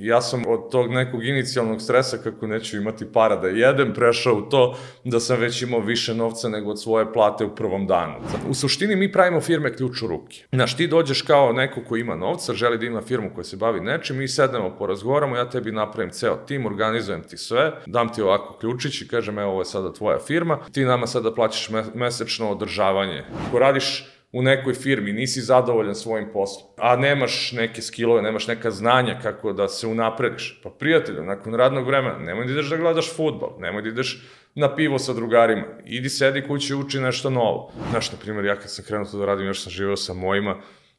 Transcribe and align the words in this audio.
Ja 0.00 0.20
sam 0.20 0.42
od 0.48 0.70
tog 0.70 0.90
nekog 0.90 1.24
inicijalnog 1.24 1.82
stresa 1.82 2.18
kako 2.18 2.46
neću 2.46 2.76
imati 2.76 3.12
para 3.12 3.36
da 3.36 3.48
jedem, 3.48 3.92
prešao 3.94 4.34
u 4.34 4.42
to 4.42 4.76
da 5.04 5.20
sam 5.20 5.40
već 5.40 5.62
imao 5.62 5.80
više 5.80 6.14
novca 6.14 6.48
nego 6.48 6.70
od 6.70 6.82
svoje 6.82 7.12
plate 7.12 7.44
u 7.44 7.54
prvom 7.54 7.86
danu. 7.86 8.14
U 8.48 8.54
suštini 8.54 8.96
mi 8.96 9.12
pravimo 9.12 9.40
firme 9.40 9.76
ključ 9.76 10.02
u 10.02 10.06
ruke. 10.06 10.44
Znaš, 10.52 10.76
ti 10.76 10.86
dođeš 10.86 11.22
kao 11.22 11.52
neko 11.52 11.80
ko 11.88 11.96
ima 11.96 12.16
novca, 12.16 12.54
želi 12.54 12.78
da 12.78 12.86
ima 12.86 13.02
firmu 13.02 13.30
koja 13.34 13.44
se 13.44 13.56
bavi 13.56 13.80
nečim, 13.80 14.16
mi 14.16 14.28
sednemo, 14.28 14.76
porazgovaramo, 14.78 15.36
ja 15.36 15.50
tebi 15.50 15.72
napravim 15.72 16.10
ceo 16.10 16.36
tim, 16.36 16.66
organizujem 16.66 17.22
ti 17.22 17.36
sve, 17.36 17.72
dam 17.86 18.12
ti 18.12 18.22
ovako 18.22 18.58
ključić 18.58 19.02
i 19.02 19.08
kažem, 19.08 19.38
evo, 19.38 19.50
ovo 19.50 19.60
je 19.60 19.64
sada 19.64 19.92
tvoja 19.92 20.18
firma, 20.18 20.58
ti 20.72 20.84
nama 20.84 21.06
sada 21.06 21.34
plaćaš 21.34 21.68
mesečno 21.94 22.50
održavanje. 22.50 23.24
Ako 23.48 23.58
radiš 23.58 24.04
u 24.32 24.42
nekoj 24.42 24.74
firmi, 24.74 25.12
nisi 25.12 25.40
zadovoljan 25.40 25.94
svojim 25.94 26.28
poslom, 26.32 26.70
a 26.76 26.96
nemaš 26.96 27.52
neke 27.52 27.82
skillove, 27.82 28.22
nemaš 28.22 28.46
neka 28.46 28.70
znanja 28.70 29.18
kako 29.22 29.52
da 29.52 29.68
se 29.68 29.86
unaprediš. 29.86 30.60
Pa 30.62 30.70
prijatelju, 30.70 31.24
nakon 31.24 31.54
radnog 31.54 31.86
vremena, 31.86 32.18
nemoj 32.18 32.46
da 32.46 32.52
ideš 32.52 32.70
da 32.70 32.76
gledaš 32.76 33.16
futbol, 33.16 33.56
nemoj 33.58 33.82
da 33.82 33.88
ideš 33.88 34.22
na 34.54 34.74
pivo 34.76 34.98
sa 34.98 35.12
drugarima, 35.12 35.64
idi 35.84 36.08
sedi 36.08 36.46
kući 36.48 36.72
i 36.72 36.76
uči 36.76 37.00
nešto 37.00 37.30
novo. 37.30 37.72
Znaš, 37.90 38.12
na 38.12 38.18
primjer, 38.18 38.44
ja 38.44 38.56
kad 38.56 38.70
sam 38.70 38.84
krenuo 38.84 39.06
to 39.06 39.18
da 39.18 39.26
radim, 39.26 39.46
još 39.46 39.62
sam 39.62 39.72
živeo 39.72 39.96
sa 39.96 40.14
mojima, 40.14 40.56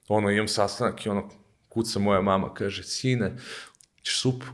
ono, 0.08 0.30
imam 0.30 0.48
sastanak 0.48 1.05
i 1.05 1.09
ono, 1.09 1.30
kuca 1.70 2.00
moja 2.00 2.22
mama, 2.22 2.53
kaže, 2.53 2.84
sine, 2.84 3.36
ćeš 4.03 4.22
supu? 4.22 4.45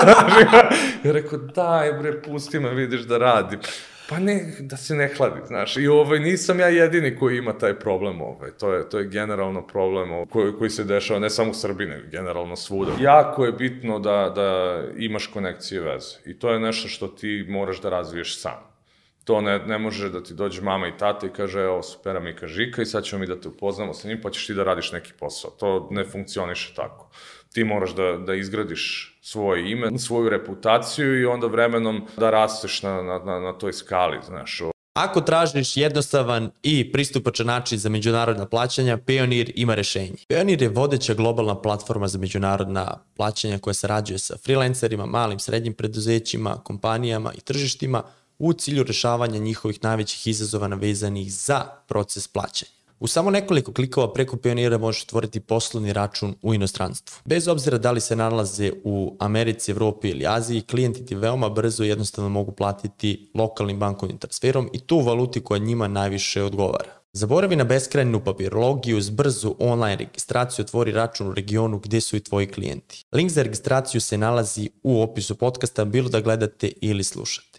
ja 1.04 1.12
rekao, 1.12 1.38
daj 1.38 1.92
bre, 1.92 2.22
pusti 2.22 2.60
me, 2.60 2.74
vidiš 2.74 3.00
da 3.00 3.18
radim. 3.18 3.60
Pa 4.08 4.18
ne, 4.18 4.54
da 4.60 4.76
se 4.76 4.94
ne 4.94 5.08
hladi, 5.16 5.40
znaš. 5.46 5.76
I 5.76 5.86
ovaj, 5.88 6.20
nisam 6.20 6.60
ja 6.60 6.68
jedini 6.68 7.16
koji 7.16 7.38
ima 7.38 7.58
taj 7.58 7.78
problem, 7.78 8.20
ovaj. 8.20 8.50
To 8.50 8.72
je, 8.72 8.88
to 8.88 8.98
je 8.98 9.08
generalno 9.08 9.66
problem 9.66 10.10
ovaj, 10.10 10.26
koji, 10.26 10.52
koji 10.58 10.70
se 10.70 10.84
dešava 10.84 11.20
ne 11.20 11.30
samo 11.30 11.50
u 11.50 11.54
Srbiji, 11.54 11.88
nego 11.88 12.08
generalno 12.10 12.56
svuda. 12.56 12.92
Jako 13.00 13.44
je 13.44 13.52
bitno 13.52 13.98
da, 13.98 14.32
da 14.34 14.82
imaš 14.96 15.26
konekcije 15.26 15.80
veze. 15.80 16.16
I 16.24 16.38
to 16.38 16.50
je 16.50 16.60
nešto 16.60 16.88
što 16.88 17.08
ti 17.08 17.46
moraš 17.48 17.80
da 17.80 17.90
razviješ 17.90 18.40
sam. 18.40 18.76
To 19.24 19.40
ne, 19.40 19.58
ne 19.58 19.78
može 19.78 20.10
da 20.10 20.22
ti 20.22 20.34
dođe 20.34 20.62
mama 20.62 20.88
i 20.88 20.96
tata 20.98 21.26
i 21.26 21.30
kaže, 21.36 21.60
evo, 21.60 21.82
supera 21.82 22.20
Mika 22.20 22.46
Žika 22.46 22.82
i 22.82 22.86
sad 22.86 23.04
ćemo 23.04 23.20
mi 23.20 23.26
da 23.26 23.40
te 23.40 23.48
upoznamo 23.48 23.94
sa 23.94 24.08
njim, 24.08 24.20
pa 24.22 24.30
ćeš 24.30 24.46
ti 24.46 24.54
da 24.54 24.64
radiš 24.64 24.92
neki 24.92 25.12
posao. 25.18 25.50
To 25.50 25.88
ne 25.90 26.04
funkcioniše 26.04 26.74
tako 26.74 27.10
ti 27.56 27.64
moraš 27.64 27.94
da, 27.94 28.18
da 28.26 28.34
izgradiš 28.34 29.15
svoje 29.26 29.70
ime, 29.70 29.98
svoju 29.98 30.28
reputaciju 30.28 31.20
i 31.20 31.26
onda 31.26 31.46
vremenom 31.46 32.06
da 32.16 32.30
rasteš 32.30 32.82
na, 32.82 33.02
na, 33.02 33.18
na, 33.18 33.40
na 33.40 33.52
toj 33.52 33.72
skali, 33.72 34.18
znaš. 34.26 34.62
Ako 34.94 35.20
tražiš 35.20 35.76
jednostavan 35.76 36.50
i 36.62 36.92
pristupačan 36.92 37.46
način 37.46 37.78
za 37.78 37.88
međunarodna 37.88 38.46
plaćanja, 38.46 38.96
Payoneer 38.96 39.52
ima 39.54 39.74
rešenje. 39.74 40.16
Payoneer 40.28 40.62
je 40.62 40.68
vodeća 40.68 41.14
globalna 41.14 41.62
platforma 41.62 42.08
za 42.08 42.18
međunarodna 42.18 42.98
plaćanja 43.16 43.58
koja 43.58 43.74
sarađuje 43.74 44.18
sa 44.18 44.36
freelancerima, 44.44 45.06
malim, 45.06 45.38
srednjim 45.38 45.74
preduzećima, 45.74 46.56
kompanijama 46.64 47.32
i 47.34 47.40
tržištima 47.40 48.02
u 48.38 48.52
cilju 48.52 48.82
rešavanja 48.82 49.38
njihovih 49.38 49.78
najvećih 49.82 50.26
izazova 50.26 50.68
navezanih 50.68 51.32
za 51.32 51.60
proces 51.88 52.28
plaćanja. 52.28 52.76
U 53.00 53.06
samo 53.06 53.30
nekoliko 53.30 53.72
klikova 53.72 54.12
preko 54.12 54.36
Pionira 54.36 54.78
možeš 54.78 55.02
otvoriti 55.02 55.40
poslovni 55.40 55.92
račun 55.92 56.34
u 56.42 56.54
inostranstvu. 56.54 57.16
Bez 57.24 57.48
obzira 57.48 57.78
da 57.78 57.90
li 57.90 58.00
se 58.00 58.16
nalaze 58.16 58.72
u 58.84 59.16
Americi, 59.20 59.70
Evropi 59.70 60.08
ili 60.08 60.26
Aziji, 60.26 60.62
klijenti 60.62 61.06
ti 61.06 61.14
veoma 61.14 61.48
brzo 61.48 61.84
i 61.84 61.88
jednostavno 61.88 62.28
mogu 62.30 62.52
platiti 62.52 63.30
lokalnim 63.34 63.78
bankovnim 63.78 64.18
transferom 64.18 64.70
i 64.72 64.80
tu 64.80 65.00
valuti 65.00 65.44
koja 65.44 65.58
njima 65.58 65.88
najviše 65.88 66.42
odgovara. 66.42 66.96
Zaboravi 67.12 67.56
na 67.56 67.64
beskrajnu 67.64 68.20
papirologiju, 68.24 69.00
s 69.00 69.10
brzu 69.10 69.54
online 69.58 69.96
registraciju 69.96 70.64
otvori 70.64 70.92
račun 70.92 71.28
u 71.28 71.34
regionu 71.34 71.78
gde 71.78 72.00
su 72.00 72.16
i 72.16 72.20
tvoji 72.20 72.46
klijenti. 72.46 73.04
Link 73.12 73.30
za 73.30 73.42
registraciju 73.42 74.00
se 74.00 74.18
nalazi 74.18 74.70
u 74.82 75.02
opisu 75.02 75.34
podcasta, 75.34 75.84
bilo 75.84 76.08
da 76.08 76.20
gledate 76.20 76.72
ili 76.80 77.04
slušate. 77.04 77.55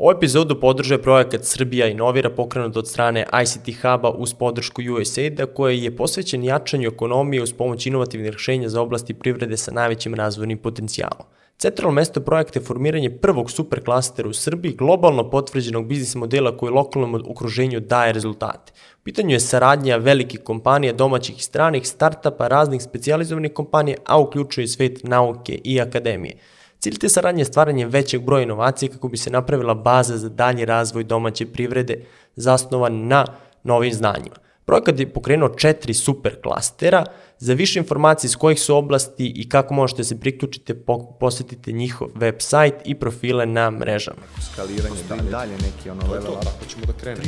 Ovu 0.00 0.10
epizodu 0.10 0.60
podržuje 0.60 1.02
projekat 1.02 1.44
Srbija 1.44 1.86
inovira 1.86 2.30
pokrenut 2.30 2.76
od 2.76 2.88
strane 2.88 3.26
ICT 3.42 3.82
Huba 3.82 4.10
uz 4.10 4.34
podršku 4.34 4.82
USAID-a 5.00 5.46
koji 5.46 5.82
je 5.82 5.96
posvećen 5.96 6.44
jačanju 6.44 6.88
ekonomije 6.88 7.42
uz 7.42 7.52
pomoć 7.52 7.86
inovativnih 7.86 8.32
rešenja 8.32 8.68
za 8.68 8.80
oblasti 8.80 9.14
privrede 9.14 9.56
sa 9.56 9.72
najvećim 9.72 10.14
razvojnim 10.14 10.58
potencijalom. 10.58 11.26
Centralno 11.58 11.94
mesto 11.94 12.20
projekta 12.20 12.58
je 12.58 12.64
formiranje 12.64 13.10
prvog 13.10 13.50
superklastera 13.50 14.28
u 14.28 14.32
Srbiji, 14.32 14.72
globalno 14.72 15.30
potvrđenog 15.30 15.86
biznis 15.86 16.14
modela 16.14 16.56
koji 16.56 16.72
lokalnom 16.72 17.14
okruženju 17.14 17.80
daje 17.80 18.12
rezultate. 18.12 18.72
U 19.00 19.04
pitanju 19.04 19.30
je 19.30 19.40
saradnja 19.40 19.96
velikih 19.96 20.40
kompanija, 20.40 20.92
domaćih 20.92 21.38
i 21.38 21.42
stranih, 21.42 21.88
startapa, 21.88 22.48
raznih 22.48 22.82
specializovanih 22.82 23.52
kompanija, 23.52 23.96
a 24.06 24.20
uključuje 24.20 24.68
svet 24.68 25.04
nauke 25.04 25.60
i 25.64 25.80
akademije. 25.80 26.36
Cilj 26.80 26.98
te 26.98 27.08
saradnje 27.08 27.40
je 27.40 27.44
stvaranje 27.44 27.86
većeg 27.86 28.22
broja 28.22 28.42
inovacija 28.42 28.92
kako 28.92 29.08
bi 29.08 29.16
se 29.16 29.30
napravila 29.30 29.74
baza 29.74 30.16
za 30.16 30.28
dalji 30.28 30.64
razvoj 30.64 31.04
domaće 31.04 31.46
privrede 31.46 32.04
zasnovan 32.36 33.06
na 33.06 33.26
novim 33.64 33.92
znanjima. 33.92 34.36
Projekat 34.64 35.00
je 35.00 35.12
pokrenuo 35.12 35.48
četiri 35.48 35.94
super 35.94 36.40
klastera. 36.42 37.04
Za 37.38 37.54
više 37.54 37.78
informacije 37.78 38.28
iz 38.28 38.36
kojih 38.36 38.60
su 38.60 38.76
oblasti 38.76 39.32
i 39.36 39.48
kako 39.48 39.74
možete 39.74 40.04
se 40.04 40.20
priključiti, 40.20 40.74
posetite 41.20 41.72
njihov 41.72 42.08
website 42.08 42.78
i 42.84 42.94
profile 42.94 43.46
na 43.46 43.70
mrežama. 43.70 44.22
Skaliranje 44.52 45.00
dalje, 45.08 45.30
dalje 45.30 45.52
neki 45.52 45.90
ono 45.90 46.12
level 46.12 46.32
up. 46.32 46.46
Ako 46.56 46.64
ćemo 46.68 46.86
da 46.86 46.92
krenemo. 46.92 47.24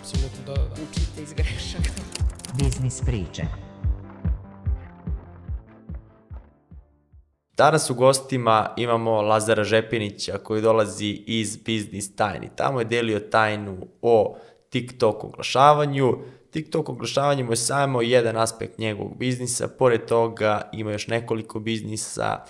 Apsolutno 0.00 0.44
da, 0.46 0.54
da. 0.54 0.72
Učite 0.72 1.22
iz 1.22 1.32
grešaka. 1.32 1.90
Biznis 2.58 3.00
priče. 3.00 3.67
Danas 7.58 7.90
u 7.90 7.94
gostima 7.94 8.74
imamo 8.76 9.22
Lazara 9.22 9.64
Žepinića 9.64 10.38
koji 10.38 10.62
dolazi 10.62 11.22
iz 11.26 11.56
Biznis 11.56 12.16
Tajni. 12.16 12.50
Tamo 12.56 12.78
je 12.78 12.84
delio 12.84 13.20
tajnu 13.20 13.76
o 14.02 14.36
TikTok 14.70 15.24
oglašavanju. 15.24 16.18
TikTok 16.50 16.88
oglašavanje 16.88 17.44
mu 17.44 17.52
je 17.52 17.56
samo 17.56 18.02
jedan 18.02 18.36
aspekt 18.36 18.78
njegovog 18.78 19.16
biznisa, 19.16 19.68
pored 19.68 20.06
toga 20.06 20.70
ima 20.72 20.92
još 20.92 21.06
nekoliko 21.06 21.60
biznisa, 21.60 22.44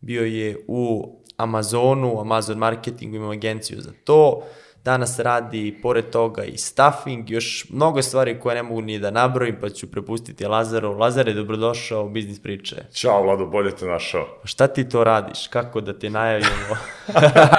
bio 0.00 0.24
je 0.24 0.64
u 0.68 1.12
Amazonu, 1.36 2.20
Amazon 2.20 2.58
Marketingu, 2.58 3.16
ima 3.16 3.30
agenciju 3.30 3.80
za 3.80 3.92
to, 4.04 4.42
Danas 4.84 5.18
radi, 5.18 5.78
pored 5.82 6.10
toga, 6.10 6.44
i 6.44 6.58
staffing, 6.58 7.30
još 7.30 7.66
mnogo 7.70 8.02
stvari 8.02 8.40
koje 8.40 8.54
ne 8.54 8.62
mogu 8.62 8.80
ni 8.80 8.98
da 8.98 9.10
nabrojim, 9.10 9.56
pa 9.60 9.68
ću 9.68 9.90
prepustiti 9.90 10.46
Lazaru. 10.46 10.92
Lazare, 10.92 11.32
dobrodošao 11.32 12.04
u 12.04 12.08
Biznis 12.08 12.42
priče. 12.42 12.76
Ćao, 12.92 13.22
Vlado, 13.22 13.46
bolje 13.46 13.70
te 13.70 13.86
našao. 13.86 14.40
Šta 14.44 14.66
ti 14.66 14.88
to 14.88 15.04
radiš? 15.04 15.48
Kako 15.48 15.80
da 15.80 15.98
te 15.98 16.10
najavimo? 16.10 16.76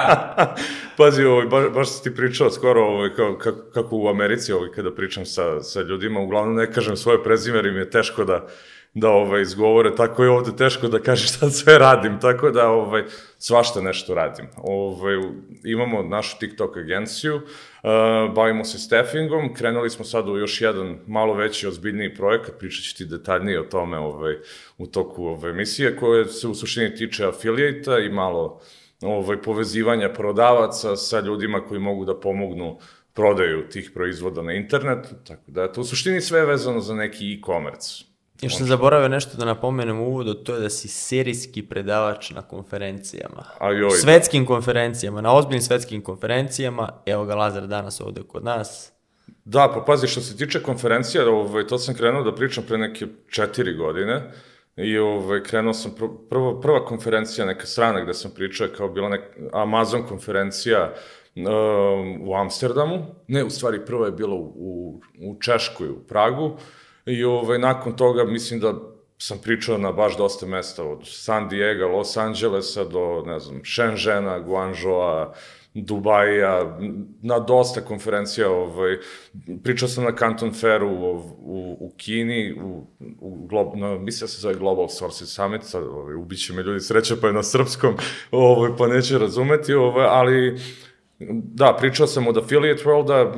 Pazi, 0.97 1.24
ovaj, 1.24 1.46
baš, 1.46 1.63
baš 1.74 1.90
si 1.90 2.03
ti 2.03 2.16
pričao 2.16 2.50
skoro 2.50 2.86
ovaj, 2.86 3.09
kako, 3.09 3.52
kako 3.74 3.97
u 3.97 4.07
Americi 4.07 4.53
ovaj, 4.53 4.69
kada 4.75 4.96
pričam 4.96 5.25
sa, 5.25 5.62
sa 5.62 5.81
ljudima, 5.81 6.19
uglavnom 6.19 6.56
ne 6.56 6.72
kažem 6.72 6.97
svoje 6.97 7.24
prezime, 7.24 7.57
jer 7.57 7.66
im 7.66 7.78
je 7.78 7.90
teško 7.90 8.24
da 8.24 8.47
da 8.95 9.09
ovaj, 9.09 9.41
izgovore, 9.41 9.95
tako 9.95 10.23
je 10.23 10.29
ovde 10.29 10.51
teško 10.57 10.88
da 10.88 11.00
kažeš 11.00 11.35
šta 11.35 11.50
sve 11.50 11.78
radim, 11.78 12.19
tako 12.19 12.51
da 12.51 12.69
ovaj, 12.69 13.03
svašta 13.38 13.81
nešto 13.81 14.13
radim. 14.13 14.45
Ovaj, 14.57 15.16
imamo 15.63 16.03
našu 16.03 16.39
TikTok 16.39 16.78
agenciju, 16.78 17.35
uh, 17.35 17.41
bavimo 18.35 18.63
se 18.63 18.79
staffingom, 18.79 19.53
krenuli 19.53 19.89
smo 19.89 20.06
sad 20.06 20.29
u 20.29 20.38
još 20.38 20.61
jedan 20.61 20.97
malo 21.07 21.33
veći, 21.33 21.67
ozbiljniji 21.67 22.16
projekat, 22.16 22.56
pričat 22.59 22.83
ću 22.83 22.97
ti 22.97 23.06
detaljnije 23.06 23.59
o 23.59 23.63
tome 23.63 23.97
ovaj, 23.97 24.35
u 24.78 24.88
toku 24.88 25.25
ove 25.25 25.50
emisije, 25.50 25.95
koje 25.97 26.25
se 26.25 26.47
u 26.47 26.56
suštini 26.56 26.95
tiče 26.95 27.25
afiliata 27.25 28.00
i 28.00 28.09
malo 28.09 28.62
ovaj, 29.01 29.41
povezivanja 29.41 30.09
prodavaca 30.13 30.95
sa 30.95 31.19
ljudima 31.19 31.66
koji 31.66 31.79
mogu 31.79 32.06
da 32.06 32.19
pomognu 32.19 32.79
prodaju 33.13 33.69
tih 33.69 33.91
proizvoda 33.94 34.41
na 34.41 34.53
internetu, 34.53 35.09
tako 35.27 35.51
da 35.51 35.62
je 35.62 35.73
to 35.73 35.81
u 35.81 35.83
suštini 35.83 36.22
sve 36.22 36.45
vezano 36.45 36.79
za 36.79 36.95
neki 36.95 37.33
e-commerce. 37.33 38.14
Još 38.45 38.57
sam 38.57 38.67
zaboravio 38.67 39.07
nešto 39.07 39.38
da 39.38 39.45
napomenem 39.45 40.00
u 40.00 40.07
uvodu, 40.07 40.33
to 40.33 40.56
je 40.56 40.61
da 40.61 40.69
si 40.69 40.88
serijski 40.88 41.63
predavač 41.63 42.29
na 42.31 42.41
konferencijama. 42.41 43.44
A 43.59 43.71
joj, 43.71 43.89
svetskim 43.89 44.44
da. 44.44 44.47
konferencijama, 44.47 45.21
na 45.21 45.36
ozbiljnim 45.36 45.62
svetskim 45.62 46.01
konferencijama. 46.01 46.89
Evo 47.06 47.25
ga 47.25 47.36
Lazar 47.36 47.68
danas 47.68 48.01
ovde 48.01 48.21
kod 48.27 48.44
nas. 48.44 48.92
Da, 49.45 49.71
pa 49.74 49.81
pazi, 49.81 50.07
što 50.07 50.21
se 50.21 50.38
tiče 50.38 50.63
konferencija, 50.63 51.30
ovaj, 51.30 51.68
to 51.68 51.77
sam 51.77 51.95
krenuo 51.95 52.24
da 52.24 52.36
pričam 52.36 52.63
pre 52.68 52.77
neke 52.77 53.06
četiri 53.30 53.74
godine. 53.74 54.31
I 54.75 54.97
ovaj, 54.97 55.44
krenuo 55.44 55.74
sam, 55.74 55.92
pr 55.92 56.06
prvo, 56.30 56.62
prva 56.62 56.86
konferencija, 56.86 57.45
neka 57.45 57.65
strana 57.65 58.01
gde 58.01 58.13
sam 58.13 58.31
pričao, 58.36 58.68
kao 58.77 58.89
bila 58.89 59.09
neka 59.09 59.27
Amazon 59.53 60.03
konferencija 60.03 60.94
um, 61.36 62.30
u 62.30 62.36
Amsterdamu. 62.36 63.06
Ne, 63.27 63.44
u 63.44 63.50
stvari, 63.50 63.86
prva 63.86 64.06
je 64.06 64.12
bila 64.12 64.33
u, 64.33 64.53
u, 64.56 65.01
u 65.21 65.36
Češkoj, 65.42 65.89
u 65.89 66.00
Pragu. 66.07 66.57
I 67.06 67.24
ovaj, 67.24 67.60
nakon 67.60 67.96
toga 67.96 68.24
mislim 68.24 68.60
da 68.60 68.74
sam 69.18 69.38
pričao 69.44 69.78
na 69.78 69.92
baš 69.92 70.18
dosta 70.18 70.46
mesta, 70.46 70.84
od 70.84 71.00
San 71.04 71.50
Diego, 71.50 71.88
Los 71.88 72.18
Angelesa 72.18 72.84
do, 72.84 73.24
ne 73.25 73.40
znam, 73.40 73.62
Shenzhena, 73.66 74.40
Guangzhoua, 74.40 75.34
Dubaja, 75.74 76.78
na 77.22 77.40
dosta 77.40 77.81
konferencija, 77.81 78.50
ovaj, 78.50 78.98
pričao 79.63 79.88
sam 79.88 80.04
na 80.04 80.16
Canton 80.16 80.54
Fairu 80.54 80.88
u, 80.88 81.16
u, 81.40 81.78
u 81.80 81.94
Kini, 81.98 82.54
u, 82.63 82.88
u 83.19 83.46
glob, 83.48 83.75
na, 83.75 83.98
mislim 83.98 84.25
da 84.25 84.28
se 84.28 84.42
zove 84.42 84.56
Global 84.56 84.90
Sources 84.90 85.30
Summit, 85.30 85.63
sad 85.63 85.84
ovaj, 85.84 86.16
ubiće 86.16 86.54
me 86.54 86.63
ljudi 86.63 86.80
sreće 86.80 87.16
pa 87.22 87.28
je 87.28 87.34
na 87.34 87.44
srpskom, 87.44 87.96
ovaj, 88.31 88.72
pa 88.78 88.88
neće 88.88 89.18
razumeti, 89.18 89.74
ovaj, 89.74 90.06
ali 90.10 90.60
Da, 91.19 91.75
pričao 91.79 92.07
sam 92.07 92.27
od 92.27 92.38
Affiliate 92.38 92.83
Worlda, 92.83 93.31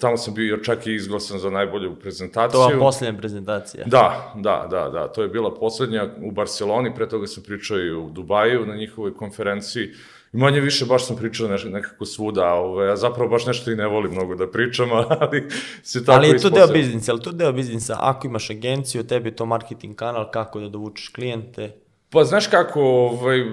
tamo 0.00 0.16
sam 0.16 0.34
bio 0.34 0.56
čak 0.56 0.86
i 0.86 0.94
izglasan 0.94 1.38
za 1.38 1.50
najbolju 1.50 1.94
prezentaciju. 1.94 2.60
To 2.60 2.70
je 2.70 2.78
posljednja 2.78 3.18
prezentacija. 3.18 3.84
Da, 3.86 4.32
da, 4.36 4.66
da, 4.70 4.88
da, 4.88 5.08
to 5.08 5.22
je 5.22 5.28
bila 5.28 5.54
poslednja 5.54 6.08
u 6.22 6.30
Barceloni, 6.30 6.94
pre 6.94 7.08
toga 7.08 7.26
sam 7.26 7.42
pričao 7.42 7.78
i 7.78 7.92
u 7.94 8.10
Dubaju 8.10 8.66
na 8.66 8.76
njihovoj 8.76 9.14
konferenciji. 9.14 9.90
I 10.32 10.36
manje 10.36 10.60
više 10.60 10.84
baš 10.84 11.06
sam 11.06 11.16
pričao 11.16 11.48
neš, 11.48 11.64
nekako 11.64 12.04
svuda, 12.04 12.42
a 12.42 12.54
ove, 12.54 12.86
ja 12.86 12.96
zapravo 12.96 13.30
baš 13.30 13.46
nešto 13.46 13.70
i 13.70 13.76
ne 13.76 13.86
volim 13.86 14.12
mnogo 14.12 14.34
da 14.34 14.50
pričam, 14.50 14.88
ali 15.20 15.48
se 15.82 16.04
tako 16.04 16.18
Ali 16.18 16.28
je 16.28 16.38
to 16.38 16.50
deo 16.50 16.66
biznisa, 16.66 17.12
ali 17.12 17.22
to 17.22 17.32
deo 17.32 17.52
biznisa. 17.52 17.96
Ako 18.00 18.26
imaš 18.26 18.50
agenciju, 18.50 19.04
tebi 19.04 19.28
je 19.28 19.36
to 19.36 19.46
marketing 19.46 19.96
kanal, 19.96 20.30
kako 20.30 20.60
da 20.60 20.68
dovučeš 20.68 21.08
klijente. 21.08 21.83
Pa 22.14 22.24
znaš 22.24 22.46
kako, 22.46 22.80
ovaj, 22.80 23.44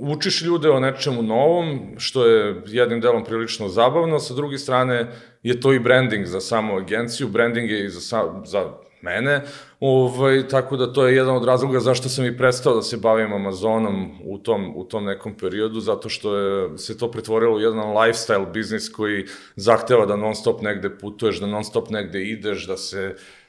učiš 0.00 0.42
ljude 0.42 0.70
o 0.70 0.80
nečemu 0.80 1.22
novom, 1.22 1.80
što 1.98 2.26
je 2.26 2.62
jednim 2.66 3.00
delom 3.00 3.24
prilično 3.24 3.68
zabavno, 3.68 4.18
sa 4.18 4.34
druge 4.34 4.58
strane 4.58 5.12
je 5.42 5.60
to 5.60 5.72
i 5.72 5.78
branding 5.78 6.26
za 6.26 6.40
samu 6.40 6.76
agenciju, 6.76 7.28
branding 7.28 7.70
je 7.70 7.84
i 7.84 7.88
za, 7.88 8.24
za 8.44 8.72
mene, 9.02 9.42
ovaj, 9.80 10.48
tako 10.48 10.76
da 10.76 10.92
to 10.92 11.06
je 11.06 11.16
jedan 11.16 11.36
od 11.36 11.44
razloga 11.44 11.80
zašto 11.80 12.08
sam 12.08 12.24
i 12.24 12.36
prestao 12.36 12.74
da 12.74 12.82
se 12.82 12.96
bavim 12.96 13.32
Amazonom 13.32 14.10
u 14.24 14.38
tom, 14.38 14.76
u 14.76 14.84
tom 14.84 15.04
nekom 15.04 15.34
periodu, 15.34 15.80
zato 15.80 16.08
što 16.08 16.36
je 16.36 16.78
se 16.78 16.98
to 16.98 17.10
pretvorilo 17.10 17.56
u 17.56 17.60
jedan 17.60 17.78
lifestyle 17.78 18.52
biznis 18.52 18.92
koji 18.92 19.24
zahteva 19.56 20.06
da 20.06 20.16
non 20.16 20.34
stop 20.34 20.62
negde 20.62 20.98
putuješ, 20.98 21.40
da 21.40 21.46
non 21.46 21.64
stop 21.64 21.90
negde 21.90 22.22
ideš, 22.22 22.66
da 22.66 22.76
se 22.76 23.14
uh, 23.14 23.39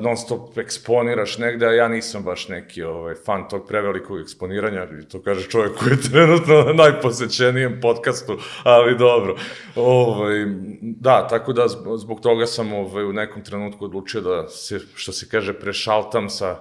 non 0.00 0.16
stop 0.16 0.58
eksponiraš 0.58 1.38
negde, 1.38 1.66
a 1.66 1.72
ja 1.72 1.88
nisam 1.88 2.22
baš 2.22 2.48
neki 2.48 2.82
ovaj, 2.82 3.14
fan 3.14 3.48
tog 3.48 3.66
prevelikog 3.68 4.20
eksponiranja, 4.20 4.86
i 5.02 5.08
to 5.08 5.22
kaže 5.22 5.48
čovjek 5.48 5.78
koji 5.78 5.90
je 5.90 6.10
trenutno 6.10 6.54
na 6.62 6.72
najposećenijem 6.72 7.80
podcastu, 7.80 8.38
ali 8.62 8.98
dobro. 8.98 9.36
Ovaj, 9.76 10.44
da, 10.82 11.28
tako 11.28 11.52
da 11.52 11.68
zbog 11.96 12.20
toga 12.20 12.46
sam 12.46 12.72
ovaj, 12.72 13.04
u 13.04 13.12
nekom 13.12 13.44
trenutku 13.44 13.84
odlučio 13.84 14.20
da 14.20 14.48
se, 14.48 14.80
što 14.94 15.12
se 15.12 15.28
kaže, 15.28 15.52
prešaltam 15.52 16.30
sa 16.30 16.56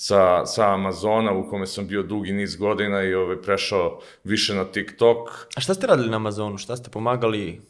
sa, 0.00 0.46
sa 0.46 0.74
Amazona 0.74 1.32
u 1.32 1.48
kome 1.50 1.66
sam 1.66 1.86
bio 1.86 2.02
dugi 2.02 2.32
niz 2.32 2.56
godina 2.56 3.02
i 3.02 3.14
ovaj, 3.14 3.36
prešao 3.42 4.00
više 4.24 4.54
na 4.54 4.64
TikTok. 4.64 5.30
A 5.56 5.60
šta 5.60 5.74
ste 5.74 5.86
radili 5.86 6.10
na 6.10 6.16
Amazonu? 6.16 6.58
Šta 6.58 6.76
ste 6.76 6.90
pomagali 6.90 7.60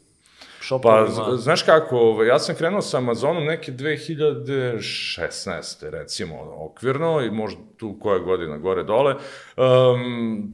Pa, 0.59 0.63
shopovima? 0.65 1.37
z- 1.37 1.41
znaš 1.43 1.63
kako, 1.63 1.97
ovaj, 1.97 2.27
ja 2.27 2.39
sam 2.39 2.55
krenuo 2.55 2.81
sa 2.81 2.97
Amazonom 2.97 3.45
neke 3.45 3.71
2016. 3.71 5.89
recimo, 5.89 6.35
okvirno, 6.57 7.21
i 7.21 7.31
možda 7.31 7.61
tu 7.77 7.97
koja 7.99 8.19
godina, 8.19 8.57
gore 8.57 8.83
dole, 8.83 9.15
um, 9.57 10.53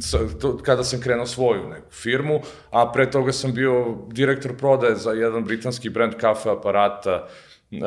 sa, 0.00 0.18
to, 0.40 0.58
kada 0.62 0.84
sam 0.84 1.00
krenuo 1.00 1.26
svoju 1.26 1.68
neku 1.68 1.92
firmu, 1.92 2.40
a 2.70 2.92
pre 2.92 3.10
toga 3.10 3.32
sam 3.32 3.54
bio 3.54 3.96
direktor 4.08 4.56
prodaje 4.56 4.94
za 4.96 5.12
jedan 5.12 5.44
britanski 5.44 5.90
brand 5.90 6.14
kafe 6.14 6.50
aparata, 6.50 7.28
uh, 7.70 7.78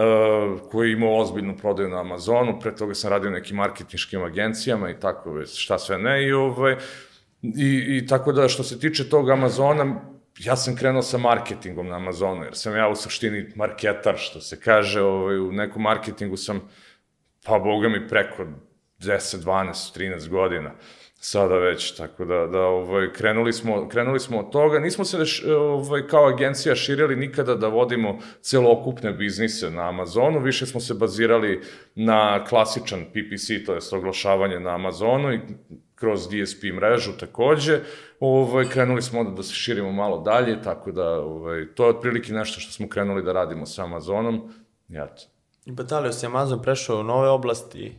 koji 0.71 0.89
je 0.89 0.93
imao 0.93 1.17
ozbiljnu 1.17 1.57
prodaju 1.57 1.89
na 1.89 1.99
Amazonu, 1.99 2.59
pre 2.59 2.75
toga 2.75 2.93
sam 2.93 3.09
radio 3.09 3.29
nekim 3.29 3.57
marketinškim 3.57 4.23
agencijama 4.23 4.89
i 4.89 4.99
tako, 4.99 5.45
šta 5.45 5.79
sve 5.79 5.97
ne, 5.97 6.27
i 6.27 6.33
ovaj, 6.33 6.75
I, 7.43 7.97
I 7.97 8.07
tako 8.07 8.31
da, 8.31 8.47
što 8.47 8.63
se 8.63 8.79
tiče 8.79 9.09
tog 9.09 9.29
Amazona, 9.29 10.01
ja 10.39 10.55
sam 10.55 10.75
krenuo 10.75 11.01
sa 11.01 11.17
marketingom 11.17 11.87
na 11.87 11.95
Amazonu, 11.95 12.43
jer 12.43 12.55
sam 12.55 12.75
ja 12.75 12.87
u 12.87 12.95
suštini 12.95 13.51
marketar, 13.55 14.17
što 14.17 14.41
se 14.41 14.59
kaže, 14.59 15.01
ovaj, 15.01 15.39
u 15.39 15.51
nekom 15.51 15.81
marketingu 15.81 16.37
sam, 16.37 16.61
pa 17.45 17.59
boga 17.59 17.89
mi, 17.89 18.07
preko 18.07 18.45
10, 18.99 19.43
12, 19.43 19.99
13 19.99 20.29
godina 20.29 20.71
sada 21.25 21.57
već, 21.57 21.95
tako 21.95 22.25
da, 22.25 22.47
da 22.47 22.59
ovaj, 22.59 23.13
krenuli, 23.13 23.53
smo, 23.53 23.87
krenuli 23.89 24.19
smo 24.19 24.39
od 24.39 24.51
toga. 24.51 24.79
Nismo 24.79 25.05
se 25.05 25.17
deš, 25.17 25.43
ovaj, 25.45 26.07
kao 26.07 26.27
agencija 26.27 26.75
širili 26.75 27.15
nikada 27.15 27.55
da 27.55 27.67
vodimo 27.67 28.19
celokupne 28.41 29.11
biznise 29.11 29.71
na 29.71 29.89
Amazonu, 29.89 30.39
više 30.39 30.65
smo 30.65 30.79
se 30.79 30.93
bazirali 30.93 31.61
na 31.95 32.45
klasičan 32.45 33.05
PPC, 33.05 33.65
to 33.65 33.73
je 33.73 33.79
oglašavanje 33.91 34.59
na 34.59 34.75
Amazonu 34.75 35.33
i 35.33 35.39
kroz 35.95 36.27
DSP 36.27 36.63
mrežu 36.63 37.11
takođe. 37.19 37.79
Ovaj, 38.19 38.65
krenuli 38.69 39.01
smo 39.01 39.19
onda 39.19 39.31
da 39.31 39.43
se 39.43 39.53
širimo 39.53 39.91
malo 39.91 40.21
dalje, 40.21 40.61
tako 40.61 40.91
da 40.91 41.09
ovaj, 41.09 41.67
to 41.75 41.83
je 41.83 41.89
otprilike 41.89 42.33
nešto 42.33 42.59
što 42.59 42.71
smo 42.71 42.89
krenuli 42.89 43.23
da 43.23 43.33
radimo 43.33 43.65
sa 43.65 43.83
Amazonom. 43.83 44.53
Eto. 44.89 45.23
I 45.65 45.71
batalio 45.71 46.11
si 46.11 46.25
Amazon 46.25 46.61
prešao 46.61 46.99
u 46.99 47.03
nove 47.03 47.29
oblasti. 47.29 47.95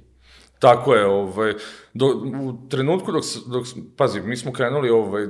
Tako 0.59 0.95
je, 0.95 1.07
ovaj, 1.07 1.55
do, 1.95 2.07
u 2.43 2.69
trenutku 2.69 3.13
dok, 3.13 3.25
dok, 3.47 3.65
pazi, 3.97 4.21
mi 4.21 4.37
smo 4.37 4.53
krenuli, 4.53 4.91
ovaj, 4.91 5.27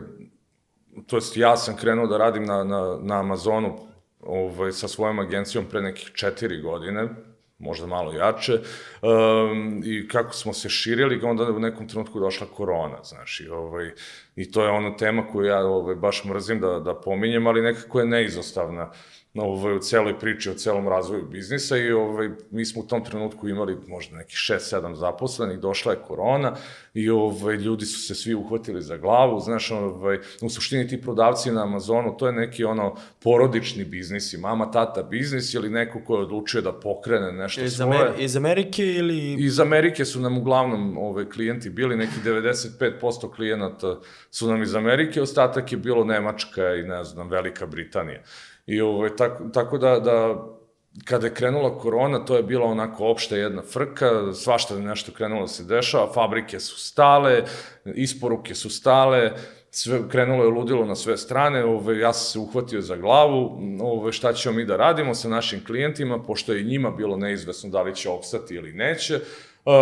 to 1.07 1.17
jest 1.17 1.37
ja 1.37 1.57
sam 1.57 1.77
krenuo 1.77 2.07
da 2.07 2.19
radim 2.19 2.45
na, 2.45 2.65
na, 2.65 2.99
na 3.03 3.21
Amazonu 3.21 3.79
ovaj, 4.21 4.73
sa 4.73 4.89
svojom 4.89 5.19
agencijom 5.19 5.65
pre 5.71 5.81
nekih 5.83 6.11
četiri 6.15 6.63
godine, 6.63 7.09
možda 7.59 7.87
malo 7.87 8.13
jače, 8.13 8.53
um, 8.53 9.83
i 9.85 10.09
kako 10.09 10.33
smo 10.33 10.53
se 10.53 10.69
širili, 10.69 11.21
onda 11.23 11.45
u 11.45 11.59
nekom 11.59 11.89
trenutku 11.89 12.21
došla 12.21 12.47
korona, 12.47 12.99
znaš, 13.05 13.41
i, 13.41 13.49
ovaj, 13.49 13.91
i 14.37 14.53
to 14.53 14.65
je 14.65 14.71
ona 14.71 14.97
tema 14.97 15.27
koju 15.33 15.47
ja 15.47 15.67
ovaj, 15.67 15.95
baš 15.95 16.25
mrzim 16.25 16.61
da, 16.61 16.81
da 16.81 17.01
pominjem, 17.01 17.47
ali 17.47 17.63
nekako 17.63 18.01
je 18.01 18.07
neizostavna 18.07 18.91
ovaj, 19.43 19.77
u 19.77 19.79
celoj 19.79 20.19
priči 20.19 20.51
o 20.51 20.55
celom 20.55 20.89
razvoju 20.89 21.25
biznisa 21.31 21.77
i 21.77 21.93
ovaj, 21.93 22.31
mi 22.51 22.65
smo 22.65 22.83
u 22.83 22.87
tom 22.87 23.05
trenutku 23.05 23.49
imali 23.49 23.77
možda 23.89 24.17
nekih 24.17 24.37
6-7 24.37 24.95
zaposlenih, 24.95 25.59
došla 25.59 25.93
je 25.93 25.99
korona 26.07 26.57
i 26.95 27.11
ovaj, 27.11 27.57
ljudi 27.57 27.87
su 27.87 28.01
se 28.01 28.15
svi 28.15 28.35
uhvatili 28.35 28.83
za 28.83 28.97
glavu, 28.97 29.41
znaš, 29.41 29.71
ovaj, 29.71 30.19
u 30.43 30.49
suštini 30.49 30.89
ti 30.89 31.01
prodavci 31.01 31.51
na 31.51 31.63
Amazonu, 31.63 32.17
to 32.17 32.27
je 32.27 32.33
neki 32.33 32.65
ono 32.65 32.97
porodični 33.23 33.85
biznis 33.85 34.33
i 34.33 34.39
mama, 34.39 34.71
tata 34.71 35.03
biznis 35.03 35.55
ili 35.55 35.71
neko 35.71 36.01
ko 36.07 36.17
je 36.17 36.23
odlučio 36.23 36.61
da 36.61 36.73
pokrene 36.73 37.33
nešto 37.33 37.65
Iz, 37.65 37.77
svoje. 37.77 38.01
Amer 38.01 38.13
iz 38.19 38.37
Amerike 38.37 38.87
ili... 38.87 39.35
Iz 39.39 39.61
Amerike 39.61 40.05
su 40.05 40.21
nam 40.21 40.39
uglavnom 40.39 40.99
ove, 40.99 41.31
klijenti 41.31 41.71
bili, 41.71 41.97
neki 41.97 42.21
95% 42.25 43.35
klijenata 43.35 44.01
su 44.31 44.49
nam 44.49 44.63
iz 44.63 44.75
Amerike, 44.75 45.23
ostatak 45.23 45.73
je 45.73 45.79
bilo 45.79 46.05
Nemačka 46.05 46.75
i 46.75 46.83
ne 46.83 47.05
znam, 47.05 47.29
Velika 47.29 47.67
Britanija. 47.67 48.23
I 48.67 48.81
ovaj, 48.81 49.17
tako, 49.17 49.45
tako 49.53 49.79
da, 49.79 50.01
da 50.01 50.45
kada 51.05 51.27
je 51.27 51.35
krenula 51.35 51.79
korona, 51.79 52.25
to 52.25 52.37
je 52.37 52.43
bila 52.43 52.67
onako 52.67 53.07
opšta 53.07 53.37
jedna 53.37 53.63
frka, 53.63 54.33
svašta 54.35 54.75
je 54.75 54.81
nešto 54.81 55.13
krenulo 55.13 55.41
da 55.41 55.49
se 55.49 55.65
dešava, 55.65 56.13
fabrike 56.13 56.61
su 56.61 56.79
stale, 56.79 57.43
isporuke 57.85 58.55
su 58.55 58.71
stale, 58.71 59.33
sve, 59.71 60.09
krenulo 60.09 60.45
je 60.45 60.51
ludilo 60.51 60.85
na 60.85 60.95
sve 60.95 61.17
strane, 61.17 61.65
ove, 61.65 61.99
ja 61.99 62.13
sam 62.13 62.33
se 62.33 62.39
uhvatio 62.39 62.81
za 62.81 62.97
glavu, 62.97 63.59
ove, 63.83 64.13
šta 64.13 64.33
ćemo 64.33 64.57
mi 64.57 64.65
da 64.65 64.77
radimo 64.77 65.15
sa 65.15 65.29
našim 65.29 65.65
klijentima, 65.65 66.23
pošto 66.23 66.53
je 66.53 66.63
njima 66.63 66.91
bilo 66.91 67.17
neizvesno 67.17 67.71
da 67.71 67.83
li 67.83 67.95
će 67.95 68.11
opstati 68.11 68.55
ili 68.55 68.73
neće, 68.73 69.21
Uh, 69.65 69.73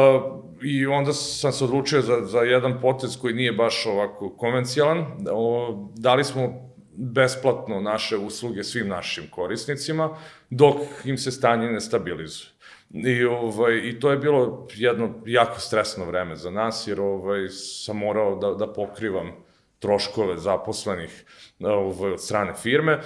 I 0.63 0.87
onda 0.87 1.13
sam 1.13 1.53
se 1.53 1.65
odlučio 1.65 2.01
za, 2.03 2.21
za 2.25 2.39
jedan 2.39 2.81
potez 2.81 3.19
koji 3.21 3.35
nije 3.35 3.53
baš 3.53 3.87
ovako 3.87 4.37
konvencijalan. 4.37 5.07
O, 5.33 5.91
dali 5.97 6.25
smo 6.25 6.72
besplatno 6.95 7.81
naše 7.81 8.17
usluge 8.17 8.65
svim 8.65 8.89
našim 8.89 9.25
korisnicima, 9.31 10.17
dok 10.51 10.77
im 11.05 11.19
se 11.19 11.31
stanje 11.31 11.71
ne 11.71 11.81
stabilizuje. 11.81 12.49
I, 12.91 13.25
ovaj, 13.25 13.81
I 13.85 14.01
to 14.01 14.11
je 14.11 14.17
bilo 14.17 14.69
jedno 14.75 15.15
jako 15.27 15.61
stresno 15.61 16.05
vreme 16.05 16.37
za 16.37 16.51
nas, 16.51 16.87
jer 16.87 17.01
ovaj, 17.01 17.49
sam 17.49 17.97
morao 17.97 18.37
da, 18.37 18.55
da 18.55 18.73
pokrivam 18.73 19.33
troškove 19.79 20.39
zaposlenih 20.39 21.25
ovaj, 21.61 22.13
od 22.13 22.23
strane 22.23 22.55
firme. 22.55 23.01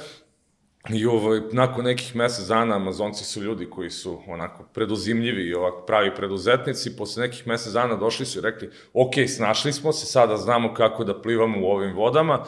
I 0.91 1.07
ovaj, 1.07 1.41
nakon 1.53 1.85
nekih 1.85 2.17
mesec 2.17 2.47
dana 2.47 2.77
Amazonci 2.77 3.25
su 3.25 3.43
ljudi 3.43 3.71
koji 3.71 3.91
su 3.91 4.23
onako 4.27 4.65
preduzimljivi 4.75 5.49
i 5.49 5.55
ovako 5.55 5.87
pravi 5.87 6.15
preduzetnici. 6.15 6.97
Posle 6.97 7.27
nekih 7.27 7.47
mesec 7.47 7.73
dana 7.73 7.97
došli 7.97 8.27
su 8.27 8.39
i 8.39 8.43
rekli, 8.43 8.71
ok, 8.93 9.13
snašli 9.37 9.73
smo 9.73 9.93
se, 9.93 10.07
sada 10.07 10.37
znamo 10.37 10.75
kako 10.75 11.05
da 11.05 11.23
plivamo 11.23 11.67
u 11.67 11.71
ovim 11.71 11.97
vodama. 11.97 12.45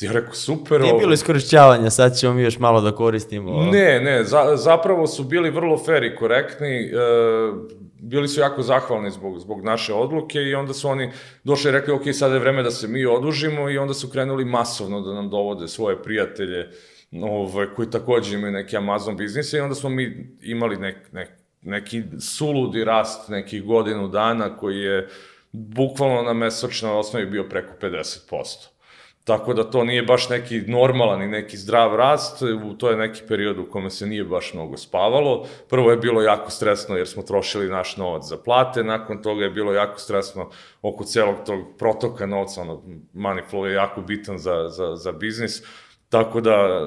Ja 0.00 0.12
rekao, 0.12 0.34
super. 0.34 0.80
Nije 0.80 0.94
bilo 0.94 1.12
iskorišćavanja, 1.12 1.90
sad 1.90 2.18
ćemo 2.18 2.34
mi 2.34 2.42
još 2.42 2.58
malo 2.58 2.80
da 2.80 2.92
koristimo. 2.92 3.62
Ne, 3.62 4.00
ne, 4.00 4.24
za, 4.24 4.56
zapravo 4.56 5.06
su 5.06 5.24
bili 5.24 5.50
vrlo 5.50 5.78
fair 5.78 6.04
i 6.04 6.16
korektni, 6.16 6.84
e, 6.84 6.90
bili 8.00 8.28
su 8.28 8.40
jako 8.40 8.62
zahvalni 8.62 9.10
zbog, 9.10 9.38
zbog 9.38 9.64
naše 9.64 9.94
odluke 9.94 10.38
i 10.38 10.54
onda 10.54 10.74
su 10.74 10.88
oni 10.88 11.10
došli 11.44 11.68
i 11.68 11.72
rekli, 11.72 11.92
ok, 11.92 12.02
sada 12.12 12.34
je 12.34 12.40
vreme 12.40 12.62
da 12.62 12.70
se 12.70 12.88
mi 12.88 13.06
odužimo 13.06 13.70
i 13.70 13.78
onda 13.78 13.94
su 13.94 14.10
krenuli 14.10 14.44
masovno 14.44 15.00
da 15.00 15.14
nam 15.14 15.30
dovode 15.30 15.68
svoje 15.68 16.02
prijatelje 16.02 16.70
ovaj, 17.22 17.66
koji 17.76 17.90
takođe 17.90 18.34
imaju 18.34 18.52
neki 18.52 18.76
Amazon 18.76 19.16
biznise 19.16 19.56
i 19.56 19.60
onda 19.60 19.74
smo 19.74 19.90
mi 19.90 20.34
imali 20.42 20.76
nek, 20.76 20.96
nek, 21.12 21.28
neki 21.62 22.02
suludi 22.20 22.84
rast 22.84 23.28
nekih 23.28 23.64
godinu 23.64 24.08
dana 24.08 24.56
koji 24.56 24.78
je 24.78 25.08
bukvalno 25.52 26.22
na 26.22 26.32
mesečnoj 26.32 26.92
osnovi 26.92 27.26
bio 27.26 27.48
preko 27.48 27.72
50%. 27.80 28.75
Tako 29.26 29.54
da 29.54 29.70
to 29.70 29.84
nije 29.84 30.02
baš 30.02 30.28
neki 30.28 30.60
normalan 30.60 31.22
i 31.22 31.26
neki 31.26 31.56
zdrav 31.56 31.96
rast, 31.96 32.42
u 32.42 32.74
to 32.74 32.90
je 32.90 32.96
neki 32.96 33.22
period 33.28 33.58
u 33.58 33.70
kome 33.70 33.90
se 33.90 34.06
nije 34.06 34.24
baš 34.24 34.54
mnogo 34.54 34.76
spavalo. 34.76 35.46
Prvo 35.68 35.90
je 35.90 35.96
bilo 35.96 36.22
jako 36.22 36.50
stresno 36.50 36.96
jer 36.96 37.08
smo 37.08 37.22
trošili 37.22 37.68
naš 37.68 37.96
novac 37.96 38.28
za 38.28 38.36
plate, 38.36 38.84
nakon 38.84 39.22
toga 39.22 39.44
je 39.44 39.50
bilo 39.50 39.72
jako 39.72 39.98
stresno 39.98 40.50
oko 40.82 41.04
celog 41.04 41.36
tog 41.46 41.60
protoka 41.78 42.26
novca, 42.26 42.60
ono, 42.60 42.82
money 43.14 43.42
flow 43.50 43.64
je 43.64 43.74
jako 43.74 44.00
bitan 44.00 44.38
za, 44.38 44.68
za, 44.68 44.96
za 44.96 45.12
biznis, 45.12 45.62
tako 46.08 46.40
da 46.40 46.86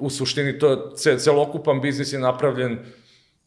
u 0.00 0.10
suštini 0.10 0.58
to, 0.58 0.92
celokupan 1.18 1.80
biznis 1.80 2.12
je 2.12 2.18
napravljen 2.18 2.78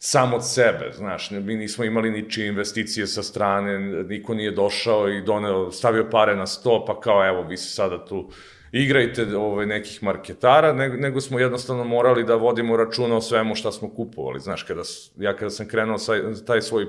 sam 0.03 0.33
od 0.33 0.53
sebe, 0.53 0.91
znaš, 0.93 1.31
mi 1.31 1.55
nismo 1.55 1.83
imali 1.83 2.11
ničije 2.11 2.47
investicije 2.47 3.07
sa 3.07 3.23
strane, 3.23 3.79
niko 4.03 4.33
nije 4.33 4.51
došao 4.51 5.09
i 5.09 5.21
doneo, 5.21 5.71
stavio 5.71 6.07
pare 6.11 6.35
na 6.35 6.47
sto, 6.47 6.85
pa 6.87 6.99
kao 6.99 7.27
evo, 7.27 7.43
vi 7.43 7.57
se 7.57 7.69
sada 7.69 8.05
tu 8.05 8.29
igrajte 8.71 9.37
ovaj, 9.37 9.65
nekih 9.65 10.03
marketara, 10.03 10.73
nego, 10.73 10.95
nego 10.97 11.21
smo 11.21 11.39
jednostavno 11.39 11.83
morali 11.83 12.23
da 12.23 12.35
vodimo 12.35 12.77
računa 12.77 13.15
o 13.15 13.21
svemu 13.21 13.55
šta 13.55 13.71
smo 13.71 13.89
kupovali. 13.89 14.39
Znaš, 14.39 14.63
kada, 14.63 14.81
ja 15.17 15.35
kada 15.35 15.49
sam 15.49 15.67
krenuo 15.67 15.97
sa 15.97 16.13
taj 16.47 16.61
svoj 16.61 16.87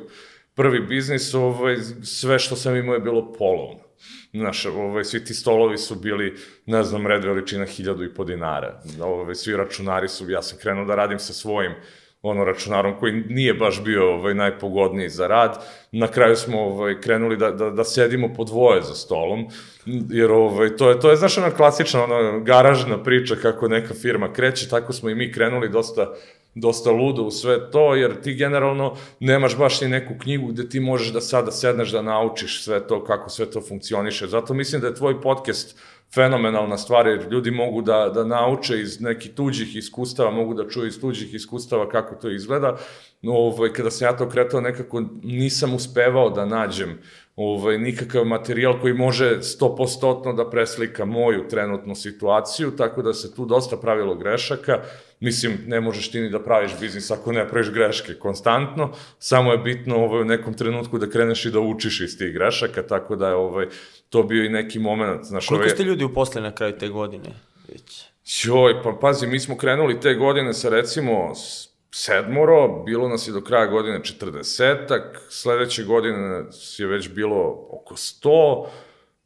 prvi 0.54 0.80
biznis, 0.80 1.34
ovaj, 1.34 1.76
sve 2.02 2.38
što 2.38 2.56
sam 2.56 2.76
imao 2.76 2.94
je 2.94 3.00
bilo 3.00 3.32
polovno. 3.32 3.82
Znaš, 4.32 4.66
ovaj, 4.66 5.04
svi 5.04 5.24
ti 5.24 5.34
stolovi 5.34 5.78
su 5.78 5.94
bili, 5.94 6.36
ne 6.66 6.82
znam, 6.82 7.06
red 7.06 7.24
veličina 7.24 7.64
hiljadu 7.64 8.04
i 8.04 8.14
po 8.14 8.24
dinara. 8.24 8.82
Ovaj, 9.00 9.34
svi 9.34 9.56
računari 9.56 10.08
su, 10.08 10.30
ja 10.30 10.42
sam 10.42 10.58
krenuo 10.58 10.84
da 10.84 10.94
radim 10.94 11.18
sa 11.18 11.32
svojim 11.32 11.72
ono 12.22 12.44
računarom 12.44 12.94
koji 13.00 13.12
nije 13.12 13.54
baš 13.54 13.84
bio 13.84 14.14
ovaj, 14.14 14.34
najpogodniji 14.34 15.08
za 15.08 15.26
rad. 15.26 15.66
Na 15.92 16.06
kraju 16.06 16.36
smo 16.36 16.60
ovaj, 16.60 17.00
krenuli 17.00 17.36
da, 17.36 17.50
da, 17.50 17.70
da 17.70 17.84
sedimo 17.84 18.34
po 18.36 18.44
dvoje 18.44 18.82
za 18.82 18.94
stolom, 18.94 19.46
jer 20.10 20.30
ovaj, 20.30 20.76
to 20.76 20.90
je, 20.90 21.00
to 21.00 21.10
je, 21.10 21.16
znaš, 21.16 21.38
ona 21.38 21.50
klasična, 21.50 22.04
ona 22.04 22.38
garažna 22.38 23.02
priča 23.02 23.36
kako 23.36 23.68
neka 23.68 23.94
firma 23.94 24.32
kreće, 24.32 24.68
tako 24.68 24.92
smo 24.92 25.10
i 25.10 25.14
mi 25.14 25.32
krenuli 25.32 25.68
dosta 25.68 26.14
dosta 26.54 26.90
ludo 26.90 27.22
u 27.22 27.30
sve 27.30 27.70
to, 27.70 27.94
jer 27.94 28.20
ti 28.20 28.34
generalno 28.34 28.96
nemaš 29.20 29.56
baš 29.56 29.80
ni 29.80 29.88
neku 29.88 30.14
knjigu 30.18 30.46
gde 30.46 30.68
ti 30.68 30.80
možeš 30.80 31.12
da 31.12 31.20
sada 31.20 31.50
sedneš 31.50 31.90
da 31.90 32.02
naučiš 32.02 32.64
sve 32.64 32.86
to, 32.86 33.04
kako 33.04 33.30
sve 33.30 33.50
to 33.50 33.60
funkcioniše. 33.60 34.26
Zato 34.26 34.54
mislim 34.54 34.80
da 34.80 34.86
je 34.86 34.94
tvoj 34.94 35.20
podcast 35.20 35.78
fenomenalna 36.14 36.78
stvar, 36.78 37.06
jer 37.06 37.26
ljudi 37.30 37.50
mogu 37.50 37.82
da, 37.82 38.10
da 38.14 38.24
nauče 38.24 38.80
iz 38.80 39.00
nekih 39.00 39.34
tuđih 39.34 39.76
iskustava, 39.76 40.30
mogu 40.30 40.54
da 40.54 40.68
čuju 40.68 40.86
iz 40.86 41.00
tuđih 41.00 41.34
iskustava 41.34 41.88
kako 41.88 42.14
to 42.14 42.30
izgleda. 42.30 42.76
Ovaj, 43.22 43.72
kada 43.72 43.90
sam 43.90 44.06
ja 44.06 44.16
to 44.16 44.28
kretao, 44.28 44.60
nekako 44.60 45.02
nisam 45.22 45.74
uspevao 45.74 46.30
da 46.30 46.46
nađem 46.46 46.98
ovaj, 47.42 47.78
nikakav 47.78 48.24
materijal 48.24 48.80
koji 48.80 48.94
može 48.94 49.38
100% 49.38 50.36
da 50.36 50.50
preslika 50.50 51.04
moju 51.04 51.48
trenutnu 51.48 51.94
situaciju, 51.94 52.70
tako 52.76 53.02
da 53.02 53.14
se 53.14 53.34
tu 53.34 53.44
dosta 53.44 53.76
pravilo 53.76 54.14
grešaka. 54.14 54.80
Mislim, 55.20 55.58
ne 55.66 55.80
možeš 55.80 56.10
ti 56.10 56.20
ni 56.20 56.30
da 56.30 56.42
praviš 56.42 56.72
biznis 56.80 57.10
ako 57.10 57.32
ne 57.32 57.48
praviš 57.48 57.70
greške 57.70 58.14
konstantno, 58.14 58.92
samo 59.18 59.52
je 59.52 59.58
bitno 59.58 59.96
ovaj, 59.96 60.20
u 60.20 60.24
nekom 60.24 60.54
trenutku 60.54 60.98
da 60.98 61.10
kreneš 61.10 61.44
i 61.44 61.50
da 61.50 61.60
učiš 61.60 62.00
iz 62.00 62.18
tih 62.18 62.32
grešaka, 62.32 62.82
tako 62.82 63.16
da 63.16 63.28
je 63.28 63.34
ovaj, 63.34 63.66
to 64.08 64.22
bio 64.22 64.44
i 64.44 64.48
neki 64.48 64.78
moment. 64.78 65.24
Znaš, 65.24 65.46
Koliko 65.46 65.62
ovaj, 65.62 65.74
ste 65.74 65.84
ljudi 65.84 66.04
uposleni 66.04 66.48
na 66.48 66.54
kraju 66.54 66.78
te 66.78 66.88
godine? 66.88 67.30
Već? 67.68 68.04
Joj, 68.44 68.82
pa 68.82 68.92
pazi, 69.00 69.26
mi 69.26 69.40
smo 69.40 69.56
krenuli 69.56 70.00
te 70.00 70.14
godine 70.14 70.54
sa 70.54 70.68
recimo 70.68 71.34
sedmoro, 71.94 72.82
bilo 72.86 73.08
nas 73.08 73.28
je 73.28 73.32
do 73.32 73.40
kraja 73.40 73.66
godine 73.66 74.00
40-ak, 74.00 75.02
sledeće 75.28 75.84
godine 75.84 76.44
je 76.78 76.86
već 76.86 77.08
bilo 77.08 77.66
oko 77.70 77.94
100, 77.94 78.66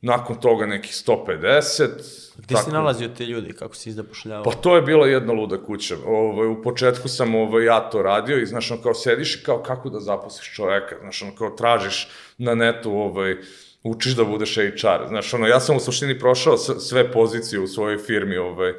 nakon 0.01 0.41
toga 0.41 0.67
nekih 0.67 0.93
150. 0.93 1.89
Gde 2.37 2.55
tako... 2.55 2.65
si 2.65 2.71
nalazio 2.71 3.09
te 3.09 3.27
ljudi, 3.27 3.53
kako 3.53 3.75
si 3.75 3.89
izdapošljavao? 3.89 4.45
Pa 4.45 4.51
to 4.51 4.77
je 4.77 4.83
bila 4.83 5.07
jedna 5.07 5.33
luda 5.33 5.65
kuća. 5.65 5.97
Ovaj, 6.07 6.49
u 6.49 6.63
početku 6.63 7.09
sam 7.09 7.35
ovaj, 7.35 7.65
ja 7.65 7.91
to 7.91 8.03
radio 8.03 8.39
i 8.39 8.47
znaš, 8.47 8.71
ono 8.71 8.83
kao 8.83 8.95
sediš 8.95 9.35
i 9.35 9.45
kao 9.45 9.63
kako 9.63 9.91
da 9.91 10.01
zaposliš 10.01 10.55
čoveka, 10.55 10.97
znaš, 11.01 11.23
ono 11.23 11.35
kao 11.35 11.51
tražiš 11.51 12.09
na 12.39 12.55
netu 12.55 12.93
ovaj, 12.93 13.37
učiš 13.83 14.17
da 14.17 14.25
budeš 14.25 14.55
HR. 14.55 15.09
Znaš, 15.09 15.35
ono, 15.35 15.47
ja 15.47 15.61
sam 15.61 15.77
u 15.77 15.81
suštini 15.81 16.19
prošao 16.19 16.57
sve 16.57 17.13
pozicije 17.13 17.61
u 17.61 17.67
svojoj 17.67 17.99
firmi, 17.99 18.37
ovaj, 18.37 18.75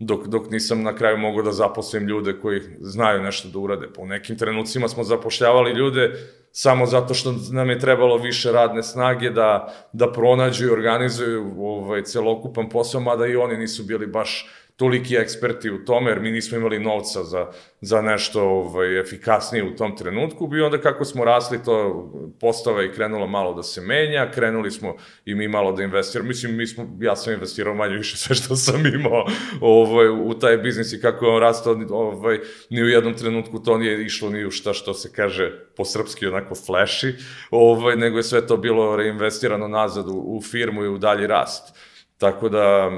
dok, 0.00 0.26
dok 0.26 0.50
nisam 0.50 0.82
na 0.82 0.94
kraju 0.94 1.18
mogao 1.18 1.42
da 1.42 1.52
zaposlim 1.52 2.08
ljude 2.08 2.38
koji 2.40 2.60
znaju 2.80 3.22
nešto 3.22 3.48
da 3.48 3.58
urade. 3.58 3.86
Po 3.94 4.06
nekim 4.06 4.38
trenucima 4.38 4.88
smo 4.88 5.04
zapošljavali 5.04 5.70
ljude 5.70 6.12
samo 6.52 6.86
zato 6.86 7.14
što 7.14 7.34
nam 7.52 7.70
je 7.70 7.78
trebalo 7.78 8.16
više 8.16 8.52
radne 8.52 8.82
snage 8.82 9.30
da, 9.30 9.74
da 9.92 10.12
pronađu 10.12 10.66
i 10.66 10.70
organizuju 10.70 11.54
ovaj, 11.58 12.02
celokupan 12.02 12.68
posao, 12.68 13.00
mada 13.00 13.26
i 13.26 13.36
oni 13.36 13.56
nisu 13.56 13.84
bili 13.84 14.06
baš 14.06 14.48
toliki 14.80 15.16
eksperti 15.16 15.70
u 15.70 15.84
tome, 15.84 16.10
jer 16.10 16.20
mi 16.20 16.30
nismo 16.30 16.58
imali 16.58 16.78
novca 16.78 17.24
za, 17.24 17.46
za 17.80 18.00
nešto 18.02 18.42
ovaj, 18.42 19.00
efikasnije 19.00 19.64
u 19.64 19.76
tom 19.76 19.96
trenutku, 19.96 20.46
bi 20.46 20.62
onda 20.62 20.80
kako 20.80 21.04
smo 21.04 21.24
rasli, 21.24 21.58
to 21.64 22.10
postava 22.40 22.84
i 22.84 22.92
krenulo 22.92 23.26
malo 23.26 23.54
da 23.54 23.62
se 23.62 23.80
menja, 23.80 24.30
krenuli 24.30 24.70
smo 24.70 24.94
i 25.24 25.34
mi 25.34 25.48
malo 25.48 25.72
da 25.72 25.82
investiramo, 25.82 26.28
mislim, 26.28 26.56
mi 26.56 26.66
smo, 26.66 26.96
ja 27.00 27.16
sam 27.16 27.32
investirao 27.32 27.74
manje 27.74 27.96
više 27.96 28.16
sve 28.16 28.36
što 28.36 28.56
sam 28.56 28.86
imao 28.86 29.26
ovaj, 29.60 30.08
u 30.08 30.34
taj 30.34 30.56
biznis 30.56 30.92
i 30.92 31.00
kako 31.00 31.26
je 31.26 31.32
on 31.32 31.40
rastao, 31.40 31.76
ovaj, 31.90 32.38
ni 32.70 32.82
u 32.82 32.88
jednom 32.88 33.14
trenutku 33.14 33.62
to 33.62 33.78
nije 33.78 34.04
išlo 34.04 34.30
ni 34.30 34.44
u 34.46 34.50
šta 34.50 34.72
što 34.72 34.94
se 34.94 35.12
kaže 35.12 35.52
po 35.76 35.84
srpski 35.84 36.26
onako 36.26 36.54
flashy, 36.54 37.12
ovaj, 37.50 37.96
nego 37.96 38.16
je 38.16 38.22
sve 38.22 38.46
to 38.46 38.56
bilo 38.56 38.96
reinvestirano 38.96 39.68
nazad 39.68 40.08
u, 40.08 40.24
u 40.26 40.42
firmu 40.42 40.84
i 40.84 40.88
u 40.88 40.98
dalji 40.98 41.26
rast. 41.26 41.76
Tako 42.18 42.48
da, 42.48 42.90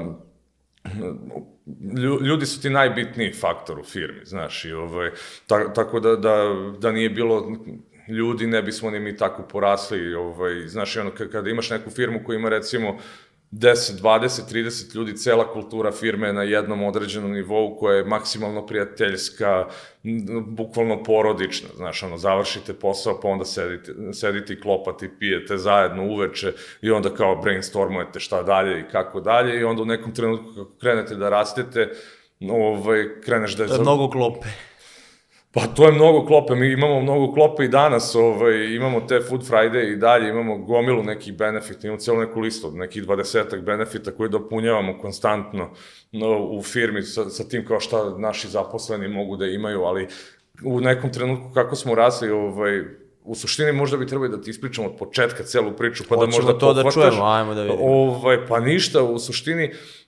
ljudi 2.21 2.45
su 2.45 2.61
ti 2.61 2.69
najbitniji 2.69 3.33
faktor 3.33 3.79
u 3.79 3.83
firmi, 3.83 4.25
znaš, 4.25 4.65
i 4.65 4.73
ovaj, 4.73 5.11
ta, 5.47 5.73
tako 5.73 5.99
da, 5.99 6.15
da, 6.15 6.55
da 6.79 6.91
nije 6.91 7.09
bilo 7.09 7.51
ljudi, 8.07 8.47
ne 8.47 8.61
bismo 8.61 8.89
ni 8.89 8.99
mi 8.99 9.17
tako 9.17 9.43
porasli, 9.43 10.13
ovaj, 10.13 10.67
znaš, 10.67 10.95
i 10.95 10.99
ono, 10.99 11.11
kada 11.31 11.49
imaš 11.49 11.69
neku 11.69 11.89
firmu 11.89 12.23
koja 12.25 12.39
ima, 12.39 12.49
recimo, 12.49 12.97
10, 13.59 14.01
20, 14.01 14.53
30 14.53 14.95
ljudi, 14.95 15.17
cela 15.17 15.53
kultura 15.53 15.91
firme 15.91 16.27
je 16.27 16.33
na 16.33 16.43
jednom 16.43 16.83
određenom 16.83 17.31
nivou 17.31 17.75
koja 17.79 17.97
je 17.97 18.05
maksimalno 18.05 18.65
prijateljska, 18.65 19.67
bukvalno 20.47 21.03
porodična, 21.03 21.69
znaš, 21.75 22.03
ono, 22.03 22.17
završite 22.17 22.73
posao, 22.73 23.19
pa 23.21 23.27
onda 23.27 23.45
sedite, 23.45 23.93
sedite 24.13 24.53
i 24.53 24.61
klopate 24.61 25.05
i 25.05 25.09
pijete 25.19 25.57
zajedno 25.57 26.03
uveče 26.03 26.53
i 26.81 26.91
onda 26.91 27.15
kao 27.15 27.35
brainstormujete 27.35 28.19
šta 28.19 28.43
dalje 28.43 28.79
i 28.79 28.91
kako 28.91 29.21
dalje 29.21 29.59
i 29.59 29.63
onda 29.63 29.81
u 29.81 29.85
nekom 29.85 30.13
trenutku 30.13 30.47
kako 30.55 30.77
krenete 30.79 31.15
da 31.15 31.29
rastete, 31.29 31.89
ovaj, 32.49 33.21
kreneš 33.25 33.55
da 33.55 33.63
je... 33.63 33.69
Je 33.69 33.79
mnogo 33.79 34.09
klope. 34.09 34.47
Pa 35.53 35.61
to 35.67 35.85
je 35.85 35.91
mnogo 35.91 36.25
klope, 36.25 36.55
mi 36.55 36.71
imamo 36.71 37.01
mnogo 37.01 37.33
klope 37.33 37.65
i 37.65 37.67
danas, 37.67 38.15
ovaj, 38.15 38.75
imamo 38.75 39.01
te 39.01 39.19
Food 39.29 39.41
Friday 39.49 39.93
i 39.93 39.95
dalje, 39.95 40.29
imamo 40.29 40.57
gomilu 40.57 41.03
nekih 41.03 41.37
benefita, 41.37 41.87
imamo 41.87 41.99
celu 41.99 42.19
neku 42.19 42.39
listu 42.39 42.67
od 42.67 42.75
nekih 42.75 43.03
dvadesetak 43.03 43.61
benefita 43.61 44.11
koje 44.11 44.29
dopunjavamo 44.29 44.97
konstantno 45.01 45.69
no, 46.11 46.45
u 46.45 46.61
firmi 46.63 47.01
sa, 47.01 47.29
sa 47.29 47.43
tim 47.43 47.65
kao 47.65 47.79
šta 47.79 48.17
naši 48.17 48.47
zaposleni 48.47 49.07
mogu 49.07 49.37
da 49.37 49.45
imaju, 49.45 49.83
ali 49.83 50.07
u 50.63 50.81
nekom 50.81 51.13
trenutku 51.13 51.51
kako 51.53 51.75
smo 51.75 51.95
rasli, 51.95 52.31
ovaj, 52.31 52.81
u 53.23 53.35
suštini 53.35 53.71
možda 53.71 53.97
bi 53.97 54.07
trebali 54.07 54.29
da 54.29 54.41
ti 54.41 54.49
ispričamo 54.49 54.87
od 54.87 54.95
početka 54.97 55.43
celu 55.43 55.71
priču, 55.71 56.03
pa 56.09 56.15
Hoćemo 56.15 56.31
da 56.31 56.37
možda 56.37 56.59
to 56.59 56.73
da 56.73 56.91
čujemo, 56.91 57.25
ajmo 57.25 57.53
da 57.53 57.61
vidimo. 57.61 57.83
Ovaj, 57.83 58.47
pa 58.47 58.59
ništa, 58.59 59.03
u 59.03 59.19
suštini, 59.19 59.65
uh, 59.65 60.02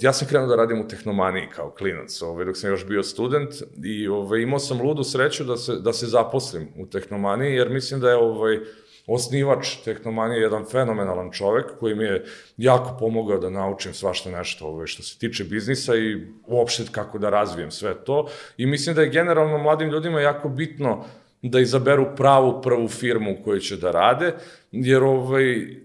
ja 0.00 0.12
sam 0.12 0.28
krenuo 0.28 0.48
da 0.48 0.56
radim 0.56 0.80
u 0.80 0.88
tehnomaniji 0.88 1.48
kao 1.54 1.70
klinac, 1.70 2.22
ovaj, 2.22 2.44
dok 2.44 2.56
sam 2.56 2.70
još 2.70 2.86
bio 2.86 3.02
student 3.02 3.54
i 3.84 4.08
ovaj, 4.08 4.40
imao 4.40 4.58
sam 4.58 4.80
ludu 4.82 5.04
sreću 5.04 5.44
da 5.44 5.56
se, 5.56 5.72
da 5.72 5.92
se 5.92 6.06
zaposlim 6.06 6.68
u 6.76 6.86
tehnomaniji, 6.86 7.54
jer 7.54 7.70
mislim 7.70 8.00
da 8.00 8.10
je 8.10 8.16
ovaj, 8.16 8.58
osnivač 9.06 9.76
tehnomanije 9.84 10.40
jedan 10.40 10.64
fenomenalan 10.64 11.30
čovek 11.32 11.66
koji 11.80 11.94
mi 11.94 12.04
je 12.04 12.24
jako 12.56 12.96
pomogao 12.98 13.38
da 13.38 13.50
naučim 13.50 13.94
svašta 13.94 14.30
nešto 14.30 14.66
ovaj, 14.66 14.86
što 14.86 15.02
se 15.02 15.18
tiče 15.18 15.44
biznisa 15.44 15.96
i 15.96 16.26
uopšte 16.46 16.84
kako 16.92 17.18
da 17.18 17.30
razvijem 17.30 17.70
sve 17.70 17.94
to. 18.04 18.28
I 18.56 18.66
mislim 18.66 18.96
da 18.96 19.02
je 19.02 19.10
generalno 19.10 19.58
mladim 19.58 19.88
ljudima 19.88 20.20
jako 20.20 20.48
bitno 20.48 21.04
da 21.42 21.60
izaberu 21.60 22.06
pravu 22.16 22.62
prvu 22.62 22.88
firmu 22.88 23.32
u 23.32 23.44
kojoj 23.44 23.60
će 23.60 23.76
da 23.76 23.90
rade, 23.90 24.34
jer 24.72 25.02
ovaj, 25.02 25.76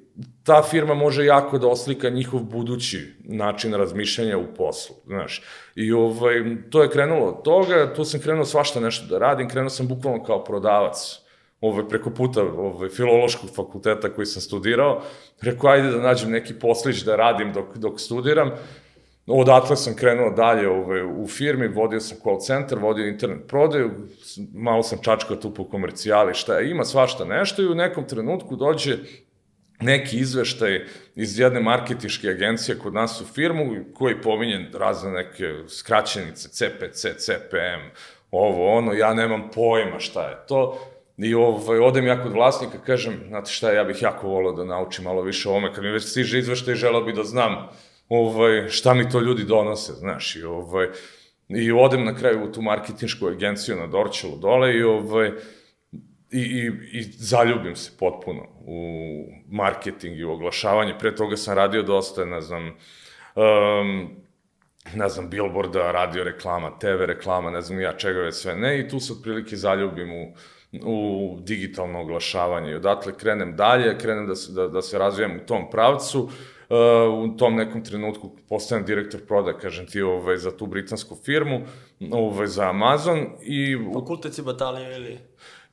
ta 0.44 0.64
firma 0.64 0.94
može 0.94 1.26
jako 1.26 1.58
da 1.58 1.68
oslika 1.68 2.10
njihov 2.10 2.40
budući 2.40 3.14
način 3.24 3.74
razmišljanja 3.74 4.38
u 4.38 4.54
poslu, 4.58 4.96
znaš. 5.06 5.42
I 5.76 5.92
ovaj, 5.92 6.44
to 6.70 6.84
je 6.84 6.90
krenulo 6.90 7.26
od 7.26 7.44
toga, 7.44 7.94
tu 7.94 8.06
sam 8.06 8.20
krenuo 8.20 8.46
svašta 8.46 8.80
nešto 8.80 9.06
da 9.06 9.18
radim, 9.18 9.50
krenuo 9.50 9.70
sam 9.70 9.88
bukvalno 9.88 10.24
kao 10.24 10.44
prodavac, 10.44 11.20
ovaj, 11.62 11.90
preko 11.90 12.10
puta 12.10 12.44
ovaj, 12.44 12.90
filološkog 12.90 13.50
fakulteta 13.56 14.14
koji 14.14 14.26
sam 14.26 14.42
studirao, 14.42 15.02
rekao, 15.42 15.70
ajde 15.70 15.90
da 15.90 16.02
nađem 16.02 16.32
neki 16.32 16.54
poslić 16.54 17.04
da 17.04 17.16
radim 17.16 17.54
dok, 17.54 17.78
dok 17.78 18.00
studiram, 18.00 18.52
Odatle 19.28 19.76
sam 19.76 19.96
krenuo 19.96 20.30
dalje 20.30 20.70
ovaj, 20.70 21.02
u 21.04 21.28
firmi, 21.28 21.68
vodio 21.68 22.00
sam 22.00 22.18
call 22.24 22.40
center, 22.40 22.80
vodio 22.80 23.08
internet 23.08 23.48
prodaju, 23.48 23.92
malo 24.54 24.84
sam 24.84 25.00
čačkao 25.02 25.36
tu 25.36 25.54
po 25.54 25.64
komercijali, 25.64 26.34
šta 26.34 26.58
je, 26.58 26.72
ima 26.72 26.86
svašta 26.86 27.26
nešto 27.26 27.62
i 27.62 27.68
u 27.68 27.76
nekom 27.76 28.08
trenutku 28.08 28.56
dođe 28.56 28.98
neki 29.82 30.18
izveštaj 30.18 30.86
iz 31.16 31.40
jedne 31.40 31.60
marketiške 31.60 32.30
agencije 32.30 32.80
kod 32.80 32.94
nas 32.94 33.22
u 33.22 33.26
firmu 33.26 33.76
koji 33.94 34.22
pominje 34.22 34.70
razne 34.74 35.12
neke 35.12 35.54
skraćenice, 35.68 36.50
CPC, 36.50 37.06
CPM, 37.18 37.90
ovo, 38.32 38.78
ono, 38.78 38.94
ja 38.94 39.14
nemam 39.14 39.50
pojma 39.54 40.00
šta 40.00 40.30
je 40.30 40.38
to. 40.48 40.80
I 41.18 41.34
ovaj, 41.34 41.80
odem 41.80 42.08
ja 42.08 42.24
kod 42.24 42.34
vlasnika, 42.34 42.78
kažem, 42.86 43.24
znate 43.28 43.52
šta, 43.52 43.72
ja 43.72 43.84
bih 43.84 44.02
jako 44.02 44.28
volao 44.28 44.54
da 44.54 44.66
naučim 44.66 45.04
malo 45.04 45.22
više 45.22 45.50
o 45.50 45.54
ome, 45.54 45.74
kad 45.74 45.84
mi 45.84 45.92
već 45.92 46.04
stiže 46.04 46.40
izveštaj, 46.40 46.76
želao 46.76 47.02
bi 47.02 47.14
da 47.14 47.24
znam 47.24 47.70
ovaj, 48.10 48.70
šta 48.70 48.94
mi 48.94 49.10
to 49.10 49.20
ljudi 49.20 49.44
donose, 49.44 49.94
znaš, 49.94 50.36
i 50.36 50.44
ovaj, 50.44 50.88
i 51.50 51.72
odem 51.72 52.06
na 52.06 52.16
kraju 52.16 52.44
u 52.44 52.52
tu 52.52 52.62
marketinšku 52.62 53.28
agenciju 53.28 53.76
na 53.76 53.88
Dorčelu 53.88 54.38
dole 54.38 54.74
i 54.74 54.84
ovaj, 54.84 55.32
i, 56.32 56.40
i, 56.40 56.72
i 56.92 57.04
zaljubim 57.04 57.76
se 57.76 57.92
potpuno 58.00 58.48
u 58.66 58.80
marketing 59.48 60.18
i 60.18 60.24
u 60.24 60.32
oglašavanje. 60.32 60.98
Pre 61.00 61.16
toga 61.16 61.38
sam 61.38 61.56
radio 61.56 61.84
dosta, 61.84 62.26
ne 62.26 62.42
znam, 62.42 62.76
um, 63.36 64.10
ne 64.96 65.10
znam, 65.10 65.30
billboarda, 65.30 65.92
radio 65.92 66.24
reklama, 66.24 66.80
TV 66.80 67.06
reklama, 67.06 67.52
ne 67.52 67.62
znam 67.62 67.82
ja 67.82 67.94
čega 67.94 68.20
već 68.20 68.36
sve 68.36 68.56
ne, 68.56 68.80
i 68.80 68.90
tu 68.90 69.00
se 69.00 69.14
otprilike 69.14 69.56
zaljubim 69.56 70.12
u, 70.14 70.34
u 70.84 71.38
digitalno 71.42 72.02
oglašavanje. 72.02 72.72
I 72.72 72.76
odatle 72.76 73.14
krenem 73.18 73.56
dalje, 73.56 73.98
krenem 73.98 74.28
da 74.28 74.36
se, 74.36 74.52
da, 74.52 74.68
da 74.68 74.82
se 74.82 75.00
razvijam 75.00 75.36
u 75.36 75.46
tom 75.46 75.70
pravcu, 75.72 76.22
uh, 76.24 77.32
u 77.32 77.38
tom 77.38 77.56
nekom 77.56 77.84
trenutku 77.84 78.32
postajem 78.50 78.86
direktor 78.86 79.22
proda, 79.28 79.58
kažem 79.58 79.86
ti, 79.86 80.02
ovaj, 80.02 80.38
za 80.38 80.58
tu 80.58 80.66
britansku 80.66 81.18
firmu, 81.26 81.62
ovaj, 82.12 82.48
za 82.48 82.70
Amazon 82.70 83.28
i... 83.42 83.78
Fakultet 83.94 84.34
si 84.34 84.42
batalio 84.42 84.96
ili... 84.96 85.20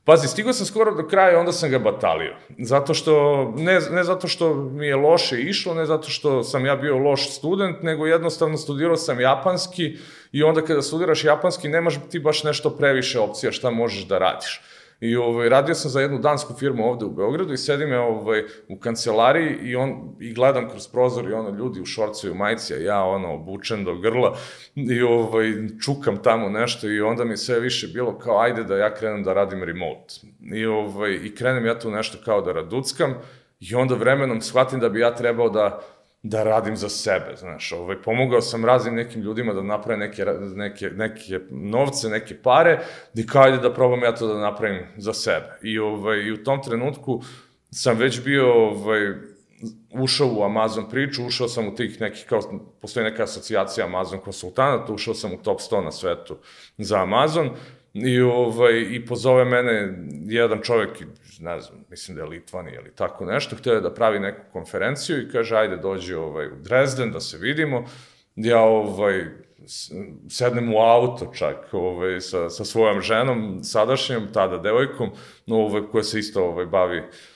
Pazi, 0.04 0.28
stigao 0.28 0.52
sam 0.52 0.66
skoro 0.66 0.94
do 0.94 1.09
kraja, 1.09 1.38
onda 1.38 1.52
sam 1.52 1.71
ga 1.71 1.78
batalio. 1.78 2.35
Zato 2.59 2.94
što, 2.94 3.44
ne, 3.56 3.80
ne 3.90 4.04
zato 4.04 4.28
što 4.28 4.54
mi 4.54 4.87
je 4.87 4.97
loše 4.97 5.40
išlo, 5.40 5.75
ne 5.75 5.87
zato 5.87 6.09
što 6.09 6.42
sam 6.42 6.66
ja 6.66 6.76
bio 6.76 6.99
loš 6.99 7.30
student, 7.30 7.82
nego 7.82 8.06
jednostavno 8.06 8.56
studirao 8.56 8.97
sam 8.97 9.21
japanski 9.21 9.97
i 10.32 10.42
onda 10.42 10.62
kada 10.62 10.82
studiraš 10.82 11.25
japanski 11.25 11.68
nemaš 11.68 11.94
ti 12.11 12.18
baš 12.18 12.44
nešto 12.44 12.71
previše 12.71 13.21
opcija 13.21 13.52
šta 13.52 13.71
možeš 13.71 14.04
da 14.04 14.18
radiš. 14.18 14.61
I 15.02 15.16
ovaj, 15.16 15.49
radio 15.49 15.75
sam 15.75 15.90
za 15.90 16.00
jednu 16.00 16.18
dansku 16.18 16.54
firmu 16.54 16.85
ovde 16.85 17.04
u 17.04 17.11
Beogradu 17.11 17.52
i 17.52 17.56
sedim 17.56 17.92
ja 17.92 18.02
ovaj, 18.02 18.44
u 18.68 18.78
kancelariji 18.78 19.56
i, 19.62 19.76
on, 19.76 20.16
i 20.21 20.32
gledam 20.32 20.68
kroz 20.71 20.88
prozor 20.88 21.30
i 21.30 21.32
ono 21.32 21.50
ljudi 21.50 21.80
u 21.80 21.85
šorcu 21.85 22.26
i 22.26 22.30
u 22.30 22.35
majici, 22.35 22.75
a 22.75 22.78
ja 22.78 23.04
ono 23.04 23.35
obučen 23.35 23.85
do 23.85 23.94
grla 23.94 24.37
i 24.75 25.02
ovaj, 25.02 25.52
čukam 25.85 26.23
tamo 26.23 26.49
nešto 26.49 26.88
i 26.88 27.00
onda 27.00 27.25
mi 27.25 27.37
sve 27.37 27.61
više 27.61 27.87
bilo 27.87 28.18
kao 28.18 28.40
ajde 28.40 28.64
da 28.64 28.76
ja 28.76 28.94
krenem 28.94 29.23
da 29.23 29.32
radim 29.32 29.64
remote. 29.64 30.14
I, 30.54 30.66
ovaj, 30.66 31.12
i 31.12 31.35
krenem 31.35 31.66
ja 31.66 31.78
tu 31.78 31.90
nešto 31.90 32.18
kao 32.25 32.40
da 32.40 32.52
raduckam 32.52 33.14
i 33.61 33.75
onda 33.75 33.94
vremenom 33.94 34.40
shvatim 34.40 34.80
da 34.80 34.88
bi 34.88 35.00
ja 35.00 35.14
trebao 35.14 35.49
da 35.49 35.80
da 36.22 36.42
radim 36.44 36.76
za 36.76 36.88
sebe, 36.88 37.36
znaš, 37.36 37.72
ovaj, 37.72 38.02
pomogao 38.02 38.40
sam 38.40 38.64
raznim 38.64 38.94
nekim 38.94 39.22
ljudima 39.22 39.52
da 39.52 39.62
naprave 39.62 39.98
neke, 39.98 40.24
neke, 40.54 40.90
neke 40.90 41.40
novce, 41.50 42.08
neke 42.08 42.42
pare, 42.42 42.80
i 43.14 43.26
kao 43.26 43.42
ajde 43.42 43.58
da 43.58 43.74
probam 43.74 44.02
ja 44.02 44.14
to 44.14 44.26
da 44.26 44.40
napravim 44.40 44.86
za 44.96 45.12
sebe. 45.12 45.58
I, 45.62 45.78
ovaj, 45.78 46.18
i 46.18 46.32
u 46.32 46.44
tom 46.44 46.62
trenutku 46.62 47.22
sam 47.70 47.98
već 47.98 48.24
bio, 48.24 48.52
ovaj, 48.52 49.14
ušao 49.90 50.28
u 50.28 50.44
Amazon 50.44 50.88
priču, 50.90 51.26
ušao 51.26 51.48
sam 51.48 51.68
u 51.68 51.74
tih 51.74 52.00
nekih, 52.00 52.24
kao, 52.28 52.40
postoji 52.80 53.04
neka 53.04 53.22
asocijacija 53.22 53.86
Amazon 53.86 54.20
konsultanata, 54.20 54.92
ušao 54.92 55.14
sam 55.14 55.32
u 55.32 55.42
top 55.42 55.60
100 55.60 55.84
na 55.84 55.92
svetu 55.92 56.36
za 56.78 57.02
Amazon, 57.02 57.50
I, 57.94 58.20
ovaj, 58.20 58.80
I 58.90 59.06
pozove 59.06 59.44
mene 59.44 59.94
jedan 60.26 60.60
čovek, 60.62 61.04
ne 61.42 61.61
znam, 61.61 61.84
mislim 61.90 62.16
da 62.16 62.22
je 62.22 62.28
Litvani 62.28 62.72
ili 62.72 62.90
tako 62.94 63.25
nešto, 63.25 63.56
htio 63.56 63.72
je 63.72 63.80
da 63.80 63.94
pravi 63.94 64.20
neku 64.20 64.40
konferenciju 64.52 65.22
i 65.22 65.30
kaže, 65.30 65.56
ajde 65.56 65.76
dođi 65.76 66.14
ovaj, 66.14 66.46
u 66.46 66.56
Dresden 66.62 67.12
da 67.12 67.20
se 67.20 67.38
vidimo. 67.38 67.84
Ja 68.37 68.61
ovaj, 68.61 69.25
sednem 70.28 70.75
u 70.75 70.78
auto 70.78 71.32
čak 71.34 71.56
ovaj, 71.72 72.20
sa, 72.20 72.50
sa 72.50 72.64
svojom 72.64 73.00
ženom, 73.00 73.61
sadašnjom, 73.64 74.28
tada 74.32 74.58
devojkom, 74.58 75.11
ovaj, 75.46 75.82
koja 75.92 76.04
se 76.04 76.18
isto 76.18 76.44
ovaj, 76.44 76.66
bavi 76.66 76.99
Uh, 76.99 77.31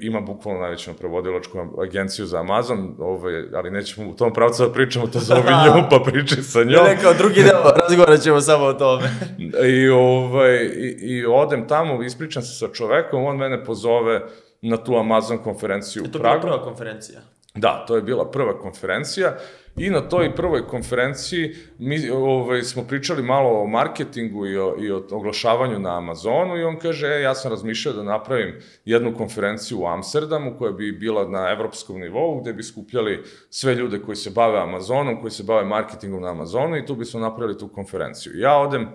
ima 0.00 0.20
bukvalno 0.20 0.60
najveću 0.60 0.94
prevodilačku 0.98 1.58
agenciju 1.82 2.26
za 2.26 2.40
Amazon, 2.40 2.94
ovaj, 2.98 3.44
ali 3.54 3.70
nećemo 3.70 4.10
u 4.10 4.14
tom 4.14 4.32
pravcu 4.32 4.62
da 4.62 4.72
pričamo, 4.72 5.06
to 5.06 5.18
zove 5.18 5.40
nju, 5.66 5.82
pa 5.90 5.98
priči 6.04 6.42
sa 6.42 6.58
njom. 6.64 6.84
Ne, 6.84 6.98
kao 7.02 7.14
drugi 7.14 7.42
deo, 7.42 7.72
razgovarat 7.80 8.20
ćemo 8.20 8.40
samo 8.40 8.64
o 8.64 8.72
tome. 8.72 9.10
I, 9.82 9.88
ovaj, 9.88 10.54
i, 10.56 10.96
I 11.00 11.26
odem 11.26 11.68
tamo, 11.68 12.02
ispričam 12.02 12.42
se 12.42 12.58
sa 12.58 12.68
čovekom, 12.72 13.24
on 13.24 13.36
mene 13.36 13.64
pozove 13.64 14.22
na 14.62 14.76
tu 14.76 14.96
Amazon 14.96 15.38
konferenciju 15.38 16.02
u 16.02 16.12
Pragu. 16.12 16.22
To 16.22 16.28
je 16.28 16.40
bila 16.40 16.40
prva 16.40 16.64
konferencija? 16.64 17.20
Da, 17.56 17.84
to 17.88 17.96
je 17.96 18.02
bila 18.02 18.30
prva 18.30 18.58
konferencija 18.58 19.36
i 19.76 19.90
na 19.90 20.00
toj 20.00 20.34
prvoj 20.34 20.66
konferenciji 20.66 21.54
mi 21.78 22.10
ovaj, 22.10 22.62
smo 22.62 22.84
pričali 22.84 23.22
malo 23.22 23.60
o 23.60 23.66
marketingu 23.66 24.46
i 24.46 24.58
o, 24.58 24.76
i 24.80 24.90
o 24.90 25.02
oglašavanju 25.10 25.78
na 25.78 25.98
Amazonu 25.98 26.56
i 26.56 26.64
on 26.64 26.78
kaže, 26.78 27.06
e, 27.06 27.22
ja 27.22 27.34
sam 27.34 27.50
razmišljao 27.50 27.94
da 27.94 28.02
napravim 28.02 28.54
jednu 28.84 29.14
konferenciju 29.14 29.80
u 29.80 29.86
Amsterdamu 29.86 30.54
koja 30.58 30.72
bi 30.72 30.92
bila 30.92 31.28
na 31.28 31.50
evropskom 31.50 32.00
nivou 32.00 32.40
gde 32.40 32.52
bi 32.52 32.62
skupljali 32.62 33.22
sve 33.50 33.74
ljude 33.74 33.98
koji 34.02 34.16
se 34.16 34.30
bave 34.30 34.58
Amazonom, 34.58 35.20
koji 35.20 35.30
se 35.30 35.42
bave 35.42 35.64
marketingom 35.64 36.22
na 36.22 36.30
Amazonu 36.30 36.76
i 36.76 36.86
tu 36.86 36.94
bismo 36.94 37.20
napravili 37.20 37.58
tu 37.58 37.68
konferenciju. 37.68 38.32
Ja 38.38 38.58
odem 38.58 38.88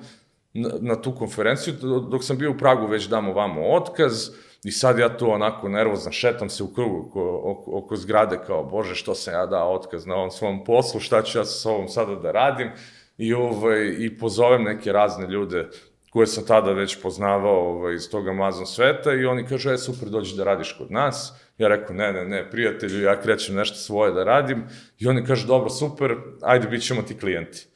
na, 0.53 0.69
na 0.79 1.01
tu 1.01 1.15
konferenciju, 1.15 1.73
dok 2.09 2.23
sam 2.23 2.37
bio 2.37 2.51
u 2.51 2.57
Pragu 2.57 2.87
već 2.87 3.07
damo 3.07 3.33
vamo 3.33 3.61
otkaz, 3.61 4.29
I 4.63 4.71
sad 4.71 4.99
ja 4.99 5.17
tu 5.17 5.31
onako 5.31 5.69
nervozan, 5.69 6.11
šetam 6.11 6.49
se 6.49 6.63
u 6.63 6.73
krugu 6.73 7.07
oko, 7.07 7.41
oko, 7.43 7.77
oko 7.77 7.95
zgrade 7.95 8.39
kao, 8.47 8.63
bože, 8.63 8.95
što 8.95 9.15
sam 9.15 9.33
ja 9.33 9.45
dao 9.45 9.73
otkaz 9.73 10.05
na 10.05 10.15
ovom 10.15 10.31
svom 10.31 10.63
poslu, 10.63 10.99
šta 10.99 11.21
ću 11.21 11.37
ja 11.37 11.45
sa 11.45 11.59
sobom 11.59 11.87
sada 11.87 12.15
da 12.15 12.31
radim? 12.31 12.71
I, 13.17 13.33
ovaj, 13.33 13.95
i 13.99 14.17
pozovem 14.17 14.63
neke 14.63 14.91
razne 14.91 15.27
ljude 15.27 15.69
koje 16.09 16.27
sam 16.27 16.45
tada 16.45 16.71
već 16.71 17.01
poznavao 17.01 17.69
ovaj, 17.69 17.95
iz 17.95 18.09
tog 18.09 18.27
Amazon 18.27 18.65
sveta 18.65 19.13
i 19.13 19.25
oni 19.25 19.47
kažu, 19.47 19.69
e, 19.69 19.77
super, 19.77 20.09
dođi 20.09 20.37
da 20.37 20.43
radiš 20.43 20.75
kod 20.77 20.91
nas. 20.91 21.33
Ja 21.57 21.67
rekao, 21.67 21.95
ne, 21.95 22.13
ne, 22.13 22.25
ne, 22.25 22.49
prijatelju, 22.49 23.03
ja 23.03 23.21
krećem 23.21 23.55
nešto 23.55 23.77
svoje 23.77 24.11
da 24.11 24.23
radim. 24.23 24.63
I 24.99 25.07
oni 25.07 25.25
kažu, 25.25 25.47
dobro, 25.47 25.69
super, 25.69 26.15
ajde, 26.41 26.67
bit 26.67 26.83
ćemo 26.83 27.01
ti 27.01 27.17
klijenti. 27.17 27.67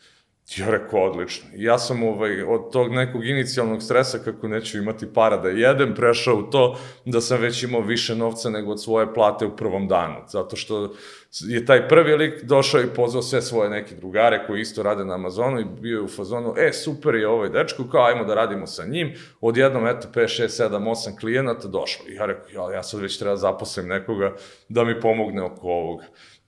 Ja 0.58 0.70
rekao, 0.70 1.04
odlično. 1.04 1.48
ja 1.56 1.78
sam 1.80 2.04
ovaj, 2.04 2.44
od 2.44 2.72
tog 2.72 2.92
nekog 2.92 3.26
inicijalnog 3.26 3.84
stresa 3.84 4.20
kako 4.20 4.48
neću 4.48 4.78
imati 4.78 5.14
para 5.14 5.38
da 5.38 5.50
jedem, 5.50 5.96
prešao 5.96 6.36
u 6.36 6.44
to 6.44 6.80
da 7.06 7.22
sam 7.22 7.42
već 7.42 7.64
imao 7.64 7.82
više 7.82 8.16
novca 8.16 8.50
nego 8.50 8.72
od 8.72 8.84
svoje 8.84 9.14
plate 9.14 9.46
u 9.46 9.56
prvom 9.56 9.88
danu. 9.88 10.16
Zato 10.28 10.56
što 10.56 10.94
je 11.40 11.66
taj 11.66 11.88
prvi 11.88 12.16
lik 12.16 12.44
došao 12.44 12.82
i 12.82 12.94
pozvao 12.96 13.22
sve 13.22 13.42
svoje 13.42 13.70
neke 13.70 13.96
drugare 13.96 14.44
koji 14.48 14.62
isto 14.62 14.84
rade 14.84 15.06
na 15.06 15.14
Amazonu 15.14 15.60
i 15.60 15.66
bio 15.82 15.98
je 15.98 16.04
u 16.04 16.08
fazonu, 16.08 16.54
e, 16.58 16.74
super 16.74 17.16
je 17.16 17.28
ovaj 17.28 17.50
dečko, 17.50 17.84
kao 17.92 18.06
ajmo 18.06 18.24
da 18.24 18.36
radimo 18.36 18.68
sa 18.68 18.86
njim. 18.86 19.14
Odjednom, 19.42 19.88
eto, 19.88 20.08
5, 20.14 20.44
6, 20.44 20.70
7, 20.70 20.90
8 20.90 21.20
klijenata 21.20 21.68
došlo. 21.68 22.06
I 22.10 22.14
ja 22.14 22.26
rekao, 22.26 22.70
ja, 22.70 22.76
ja 22.76 22.84
sad 22.84 23.00
već 23.00 23.18
treba 23.18 23.34
da 23.34 23.38
zaposlim 23.38 23.88
nekoga 23.88 24.36
da 24.70 24.84
mi 24.84 25.00
pomogne 25.02 25.42
oko 25.42 25.68
ovoga. 25.68 26.06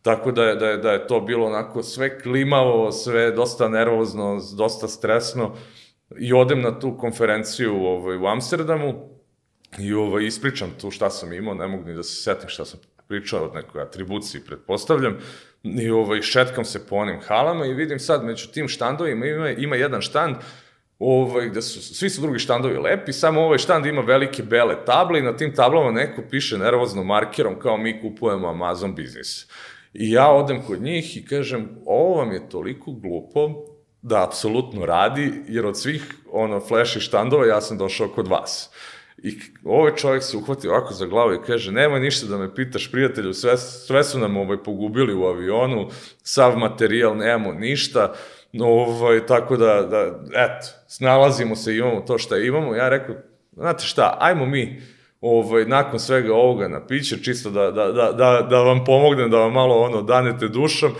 Tako 0.07 0.31
da 0.31 0.43
je, 0.43 0.55
da, 0.55 0.67
je, 0.67 0.77
da 0.77 0.91
je 0.91 1.07
to 1.07 1.19
bilo 1.19 1.45
onako 1.45 1.83
sve 1.83 2.19
klimavo, 2.19 2.91
sve 2.91 3.31
dosta 3.31 3.69
nervozno, 3.69 4.41
dosta 4.57 4.87
stresno. 4.87 5.55
I 6.19 6.33
odem 6.33 6.61
na 6.61 6.79
tu 6.79 6.97
konferenciju 6.97 7.85
ovaj, 7.85 8.17
u 8.17 8.27
Amsterdamu 8.27 9.09
i 9.79 9.93
ovaj, 9.93 10.23
ispričam 10.23 10.71
tu 10.81 10.91
šta 10.91 11.09
sam 11.09 11.33
imao, 11.33 11.53
ne 11.53 11.67
mogu 11.67 11.83
ni 11.83 11.95
da 11.95 12.03
se 12.03 12.15
setim 12.15 12.49
šta 12.49 12.65
sam 12.65 12.79
pričao 13.07 13.43
od 13.45 13.55
nekoj 13.55 13.81
atribuciji, 13.81 14.41
pretpostavljam. 14.41 15.17
I 15.63 15.89
ovaj, 15.89 16.21
šetkam 16.21 16.65
se 16.65 16.87
po 16.87 16.95
onim 16.95 17.19
halama 17.27 17.65
i 17.65 17.73
vidim 17.73 17.99
sad 17.99 18.23
među 18.23 18.47
tim 18.47 18.67
štandovima 18.67 19.25
ima, 19.25 19.49
ima 19.49 19.75
jedan 19.75 20.01
štand 20.01 20.35
ovaj, 20.99 21.49
gde 21.49 21.61
su, 21.61 21.95
svi 21.95 22.09
su 22.09 22.21
drugi 22.21 22.39
štandovi 22.39 22.77
lepi, 22.77 23.13
samo 23.13 23.41
ovaj 23.41 23.57
štand 23.57 23.85
ima 23.85 24.01
velike 24.01 24.43
bele 24.43 24.85
table 24.85 25.19
i 25.19 25.23
na 25.23 25.37
tim 25.37 25.55
tablama 25.55 25.91
neko 25.91 26.21
piše 26.29 26.57
nervozno 26.57 27.03
markerom 27.03 27.59
kao 27.59 27.77
mi 27.77 28.01
kupujemo 28.01 28.47
Amazon 28.47 28.95
biznis. 28.95 29.47
I 29.99 30.11
ja 30.11 30.31
odem 30.31 30.61
kod 30.67 30.81
njih 30.81 31.17
i 31.17 31.25
kažem, 31.25 31.69
ovo 31.85 32.15
vam 32.15 32.31
je 32.31 32.49
toliko 32.49 32.91
glupo 32.91 33.49
da 34.01 34.23
apsolutno 34.23 34.85
radi, 34.85 35.31
jer 35.47 35.65
od 35.65 35.79
svih 35.79 36.15
ono 36.31 36.59
flash 36.59 36.97
i 36.97 36.99
štandova 36.99 37.45
ja 37.45 37.61
sam 37.61 37.77
došao 37.77 38.07
kod 38.07 38.27
vas. 38.27 38.69
I 39.17 39.39
ovaj 39.63 39.95
čovjek 39.95 40.23
se 40.23 40.37
uhvati 40.37 40.67
ovako 40.67 40.93
za 40.93 41.05
glavu 41.05 41.33
i 41.33 41.41
kaže, 41.45 41.71
nema 41.71 41.99
ništa 41.99 42.27
da 42.27 42.37
me 42.37 42.55
pitaš, 42.55 42.91
prijatelju, 42.91 43.33
sve, 43.33 43.57
sve 43.57 44.03
su 44.03 44.19
nam 44.19 44.37
ovaj, 44.37 44.57
pogubili 44.63 45.13
u 45.13 45.25
avionu, 45.25 45.89
sav 46.23 46.57
materijal, 46.57 47.17
nemamo 47.17 47.53
ništa, 47.53 48.13
ovaj, 48.59 49.25
tako 49.25 49.57
da, 49.57 49.81
da, 49.81 50.19
eto, 50.33 50.67
snalazimo 50.87 51.55
se, 51.55 51.77
imamo 51.77 52.01
to 52.01 52.17
što 52.17 52.37
imamo. 52.37 52.75
Ja 52.75 52.89
rekao, 52.89 53.15
znate 53.55 53.83
šta, 53.83 54.17
ajmo 54.19 54.45
mi 54.45 54.81
ovaj, 55.21 55.65
nakon 55.65 55.99
svega 55.99 56.33
ovoga 56.33 56.67
na 56.67 56.87
piće, 56.87 57.23
čisto 57.23 57.49
da, 57.49 57.71
da, 57.71 57.91
da, 57.91 58.11
da, 58.11 58.47
da 58.49 58.61
vam 58.61 58.85
pomognem, 58.85 59.31
da 59.31 59.37
vam 59.37 59.53
malo 59.53 59.75
ono 59.75 60.01
danete 60.01 60.47
dušom. 60.47 60.91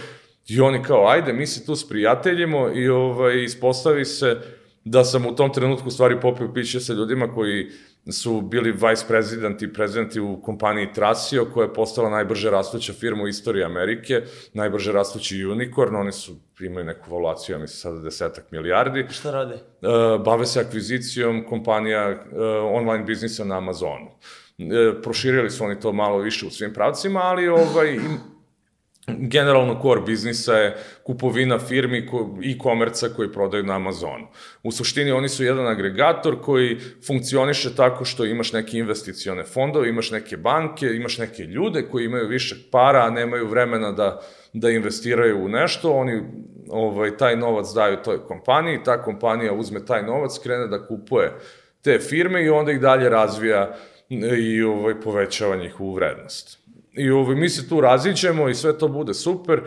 I 0.47 0.61
oni 0.61 0.83
kao, 0.83 1.07
ajde, 1.07 1.33
mi 1.33 1.47
se 1.47 1.65
tu 1.65 1.75
sprijateljimo 1.75 2.69
i 2.75 2.89
ovaj, 2.89 3.43
ispostavi 3.43 4.05
se 4.05 4.37
da 4.83 5.03
sam 5.03 5.25
u 5.25 5.35
tom 5.35 5.53
trenutku 5.53 5.91
stvari 5.91 6.19
popio 6.21 6.53
piće 6.53 6.79
sa 6.79 6.93
ljudima 6.93 7.33
koji 7.33 7.67
su 8.11 8.41
bili 8.41 8.71
vice 8.71 9.05
president 9.07 9.61
i 9.61 9.73
prezidenti 9.73 10.19
u 10.19 10.41
kompaniji 10.41 10.93
Trasio, 10.93 11.45
koja 11.53 11.65
je 11.65 11.73
postala 11.73 12.09
najbrže 12.09 12.49
rastuća 12.49 12.93
firma 12.93 13.23
u 13.23 13.27
istoriji 13.27 13.63
Amerike, 13.63 14.21
najbrže 14.53 14.91
rastući 14.91 15.45
unicorn, 15.45 15.95
oni 15.95 16.11
su 16.11 16.35
imaju 16.59 16.85
neku 16.85 17.11
valuaciju, 17.11 17.55
ja 17.55 17.59
mislim 17.59 17.77
sada 17.77 17.99
desetak 17.99 18.51
milijardi. 18.51 19.05
Šta 19.09 19.31
rade? 19.31 19.53
E, 19.53 19.59
bave 20.25 20.45
se 20.45 20.59
akvizicijom 20.59 21.45
kompanija 21.49 22.09
e, 22.09 22.17
online 22.71 23.03
biznisa 23.03 23.43
na 23.43 23.57
Amazonu. 23.57 24.11
E, 24.57 25.01
proširili 25.01 25.49
su 25.49 25.63
oni 25.63 25.79
to 25.79 25.93
malo 25.93 26.17
više 26.17 26.45
u 26.45 26.49
svim 26.49 26.73
pravcima, 26.73 27.19
ali 27.19 27.47
ovaj, 27.47 27.93
im, 27.93 28.36
generalno 29.07 29.79
core 29.81 30.01
biznisa 30.01 30.53
je 30.53 30.77
kupovina 31.03 31.59
firmi 31.59 32.09
i 32.41 32.57
komerca 32.57 33.09
koji 33.15 33.31
prodaju 33.31 33.63
na 33.63 33.75
Amazonu. 33.75 34.27
U 34.63 34.71
suštini 34.71 35.11
oni 35.11 35.29
su 35.29 35.43
jedan 35.43 35.67
agregator 35.67 36.41
koji 36.41 36.77
funkcioniše 37.07 37.75
tako 37.75 38.05
što 38.05 38.25
imaš 38.25 38.53
neke 38.53 38.77
investicione 38.77 39.43
fondove, 39.43 39.89
imaš 39.89 40.11
neke 40.11 40.37
banke, 40.37 40.87
imaš 40.87 41.17
neke 41.17 41.43
ljude 41.43 41.81
koji 41.91 42.05
imaju 42.05 42.27
više 42.27 42.55
para, 42.71 43.05
a 43.05 43.09
nemaju 43.09 43.47
vremena 43.47 43.91
da, 43.91 44.21
da 44.53 44.69
investiraju 44.69 45.45
u 45.45 45.49
nešto, 45.49 45.91
oni 45.91 46.21
ovaj, 46.69 47.17
taj 47.17 47.35
novac 47.35 47.67
daju 47.75 47.97
toj 48.03 48.23
kompaniji, 48.27 48.83
ta 48.83 49.01
kompanija 49.03 49.53
uzme 49.53 49.85
taj 49.85 50.03
novac, 50.03 50.39
krene 50.43 50.67
da 50.67 50.87
kupuje 50.87 51.33
te 51.81 51.99
firme 51.99 52.43
i 52.43 52.49
onda 52.49 52.71
ih 52.71 52.79
dalje 52.79 53.09
razvija 53.09 53.75
i 54.37 54.63
ovaj, 54.63 55.01
povećava 55.01 55.55
njihovu 55.55 55.93
vrednost. 55.93 56.66
I 56.97 57.09
ovaj, 57.09 57.35
mi 57.35 57.49
se 57.49 57.69
tu 57.69 57.81
raziđemo 57.81 58.49
i 58.49 58.55
sve 58.55 58.77
to 58.77 58.87
bude 58.87 59.13
super 59.13 59.61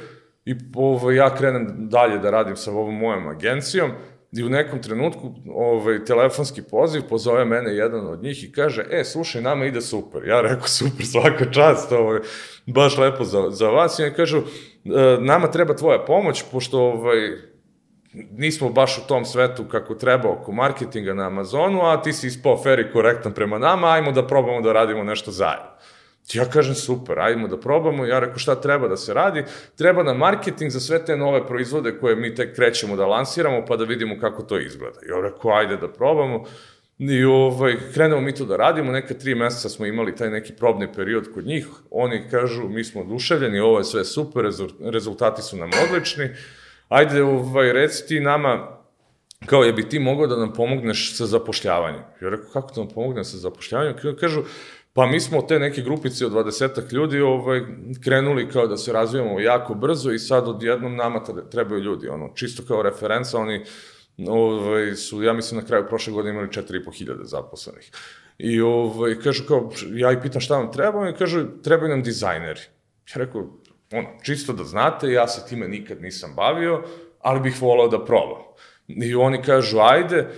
i 0.44 0.54
ovaj, 0.74 1.16
ja 1.16 1.34
krenem 1.34 1.88
dalje 1.88 2.18
da 2.18 2.30
radim 2.30 2.56
sa 2.56 2.70
ovom 2.70 2.98
mojom 2.98 3.28
agencijom 3.28 3.90
i 4.32 4.44
u 4.44 4.48
nekom 4.48 4.82
trenutku 4.82 5.34
ovaj, 5.54 6.04
telefonski 6.04 6.62
poziv 6.62 7.02
pozove 7.08 7.44
mene 7.44 7.74
jedan 7.74 8.06
od 8.06 8.22
njih 8.22 8.44
i 8.44 8.52
kaže, 8.52 8.86
e, 8.90 9.04
slušaj, 9.04 9.42
nama 9.42 9.64
ide 9.64 9.80
super. 9.80 10.28
Ja 10.28 10.40
rekao, 10.40 10.68
super, 10.68 11.06
svaka 11.06 11.50
čast, 11.50 11.92
ovaj, 11.92 12.20
baš 12.66 12.98
lepo 12.98 13.24
za, 13.24 13.50
za 13.50 13.68
vas. 13.68 13.98
I 13.98 14.02
oni 14.02 14.14
kažu, 14.14 14.38
e, 14.38 14.42
nama 15.20 15.50
treba 15.50 15.76
tvoja 15.76 16.04
pomoć, 16.04 16.44
pošto 16.52 16.78
ovaj, 16.80 17.30
nismo 18.12 18.68
baš 18.68 18.98
u 18.98 19.06
tom 19.08 19.24
svetu 19.24 19.64
kako 19.64 19.94
treba 19.94 20.28
oko 20.28 20.52
marketinga 20.52 21.14
na 21.14 21.26
Amazonu, 21.26 21.82
a 21.82 22.02
ti 22.02 22.12
si 22.12 22.26
ispao 22.26 22.62
fair 22.62 22.80
i 22.80 22.92
korektan 22.92 23.32
prema 23.32 23.58
nama, 23.58 23.92
ajmo 23.92 24.12
da 24.12 24.26
probamo 24.26 24.60
da 24.60 24.72
radimo 24.72 25.04
nešto 25.04 25.30
zajedno. 25.30 25.70
Ja 26.32 26.44
kažem 26.44 26.74
super, 26.74 27.18
ajmo 27.18 27.48
da 27.48 27.60
probamo. 27.60 28.06
Ja 28.06 28.18
rekao 28.18 28.38
šta 28.38 28.54
treba 28.54 28.88
da 28.88 28.96
se 28.96 29.14
radi? 29.14 29.44
Treba 29.78 30.02
na 30.02 30.14
marketing 30.14 30.70
za 30.70 30.80
sve 30.80 31.04
te 31.04 31.16
nove 31.16 31.46
proizvode 31.46 31.98
koje 31.98 32.16
mi 32.16 32.34
tek 32.34 32.54
krećemo 32.56 32.96
da 32.96 33.06
lansiramo 33.06 33.64
pa 33.68 33.76
da 33.76 33.84
vidimo 33.84 34.20
kako 34.20 34.42
to 34.42 34.58
izgleda. 34.58 34.98
Ja 35.08 35.20
rekao 35.20 35.52
ajde 35.52 35.76
da 35.76 35.88
probamo. 35.88 36.44
I 36.98 37.24
ovaj, 37.24 37.76
krenemo 37.94 38.20
mi 38.20 38.34
to 38.34 38.44
da 38.44 38.56
radimo, 38.56 38.92
neka 38.92 39.14
tri 39.14 39.34
meseca 39.34 39.68
smo 39.68 39.86
imali 39.86 40.16
taj 40.16 40.30
neki 40.30 40.52
probni 40.52 40.92
period 40.92 41.32
kod 41.34 41.46
njih, 41.46 41.66
oni 41.90 42.22
kažu 42.30 42.68
mi 42.68 42.84
smo 42.84 43.00
oduševljeni, 43.00 43.60
ovo 43.60 43.78
je 43.78 43.84
sve 43.84 44.04
super, 44.04 44.44
rezultati 44.80 45.42
su 45.42 45.56
nam 45.56 45.70
odlični, 45.84 46.28
ajde 46.88 47.22
ovaj, 47.22 47.72
reci 47.72 48.06
ti 48.06 48.20
nama 48.20 48.80
kao 49.46 49.64
je 49.64 49.72
bi 49.72 49.88
ti 49.88 49.98
mogao 49.98 50.26
da 50.26 50.36
nam 50.36 50.52
pomogneš 50.52 51.16
sa 51.16 51.26
zapošljavanjem. 51.26 52.02
Ja 52.20 52.28
rekao, 52.28 52.50
kako 52.52 52.74
da 52.74 52.80
nam 52.80 52.90
pomognem 52.94 53.24
sa 53.24 53.36
zapošljavanjem? 53.36 53.94
Kažu, 54.20 54.42
Pa 55.00 55.06
mi 55.06 55.20
smo 55.20 55.42
te 55.42 55.58
neke 55.58 55.82
grupice 55.82 56.26
od 56.26 56.32
20 56.32 56.92
ljudi 56.92 57.20
ovaj, 57.20 57.60
krenuli 58.04 58.48
kao 58.48 58.66
da 58.66 58.76
se 58.76 58.92
razvijamo 58.92 59.40
jako 59.40 59.74
brzo 59.74 60.10
i 60.10 60.18
sad 60.18 60.48
odjednom 60.48 60.96
nama 60.96 61.24
trebaju 61.50 61.82
ljudi, 61.82 62.08
ono, 62.08 62.32
čisto 62.34 62.62
kao 62.68 62.82
referenca, 62.82 63.38
oni 63.38 63.64
ovaj, 64.28 64.94
su, 64.94 65.22
ja 65.22 65.32
mislim, 65.32 65.60
na 65.60 65.66
kraju 65.66 65.86
prošle 65.88 66.12
godine 66.12 66.30
imali 66.30 66.48
4.500 66.48 67.24
zaposlenih. 67.24 67.90
I 68.38 68.60
ovaj, 68.60 69.14
kažu 69.24 69.44
kao, 69.48 69.70
ja 69.92 70.12
ih 70.12 70.18
pitam 70.22 70.40
šta 70.40 70.56
vam 70.56 70.72
treba, 70.72 71.08
i 71.08 71.14
kažu, 71.14 71.46
trebaju 71.62 71.90
nam 71.90 72.02
dizajneri. 72.02 72.60
Ja 73.14 73.14
rekao, 73.14 73.40
ono, 73.92 74.08
čisto 74.22 74.52
da 74.52 74.64
znate, 74.64 75.12
ja 75.12 75.28
se 75.28 75.48
time 75.48 75.68
nikad 75.68 76.02
nisam 76.02 76.34
bavio, 76.36 76.82
ali 77.20 77.40
bih 77.40 77.62
volao 77.62 77.88
da 77.88 78.04
probam. 78.04 78.42
I 78.88 79.14
oni 79.14 79.42
kažu, 79.42 79.78
ajde, 79.78 80.28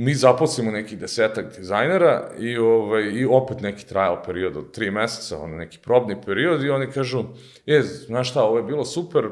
mi 0.00 0.14
zaposlimo 0.14 0.70
nekih 0.70 0.98
desetak 0.98 1.56
dizajnera 1.56 2.30
i, 2.38 2.58
ovaj, 2.58 3.02
i 3.02 3.26
opet 3.26 3.60
neki 3.60 3.86
trial 3.86 4.22
period 4.26 4.56
od 4.56 4.72
tri 4.72 4.90
meseca, 4.90 5.38
ono 5.38 5.56
neki 5.56 5.78
probni 5.78 6.16
period 6.26 6.64
i 6.64 6.70
oni 6.70 6.90
kažu, 6.90 7.24
je, 7.66 7.82
znaš 7.82 8.30
šta, 8.30 8.42
ovo 8.42 8.56
je 8.56 8.62
bilo 8.62 8.84
super, 8.84 9.28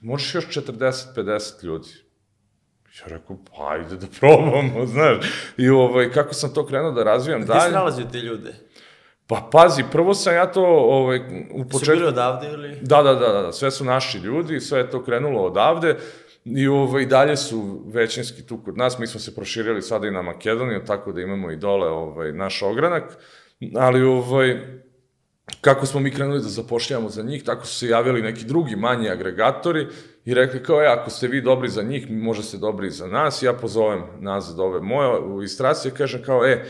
možeš 0.00 0.34
još 0.34 0.46
40-50 0.46 1.64
ljudi. 1.64 1.88
Ja 3.00 3.06
rekao, 3.06 3.36
pa 3.36 3.68
ajde 3.68 3.96
da 3.96 4.06
probamo, 4.20 4.86
znaš. 4.94 5.26
I 5.56 5.68
ovaj, 5.68 6.10
kako 6.10 6.34
sam 6.34 6.54
to 6.54 6.66
krenuo 6.66 6.90
da 6.90 7.02
razvijam 7.02 7.46
dalje. 7.46 7.60
Gde 7.60 7.68
si 7.68 7.74
nalazio 7.74 8.04
te 8.12 8.18
ljude? 8.18 8.54
Pa 9.26 9.48
pazi, 9.52 9.84
prvo 9.92 10.14
sam 10.14 10.34
ja 10.34 10.52
to 10.52 10.64
ovaj, 10.66 11.18
u 11.52 11.64
početku... 11.64 11.84
Su 11.84 11.92
bili 11.92 12.06
odavde 12.06 12.48
ili? 12.48 12.78
Da, 12.82 13.02
da, 13.02 13.14
da, 13.14 13.42
da, 13.42 13.52
sve 13.52 13.70
su 13.70 13.84
naši 13.84 14.18
ljudi, 14.18 14.60
sve 14.60 14.78
je 14.78 14.90
to 14.90 15.04
krenulo 15.04 15.42
odavde. 15.42 15.96
I 16.56 16.68
ovaj, 16.68 17.06
dalje 17.06 17.36
su 17.36 17.82
većinski 17.86 18.46
tu 18.46 18.58
kod 18.64 18.76
nas, 18.76 18.98
mi 18.98 19.06
smo 19.06 19.20
se 19.20 19.34
proširili 19.34 19.82
sada 19.82 20.06
i 20.06 20.10
na 20.10 20.22
Makedoniju, 20.22 20.84
tako 20.86 21.12
da 21.12 21.20
imamo 21.20 21.50
i 21.50 21.56
dole 21.56 21.88
ovaj, 21.88 22.32
naš 22.32 22.62
ogranak, 22.62 23.04
ali 23.74 24.02
ovaj, 24.02 24.56
kako 25.60 25.86
smo 25.86 26.00
mi 26.00 26.10
krenuli 26.10 26.42
da 26.42 26.48
zapošljamo 26.48 27.08
za 27.08 27.22
njih, 27.22 27.44
tako 27.44 27.66
su 27.66 27.78
se 27.78 27.88
javili 27.88 28.22
neki 28.22 28.44
drugi 28.44 28.76
manji 28.76 29.10
agregatori 29.10 29.86
i 30.24 30.34
rekli 30.34 30.62
kao, 30.62 30.82
e, 30.82 30.86
ako 30.86 31.10
ste 31.10 31.28
vi 31.28 31.40
dobri 31.40 31.68
za 31.68 31.82
njih, 31.82 32.10
možda 32.10 32.42
ste 32.42 32.58
dobri 32.58 32.86
i 32.86 32.90
za 32.90 33.06
nas, 33.06 33.42
ja 33.42 33.52
pozovem 33.52 34.02
nazad 34.20 34.60
ove 34.60 34.80
moje 34.80 35.44
istracije, 35.44 35.94
kažem 35.94 36.22
kao, 36.22 36.46
e, 36.46 36.64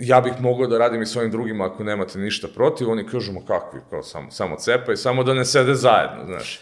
ja 0.00 0.20
bih 0.20 0.32
mogao 0.40 0.66
da 0.66 0.78
radim 0.78 1.02
i 1.02 1.06
svojim 1.06 1.30
drugima 1.30 1.66
ako 1.66 1.84
nemate 1.84 2.18
ništa 2.18 2.48
protiv, 2.54 2.90
oni 2.90 3.06
kažu, 3.06 3.32
ma 3.32 3.40
kakvi, 3.46 3.80
kao 3.90 4.02
samo, 4.02 4.30
samo 4.30 4.56
cepa 4.56 4.92
i 4.92 4.96
samo 4.96 5.24
da 5.24 5.34
ne 5.34 5.44
sede 5.44 5.74
zajedno, 5.74 6.24
znaš. 6.26 6.60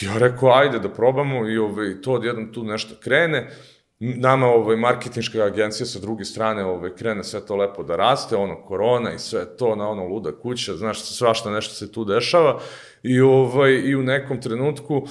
Ja 0.00 0.18
rekao, 0.18 0.50
ajde 0.52 0.78
da 0.78 0.88
probamo 0.88 1.48
i 1.48 1.58
ovaj, 1.58 2.00
to 2.02 2.12
odjednom 2.12 2.52
tu 2.52 2.64
nešto 2.64 2.94
krene. 3.00 3.50
Nama 3.98 4.46
ovaj, 4.46 4.76
marketinška 4.76 5.42
agencija 5.42 5.86
sa 5.86 5.98
druge 5.98 6.24
strane 6.24 6.64
ovaj, 6.64 6.90
krene 6.96 7.24
sve 7.24 7.46
to 7.46 7.56
lepo 7.56 7.82
da 7.82 7.96
raste, 7.96 8.36
ono 8.36 8.62
korona 8.62 9.12
i 9.12 9.18
sve 9.18 9.56
to 9.56 9.76
na 9.76 9.88
ono 9.88 10.04
luda 10.04 10.32
kuća, 10.32 10.76
znaš, 10.76 11.02
svašta 11.02 11.50
nešto 11.50 11.74
se 11.74 11.92
tu 11.92 12.04
dešava 12.04 12.60
i, 13.02 13.20
ovaj, 13.20 13.72
i 13.72 13.96
u 13.96 14.02
nekom 14.02 14.40
trenutku 14.40 14.96
uh, 14.96 15.08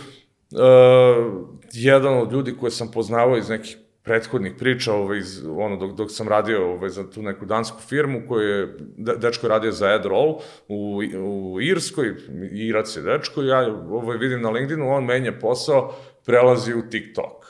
jedan 1.74 2.18
od 2.18 2.32
ljudi 2.32 2.58
koje 2.60 2.72
sam 2.72 2.92
poznavao 2.92 3.38
iz 3.38 3.50
nekih 3.50 3.78
prethodnih 4.04 4.54
priča, 4.60 4.94
ovaj, 4.94 5.18
iz, 5.18 5.46
ono, 5.46 5.78
dok, 5.78 5.92
dok 5.92 6.12
sam 6.12 6.28
radio 6.28 6.74
ovaj, 6.74 6.90
za 6.90 7.10
tu 7.10 7.22
neku 7.22 7.46
dansku 7.46 7.78
firmu 7.88 8.22
koju 8.28 8.50
je, 8.50 8.78
dečko 8.98 9.46
je 9.46 9.50
radio 9.50 9.72
za 9.72 9.88
AdRoll 9.88 10.40
u, 10.68 11.02
u 11.20 11.62
Irskoj, 11.62 12.16
Irac 12.52 12.96
je 12.96 13.02
dečko, 13.02 13.42
ja 13.42 13.60
ovaj, 13.90 14.18
vidim 14.18 14.42
na 14.42 14.50
LinkedInu, 14.50 14.90
on 14.90 15.06
menja 15.06 15.34
posao, 15.42 15.96
prelazi 16.26 16.74
u 16.74 16.90
TikTok. 16.90 17.46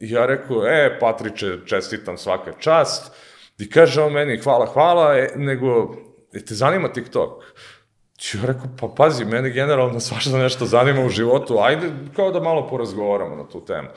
I 0.00 0.10
ja 0.10 0.26
rekao, 0.26 0.66
e, 0.66 0.98
Patriče, 1.00 1.58
čestitam 1.66 2.18
svaka 2.18 2.52
čast, 2.58 3.12
i 3.58 3.70
kaže 3.70 4.02
on 4.02 4.12
meni, 4.12 4.38
hvala, 4.38 4.66
hvala, 4.66 5.18
e, 5.18 5.32
nego, 5.36 5.94
e, 6.32 6.44
te 6.44 6.54
zanima 6.54 6.88
TikTok? 6.88 7.44
Ja 8.34 8.40
rekao, 8.46 8.66
pa 8.80 8.88
pazi, 8.96 9.24
mene 9.24 9.50
generalno 9.50 10.00
svašta 10.00 10.38
nešto 10.38 10.66
zanima 10.66 11.04
u 11.04 11.08
životu, 11.08 11.58
ajde 11.58 11.90
kao 12.16 12.30
da 12.30 12.40
malo 12.40 12.68
porazgovaramo 12.68 13.36
na 13.36 13.48
tu 13.48 13.64
temu. 13.64 13.88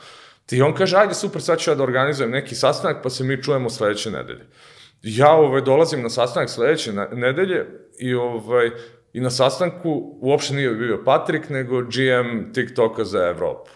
I 0.50 0.62
on 0.62 0.74
kaže, 0.74 0.96
ajde 0.96 1.14
super, 1.14 1.42
sad 1.42 1.58
ću 1.58 1.70
ja 1.70 1.74
da 1.74 1.82
organizujem 1.82 2.30
neki 2.30 2.54
sastanak, 2.54 3.02
pa 3.02 3.10
se 3.10 3.24
mi 3.24 3.42
čujemo 3.42 3.70
sledeće 3.70 4.10
nedelje. 4.10 4.46
Ja 5.02 5.32
ovaj, 5.32 5.60
dolazim 5.60 6.02
na 6.02 6.10
sastanak 6.10 6.50
sledeće 6.50 6.92
nedelje 7.12 7.66
i, 7.98 8.14
ovaj, 8.14 8.70
i 9.12 9.20
na 9.20 9.30
sastanku 9.30 10.18
uopšte 10.20 10.54
nije 10.54 10.70
bio 10.70 11.02
Patrik, 11.04 11.48
nego 11.48 11.82
GM 11.82 12.52
TikToka 12.52 13.04
za 13.04 13.28
Evropu. 13.28 13.70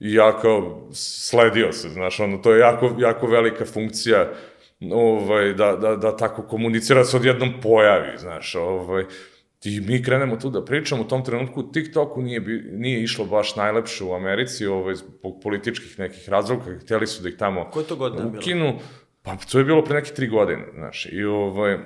I 0.00 0.14
ja 0.14 0.40
kao 0.40 0.88
sledio 0.92 1.72
se, 1.72 1.88
znaš, 1.88 2.20
ono, 2.20 2.38
to 2.38 2.52
je 2.52 2.60
jako, 2.60 2.96
jako 2.98 3.26
velika 3.26 3.64
funkcija 3.64 4.28
ovaj, 4.92 5.52
da, 5.52 5.76
da, 5.76 5.96
da 5.96 6.16
tako 6.16 6.42
komunicira 6.42 7.04
se 7.04 7.16
odjednom 7.16 7.60
pojavi, 7.60 8.18
znaš, 8.18 8.54
ovaj, 8.54 9.04
I 9.64 9.80
mi 9.80 10.02
krenemo 10.02 10.36
tu 10.36 10.50
da 10.50 10.64
pričamo, 10.64 11.02
u 11.02 11.08
tom 11.08 11.24
trenutku 11.24 11.72
TikToku 11.72 12.22
nije, 12.22 12.40
nije 12.72 13.02
išlo 13.02 13.24
baš 13.24 13.56
najlepše 13.56 14.04
u 14.04 14.14
Americi, 14.14 14.66
ovaj, 14.66 14.94
zbog 14.94 15.40
političkih 15.42 15.98
nekih 15.98 16.28
razloga, 16.28 16.78
hteli 16.84 17.06
su 17.06 17.22
da 17.22 17.28
ih 17.28 17.36
tamo 17.36 17.70
Koje 17.70 17.86
to 17.86 17.96
godine 17.96 18.26
ukinu. 18.38 18.64
Bilo? 18.64 18.78
Pa 19.22 19.36
to 19.36 19.58
je 19.58 19.64
bilo 19.64 19.84
pre 19.84 19.94
neke 19.94 20.14
tri 20.14 20.28
godine, 20.28 20.64
znaš, 20.74 21.06
i 21.12 21.24
ovaj, 21.24 21.78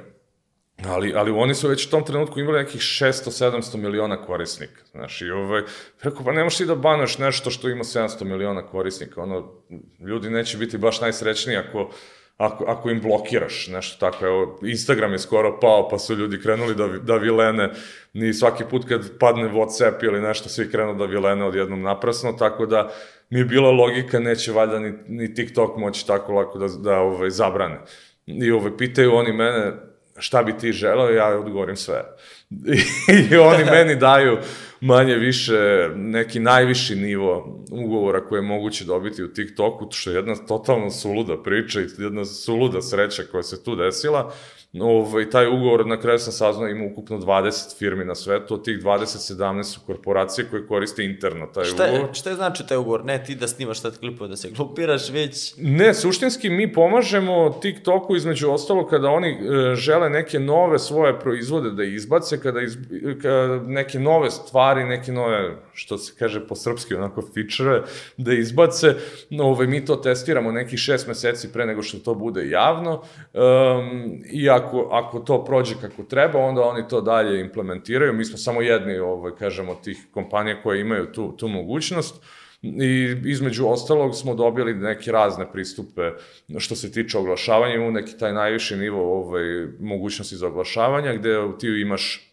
ali, 0.84 1.12
ali 1.16 1.30
oni 1.30 1.54
su 1.54 1.68
već 1.68 1.86
u 1.86 1.90
tom 1.90 2.04
trenutku 2.04 2.40
imali 2.40 2.58
nekih 2.58 2.80
600-700 2.80 3.76
miliona 3.76 4.22
korisnika, 4.22 4.82
znaš, 4.90 5.22
i 5.22 5.30
ovaj, 5.30 5.62
rekao, 6.02 6.24
pa 6.24 6.32
nemaš 6.32 6.56
ti 6.56 6.66
da 6.66 6.74
banaš 6.74 7.18
nešto 7.18 7.50
što 7.50 7.68
ima 7.68 7.84
700 7.84 8.24
miliona 8.24 8.66
korisnika, 8.66 9.22
ono, 9.22 9.52
ljudi 10.00 10.30
neće 10.30 10.58
biti 10.58 10.78
baš 10.78 11.00
najsrećniji 11.00 11.56
ako 11.56 11.90
ako, 12.36 12.64
ako 12.64 12.90
im 12.90 13.00
blokiraš 13.00 13.68
nešto 13.68 14.10
tako. 14.10 14.26
Evo, 14.26 14.58
Instagram 14.62 15.12
je 15.12 15.18
skoro 15.18 15.60
pao, 15.60 15.88
pa 15.88 15.98
su 15.98 16.14
ljudi 16.14 16.40
krenuli 16.42 16.74
da, 16.74 16.88
da 16.88 17.16
vilene, 17.16 17.70
ni 18.12 18.34
svaki 18.34 18.64
put 18.70 18.88
kad 18.88 19.18
padne 19.18 19.48
Whatsapp 19.48 20.04
ili 20.04 20.20
nešto, 20.20 20.48
svi 20.48 20.70
krenu 20.70 20.94
da 20.94 21.04
vilene 21.04 21.44
odjednom 21.44 21.82
naprasno, 21.82 22.32
tako 22.32 22.66
da 22.66 22.92
mi 23.30 23.38
je 23.38 23.44
bila 23.44 23.70
logika, 23.70 24.18
neće 24.18 24.52
valjda 24.52 24.78
ni, 24.78 24.92
ni 25.08 25.34
TikTok 25.34 25.76
moći 25.76 26.06
tako 26.06 26.32
lako 26.32 26.58
da, 26.58 26.68
da 26.68 26.98
ovaj, 26.98 27.30
zabrane. 27.30 27.80
I 28.26 28.50
ove, 28.50 28.76
pitaju 28.76 29.14
oni 29.14 29.32
mene 29.32 29.72
šta 30.18 30.42
bi 30.42 30.58
ti 30.58 30.72
želeo, 30.72 31.10
ja 31.10 31.38
odgovorim 31.38 31.76
sve. 31.76 32.04
I 33.30 33.36
oni 33.36 33.64
meni 33.64 33.96
daju 33.96 34.38
manje 34.80 35.14
više 35.14 35.90
neki 35.94 36.40
najviši 36.40 36.96
nivo 36.96 37.62
ugovora 37.70 38.26
koje 38.26 38.38
je 38.38 38.42
moguće 38.42 38.84
dobiti 38.84 39.22
u 39.22 39.32
TikToku, 39.32 39.88
što 39.90 40.10
je 40.10 40.16
jedna 40.16 40.36
totalno 40.36 40.90
suluda 40.90 41.42
priča 41.42 41.80
i 41.80 41.86
jedna 41.98 42.24
suluda 42.24 42.82
sreća 42.82 43.22
koja 43.32 43.42
se 43.42 43.64
tu 43.64 43.76
desila. 43.76 44.32
Ovaj, 44.80 45.30
taj 45.30 45.46
ugovor 45.46 45.86
na 45.86 46.00
kraju 46.00 46.18
sam 46.18 46.32
saznao 46.32 46.68
ima 46.68 46.84
ukupno 46.92 47.18
20 47.18 47.78
firmi 47.78 48.04
na 48.04 48.14
svetu, 48.14 48.54
od 48.54 48.64
tih 48.64 48.78
20, 48.78 49.34
17 49.34 49.62
su 49.62 49.80
korporacije 49.86 50.46
koje 50.50 50.66
koriste 50.66 51.04
interno 51.04 51.46
taj 51.46 51.64
Šta 51.64 51.86
ugovor. 51.92 52.14
šta 52.14 52.30
je 52.30 52.36
znači 52.36 52.66
taj 52.66 52.76
ugovor? 52.76 53.04
Ne 53.04 53.24
ti 53.24 53.34
da 53.34 53.48
snimaš 53.48 53.80
sad 53.80 53.98
klipove, 53.98 54.28
da 54.28 54.36
se 54.36 54.50
glupiraš, 54.56 55.10
već... 55.10 55.54
Ne, 55.58 55.94
suštinski 55.94 56.50
mi 56.50 56.72
pomažemo 56.72 57.50
TikToku 57.62 58.16
između 58.16 58.50
ostalo 58.50 58.86
kada 58.86 59.08
oni 59.08 59.30
e, 59.30 59.74
žele 59.74 60.10
neke 60.10 60.38
nove 60.38 60.78
svoje 60.78 61.20
proizvode 61.20 61.70
da 61.70 61.84
izbace, 61.84 62.40
kada, 62.40 62.60
iz, 62.60 62.76
kada 63.22 63.60
neke 63.66 63.98
nove 63.98 64.30
stvari, 64.30 64.84
neke 64.84 65.12
nove, 65.12 65.56
što 65.76 65.98
se 65.98 66.12
kaže 66.18 66.46
po 66.46 66.54
srpski, 66.56 66.94
onako 66.94 67.22
feature 67.22 67.82
da 68.16 68.32
izbace, 68.32 68.94
ove, 69.40 69.66
mi 69.66 69.84
to 69.84 69.96
testiramo 69.96 70.52
nekih 70.52 70.78
šest 70.78 71.08
meseci 71.08 71.52
pre 71.52 71.66
nego 71.66 71.82
što 71.82 71.98
to 71.98 72.14
bude 72.14 72.48
javno 72.48 72.92
um, 72.92 74.22
i 74.32 74.50
ako, 74.50 74.88
ako 74.92 75.18
to 75.18 75.44
prođe 75.44 75.74
kako 75.80 76.02
treba, 76.02 76.38
onda 76.38 76.62
oni 76.62 76.88
to 76.88 77.00
dalje 77.00 77.40
implementiraju. 77.40 78.12
Mi 78.12 78.24
smo 78.24 78.38
samo 78.38 78.62
jedni, 78.62 78.98
ovaj, 78.98 79.32
kažemo, 79.38 79.74
tih 79.74 79.98
kompanija 80.10 80.62
koje 80.62 80.80
imaju 80.80 81.12
tu, 81.12 81.32
tu 81.36 81.48
mogućnost. 81.48 82.22
I 82.62 83.16
između 83.24 83.66
ostalog 83.68 84.14
smo 84.14 84.34
dobili 84.34 84.74
neke 84.74 85.12
razne 85.12 85.52
pristupe 85.52 86.10
što 86.58 86.76
se 86.76 86.92
tiče 86.92 87.18
oglašavanja, 87.18 87.74
imamo 87.74 87.90
neki 87.90 88.18
taj 88.18 88.32
najviši 88.32 88.76
nivo 88.76 89.18
ovaj, 89.18 89.44
mogućnosti 89.80 90.36
za 90.36 90.46
oglašavanja, 90.46 91.14
gde 91.14 91.36
ti 91.60 91.66
imaš 91.66 92.26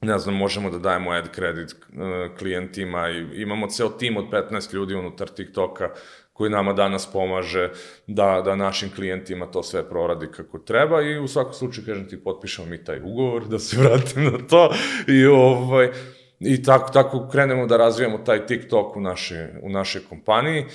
ne 0.00 0.18
znam, 0.18 0.36
možemo 0.36 0.70
da 0.70 0.78
dajemo 0.78 1.10
ad 1.10 1.34
credit 1.34 1.72
uh, 1.72 2.38
klijentima 2.38 3.10
i 3.10 3.42
imamo 3.42 3.66
ceo 3.66 3.88
tim 3.88 4.16
od 4.16 4.24
15 4.30 4.74
ljudi 4.74 4.94
unutar 4.94 5.28
TikToka 5.28 5.90
koji 6.32 6.50
nama 6.50 6.72
danas 6.72 7.12
pomaže 7.12 7.70
da, 8.06 8.42
da 8.44 8.56
našim 8.56 8.90
klijentima 8.94 9.46
to 9.46 9.62
sve 9.62 9.88
proradi 9.88 10.26
kako 10.36 10.58
treba 10.58 11.02
i 11.02 11.18
u 11.18 11.28
svakom 11.28 11.52
slučaju, 11.52 11.86
kažem 11.86 12.08
ti, 12.08 12.24
potpišemo 12.24 12.68
mi 12.68 12.84
taj 12.84 13.00
ugovor, 13.04 13.48
da 13.48 13.58
se 13.58 13.76
vratim 13.82 14.24
na 14.24 14.38
to 14.48 14.74
i 15.08 15.26
ovaj, 15.26 15.90
I 16.40 16.62
tako, 16.62 16.92
tako 16.92 17.28
krenemo 17.28 17.66
da 17.66 17.76
razvijamo 17.76 18.18
taj 18.18 18.46
TikTok 18.46 18.96
u 18.96 19.00
naše, 19.00 19.48
u 19.62 19.68
našoj 19.68 20.02
kompaniji. 20.08 20.60
E, 20.60 20.66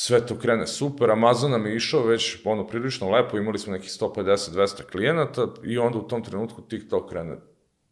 sve 0.00 0.26
to 0.26 0.38
krene 0.38 0.66
super, 0.66 1.10
Amazon 1.10 1.50
nam 1.50 1.66
je 1.66 1.76
išao 1.76 2.06
već 2.06 2.38
ono 2.44 2.66
prilično 2.66 3.10
lepo, 3.10 3.38
imali 3.38 3.58
smo 3.58 3.72
nekih 3.72 3.90
150-200 3.90 4.82
klijenata 4.82 5.46
i 5.64 5.78
onda 5.78 5.98
u 5.98 6.08
tom 6.08 6.24
trenutku 6.24 6.62
TikTok 6.62 7.10
krene 7.10 7.36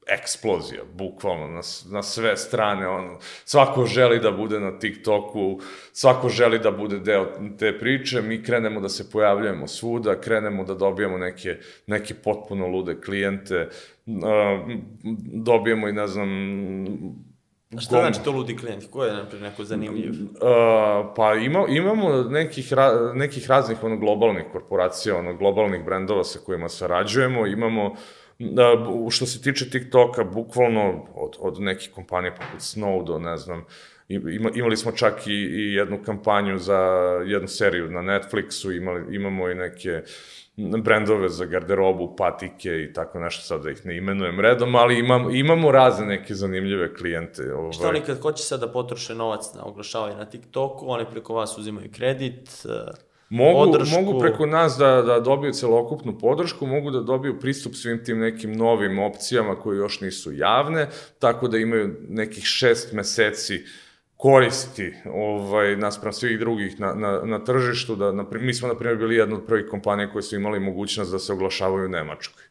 eksplozija, 0.07 0.83
bukvalno, 0.95 1.47
na, 1.47 1.61
na 1.90 2.03
sve 2.03 2.37
strane, 2.37 2.88
ono, 2.88 3.19
svako 3.45 3.87
želi 3.87 4.21
da 4.21 4.31
bude 4.31 4.61
na 4.61 4.79
TikToku, 4.79 5.61
svako 5.92 6.29
želi 6.29 6.59
da 6.59 6.71
bude 6.71 6.99
deo 6.99 7.27
te 7.59 7.79
priče, 7.79 8.23
mi 8.23 8.42
krenemo 8.42 8.81
da 8.81 8.88
se 8.88 9.11
pojavljujemo 9.11 9.69
svuda, 9.69 10.21
krenemo 10.21 10.64
da 10.64 10.75
dobijamo 10.75 11.19
neke, 11.19 11.57
neke 11.87 12.14
potpuno 12.14 12.66
lude 12.66 13.01
klijente, 13.01 13.69
dobijemo 15.45 15.88
i, 15.88 15.92
ne 15.92 16.07
znam, 16.07 16.29
A 17.77 17.81
šta 17.81 18.01
znači 18.01 18.25
to 18.25 18.33
ludi 18.33 18.57
klijent? 18.57 18.91
Ko 18.91 19.05
je, 19.05 19.12
naprijed, 19.12 19.43
neko 19.43 19.65
zanimljiv? 19.65 20.12
Uh, 20.12 20.39
pa 21.17 21.35
ima, 21.35 21.65
imamo 21.69 22.23
nekih, 22.23 22.73
ra, 22.73 23.12
nekih 23.15 23.51
raznih 23.51 23.85
ono, 23.85 23.97
globalnih 23.97 24.45
korporacija, 24.53 25.17
ono, 25.17 25.35
globalnih 25.37 25.85
brendova 25.85 26.25
sa 26.25 26.39
kojima 26.47 26.69
sarađujemo, 26.69 27.47
imamo 27.47 27.95
da, 28.39 28.87
što 29.11 29.27
se 29.27 29.43
tiče 29.43 29.71
TikToka, 29.71 30.25
bukvalno 30.25 31.07
od, 31.15 31.37
od 31.39 31.61
nekih 31.61 31.91
kompanija 31.95 32.33
poput 32.33 32.61
Snow 32.61 33.05
do, 33.05 33.19
ne 33.19 33.37
znam, 33.37 33.65
ima, 34.09 34.51
imali 34.55 34.77
smo 34.77 34.93
čak 34.93 35.27
i, 35.27 35.31
i 35.31 35.75
jednu 35.75 35.99
kampanju 36.05 36.59
za 36.59 36.79
jednu 37.27 37.49
seriju 37.49 37.91
na 37.91 38.01
Netflixu, 38.01 38.77
imali, 38.77 39.17
imamo 39.17 39.51
i 39.51 39.55
neke 39.55 40.03
brendove 40.57 41.29
za 41.29 41.45
garderobu, 41.45 42.16
patike 42.16 42.71
i 42.83 42.92
tako 42.92 43.21
nešto, 43.21 43.42
sad 43.42 43.62
da 43.62 43.71
ih 43.71 43.87
ne 43.87 43.97
imenujem 43.97 44.40
redom, 44.40 44.75
ali 44.75 44.99
imam, 44.99 45.35
imamo 45.35 45.71
razne 45.71 46.07
neke 46.07 46.35
zanimljive 46.35 46.95
klijente. 46.95 47.55
Ovaj. 47.55 47.73
Šta 47.73 47.88
oni 47.88 48.01
kad 48.01 48.21
hoće 48.21 48.42
sad 48.42 48.61
da 48.61 48.73
potroše 48.73 49.14
novac 49.14 49.55
na 49.55 49.64
oglašavanje 49.64 50.16
na 50.16 50.25
TikToku, 50.25 50.85
oni 50.88 51.05
preko 51.11 51.35
vas 51.35 51.59
uzimaju 51.59 51.90
kredit, 51.92 52.51
eh, 52.64 52.90
Mogu, 53.29 53.73
podršku. 53.73 54.01
mogu 54.01 54.21
preko 54.21 54.47
nas 54.47 54.77
da, 54.79 55.03
da 55.03 55.21
dobiju 55.21 55.53
celokupnu 55.53 56.19
podršku, 56.19 56.66
mogu 56.66 56.90
da 56.90 57.01
dobiju 57.01 57.40
pristup 57.40 57.75
svim 57.75 58.05
tim 58.05 58.19
nekim 58.19 58.53
novim 58.53 58.99
opcijama 58.99 59.57
koje 59.57 59.77
još 59.77 60.01
nisu 60.01 60.33
javne, 60.33 60.88
tako 61.19 61.49
da 61.49 61.59
imaju 61.59 61.97
nekih 62.09 62.45
šest 62.45 62.92
meseci 62.92 63.64
koristi 64.27 64.95
ovaj, 65.12 65.77
naspram 65.77 66.12
svih 66.12 66.39
drugih 66.39 66.81
na, 66.81 66.95
na, 66.95 67.21
na 67.25 67.45
tržištu. 67.45 67.97
Da, 67.97 68.12
na, 68.12 68.25
mi 68.31 68.55
smo, 68.55 68.69
na 68.69 68.75
primjer, 68.75 68.99
bili 68.99 69.17
jedna 69.17 69.37
od 69.37 69.47
prvih 69.47 69.67
kompanija 69.71 70.12
koje 70.12 70.23
su 70.23 70.37
imali 70.37 70.61
mogućnost 70.61 71.12
da 71.12 71.19
se 71.19 71.33
oglašavaju 71.33 71.85
u 71.85 71.89
Nemačkoj. 71.89 72.43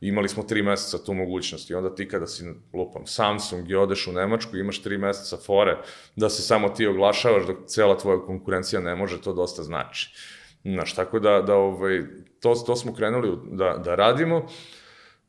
Imali 0.00 0.28
smo 0.28 0.42
tri 0.42 0.62
meseca 0.62 1.04
tu 1.04 1.14
mogućnost 1.14 1.70
i 1.70 1.74
onda 1.74 1.94
ti 1.94 2.08
kada 2.08 2.26
si, 2.26 2.44
lupam, 2.74 3.06
Samsung 3.06 3.70
i 3.70 3.74
odeš 3.74 4.06
u 4.06 4.12
Nemačku, 4.12 4.56
imaš 4.56 4.82
tri 4.82 4.98
meseca 4.98 5.36
fore 5.36 5.78
da 6.16 6.28
se 6.28 6.42
samo 6.42 6.68
ti 6.68 6.86
oglašavaš 6.86 7.46
dok 7.46 7.56
cela 7.66 7.98
tvoja 7.98 8.20
konkurencija 8.26 8.80
ne 8.80 8.94
može, 8.96 9.20
to 9.22 9.32
dosta 9.32 9.62
znači. 9.62 10.14
Znaš, 10.64 10.94
tako 10.94 11.18
da, 11.18 11.42
da 11.42 11.54
ovaj, 11.54 12.02
to, 12.40 12.54
to 12.66 12.76
smo 12.76 12.94
krenuli 12.94 13.38
da, 13.50 13.80
da 13.84 13.94
radimo. 13.94 14.46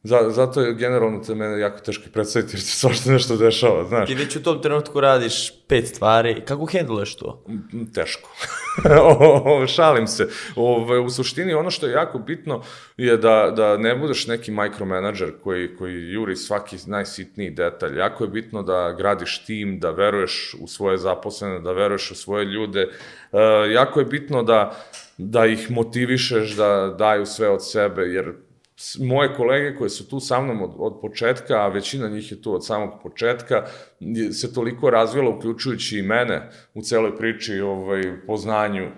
Za, 0.05 0.29
zato 0.29 0.61
je 0.61 0.73
generalno 0.73 1.19
te 1.19 1.35
mene 1.35 1.59
jako 1.59 1.79
teško 1.79 2.03
predstaviti 2.13 2.55
jer 2.55 2.61
se 2.61 2.77
svašta 2.77 3.11
nešto 3.11 3.37
dešava, 3.37 3.85
znaš. 3.85 4.07
Ti 4.09 4.15
već 4.15 4.35
u 4.35 4.43
tom 4.43 4.61
trenutku 4.61 4.99
radiš 4.99 5.53
pet 5.67 5.87
stvari. 5.87 6.41
Kako 6.47 6.65
hendluješ 6.65 7.15
to? 7.15 7.45
Teško. 7.93 8.29
o, 9.45 9.67
šalim 9.67 10.07
se. 10.07 10.27
Ove, 10.55 10.99
u 10.99 11.09
suštini 11.09 11.53
ono 11.53 11.71
što 11.71 11.87
je 11.87 11.93
jako 11.93 12.19
bitno 12.19 12.61
je 12.97 13.17
da, 13.17 13.53
da 13.55 13.77
ne 13.77 13.95
budeš 13.95 14.27
neki 14.27 14.51
micromanager 14.51 15.31
koji, 15.43 15.75
koji 15.75 16.11
juri 16.11 16.35
svaki 16.35 16.77
najsitniji 16.85 17.49
detalj. 17.49 17.97
Jako 17.97 18.23
je 18.23 18.29
bitno 18.29 18.63
da 18.63 18.95
gradiš 18.97 19.45
tim, 19.45 19.79
da 19.79 19.91
veruješ 19.91 20.55
u 20.59 20.67
svoje 20.67 20.97
zaposlene, 20.97 21.59
da 21.59 21.71
veruješ 21.71 22.11
u 22.11 22.15
svoje 22.15 22.45
ljude. 22.45 22.81
E, 22.81 23.37
jako 23.71 23.99
je 23.99 24.05
bitno 24.05 24.43
da, 24.43 24.75
da 25.17 25.45
ih 25.45 25.71
motivišeš 25.71 26.51
da 26.51 26.95
daju 26.99 27.25
sve 27.25 27.49
od 27.49 27.71
sebe, 27.71 28.01
jer 28.01 28.33
moje 28.99 29.33
kolege 29.33 29.75
koje 29.75 29.89
su 29.89 30.09
tu 30.09 30.19
sa 30.19 30.41
mnom 30.41 30.61
od, 30.61 30.71
od 30.77 31.01
početka, 31.01 31.53
a 31.53 31.67
većina 31.67 32.07
njih 32.07 32.31
je 32.31 32.41
tu 32.41 32.53
od 32.55 32.65
samog 32.65 32.89
početka, 33.03 33.65
se 34.31 34.53
toliko 34.53 34.89
razvila, 34.89 35.29
uključujući 35.29 35.99
i 35.99 36.01
mene 36.01 36.49
u 36.73 36.81
celoj 36.81 37.17
priči, 37.17 37.59
ovaj, 37.59 38.03
poznanju, 38.27 38.91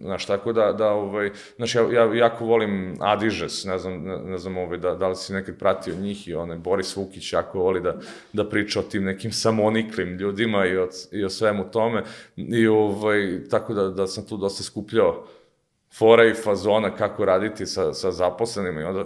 Znaš, 0.00 0.26
tako 0.26 0.52
da, 0.52 0.72
da 0.72 0.92
ovaj, 0.92 1.30
znaš, 1.56 1.74
ja, 1.74 1.82
ja 1.92 2.14
jako 2.14 2.44
volim 2.44 2.96
Adižes, 3.00 3.64
ne 3.64 3.78
znam, 3.78 4.02
ne, 4.02 4.16
ne 4.16 4.38
znam 4.38 4.56
ovaj, 4.56 4.78
da, 4.78 4.94
da 4.94 5.08
li 5.08 5.16
si 5.16 5.32
nekad 5.32 5.58
pratio 5.58 5.94
njih 5.94 6.28
i 6.28 6.34
one, 6.34 6.56
Boris 6.56 6.96
Vukić 6.96 7.32
jako 7.32 7.58
voli 7.58 7.80
da, 7.80 7.98
da 8.32 8.48
priča 8.48 8.80
o 8.80 8.82
tim 8.82 9.04
nekim 9.04 9.32
samoniklim 9.32 10.16
ljudima 10.16 10.66
i 10.66 10.76
o, 10.76 10.88
i 11.12 11.24
o 11.24 11.30
svemu 11.30 11.70
tome, 11.70 12.02
i 12.36 12.66
ovaj, 12.66 13.48
tako 13.50 13.74
da, 13.74 13.88
da 13.88 14.06
sam 14.06 14.26
tu 14.26 14.36
dosta 14.36 14.62
skupljao 14.62 15.26
fora 15.94 16.24
i 16.24 16.34
fazona 16.34 16.96
kako 16.96 17.24
raditi 17.24 17.66
sa, 17.66 17.92
sa 17.92 18.10
zaposlenima 18.10 18.80
i 18.80 18.84
onda 18.84 19.04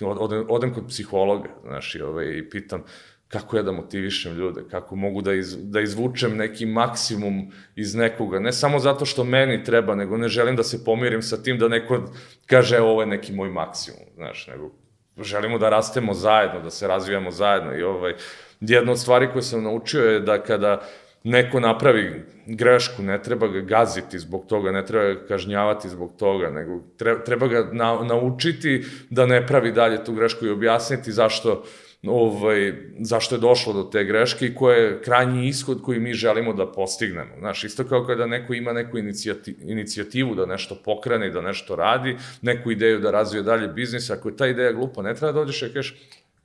odem, 0.00 0.46
odem 0.48 0.74
kod 0.74 0.86
psihologa, 0.88 1.48
znaš, 1.66 1.94
i, 1.94 2.02
ovaj, 2.02 2.26
i 2.38 2.50
pitam 2.50 2.82
kako 3.28 3.56
ja 3.56 3.62
da 3.62 3.72
motivišem 3.72 4.36
ljude, 4.36 4.62
kako 4.70 4.96
mogu 4.96 5.22
da, 5.22 5.34
iz, 5.34 5.56
da 5.60 5.80
izvučem 5.80 6.36
neki 6.36 6.66
maksimum 6.66 7.52
iz 7.76 7.94
nekoga, 7.94 8.40
ne 8.40 8.52
samo 8.52 8.78
zato 8.78 9.04
što 9.04 9.24
meni 9.24 9.64
treba, 9.64 9.94
nego 9.94 10.16
ne 10.16 10.28
želim 10.28 10.56
da 10.56 10.62
se 10.62 10.84
pomirim 10.84 11.22
sa 11.22 11.42
tim 11.42 11.58
da 11.58 11.68
neko 11.68 12.02
kaže 12.46 12.80
ovo 12.80 13.00
je 13.00 13.06
neki 13.06 13.32
moj 13.32 13.48
maksimum, 13.48 14.06
znaš, 14.14 14.46
nego 14.46 14.70
želimo 15.18 15.58
da 15.58 15.68
rastemo 15.68 16.14
zajedno, 16.14 16.60
da 16.60 16.70
se 16.70 16.86
razvijamo 16.88 17.30
zajedno. 17.30 17.76
I 17.76 17.82
ovaj, 17.82 18.14
jedna 18.60 18.92
od 18.92 19.00
stvari 19.00 19.28
koje 19.32 19.42
sam 19.42 19.62
naučio 19.62 20.02
je 20.02 20.20
da 20.20 20.42
kada 20.42 20.82
neko 21.26 21.60
napravi 21.60 22.22
grešku, 22.46 23.02
ne 23.02 23.22
treba 23.22 23.48
ga 23.48 23.60
gaziti 23.60 24.18
zbog 24.18 24.46
toga, 24.46 24.70
ne 24.72 24.84
treba 24.86 25.04
ga 25.04 25.26
kažnjavati 25.26 25.88
zbog 25.88 26.12
toga, 26.18 26.50
nego 26.50 26.80
treba, 27.24 27.48
ga 27.48 27.68
na, 27.72 28.02
naučiti 28.02 28.84
da 29.10 29.26
ne 29.26 29.46
pravi 29.46 29.72
dalje 29.72 30.04
tu 30.04 30.12
grešku 30.14 30.46
i 30.46 30.50
objasniti 30.50 31.12
zašto 31.12 31.64
ovaj, 32.06 32.72
zašto 33.00 33.34
je 33.34 33.40
došlo 33.40 33.72
do 33.72 33.82
te 33.82 34.04
greške 34.04 34.46
i 34.46 34.54
koje 34.54 34.82
je 34.82 35.00
krajnji 35.02 35.48
ishod 35.48 35.82
koji 35.82 36.00
mi 36.00 36.14
želimo 36.14 36.52
da 36.52 36.72
postignemo. 36.72 37.30
Znaš, 37.38 37.64
isto 37.64 37.84
kao 37.84 38.04
kada 38.04 38.26
neko 38.26 38.54
ima 38.54 38.72
neku 38.72 38.98
inicijati, 38.98 39.56
inicijativu 39.60 40.34
da 40.34 40.46
nešto 40.46 40.76
pokrene 40.84 41.30
da 41.30 41.40
nešto 41.40 41.76
radi, 41.76 42.16
neku 42.42 42.70
ideju 42.70 43.00
da 43.00 43.10
razvije 43.10 43.42
dalje 43.42 43.68
biznis, 43.68 44.10
ako 44.10 44.28
je 44.28 44.36
ta 44.36 44.46
ideja 44.46 44.72
glupa, 44.72 45.02
ne 45.02 45.14
treba 45.14 45.32
da 45.32 45.38
dođeš 45.38 45.62
i 45.62 45.72
kažeš, 45.72 45.94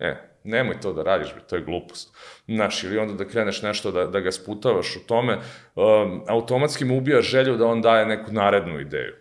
e, 0.01 0.15
nemoj 0.43 0.79
to 0.81 0.93
da 0.93 1.03
radiš, 1.03 1.29
to 1.49 1.55
je 1.55 1.61
glupost. 1.61 2.15
Znaš, 2.47 2.83
ili 2.83 2.97
onda 2.97 3.13
da 3.13 3.29
kreneš 3.29 3.61
nešto 3.61 3.91
da, 3.91 4.05
da 4.05 4.19
ga 4.19 4.31
sputavaš 4.31 4.95
u 4.95 5.07
tome, 5.07 5.37
um, 5.75 6.23
automatski 6.27 6.85
mu 6.85 6.97
ubija 6.97 7.21
želju 7.21 7.57
da 7.57 7.67
on 7.67 7.81
daje 7.81 8.05
neku 8.05 8.31
narednu 8.31 8.79
ideju. 8.79 9.15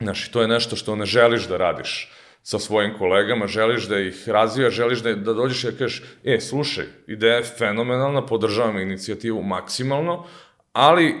Znaš, 0.00 0.30
to 0.30 0.42
je 0.42 0.48
nešto 0.48 0.76
što 0.76 0.96
ne 0.96 1.06
želiš 1.06 1.48
da 1.48 1.56
radiš 1.56 2.12
sa 2.42 2.58
svojim 2.58 2.98
kolegama, 2.98 3.46
želiš 3.46 3.84
da 3.88 3.98
ih 3.98 4.28
razvijaš, 4.28 4.74
želiš 4.74 5.02
da, 5.02 5.14
da 5.14 5.32
dođeš 5.32 5.64
i 5.64 5.70
da 5.70 5.78
kažeš, 5.78 6.02
e, 6.24 6.40
slušaj, 6.40 6.84
ideja 7.06 7.36
je 7.36 7.42
fenomenalna, 7.42 8.26
podržavam 8.26 8.78
inicijativu 8.78 9.42
maksimalno, 9.42 10.24
ali, 10.72 11.14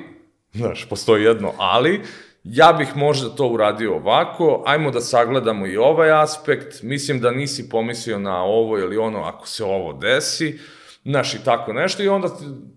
znaš, 0.52 0.88
postoji 0.88 1.24
jedno 1.24 1.54
ali, 1.58 2.00
ja 2.44 2.72
bih 2.72 2.96
možda 2.96 3.28
to 3.28 3.48
uradio 3.48 3.94
ovako, 3.94 4.62
ajmo 4.66 4.90
da 4.90 5.00
sagledamo 5.00 5.66
i 5.66 5.76
ovaj 5.76 6.22
aspekt, 6.22 6.82
mislim 6.82 7.20
da 7.20 7.30
nisi 7.30 7.68
pomislio 7.68 8.18
na 8.18 8.42
ovo 8.42 8.78
ili 8.78 8.96
ono 8.96 9.22
ako 9.22 9.46
se 9.46 9.64
ovo 9.64 9.92
desi, 9.92 10.58
znaš 11.04 11.34
i 11.34 11.44
tako 11.44 11.72
nešto 11.72 12.02
i 12.02 12.08
onda 12.08 12.28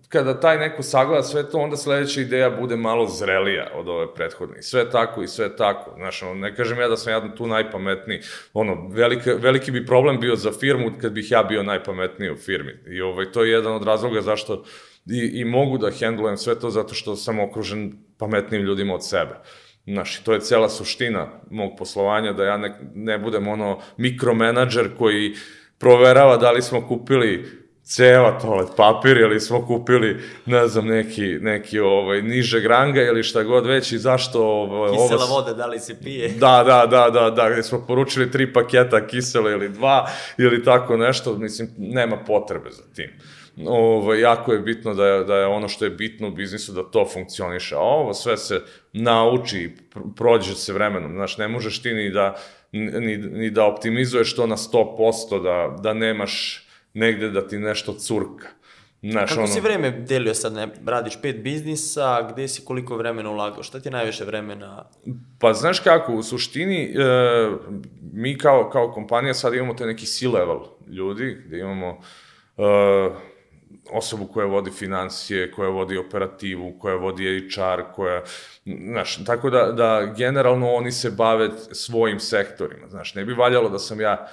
kada 0.08 0.40
taj 0.40 0.58
neko 0.58 0.82
sagleda 0.82 1.22
sve 1.22 1.50
to, 1.50 1.58
onda 1.58 1.76
sledeća 1.76 2.20
ideja 2.20 2.50
bude 2.50 2.76
malo 2.76 3.06
zrelija 3.06 3.70
od 3.74 3.88
ove 3.88 4.14
prethodne. 4.14 4.62
Sve 4.62 4.90
tako 4.90 5.22
i 5.22 5.28
sve 5.28 5.56
tako. 5.56 5.92
Znaš, 5.96 6.22
ono, 6.22 6.34
ne 6.34 6.54
kažem 6.54 6.78
ja 6.78 6.88
da 6.88 6.96
sam 6.96 7.12
ja 7.12 7.34
tu 7.34 7.46
najpametniji. 7.46 8.20
Ono, 8.52 8.88
veliki, 8.90 9.30
veliki 9.30 9.70
bi 9.70 9.86
problem 9.86 10.20
bio 10.20 10.36
za 10.36 10.52
firmu 10.60 10.92
kad 11.00 11.12
bih 11.12 11.30
ja 11.30 11.42
bio 11.42 11.62
najpametniji 11.62 12.30
u 12.30 12.36
firmi. 12.36 12.72
I 12.86 13.00
ovaj, 13.00 13.32
to 13.32 13.44
je 13.44 13.50
jedan 13.50 13.72
od 13.72 13.84
razloga 13.84 14.20
zašto 14.20 14.64
i, 15.06 15.40
i 15.40 15.44
mogu 15.44 15.78
da 15.78 15.90
hendlujem 15.90 16.36
sve 16.36 16.60
to 16.60 16.70
zato 16.70 16.94
što 16.94 17.16
sam 17.16 17.40
okružen 17.40 17.92
pametnim 18.18 18.62
ljudima 18.62 18.94
od 18.94 19.06
sebe. 19.06 19.34
Znaš, 19.86 20.20
to 20.20 20.32
je 20.32 20.40
cela 20.40 20.68
suština 20.68 21.28
mog 21.50 21.72
poslovanja, 21.78 22.32
da 22.32 22.44
ja 22.44 22.56
ne, 22.56 22.80
ne 22.94 23.18
budem 23.18 23.48
ono 23.48 23.78
mikromenadžer 23.96 24.96
koji 24.98 25.34
proverava 25.78 26.36
da 26.36 26.50
li 26.50 26.62
smo 26.62 26.88
kupili 26.88 27.44
ceva 27.86 28.38
toalet 28.38 28.68
papir 28.76 29.16
ili 29.16 29.40
smo 29.40 29.66
kupili, 29.66 30.22
ne 30.46 30.68
znam, 30.68 30.86
neki, 30.86 31.38
neki 31.40 31.80
ovaj, 31.80 32.22
niže 32.22 32.60
granga 32.60 33.02
ili 33.02 33.22
šta 33.22 33.42
god 33.42 33.66
već 33.66 33.92
i 33.92 33.98
zašto... 33.98 34.42
Ovaj, 34.44 34.90
Kisela 34.90 35.24
ovo... 35.24 35.34
voda, 35.34 35.52
da 35.52 35.66
li 35.66 35.80
se 35.80 36.00
pije? 36.00 36.28
Da, 36.40 36.64
da, 36.66 36.86
da, 36.86 37.10
da, 37.10 37.30
da, 37.30 37.50
gde 37.50 37.62
smo 37.62 37.84
poručili 37.86 38.30
tri 38.30 38.52
paketa 38.52 39.06
kisele 39.06 39.52
ili 39.52 39.68
dva 39.68 40.10
ili 40.38 40.64
tako 40.64 40.96
nešto, 40.96 41.34
mislim, 41.34 41.68
nema 41.78 42.16
potrebe 42.16 42.70
za 42.70 42.82
tim. 42.94 43.10
Ovo, 43.64 44.14
jako 44.14 44.52
je 44.52 44.58
bitno 44.58 44.94
da 44.94 45.06
je, 45.06 45.24
da 45.24 45.36
je 45.36 45.46
ono 45.46 45.68
što 45.68 45.84
je 45.84 45.90
bitno 45.90 46.28
u 46.28 46.30
biznisu 46.30 46.72
da 46.72 46.82
to 46.82 47.08
funkcioniše. 47.12 47.74
A 47.74 47.78
ovo 47.78 48.14
sve 48.14 48.36
se 48.36 48.60
nauči 48.92 49.58
i 49.58 49.70
prođe 50.16 50.54
se 50.54 50.72
vremenom. 50.72 51.12
Znaš, 51.12 51.38
ne 51.38 51.48
možeš 51.48 51.82
ti 51.82 51.94
ni 51.94 52.10
da, 52.10 52.36
ni, 52.72 53.16
ni 53.16 53.50
da 53.50 53.64
optimizuješ 53.64 54.36
to 54.36 54.46
na 54.46 54.56
100%, 54.56 55.42
da, 55.42 55.82
da 55.82 55.94
nemaš 55.94 56.66
negde 56.94 57.30
da 57.30 57.48
ti 57.48 57.58
nešto 57.58 57.92
curka. 57.92 58.48
Znaš, 59.02 59.28
Kako 59.28 59.40
ono... 59.40 59.52
si 59.52 59.60
vreme 59.60 59.90
delio 59.90 60.34
sad, 60.34 60.52
ne, 60.52 60.68
radiš 60.86 61.20
pet 61.22 61.42
biznisa, 61.42 62.28
gde 62.32 62.48
si 62.48 62.64
koliko 62.64 62.96
vremena 62.96 63.30
ulagao, 63.30 63.62
šta 63.62 63.80
ti 63.80 63.88
je 63.88 63.92
najviše 63.92 64.24
vremena? 64.24 64.84
Pa 65.38 65.52
znaš 65.52 65.80
kako, 65.80 66.12
u 66.12 66.22
suštini 66.22 66.84
e, 66.84 66.94
mi 68.12 68.38
kao, 68.38 68.70
kao 68.70 68.92
kompanija 68.92 69.34
sad 69.34 69.54
imamo 69.54 69.74
te 69.74 69.86
neki 69.86 70.06
C-level 70.06 70.60
ljudi, 70.88 71.42
gde 71.46 71.58
imamo 71.58 71.98
e, 72.58 72.62
osobu 73.90 74.26
koja 74.26 74.46
vodi 74.46 74.70
financije, 74.70 75.50
koja 75.50 75.68
vodi 75.68 75.98
operativu, 75.98 76.78
koja 76.78 76.94
vodi 76.94 77.48
HR, 77.54 77.82
koja, 77.94 78.22
znaš, 78.64 79.24
tako 79.24 79.50
da, 79.50 79.72
da 79.72 80.14
generalno 80.16 80.72
oni 80.72 80.92
se 80.92 81.10
bave 81.10 81.50
svojim 81.72 82.20
sektorima, 82.20 82.88
znaš, 82.88 83.14
ne 83.14 83.24
bi 83.24 83.32
valjalo 83.32 83.68
da 83.68 83.78
sam 83.78 84.00
ja 84.00 84.28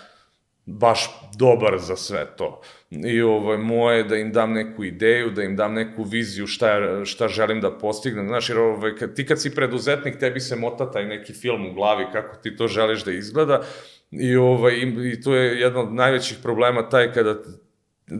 baš 0.65 1.29
dobar 1.37 1.79
za 1.79 1.95
sve 1.95 2.25
to. 2.37 2.61
I 2.89 3.21
ovaj, 3.21 3.57
moje 3.57 4.03
da 4.03 4.15
im 4.15 4.31
dam 4.31 4.53
neku 4.53 4.83
ideju, 4.83 5.29
da 5.29 5.43
im 5.43 5.55
dam 5.55 5.73
neku 5.73 6.03
viziju 6.03 6.47
šta, 6.47 7.05
šta 7.05 7.27
želim 7.27 7.61
da 7.61 7.77
postignem. 7.77 8.27
Znaš, 8.27 8.49
jer 8.49 8.59
ovaj, 8.59 8.95
kad, 8.95 9.15
ti 9.15 9.25
kad 9.25 9.41
si 9.41 9.55
preduzetnik, 9.55 10.19
tebi 10.19 10.39
se 10.39 10.55
mota 10.55 10.91
taj 10.91 11.05
neki 11.05 11.33
film 11.33 11.65
u 11.65 11.73
glavi 11.73 12.05
kako 12.11 12.35
ti 12.35 12.55
to 12.55 12.67
želiš 12.67 13.03
da 13.03 13.11
izgleda. 13.11 13.61
I, 14.11 14.35
ovaj, 14.35 14.73
i, 14.73 15.11
i 15.11 15.21
to 15.21 15.35
je 15.35 15.59
jedan 15.59 15.87
od 15.87 15.93
najvećih 15.93 16.37
problema 16.43 16.89
taj 16.89 17.13
kada 17.13 17.35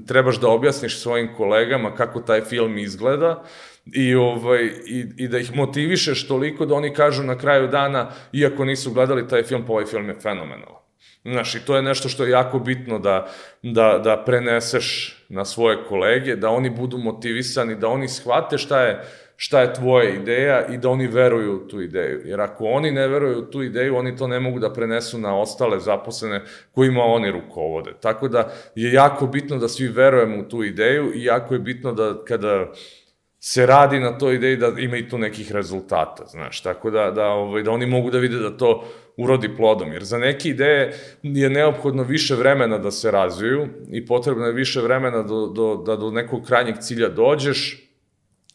trebaš 0.08 0.40
da 0.40 0.50
objasniš 0.50 1.00
svojim 1.00 1.30
kolegama 1.38 1.96
kako 1.96 2.22
taj 2.22 2.42
film 2.42 2.78
izgleda 2.78 3.44
i, 3.86 4.16
ovaj, 4.16 4.64
i, 4.86 5.06
i 5.18 5.28
da 5.28 5.38
ih 5.38 5.56
motivišeš 5.56 6.28
toliko 6.28 6.66
da 6.66 6.76
oni 6.76 6.94
kažu 6.94 7.24
na 7.24 7.38
kraju 7.38 7.68
dana, 7.68 8.12
iako 8.34 8.66
nisu 8.66 8.94
gledali 8.94 9.28
taj 9.28 9.44
film, 9.44 9.66
pa 9.66 9.74
ovaj 9.74 9.86
film 9.86 10.10
je 10.10 10.20
fenomenalan. 10.22 10.84
Znaš, 11.26 11.56
i 11.56 11.66
to 11.66 11.76
je 11.76 11.82
nešto 11.82 12.10
što 12.10 12.24
je 12.24 12.32
jako 12.32 12.60
bitno 12.60 13.00
da, 13.00 13.32
da, 13.62 14.00
da 14.04 14.24
preneseš 14.26 15.18
na 15.30 15.46
svoje 15.46 15.78
kolege, 15.90 16.36
da 16.36 16.50
oni 16.50 16.70
budu 16.70 16.98
motivisani, 16.98 17.76
da 17.76 17.88
oni 17.88 18.08
shvate 18.08 18.58
šta 18.58 18.82
je, 18.82 19.04
šta 19.44 19.62
je 19.62 19.74
tvoja 19.74 20.10
ideja 20.10 20.68
i 20.68 20.78
da 20.78 20.90
oni 20.90 21.08
veruju 21.08 21.56
u 21.56 21.68
tu 21.68 21.82
ideju. 21.82 22.22
Jer 22.26 22.42
ako 22.42 22.66
oni 22.66 22.92
ne 22.92 23.08
veruju 23.08 23.40
u 23.40 23.46
tu 23.52 23.64
ideju, 23.64 23.96
oni 23.96 24.16
to 24.16 24.28
ne 24.28 24.40
mogu 24.40 24.60
da 24.60 24.74
prenesu 24.74 25.18
na 25.18 25.40
ostale 25.40 25.80
zaposlene 25.80 26.42
kojima 26.72 27.04
oni 27.04 27.32
rukovode. 27.32 27.92
Tako 28.02 28.28
da 28.28 28.52
je 28.76 28.94
jako 28.94 29.28
bitno 29.28 29.58
da 29.58 29.68
svi 29.68 29.88
verujemo 29.88 30.40
u 30.40 30.50
tu 30.50 30.64
ideju 30.64 31.12
i 31.16 31.24
jako 31.24 31.54
je 31.54 31.60
bitno 31.60 31.92
da 31.94 32.24
kada 32.28 32.72
se 33.40 33.66
radi 33.66 34.00
na 34.00 34.18
toj 34.18 34.36
ideji 34.36 34.58
da 34.58 34.72
ima 34.78 34.98
i 34.98 35.10
tu 35.10 35.18
nekih 35.18 35.52
rezultata, 35.52 36.26
znaš, 36.26 36.62
tako 36.62 36.92
da, 36.92 37.12
da, 37.12 37.28
ovaj, 37.28 37.64
da 37.64 37.72
oni 37.72 37.86
mogu 37.86 38.12
da 38.12 38.18
vide 38.18 38.38
da 38.40 38.58
to 38.58 38.86
urodi 39.18 39.56
plodom, 39.56 39.92
jer 39.92 40.04
za 40.04 40.18
neke 40.18 40.50
ideje 40.50 40.94
je 41.24 41.50
neophodno 41.50 42.04
više 42.04 42.36
vremena 42.36 42.78
da 42.78 42.92
se 42.92 43.12
razviju 43.12 43.68
i 43.92 44.06
potrebno 44.06 44.46
je 44.46 44.54
više 44.54 44.82
vremena 44.82 45.24
do, 45.24 45.48
do, 45.48 45.76
da 45.86 45.96
do 45.96 46.12
nekog 46.12 46.46
krajnjeg 46.48 46.78
cilja 46.80 47.10
dođeš 47.10 47.90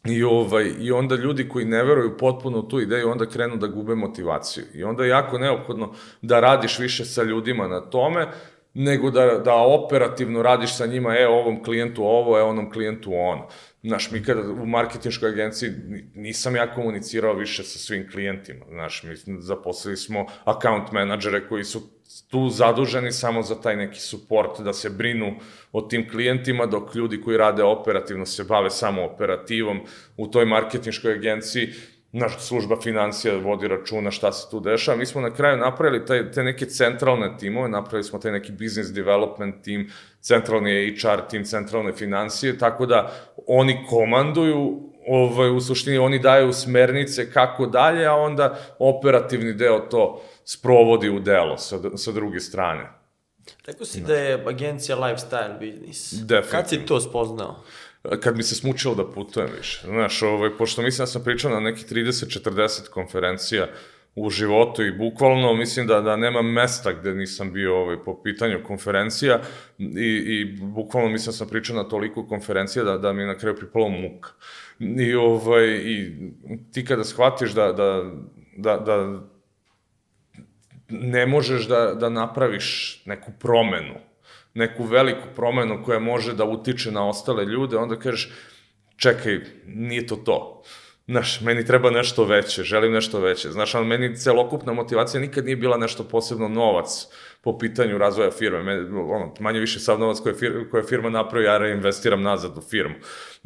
i, 0.04 0.22
ovaj, 0.22 0.72
i 0.80 0.92
onda 0.92 1.14
ljudi 1.14 1.48
koji 1.48 1.64
ne 1.64 1.84
veruju 1.84 2.16
potpuno 2.16 2.62
tu 2.62 2.80
ideju 2.80 3.10
onda 3.10 3.26
krenu 3.26 3.56
da 3.56 3.66
gube 3.66 3.94
motivaciju 3.94 4.64
i 4.74 4.84
onda 4.84 5.04
je 5.04 5.08
jako 5.08 5.38
neophodno 5.38 5.92
da 6.22 6.40
radiš 6.40 6.78
više 6.78 7.04
sa 7.04 7.22
ljudima 7.22 7.68
na 7.68 7.80
tome, 7.80 8.26
nego 8.74 9.10
da, 9.10 9.26
da 9.44 9.54
operativno 9.54 10.42
radiš 10.42 10.76
sa 10.76 10.86
njima, 10.86 11.18
e, 11.18 11.26
ovom 11.26 11.64
klijentu 11.64 12.04
ovo, 12.04 12.38
e, 12.38 12.42
onom 12.42 12.70
klijentu 12.70 13.10
ono. 13.14 13.48
Znaš, 13.82 14.10
mi 14.10 14.22
kada 14.22 14.40
u 14.40 14.66
marketinškoj 14.66 15.28
agenciji 15.28 15.70
nisam 16.14 16.56
ja 16.56 16.74
komunicirao 16.74 17.34
više 17.34 17.62
sa 17.62 17.78
svim 17.78 18.10
klijentima. 18.10 18.64
Znaš, 18.68 19.02
mi 19.02 19.16
zaposlili 19.40 19.96
smo 19.96 20.26
account 20.44 20.92
menadžere 20.92 21.48
koji 21.48 21.64
su 21.64 21.97
tu 22.30 22.48
zaduženi 22.48 23.12
samo 23.12 23.42
za 23.42 23.60
taj 23.60 23.76
neki 23.76 24.00
support, 24.00 24.60
da 24.60 24.72
se 24.72 24.90
brinu 24.90 25.34
o 25.72 25.80
tim 25.80 26.08
klijentima, 26.10 26.66
dok 26.66 26.94
ljudi 26.94 27.20
koji 27.20 27.36
rade 27.36 27.62
operativno 27.62 28.26
se 28.26 28.44
bave 28.44 28.70
samo 28.70 29.04
operativom 29.04 29.80
u 30.16 30.26
toj 30.26 30.44
marketinškoj 30.46 31.12
agenciji 31.12 31.68
naša 32.12 32.38
služba 32.38 32.76
financija 32.80 33.36
vodi 33.36 33.68
računa 33.68 34.10
šta 34.10 34.32
se 34.32 34.50
tu 34.50 34.60
dešava. 34.60 34.96
Mi 34.96 35.06
smo 35.06 35.20
na 35.20 35.34
kraju 35.34 35.56
napravili 35.56 36.06
taj, 36.06 36.30
te 36.32 36.42
neke 36.42 36.66
centralne 36.66 37.36
timove, 37.38 37.68
napravili 37.68 38.04
smo 38.04 38.18
taj 38.18 38.32
neki 38.32 38.52
business 38.52 38.92
development 38.92 39.54
tim, 39.62 39.90
centralni 40.20 40.96
HR 41.00 41.28
tim, 41.30 41.44
centralne 41.44 41.92
financije, 41.92 42.58
tako 42.58 42.86
da 42.86 43.12
oni 43.46 43.84
komanduju, 43.88 44.80
ovaj, 45.06 45.50
u 45.50 45.60
suštini 45.60 45.98
oni 45.98 46.18
daju 46.18 46.52
smernice 46.52 47.30
kako 47.32 47.66
dalje, 47.66 48.06
a 48.06 48.14
onda 48.14 48.58
operativni 48.78 49.52
deo 49.52 49.78
to 49.78 50.22
sprovodi 50.48 51.08
u 51.10 51.20
delo 51.20 51.58
sa, 51.58 51.96
sa 51.96 52.12
druge 52.12 52.40
strane. 52.40 52.90
Rekao 53.66 53.86
si 53.86 54.00
da 54.00 54.14
je 54.14 54.44
agencija 54.46 54.96
lifestyle 54.96 55.58
business. 55.58 56.12
Definitivno. 56.12 56.50
Kad 56.50 56.68
si 56.68 56.86
to 56.86 57.00
spoznao? 57.00 57.62
kad 58.20 58.36
mi 58.36 58.42
se 58.42 58.54
smučilo 58.54 58.94
da 58.94 59.10
putujem 59.10 59.48
više. 59.58 59.80
Znaš, 59.86 60.22
ovaj, 60.22 60.50
pošto 60.58 60.82
mislim 60.82 61.02
da 61.02 61.06
sam 61.06 61.24
pričao 61.24 61.50
na 61.50 61.60
nekih 61.60 61.86
30-40 61.86 62.88
konferencija 62.90 63.66
u 64.14 64.30
životu 64.30 64.82
i 64.82 64.92
bukvalno 64.92 65.54
mislim 65.54 65.86
da, 65.86 66.00
da 66.00 66.16
nema 66.16 66.42
mesta 66.42 66.92
gde 66.92 67.14
nisam 67.14 67.52
bio 67.52 67.76
ovaj, 67.76 67.96
po 68.04 68.22
pitanju 68.22 68.58
konferencija 68.66 69.40
i, 69.78 69.84
i 70.26 70.44
bukvalno 70.60 71.08
mislim 71.08 71.26
da 71.26 71.36
sam 71.36 71.48
pričao 71.48 71.76
na 71.76 71.88
toliko 71.88 72.26
konferencija 72.26 72.84
da, 72.84 72.98
da 72.98 73.12
mi 73.12 73.22
je 73.22 73.26
na 73.26 73.38
kraju 73.38 73.56
pripalo 73.56 73.88
muka. 73.88 74.30
I, 74.78 75.14
ovaj, 75.14 75.66
I 75.66 76.16
ti 76.72 76.84
kada 76.84 77.04
shvatiš 77.04 77.50
da, 77.50 77.72
da, 77.72 78.04
da, 78.56 78.76
da 78.76 79.20
ne 80.88 81.26
možeš 81.26 81.68
da, 81.68 81.94
da 81.94 82.08
napraviš 82.08 83.02
neku 83.04 83.32
promenu 83.40 84.08
neku 84.58 84.84
veliku 84.84 85.28
promenu 85.36 85.82
koja 85.84 85.98
može 85.98 86.34
da 86.34 86.44
utiče 86.44 86.90
na 86.92 87.08
ostale 87.08 87.44
ljude, 87.44 87.76
onda 87.76 87.96
kažeš, 87.96 88.30
čekaj, 88.96 89.40
nije 89.66 90.06
to 90.06 90.16
to. 90.16 90.62
Znaš, 91.08 91.40
meni 91.40 91.66
treba 91.66 91.90
nešto 91.90 92.24
veće, 92.24 92.62
želim 92.62 92.92
nešto 92.92 93.20
veće. 93.20 93.50
Znaš, 93.50 93.74
ali 93.74 93.86
meni 93.86 94.16
celokupna 94.16 94.72
motivacija 94.72 95.20
nikad 95.20 95.44
nije 95.44 95.56
bila 95.56 95.76
nešto 95.76 96.04
posebno 96.04 96.48
novac 96.48 97.06
po 97.42 97.58
pitanju 97.58 97.98
razvoja 97.98 98.30
firme. 98.30 98.62
Me, 98.62 99.00
ono, 99.00 99.34
manje 99.40 99.60
više 99.60 99.80
sav 99.80 99.98
novac 99.98 100.20
koje, 100.20 100.34
fir, 100.34 100.70
koje 100.70 100.82
firma 100.82 101.10
napravi, 101.10 101.44
ja 101.44 101.58
reinvestiram 101.58 102.22
nazad 102.22 102.58
u 102.58 102.60
firmu. 102.60 102.94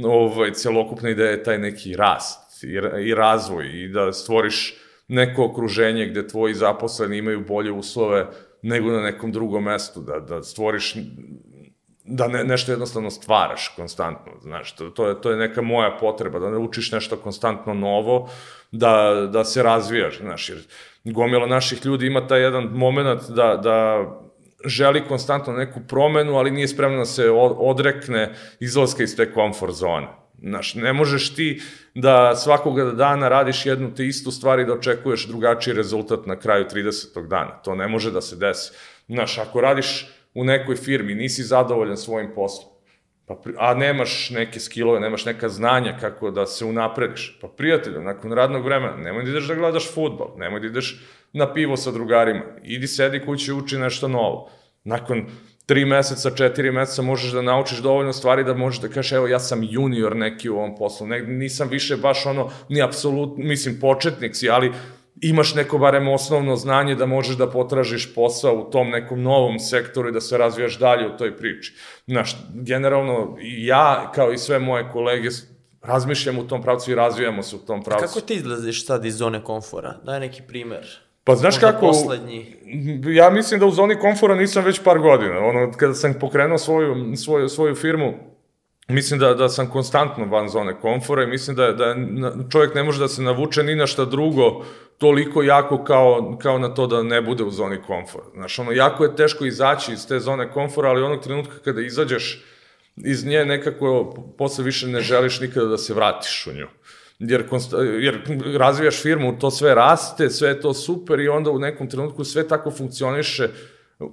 Ovaj, 0.04 0.52
celokupna 0.52 1.10
ideja 1.10 1.30
je 1.30 1.42
taj 1.42 1.58
neki 1.58 1.96
rast 1.96 2.64
i, 2.64 2.66
i 3.08 3.14
razvoj 3.14 3.66
i 3.66 3.88
da 3.88 4.12
stvoriš 4.12 4.74
neko 5.12 5.44
okruženje 5.44 6.06
gde 6.06 6.28
tvoji 6.28 6.54
zaposleni 6.54 7.18
imaju 7.18 7.44
bolje 7.48 7.72
uslove 7.72 8.26
nego 8.62 8.90
na 8.90 9.00
nekom 9.00 9.32
drugom 9.32 9.64
mestu, 9.64 10.00
da, 10.00 10.20
da 10.20 10.42
stvoriš 10.42 10.94
da 12.04 12.28
ne, 12.28 12.44
nešto 12.44 12.72
jednostavno 12.72 13.10
stvaraš 13.10 13.68
konstantno, 13.76 14.32
znaš, 14.40 14.76
to, 14.76 14.90
to, 14.90 15.08
je, 15.08 15.20
to 15.20 15.30
je 15.30 15.36
neka 15.36 15.62
moja 15.62 15.96
potreba, 16.00 16.38
da 16.38 16.50
ne 16.50 16.58
učiš 16.58 16.92
nešto 16.92 17.16
konstantno 17.16 17.74
novo, 17.74 18.28
da, 18.72 19.28
da 19.32 19.44
se 19.44 19.62
razvijaš, 19.62 20.18
znaš, 20.18 20.48
jer 20.48 20.58
Gomila 21.04 21.46
naših 21.46 21.86
ljudi 21.86 22.06
ima 22.06 22.26
taj 22.26 22.40
jedan 22.40 22.64
moment 22.64 23.22
da, 23.28 23.56
da 23.62 24.06
želi 24.64 25.04
konstantno 25.08 25.52
neku 25.52 25.80
promenu, 25.88 26.36
ali 26.36 26.50
nije 26.50 26.68
spremna 26.68 26.98
da 26.98 27.04
se 27.04 27.30
odrekne 27.58 28.34
izlaska 28.60 29.02
iz 29.02 29.16
te 29.16 29.32
komfort 29.32 29.74
zone. 29.74 30.08
Znaš, 30.42 30.74
ne 30.74 30.92
možeš 30.92 31.34
ti 31.34 31.62
da 31.94 32.36
svakoga 32.36 32.84
dana 32.84 33.28
radiš 33.28 33.66
jednu 33.66 33.94
te 33.94 34.06
istu 34.06 34.30
stvar 34.30 34.60
i 34.60 34.64
da 34.64 34.72
očekuješ 34.72 35.26
drugačiji 35.26 35.74
rezultat 35.74 36.26
na 36.26 36.36
kraju 36.36 36.64
30. 36.74 37.28
dana. 37.28 37.62
To 37.64 37.74
ne 37.74 37.88
može 37.88 38.10
da 38.10 38.20
se 38.20 38.36
desi. 38.36 38.72
Znaš, 39.08 39.38
ako 39.38 39.60
radiš 39.60 40.06
u 40.34 40.44
nekoj 40.44 40.76
firmi, 40.76 41.14
nisi 41.14 41.42
zadovoljan 41.42 41.96
svojim 41.96 42.30
poslom, 42.34 42.72
pa, 43.26 43.36
a 43.58 43.74
nemaš 43.74 44.30
neke 44.30 44.60
skillove, 44.60 45.00
nemaš 45.00 45.24
neka 45.24 45.48
znanja 45.48 45.96
kako 46.00 46.30
da 46.30 46.46
se 46.46 46.64
unaprediš, 46.64 47.38
pa 47.40 47.48
prijatelju, 47.48 48.02
nakon 48.02 48.32
radnog 48.32 48.64
vremena, 48.64 48.96
nemoj 48.96 49.24
da 49.24 49.30
ideš 49.30 49.48
da 49.48 49.54
gledaš 49.54 49.94
futbol, 49.94 50.34
nemoj 50.36 50.60
da 50.60 50.66
ideš 50.66 51.00
na 51.32 51.52
pivo 51.52 51.76
sa 51.76 51.90
drugarima, 51.90 52.42
idi 52.62 52.86
sedi 52.86 53.20
kući 53.24 53.50
i 53.50 53.54
uči 53.54 53.78
nešto 53.78 54.08
novo. 54.08 54.50
Nakon 54.84 55.26
tri 55.66 55.84
meseca, 55.84 56.30
četiri 56.30 56.72
meseca 56.72 57.02
možeš 57.02 57.32
da 57.32 57.42
naučiš 57.42 57.78
dovoljno 57.78 58.12
stvari 58.12 58.44
da 58.44 58.54
možeš 58.54 58.80
da 58.80 58.88
kažeš 58.88 59.12
evo 59.12 59.26
ja 59.26 59.38
sam 59.38 59.62
junior 59.62 60.16
neki 60.16 60.50
u 60.50 60.56
ovom 60.56 60.76
poslu, 60.76 61.06
ne, 61.06 61.20
nisam 61.20 61.68
više 61.68 61.96
baš 61.96 62.26
ono 62.26 62.50
ni 62.68 62.82
apsolutno, 62.82 63.44
mislim 63.44 63.80
početnik 63.80 64.36
si, 64.36 64.50
ali 64.50 64.72
imaš 65.20 65.54
neko 65.54 65.78
barem 65.78 66.08
osnovno 66.08 66.56
znanje 66.56 66.94
da 66.94 67.06
možeš 67.06 67.36
da 67.36 67.50
potražiš 67.50 68.14
posao 68.14 68.54
u 68.54 68.70
tom 68.70 68.90
nekom 68.90 69.22
novom 69.22 69.58
sektoru 69.58 70.08
i 70.08 70.12
da 70.12 70.20
se 70.20 70.38
razvijaš 70.38 70.78
dalje 70.78 71.06
u 71.06 71.16
toj 71.16 71.36
priči. 71.36 71.74
Znaš, 72.06 72.36
generalno 72.54 73.36
ja 73.40 74.12
kao 74.14 74.32
i 74.32 74.38
sve 74.38 74.58
moje 74.58 74.88
kolege 74.92 75.28
razmišljam 75.82 76.38
u 76.38 76.46
tom 76.48 76.62
pravcu 76.62 76.90
i 76.90 76.94
razvijamo 76.94 77.42
se 77.42 77.56
u 77.56 77.58
tom 77.58 77.82
pravcu. 77.82 78.04
A 78.04 78.08
kako 78.08 78.20
ti 78.20 78.34
izlaziš 78.34 78.86
sad 78.86 79.04
iz 79.04 79.16
zone 79.16 79.44
komfora? 79.44 79.94
Daj 80.04 80.20
neki 80.20 80.42
primer. 80.42 81.01
Pa 81.24 81.34
znaš 81.34 81.54
Možda 81.54 81.72
kako, 81.72 81.86
poslednji. 81.86 82.56
ja 83.14 83.30
mislim 83.30 83.60
da 83.60 83.66
u 83.66 83.70
zoni 83.70 83.96
komfora 83.96 84.34
nisam 84.34 84.64
već 84.64 84.82
par 84.82 84.98
godina. 84.98 85.38
Ono, 85.38 85.72
kada 85.72 85.94
sam 85.94 86.14
pokrenuo 86.20 86.58
svoju, 86.58 87.16
svoju, 87.16 87.48
svoju 87.48 87.74
firmu, 87.74 88.14
mislim 88.88 89.20
da, 89.20 89.34
da 89.34 89.48
sam 89.48 89.70
konstantno 89.70 90.24
van 90.24 90.48
zone 90.48 90.80
komfora 90.80 91.22
i 91.22 91.26
mislim 91.26 91.56
da, 91.56 91.72
da 91.72 91.94
čovjek 92.52 92.74
ne 92.74 92.82
može 92.82 93.00
da 93.00 93.08
se 93.08 93.22
navuče 93.22 93.62
ni 93.62 93.74
na 93.74 93.86
šta 93.86 94.04
drugo 94.04 94.64
toliko 94.98 95.42
jako 95.42 95.84
kao, 95.84 96.38
kao 96.42 96.58
na 96.58 96.74
to 96.74 96.86
da 96.86 97.02
ne 97.02 97.22
bude 97.22 97.44
u 97.44 97.50
zoni 97.50 97.78
komfora. 97.86 98.24
Znaš, 98.34 98.58
ono, 98.58 98.72
jako 98.72 99.04
je 99.04 99.16
teško 99.16 99.44
izaći 99.44 99.92
iz 99.92 100.08
te 100.08 100.20
zone 100.20 100.52
komfora, 100.52 100.88
ali 100.88 101.02
onog 101.02 101.22
trenutka 101.22 101.58
kada 101.64 101.80
izađeš 101.80 102.44
iz 102.96 103.26
nje 103.26 103.44
nekako 103.44 104.14
posle 104.38 104.64
više 104.64 104.86
ne 104.86 105.00
želiš 105.00 105.40
nikada 105.40 105.66
da 105.66 105.78
se 105.78 105.94
vratiš 105.94 106.46
u 106.46 106.52
nju 106.52 106.66
jer, 107.28 107.44
jer 108.00 108.20
razvijaš 108.56 109.02
firmu, 109.02 109.38
to 109.38 109.50
sve 109.50 109.74
raste, 109.74 110.30
sve 110.30 110.48
je 110.48 110.60
to 110.60 110.74
super 110.74 111.20
i 111.20 111.28
onda 111.28 111.50
u 111.50 111.58
nekom 111.58 111.90
trenutku 111.90 112.24
sve 112.24 112.48
tako 112.48 112.70
funkcioniše 112.70 113.48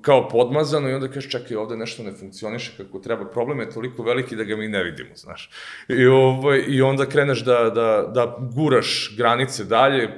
kao 0.01 0.29
podmazano 0.29 0.89
i 0.89 0.93
onda 0.93 1.07
kažeš 1.07 1.31
čekaj 1.31 1.57
ovde 1.57 1.77
nešto 1.77 2.03
ne 2.03 2.13
funkcioniše 2.13 2.71
kako 2.77 2.99
treba, 2.99 3.25
problem 3.25 3.59
je 3.59 3.69
toliko 3.69 4.03
veliki 4.03 4.35
da 4.35 4.43
ga 4.43 4.55
mi 4.55 4.67
ne 4.67 4.83
vidimo, 4.83 5.09
znaš. 5.15 5.49
I, 5.87 6.05
ovaj, 6.05 6.63
i 6.67 6.81
onda 6.81 7.05
kreneš 7.05 7.43
da, 7.43 7.69
da, 7.69 8.11
da 8.13 8.37
guraš 8.55 9.15
granice 9.17 9.63
dalje, 9.63 10.09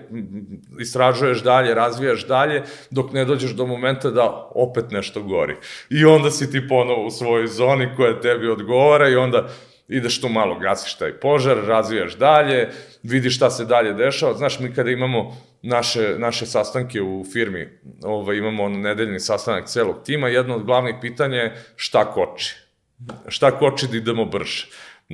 istražuješ 0.80 1.44
dalje, 1.44 1.74
razvijaš 1.74 2.28
dalje, 2.28 2.64
dok 2.90 3.14
ne 3.14 3.26
dođeš 3.26 3.52
do 3.52 3.66
momenta 3.66 4.10
da 4.10 4.50
opet 4.56 4.92
nešto 4.92 5.22
gori. 5.22 5.56
I 5.90 6.06
onda 6.06 6.32
si 6.32 6.52
ti 6.52 6.68
ponovo 6.68 7.06
u 7.06 7.12
svojoj 7.12 7.48
zoni 7.48 7.90
koja 7.96 8.20
tebi 8.20 8.50
odgovara 8.50 9.10
i 9.10 9.16
onda 9.16 9.50
ideš 9.92 10.22
tu 10.22 10.30
malo, 10.30 10.60
gasiš 10.60 10.96
taj 10.96 11.14
požar, 11.14 11.58
razvijaš 11.68 12.16
dalje, 12.16 12.70
vidiš 13.04 13.36
šta 13.36 13.50
se 13.50 13.66
dalje 13.66 13.94
dešava. 13.94 14.34
Znaš, 14.34 14.60
mi 14.60 14.74
kada 14.74 14.92
imamo 14.92 15.38
naše, 15.62 16.16
naše 16.18 16.46
sastanke 16.46 17.02
u 17.02 17.26
firmi, 17.34 17.70
ovaj, 18.04 18.38
imamo 18.38 18.70
nedeljni 18.70 19.20
sastanak 19.20 19.68
celog 19.68 19.96
tima, 20.06 20.28
jedno 20.28 20.56
od 20.56 20.64
glavnih 20.64 20.96
pitanja 21.02 21.38
je 21.38 21.64
šta 21.76 22.06
koči. 22.14 22.56
Šta 23.28 23.52
koči 23.52 23.88
da 23.88 23.98
idemo 23.98 24.26
brže 24.26 24.68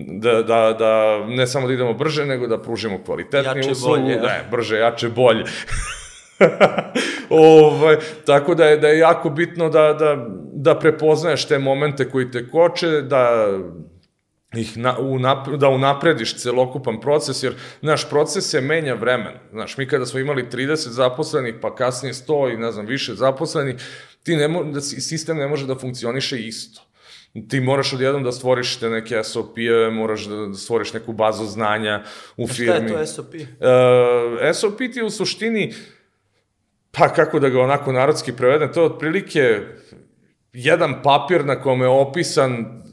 da, 0.06 0.42
da, 0.44 0.76
da 0.80 1.26
ne 1.28 1.48
samo 1.48 1.68
da 1.68 1.74
idemo 1.74 1.94
brže, 1.94 2.26
nego 2.26 2.48
da 2.48 2.62
pružimo 2.62 3.00
kvalitetni 3.06 3.60
jače, 3.60 3.72
uslugu, 3.72 4.02
bolje, 4.02 4.16
da, 4.16 4.44
brže, 4.52 4.78
jače, 4.78 5.10
bolje. 5.10 5.44
ovaj, 7.30 7.98
tako 8.26 8.56
da 8.56 8.66
je, 8.66 8.78
da 8.78 8.88
je 8.88 9.00
jako 9.00 9.30
bitno 9.30 9.70
da, 9.70 9.94
da, 9.94 10.28
da 10.54 10.80
prepoznaješ 10.80 11.46
te 11.48 11.60
momente 11.60 12.10
koji 12.10 12.32
te 12.32 12.50
koče, 12.50 13.02
da 13.02 13.48
ih 14.62 14.78
na, 14.78 14.97
unap, 14.99 15.47
da 15.47 15.70
unaprediš 15.70 16.36
celokupan 16.36 16.99
proces, 17.01 17.43
jer 17.43 17.55
naš 17.82 18.10
proces 18.10 18.49
se 18.49 18.62
menja 18.62 18.93
vremen. 18.93 19.34
Znaš, 19.51 19.78
mi 19.78 19.88
kada 19.88 20.05
smo 20.05 20.20
imali 20.20 20.45
30 20.51 20.76
zaposlenih, 20.89 21.55
pa 21.62 21.76
kasnije 21.76 22.14
100 22.14 22.53
i 22.53 22.58
ne 22.58 22.72
znam, 22.72 22.86
više 22.86 23.16
zaposlenih, 23.16 23.76
ti 24.24 24.36
ne 24.36 24.47
mo, 24.47 24.64
da, 24.64 24.82
sistem 24.82 25.38
ne 25.38 25.47
može 25.47 25.68
da 25.68 25.76
funkcioniše 25.76 26.39
isto. 26.39 26.82
Ti 27.49 27.60
moraš 27.60 27.93
odjednom 27.93 28.24
da 28.24 28.32
stvoriš 28.32 28.78
te 28.80 28.89
neke 28.89 29.24
SOP-eve, 29.24 29.91
moraš 29.91 30.26
da 30.26 30.53
stvoriš 30.53 30.93
neku 30.93 31.14
bazu 31.14 31.45
znanja 31.45 32.03
u 32.38 32.47
firmi. 32.47 32.89
Šta 32.89 32.99
je 32.99 33.05
to 33.05 33.05
SOP? 33.05 33.34
Uh, 33.36 34.53
SOP 34.53 34.78
ti 34.93 35.03
u 35.03 35.10
suštini, 35.10 35.74
pa 36.91 37.10
kako 37.14 37.39
da 37.39 37.49
ga 37.49 37.62
onako 37.62 37.91
narodski 37.91 38.34
prevedem, 38.34 38.74
to 38.74 38.82
je 38.82 38.86
otprilike 38.86 39.62
jedan 40.53 41.01
papir 41.03 41.45
na 41.45 41.62
kome 41.62 41.86
je 41.86 41.89
opisan 41.89 42.84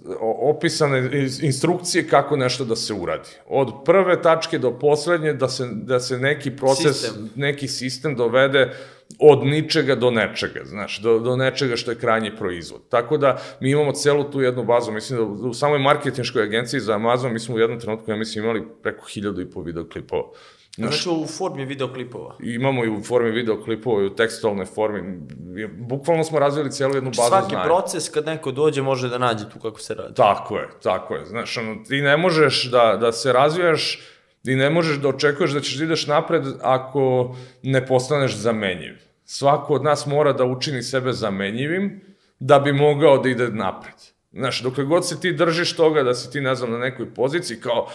opisane 0.51 1.11
instrukcije 1.43 2.09
kako 2.09 2.37
nešto 2.37 2.65
da 2.65 2.77
se 2.77 2.95
uradi. 2.95 3.29
Od 3.47 3.73
prve 3.85 4.23
tačke 4.23 4.59
do 4.59 4.79
poslednje 4.79 5.33
da 5.33 5.49
se, 5.49 5.69
da 5.73 6.01
se 6.01 6.19
neki 6.19 6.51
proces, 6.57 7.01
Sistem. 7.01 7.31
neki 7.35 7.69
sistem 7.69 8.17
dovede 8.17 8.71
od 9.19 9.47
ničega 9.47 9.95
do 9.95 10.11
nečega, 10.11 10.65
znaš, 10.65 10.99
do, 10.99 11.19
do 11.19 11.37
nečega 11.37 11.77
što 11.77 11.91
je 11.91 11.99
krajnji 11.99 12.37
proizvod. 12.37 12.81
Tako 12.89 13.17
da 13.17 13.39
mi 13.61 13.71
imamo 13.71 13.93
celu 13.93 14.31
tu 14.31 14.41
jednu 14.41 14.65
bazu, 14.65 14.93
mislim 14.93 15.19
da 15.19 15.25
u 15.49 15.55
samoj 15.55 15.79
marketinškoj 15.79 16.43
agenciji 16.43 16.81
za 16.81 16.95
Amazon 16.95 17.33
mi 17.33 17.39
smo 17.39 17.55
u 17.55 17.59
jednom 17.59 17.81
trenutku, 17.81 18.11
ja 18.11 18.17
mislim, 18.17 18.45
imali 18.45 18.65
preko 18.83 19.07
hiljadu 19.07 19.41
i 19.41 19.51
po 19.51 19.63
videoklipova. 19.63 20.25
Znači 20.77 21.09
u 21.09 21.27
formi 21.27 21.65
videoklipova. 21.65 22.37
Imamo 22.41 22.85
i 22.85 22.89
u 22.89 23.03
formi 23.03 23.31
videoklipova 23.31 24.03
i 24.03 24.07
u 24.07 24.15
tekstualnoj 24.15 24.67
formi. 24.67 25.21
Bukvalno 25.79 26.25
smo 26.25 26.39
razvili 26.39 26.73
cijelu 26.73 26.95
jednu 26.95 27.11
bazu 27.11 27.29
Svaki 27.29 27.49
znanja. 27.49 27.65
proces 27.65 28.09
kad 28.09 28.27
neko 28.27 28.53
dođe 28.53 28.83
može 28.83 29.09
da 29.09 29.19
nađe 29.19 29.51
tu 29.51 29.59
kako 29.59 29.81
se 29.81 29.95
radi. 29.95 30.15
Tako 30.15 30.57
je, 30.57 30.69
tako 30.83 31.15
je. 31.15 31.25
Znaš, 31.25 31.59
ono, 31.59 31.77
ti 31.89 32.01
ne 32.03 32.17
možeš 32.17 32.71
da, 32.71 32.97
da 33.01 33.13
se 33.13 33.33
razvijaš 33.33 34.03
i 34.45 34.55
ne 34.55 34.71
možeš 34.71 34.97
da 34.97 35.09
očekuješ 35.09 35.51
da 35.51 35.61
ćeš 35.61 35.75
da 35.75 35.85
ideš 35.85 36.07
napred 36.07 36.43
ako 36.63 37.35
ne 37.63 37.87
postaneš 37.87 38.37
zamenjiv. 38.37 38.95
Svako 39.25 39.75
od 39.75 39.85
nas 39.85 40.07
mora 40.07 40.33
da 40.33 40.45
učini 40.45 40.83
sebe 40.83 41.13
zamenjivim 41.13 42.01
da 42.39 42.59
bi 42.59 42.73
mogao 42.73 43.19
da 43.19 43.29
ide 43.29 43.49
napred. 43.49 43.95
Znaš, 44.33 44.63
dokle 44.63 44.85
god 44.85 45.09
se 45.09 45.21
ti 45.21 45.33
držiš 45.33 45.77
toga 45.77 46.03
da 46.03 46.15
si 46.15 46.33
ti, 46.33 46.41
ne 46.41 46.55
znam, 46.55 46.71
na 46.71 46.79
nekoj 46.79 47.15
poziciji 47.15 47.61
kao 47.61 47.89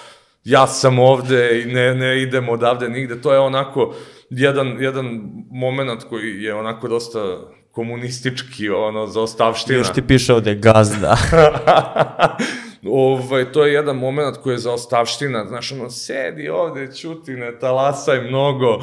ja 0.43 0.67
sam 0.67 0.99
ovde 0.99 1.61
i 1.61 1.65
ne, 1.65 1.95
ne 1.95 2.21
idem 2.21 2.49
odavde 2.49 2.89
nigde, 2.89 3.21
to 3.21 3.33
je 3.33 3.39
onako 3.39 3.95
jedan, 4.29 4.77
jedan 4.79 5.21
moment 5.51 6.03
koji 6.03 6.43
je 6.43 6.55
onako 6.55 6.87
dosta 6.87 7.19
komunistički, 7.71 8.69
ono, 8.69 9.07
za 9.07 9.21
ostavština. 9.21 9.77
Još 9.77 9.93
ti 9.93 10.01
piše 10.01 10.33
ovde 10.33 10.55
gazda. 10.55 11.17
ovaj, 12.91 13.51
to 13.51 13.65
je 13.65 13.73
jedan 13.73 13.95
moment 13.95 14.37
koji 14.37 14.53
je 14.53 14.57
za 14.57 14.73
ostavština, 14.73 15.45
znaš, 15.45 15.71
ono, 15.71 15.89
sedi 15.89 16.49
ovde, 16.49 16.95
čuti, 16.95 17.31
ne 17.31 17.59
talasaj 17.59 18.21
mnogo, 18.21 18.79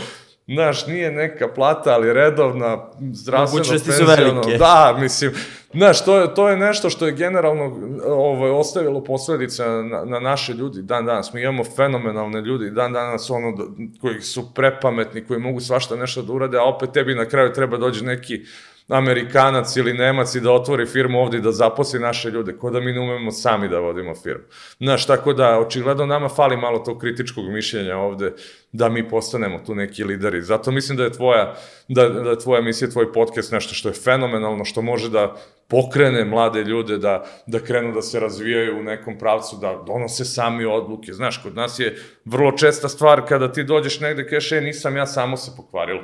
Znaš, 0.49 0.87
nije 0.87 1.11
neka 1.11 1.49
plata, 1.49 1.93
ali 1.95 2.13
redovna, 2.13 2.91
zdravstveno, 3.13 3.65
Mogućnosti 3.65 3.93
su 3.93 4.05
velike. 4.05 4.59
Da, 4.59 4.97
mislim, 5.01 5.33
znaš, 5.73 6.05
to 6.05 6.19
je, 6.19 6.35
to 6.35 6.49
je 6.49 6.57
nešto 6.57 6.91
što 6.91 7.07
je 7.07 7.13
generalno 7.13 7.77
ovaj, 8.07 8.51
ostavilo 8.51 9.05
posledice 9.05 9.65
na, 9.67 10.05
na 10.05 10.21
naše 10.21 10.53
ljudi 10.53 10.83
dan 10.83 11.07
danas. 11.07 11.33
Mi 11.33 11.43
imamo 11.43 11.65
fenomenalne 11.65 12.41
ljudi 12.41 12.71
dan 12.71 12.93
danas, 12.93 13.31
ono, 13.31 13.57
koji 14.01 14.21
su 14.21 14.55
prepametni, 14.55 15.25
koji 15.25 15.41
mogu 15.41 15.61
svašta 15.61 15.97
nešto 15.97 16.23
da 16.23 16.33
urade, 16.33 16.59
a 16.59 16.65
opet 16.65 16.93
tebi 16.93 17.15
na 17.15 17.25
kraju 17.25 17.53
treba 17.53 17.77
dođe 17.77 18.05
neki 18.05 18.45
Amerikanac 18.89 19.77
ili 19.77 19.95
Nemac 19.95 20.35
i 20.35 20.41
da 20.41 20.53
otvori 20.53 20.87
firmu 20.87 21.21
ovde 21.21 21.39
i 21.39 21.41
da 21.41 21.53
zaposli 21.53 22.01
naše 22.01 22.31
ljude, 22.31 22.57
ko 22.57 22.71
da 22.71 22.81
mi 22.81 22.93
ne 22.93 23.01
umemo 23.01 23.31
sami 23.31 23.69
da 23.69 23.79
vodimo 23.79 24.15
firmu. 24.15 24.45
Znaš, 24.79 25.07
tako 25.07 25.33
da, 25.33 25.59
očigledno 25.59 26.07
nama 26.07 26.29
fali 26.29 26.57
malo 26.57 26.79
tog 26.79 27.01
kritičkog 27.01 27.49
mišljenja 27.49 27.97
ovde, 27.97 28.33
da 28.73 28.89
mi 28.89 29.09
postanemo 29.09 29.59
tu 29.67 29.75
neki 29.75 30.05
lideri. 30.05 30.43
Zato 30.43 30.71
mislim 30.71 30.97
da 30.97 31.05
je 31.05 31.13
tvoja, 31.13 31.55
da, 31.89 32.09
da 32.09 32.31
je 32.31 32.39
tvoja 32.39 32.63
misija, 32.63 32.91
tvoj 32.91 33.13
podcast 33.13 33.53
nešto 33.53 33.75
što 33.75 33.89
je 33.89 33.93
fenomenalno, 33.93 34.65
što 34.65 34.83
može 34.83 35.11
da 35.11 35.37
pokrene 35.69 36.25
mlade 36.25 36.65
ljude 36.65 36.99
da, 36.99 37.25
da 37.47 37.59
krenu 37.59 37.93
da 37.93 38.03
se 38.03 38.21
razvijaju 38.21 38.79
u 38.79 38.83
nekom 38.83 39.19
pravcu, 39.19 39.57
da 39.57 39.83
donose 39.87 40.25
sami 40.25 40.65
odluke. 40.65 41.13
Znaš, 41.13 41.43
kod 41.43 41.57
nas 41.57 41.79
je 41.79 41.97
vrlo 42.25 42.53
česta 42.53 42.89
stvar 42.89 43.27
kada 43.29 43.53
ti 43.53 43.65
dođeš 43.65 44.01
negde, 44.01 44.29
kažeš, 44.29 44.53
e, 44.53 44.61
nisam 44.61 44.97
ja, 44.97 45.07
samo 45.07 45.37
se 45.37 45.51
pokvarilo. 45.57 46.03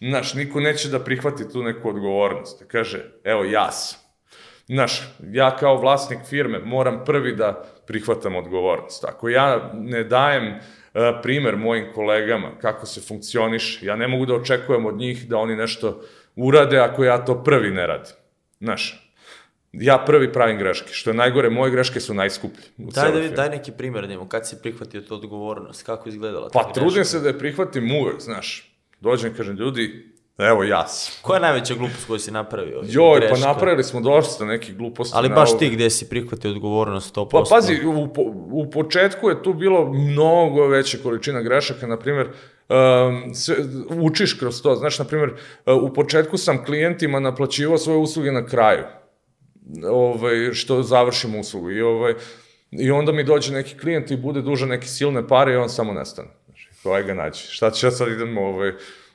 Znaš, 0.00 0.34
niko 0.34 0.60
neće 0.60 0.88
da 0.88 0.98
prihvati 0.98 1.52
tu 1.52 1.62
neku 1.62 1.88
odgovornost. 1.88 2.64
Kaže, 2.68 3.04
evo, 3.24 3.44
ja 3.44 3.72
sam. 3.72 4.00
Znaš, 4.66 5.02
ja 5.32 5.56
kao 5.56 5.80
vlasnik 5.80 6.18
firme 6.28 6.58
moram 6.58 7.04
prvi 7.04 7.36
da 7.36 7.64
prihvatam 7.86 8.36
odgovornost. 8.36 9.04
Ako 9.04 9.28
ja 9.28 9.70
ne 9.74 10.04
dajem 10.04 10.44
e, 10.44 10.58
primer 11.22 11.56
mojim 11.56 11.86
kolegama 11.94 12.50
kako 12.60 12.86
se 12.86 13.00
funkcioniš. 13.00 13.82
Ja 13.82 13.96
ne 13.96 14.08
mogu 14.08 14.26
da 14.26 14.34
očekujem 14.34 14.86
od 14.86 14.96
njih 14.96 15.28
da 15.28 15.38
oni 15.38 15.56
nešto 15.56 16.02
urade 16.36 16.78
ako 16.78 17.04
ja 17.04 17.24
to 17.24 17.44
prvi 17.44 17.70
ne 17.70 17.86
radim. 17.86 18.12
Znaš, 18.60 19.12
ja 19.72 19.98
prvi 20.06 20.32
pravim 20.32 20.58
greške. 20.58 20.92
Što 20.92 21.10
je 21.10 21.14
najgore, 21.14 21.50
moje 21.50 21.70
greške 21.70 22.00
su 22.00 22.14
najskuplje. 22.14 22.64
u 22.78 22.90
Daj, 22.90 23.12
da, 23.12 23.28
daj 23.28 23.50
neki 23.50 23.72
primjer, 23.72 24.08
Nemo, 24.08 24.28
kad 24.28 24.48
si 24.48 24.56
prihvatio 24.62 25.00
tu 25.00 25.14
odgovornost, 25.14 25.86
kako 25.86 26.08
izgledala 26.08 26.48
ta 26.48 26.58
Pa 26.58 26.64
greška? 26.64 26.80
trudim 26.80 27.04
se 27.04 27.20
da 27.20 27.28
je 27.28 27.38
prihvatim 27.38 27.92
uvek, 27.92 28.20
znaš. 28.20 28.67
Dođem, 29.00 29.34
kažem, 29.34 29.56
ljudi, 29.56 30.12
evo 30.38 30.64
ja 30.64 30.86
sam. 30.88 31.14
Koja 31.22 31.36
je 31.36 31.42
najveća 31.42 31.74
glupost 31.74 32.06
koju 32.06 32.18
si 32.18 32.30
napravio? 32.30 32.82
Joj, 32.84 33.20
Greška? 33.20 33.34
pa 33.34 33.40
napravili 33.40 33.84
smo 33.84 34.00
dosta 34.00 34.44
nekih 34.44 34.76
gluposti. 34.76 35.12
Ali 35.16 35.28
baš 35.28 35.58
ti 35.58 35.70
gde 35.70 35.90
si 35.90 36.08
prihvatio 36.08 36.50
odgovornost 36.50 37.16
100%. 37.16 37.28
Pa 37.30 37.42
pazi, 37.50 37.86
u, 37.86 38.08
u 38.52 38.70
početku 38.70 39.28
je 39.28 39.42
tu 39.42 39.54
bilo 39.54 39.92
mnogo 39.92 40.66
veća 40.66 40.98
količina 41.02 41.42
grešaka, 41.42 41.86
na 41.86 41.98
primjer, 41.98 42.26
um, 42.26 43.34
sve, 43.34 43.56
učiš 44.00 44.32
kroz 44.32 44.62
to, 44.62 44.74
znaš, 44.74 44.98
na 44.98 45.04
primjer, 45.04 45.30
uh, 45.30 45.82
u 45.82 45.92
početku 45.94 46.38
sam 46.38 46.64
klijentima 46.64 47.20
naplaćivao 47.20 47.78
svoje 47.78 47.98
usluge 47.98 48.32
na 48.32 48.46
kraju, 48.46 48.84
ovaj, 49.90 50.52
što 50.52 50.82
završim 50.82 51.40
uslugu 51.40 51.70
i 51.70 51.82
ovaj, 51.82 52.14
I 52.70 52.90
onda 52.90 53.12
mi 53.12 53.24
dođe 53.24 53.52
neki 53.52 53.78
klijent 53.78 54.10
i 54.10 54.16
bude 54.16 54.42
dužan 54.42 54.68
neke 54.68 54.86
silne 54.86 55.28
pare 55.28 55.52
i 55.52 55.56
on 55.56 55.68
samo 55.68 55.92
nestane. 55.92 56.28
Koja 56.82 57.02
ga 57.02 57.14
naći? 57.14 57.46
Šta 57.52 57.70
ću 57.70 57.86
ja 57.86 57.90
sad 57.90 58.08
idem 58.08 58.38
ovaj, 58.38 58.72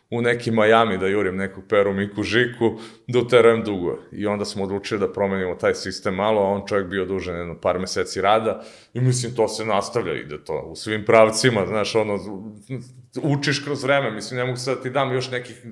u 0.09 0.21
neki 0.21 0.51
Miami 0.51 0.97
da 0.97 1.07
jurim 1.07 1.35
neku 1.35 1.61
Peru 1.69 1.93
Miku 1.93 2.23
Žiku, 2.23 2.79
da 3.07 3.19
uterujem 3.19 3.63
dugo. 3.63 3.99
I 4.11 4.27
onda 4.27 4.45
smo 4.45 4.63
odlučili 4.63 4.99
da 4.99 5.13
promenimo 5.13 5.55
taj 5.55 5.75
sistem 5.75 6.15
malo, 6.15 6.41
a 6.41 6.49
on 6.49 6.67
čovjek 6.67 6.87
bio 6.87 7.05
dužan 7.05 7.37
jedno 7.37 7.61
par 7.61 7.79
meseci 7.79 8.21
rada 8.21 8.63
i 8.93 9.01
mislim 9.01 9.35
to 9.35 9.47
se 9.47 9.65
nastavlja, 9.65 10.13
ide 10.13 10.43
to 10.43 10.59
u 10.59 10.75
svim 10.75 11.05
pravcima, 11.05 11.65
znaš, 11.65 11.95
ono, 11.95 12.19
učiš 13.21 13.59
kroz 13.59 13.83
vreme, 13.83 14.11
mislim, 14.11 14.37
ne 14.37 14.45
mogu 14.45 14.57
sad 14.57 14.75
da 14.75 14.83
ti 14.83 14.89
dam 14.89 15.13
još 15.13 15.31
nekih 15.31 15.65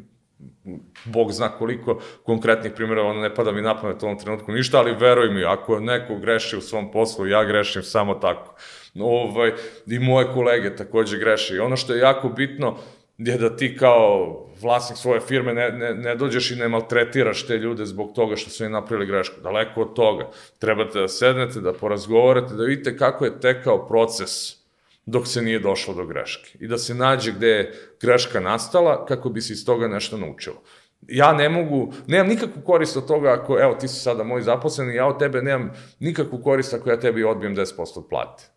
Bog 1.06 1.32
zna 1.32 1.50
koliko 1.50 2.02
konkretnih 2.24 2.74
primjera, 2.76 3.04
ono 3.04 3.22
ne 3.22 3.36
pada 3.36 3.52
mi 3.52 3.62
na 3.62 3.82
pamet 3.82 4.04
u 4.04 4.06
ovom 4.06 4.20
trenutku 4.20 4.52
ništa, 4.52 4.78
ali 4.80 4.96
veruj 4.96 5.34
mi, 5.34 5.44
ako 5.44 5.80
neko 5.80 6.16
greši 6.16 6.58
u 6.58 6.62
svom 6.62 6.92
poslu, 6.92 7.28
ja 7.28 7.44
grešim 7.44 7.84
samo 7.84 8.14
tako. 8.14 8.56
Ovaj, 9.00 9.54
I 9.88 10.00
moje 10.00 10.28
kolege 10.34 10.76
takođe 10.76 11.18
greše. 11.18 11.56
I 11.56 11.60
ono 11.60 11.76
što 11.76 11.94
je 11.94 12.00
jako 12.00 12.30
bitno 12.30 12.78
je 13.18 13.38
da 13.38 13.56
ti 13.56 13.78
kao 13.78 14.38
vlasnik 14.62 14.98
svoje 14.98 15.20
firme 15.20 15.54
ne, 15.54 15.70
ne, 15.72 15.94
ne 15.94 16.16
dođeš 16.16 16.52
i 16.52 16.56
ne 16.56 16.68
maltretiraš 16.68 17.48
te 17.48 17.58
ljude 17.58 17.86
zbog 17.86 18.12
toga 18.16 18.36
što 18.36 18.50
su 18.50 18.66
im 18.66 18.72
napravili 18.72 19.08
grešku. 19.08 19.42
Daleko 19.42 19.82
od 19.82 19.94
toga. 19.94 20.30
Trebate 20.60 21.00
da 21.00 21.08
sednete, 21.08 21.62
da 21.62 21.74
porazgovarate, 21.74 22.54
da 22.54 22.64
vidite 22.64 22.98
kako 22.98 23.26
je 23.26 23.40
tekao 23.40 23.88
proces 23.88 24.62
dok 25.06 25.28
se 25.28 25.42
nije 25.42 25.60
došlo 25.60 25.94
do 25.94 26.06
greške. 26.06 26.58
I 26.60 26.68
da 26.68 26.78
se 26.78 26.94
nađe 26.94 27.32
gde 27.32 27.48
je 27.48 27.74
greška 28.02 28.40
nastala 28.40 29.06
kako 29.06 29.30
bi 29.30 29.42
se 29.42 29.54
iz 29.54 29.66
toga 29.66 29.88
nešto 29.88 30.18
naučilo. 30.18 30.62
Ja 31.08 31.34
ne 31.34 31.50
mogu, 31.50 31.94
nemam 32.08 32.28
nikakvu 32.28 32.62
korist 32.62 32.98
od 32.98 33.08
toga 33.08 33.34
ako, 33.34 33.60
evo, 33.60 33.76
ti 33.76 33.88
si 33.88 34.00
sada 34.00 34.24
moj 34.24 34.42
zaposleni, 34.42 34.96
ja 34.96 35.08
od 35.08 35.20
tebe 35.20 35.42
nemam 35.42 35.72
nikakvu 36.00 36.42
korist 36.44 36.74
ako 36.74 36.90
ja 36.90 37.00
tebi 37.00 37.24
odbijem 37.24 37.56
10% 37.56 37.98
od 37.98 38.08
plate. 38.10 38.51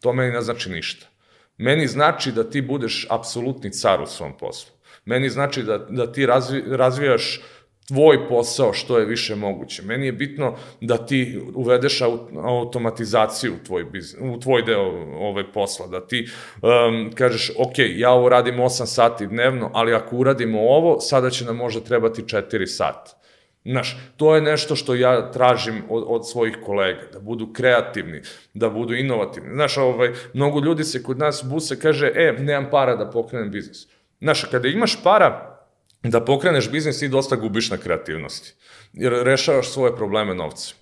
To 0.00 0.12
meni 0.12 0.32
ne 0.32 0.40
znači 0.40 0.70
ništa. 0.70 1.06
Meni 1.56 1.86
znači 1.86 2.32
da 2.32 2.50
ti 2.50 2.62
budeš 2.62 3.06
apsolutni 3.10 3.72
car 3.72 4.00
u 4.00 4.06
svom 4.06 4.36
poslu. 4.38 4.72
Meni 5.04 5.28
znači 5.28 5.62
da, 5.62 5.78
da 5.78 6.12
ti 6.12 6.26
razvi, 6.26 6.62
razvijaš 6.66 7.40
tvoj 7.88 8.28
posao 8.28 8.72
što 8.72 8.98
je 8.98 9.06
više 9.06 9.34
moguće. 9.34 9.82
Meni 9.82 10.06
je 10.06 10.12
bitno 10.12 10.56
da 10.80 11.06
ti 11.06 11.40
uvedeš 11.54 12.00
au- 12.00 12.44
automatizaciju 12.44 13.54
u 13.54 13.64
tvoj, 13.66 13.84
biz, 13.84 14.16
u 14.20 14.40
tvoj 14.40 14.62
deo 14.62 14.82
ove 15.18 15.52
posla, 15.52 15.86
da 15.86 16.06
ti 16.06 16.28
um, 16.62 17.12
kažeš, 17.14 17.50
ok, 17.58 17.74
ja 17.96 18.10
ovo 18.10 18.28
radim 18.28 18.54
8 18.56 18.86
sati 18.86 19.26
dnevno, 19.26 19.70
ali 19.74 19.94
ako 19.94 20.16
uradimo 20.16 20.60
ovo, 20.60 21.00
sada 21.00 21.30
će 21.30 21.44
nam 21.44 21.56
možda 21.56 21.80
trebati 21.80 22.22
4 22.22 22.66
sata. 22.66 23.17
Znaš, 23.70 23.96
to 24.16 24.34
je 24.34 24.40
nešto 24.40 24.76
što 24.76 24.94
ja 24.94 25.30
tražim 25.30 25.82
od, 25.88 26.04
od 26.06 26.28
svojih 26.28 26.56
kolega, 26.66 27.00
da 27.12 27.20
budu 27.20 27.52
kreativni, 27.52 28.22
da 28.54 28.70
budu 28.70 28.94
inovativni. 28.94 29.54
Znaš, 29.54 29.76
ovaj, 29.76 30.12
mnogo 30.32 30.60
ljudi 30.60 30.84
se 30.84 31.02
kod 31.02 31.18
nas 31.18 31.44
buse, 31.44 31.80
kaže, 31.80 32.12
e, 32.14 32.32
nemam 32.38 32.70
para 32.70 32.96
da 32.96 33.10
pokrenem 33.10 33.50
biznis. 33.50 33.86
Znaš, 34.20 34.44
kada 34.44 34.68
imaš 34.68 35.02
para 35.02 35.58
da 36.02 36.24
pokreneš 36.24 36.70
biznis, 36.70 36.98
ti 36.98 37.08
dosta 37.08 37.36
gubiš 37.36 37.70
na 37.70 37.76
kreativnosti, 37.76 38.54
jer 38.92 39.12
rešavaš 39.12 39.68
svoje 39.68 39.96
probleme 39.96 40.34
novcem. 40.34 40.76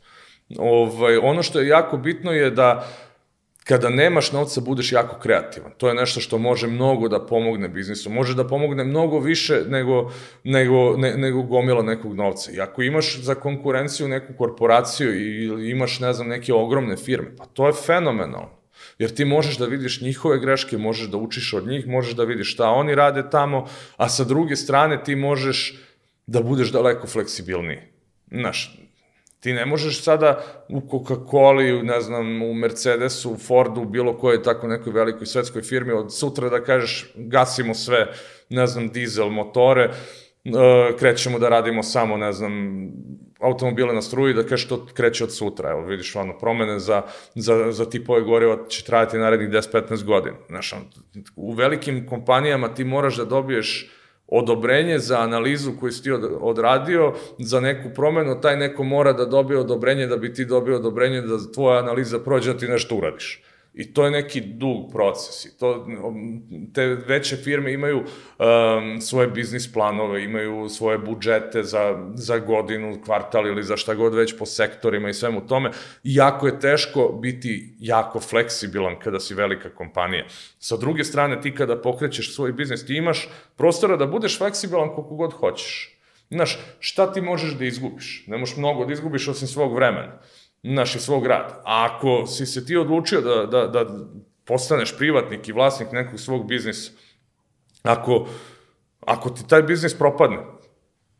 Ovaj, 0.58 1.16
ono 1.16 1.42
što 1.42 1.60
je 1.60 1.68
jako 1.68 1.96
bitno 1.96 2.32
je 2.32 2.50
da 2.50 2.88
kada 3.68 3.88
nemaš 3.90 4.32
novca 4.32 4.60
budeš 4.60 4.92
jako 4.92 5.18
kreativan. 5.18 5.72
To 5.76 5.88
je 5.88 5.94
nešto 5.94 6.20
što 6.20 6.38
može 6.38 6.66
mnogo 6.66 7.08
da 7.08 7.26
pomogne 7.26 7.68
biznisu. 7.68 8.10
Može 8.10 8.34
da 8.34 8.46
pomogne 8.46 8.84
mnogo 8.84 9.18
više 9.18 9.62
nego, 9.68 10.12
nego, 10.44 10.96
ne, 10.96 11.16
nego 11.16 11.42
gomila 11.42 11.82
nekog 11.82 12.14
novca. 12.14 12.52
I 12.52 12.60
ako 12.60 12.82
imaš 12.82 13.20
za 13.20 13.34
konkurenciju 13.34 14.08
neku 14.08 14.32
korporaciju 14.38 15.14
ili 15.44 15.70
imaš, 15.70 16.00
ne 16.00 16.12
znam, 16.12 16.28
neke 16.28 16.52
ogromne 16.54 16.96
firme, 16.96 17.36
pa 17.38 17.44
to 17.44 17.66
je 17.66 17.72
fenomenalno. 17.72 18.50
Jer 18.98 19.10
ti 19.14 19.24
možeš 19.24 19.58
da 19.58 19.66
vidiš 19.66 20.00
njihove 20.00 20.38
greške, 20.38 20.78
možeš 20.78 21.08
da 21.08 21.16
učiš 21.16 21.52
od 21.52 21.66
njih, 21.66 21.86
možeš 21.86 22.14
da 22.14 22.24
vidiš 22.24 22.52
šta 22.52 22.70
oni 22.70 22.94
rade 22.94 23.30
tamo, 23.30 23.66
a 23.96 24.08
sa 24.08 24.24
druge 24.24 24.56
strane 24.56 25.04
ti 25.04 25.16
možeš 25.16 25.82
da 26.26 26.42
budeš 26.42 26.72
daleko 26.72 27.06
fleksibilniji. 27.06 27.78
Znaš, 28.30 28.85
Ti 29.46 29.52
ne 29.52 29.66
možeš 29.66 30.02
sada 30.02 30.42
u 30.68 30.80
Coca-Coli, 30.80 31.82
ne 31.82 32.00
znam, 32.00 32.42
u 32.42 32.54
Mercedesu, 32.54 33.30
u 33.32 33.36
Fordu, 33.36 33.84
bilo 33.84 34.18
kojoj 34.18 34.42
tako 34.42 34.66
nekoj 34.66 34.92
velikoj 34.92 35.26
svetskoj 35.26 35.62
firmi 35.62 35.92
od 35.92 36.14
sutra 36.14 36.48
da 36.48 36.64
kažeš 36.64 37.12
gasimo 37.14 37.74
sve, 37.74 38.06
ne 38.50 38.66
znam, 38.66 38.88
dizel 38.88 39.28
motore, 39.28 39.82
e, 39.84 39.90
krećemo 40.98 41.38
da 41.38 41.48
radimo 41.48 41.82
samo, 41.82 42.16
ne 42.16 42.32
znam, 42.32 42.88
automobile 43.40 43.94
na 43.94 44.02
struji, 44.02 44.34
da 44.34 44.42
kažeš 44.42 44.68
to 44.68 44.86
kreće 44.94 45.24
od 45.24 45.34
sutra. 45.34 45.70
Evo, 45.70 45.86
vidiš, 45.86 46.16
ono, 46.16 46.38
promene 46.38 46.78
za, 46.78 47.02
za, 47.34 47.72
za 47.72 47.90
tipove 47.90 48.20
goriva 48.20 48.58
će 48.68 48.84
trajati 48.84 49.18
narednih 49.18 49.48
10-15 49.48 50.04
godina. 50.04 50.36
Znaš, 50.48 50.74
u 51.36 51.52
velikim 51.52 52.06
kompanijama 52.06 52.74
ti 52.74 52.84
moraš 52.84 53.16
da 53.16 53.24
dobiješ 53.24 53.90
odobrenje 54.28 54.98
za 54.98 55.20
analizu 55.20 55.72
koju 55.80 55.92
si 55.92 56.02
ti 56.02 56.12
od, 56.12 56.30
odradio, 56.40 57.12
za 57.38 57.60
neku 57.60 57.88
promenu, 57.94 58.40
taj 58.40 58.56
neko 58.56 58.84
mora 58.84 59.12
da 59.12 59.24
dobije 59.24 59.60
odobrenje 59.60 60.06
da 60.06 60.16
bi 60.16 60.34
ti 60.34 60.44
dobio 60.44 60.76
odobrenje 60.76 61.20
da 61.20 61.52
tvoja 61.54 61.78
analiza 61.78 62.18
prođe 62.18 62.52
da 62.52 62.58
ti 62.58 62.68
nešto 62.68 62.96
uradiš. 62.96 63.42
I 63.76 63.92
to 63.92 64.04
je 64.04 64.10
neki 64.10 64.40
dug 64.40 64.92
proces. 64.92 65.44
I 65.44 65.58
to, 65.58 65.86
te 66.74 66.86
veće 66.86 67.36
firme 67.36 67.72
imaju 67.72 67.98
um, 67.98 69.00
svoje 69.00 69.28
biznis 69.28 69.72
planove, 69.72 70.24
imaju 70.24 70.68
svoje 70.68 70.98
budžete 70.98 71.62
za, 71.62 72.10
za 72.14 72.38
godinu, 72.38 72.98
kvartal 73.04 73.46
ili 73.46 73.62
za 73.62 73.76
šta 73.76 73.94
god 73.94 74.14
već 74.14 74.38
po 74.38 74.46
sektorima 74.46 75.08
i 75.08 75.14
svemu 75.14 75.46
tome. 75.46 75.70
I 76.04 76.14
jako 76.14 76.46
je 76.46 76.60
teško 76.60 77.18
biti 77.22 77.74
jako 77.78 78.20
fleksibilan 78.20 78.96
kada 78.98 79.20
si 79.20 79.34
velika 79.34 79.70
kompanija. 79.70 80.24
Sa 80.58 80.76
druge 80.76 81.04
strane, 81.04 81.40
ti 81.40 81.54
kada 81.54 81.82
pokrećeš 81.82 82.34
svoj 82.34 82.52
biznis, 82.52 82.86
ti 82.86 82.96
imaš 82.96 83.28
prostora 83.56 83.96
da 83.96 84.06
budeš 84.06 84.38
fleksibilan 84.38 84.88
koliko 84.88 85.14
god 85.14 85.32
hoćeš. 85.32 85.92
Znaš, 86.30 86.58
šta 86.80 87.12
ti 87.12 87.20
možeš 87.20 87.52
da 87.52 87.64
izgubiš? 87.64 88.24
Ne 88.26 88.38
možeš 88.38 88.56
mnogo 88.56 88.84
da 88.84 88.92
izgubiš 88.92 89.28
osim 89.28 89.48
svog 89.48 89.74
vremena 89.74 90.18
naš 90.62 90.94
i 90.94 91.00
svog 91.00 91.26
rada. 91.26 91.62
A 91.64 91.88
ako 91.90 92.26
si 92.26 92.46
se 92.46 92.66
ti 92.66 92.76
odlučio 92.76 93.20
da, 93.20 93.46
da, 93.46 93.66
da 93.66 93.86
postaneš 94.44 94.96
privatnik 94.98 95.48
i 95.48 95.52
vlasnik 95.52 95.92
nekog 95.92 96.20
svog 96.20 96.48
biznisa, 96.48 96.90
ako, 97.82 98.28
ako 99.00 99.30
ti 99.30 99.48
taj 99.48 99.62
biznis 99.62 99.98
propadne, 99.98 100.38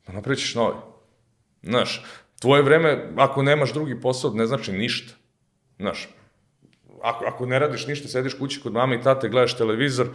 pa 0.07 0.13
napravit 0.13 0.39
ćeš 0.39 0.55
novi. 0.55 0.77
Znaš, 1.63 2.05
tvoje 2.41 2.63
vreme, 2.63 3.13
ako 3.17 3.43
nemaš 3.43 3.73
drugi 3.73 4.01
posao, 4.01 4.31
ne 4.31 4.47
znači 4.47 4.73
ništa. 4.73 5.15
Znaš, 5.79 6.09
ako, 7.03 7.25
ako 7.25 7.47
ne 7.47 7.59
radiš 7.59 7.87
ništa, 7.87 8.09
sediš 8.09 8.35
kući 8.35 8.61
kod 8.61 8.73
mame 8.73 8.97
i 8.97 9.03
tate, 9.03 9.29
gledaš 9.29 9.57
televizor, 9.57 10.09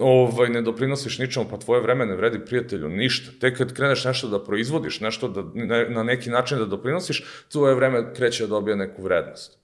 ovaj, 0.00 0.48
ne 0.48 0.62
doprinosiš 0.62 1.18
ničemu, 1.18 1.46
pa 1.50 1.56
tvoje 1.56 1.82
vreme 1.82 2.06
ne 2.06 2.16
vredi 2.16 2.44
prijatelju 2.44 2.88
ništa. 2.88 3.30
Tek 3.40 3.58
kad 3.58 3.72
kreneš 3.72 4.04
nešto 4.04 4.28
da 4.28 4.44
proizvodiš, 4.44 5.00
nešto 5.00 5.28
da, 5.28 5.42
ne, 5.54 5.88
na 5.90 6.02
neki 6.02 6.30
način 6.30 6.58
da 6.58 6.64
doprinosiš, 6.64 7.24
tvoje 7.52 7.74
vreme 7.74 8.14
kreće 8.14 8.42
da 8.42 8.48
dobije 8.48 8.76
neku 8.76 9.02
vrednost. 9.02 9.58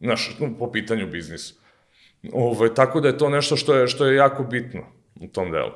Znaš, 0.00 0.36
no, 0.40 0.58
po 0.58 0.72
pitanju 0.72 1.06
biznisa. 1.06 1.54
Ovaj, 2.32 2.74
tako 2.74 3.00
da 3.00 3.08
je 3.08 3.18
to 3.18 3.28
nešto 3.28 3.56
što 3.56 3.74
je, 3.74 3.88
što 3.88 4.06
je 4.06 4.16
jako 4.16 4.44
bitno 4.44 4.80
u 5.20 5.26
tom 5.26 5.50
delu. 5.50 5.72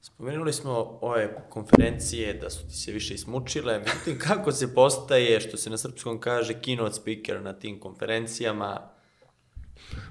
Spomenuli 0.00 0.52
smo 0.52 0.98
ove 1.00 1.36
konferencije 1.48 2.34
da 2.34 2.50
su 2.50 2.68
ti 2.68 2.74
se 2.74 2.92
više 2.92 3.14
ismučile, 3.14 3.78
međutim 3.78 4.18
kako 4.28 4.52
se 4.52 4.74
postaje, 4.74 5.40
što 5.40 5.56
se 5.56 5.70
na 5.70 5.76
srpskom 5.78 6.20
kaže, 6.20 6.54
keynote 6.54 6.92
speaker 6.92 7.42
na 7.42 7.52
tim 7.52 7.80
konferencijama 7.80 8.93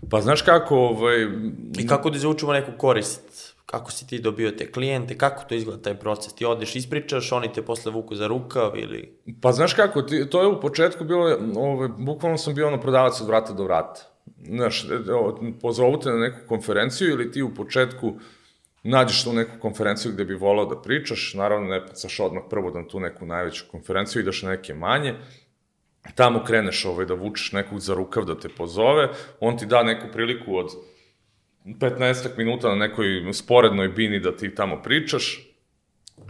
Pa 0.09 0.21
znaš 0.21 0.41
kako, 0.41 0.77
ovaj, 0.77 1.27
i 1.79 1.87
kako 1.87 2.09
da 2.09 2.17
izvučemo 2.17 2.53
neku 2.53 2.71
korist, 2.77 3.53
kako 3.65 3.91
si 3.91 4.07
ti 4.07 4.19
dobio 4.19 4.51
te 4.51 4.71
klijente, 4.71 5.17
kako 5.17 5.43
to 5.43 5.55
izgleda 5.55 5.81
taj 5.81 5.99
proces, 5.99 6.33
ti 6.33 6.45
odeš, 6.45 6.75
ispričaš, 6.75 7.31
oni 7.31 7.53
te 7.53 7.61
posle 7.61 7.91
vuku 7.91 8.15
za 8.15 8.27
rukav 8.27 8.71
ili... 8.75 9.17
Pa 9.41 9.51
znaš 9.51 9.73
kako, 9.73 10.01
ti, 10.01 10.29
to 10.29 10.41
je 10.41 10.47
u 10.47 10.61
početku 10.61 11.03
bilo, 11.03 11.37
ovaj, 11.55 11.89
bukvalno 11.97 12.37
sam 12.37 12.55
bio 12.55 12.67
ono 12.67 12.81
prodavac 12.81 13.21
od 13.21 13.27
vrata 13.27 13.53
do 13.53 13.63
vrata. 13.63 14.01
znaš, 14.45 14.83
e, 14.83 15.13
o, 15.13 15.39
pozovu 15.61 15.99
te 15.99 16.09
na 16.09 16.17
neku 16.17 16.47
konferenciju 16.47 17.09
ili 17.09 17.31
ti 17.31 17.41
u 17.41 17.53
početku 17.53 18.13
nađeš 18.83 19.23
tu 19.23 19.33
neku 19.33 19.51
konferenciju 19.59 20.11
gde 20.11 20.25
bi 20.25 20.35
volao 20.35 20.65
da 20.65 20.81
pričaš, 20.81 21.33
naravno 21.33 21.67
ne 21.67 21.87
pacaš 21.87 22.19
odmah 22.19 22.43
prvo 22.49 22.69
na 22.69 22.87
tu 22.87 22.99
neku 22.99 23.25
najveću 23.25 23.65
konferenciju, 23.71 24.21
ideš 24.21 24.41
na 24.41 24.49
neke 24.49 24.73
manje, 24.73 25.15
tamo 26.15 26.43
kreneš 26.43 26.85
ovaj, 26.85 27.05
da 27.05 27.13
vučeš 27.13 27.51
nekog 27.51 27.79
za 27.79 27.93
rukav 27.93 28.25
da 28.25 28.39
te 28.39 28.49
pozove, 28.49 29.09
on 29.39 29.57
ti 29.57 29.65
da 29.65 29.83
neku 29.83 30.07
priliku 30.13 30.57
od 30.57 30.71
15 31.65 32.37
minuta 32.37 32.69
na 32.69 32.75
nekoj 32.75 33.33
sporednoj 33.33 33.87
bini 33.87 34.19
da 34.19 34.37
ti 34.37 34.55
tamo 34.55 34.81
pričaš, 34.81 35.49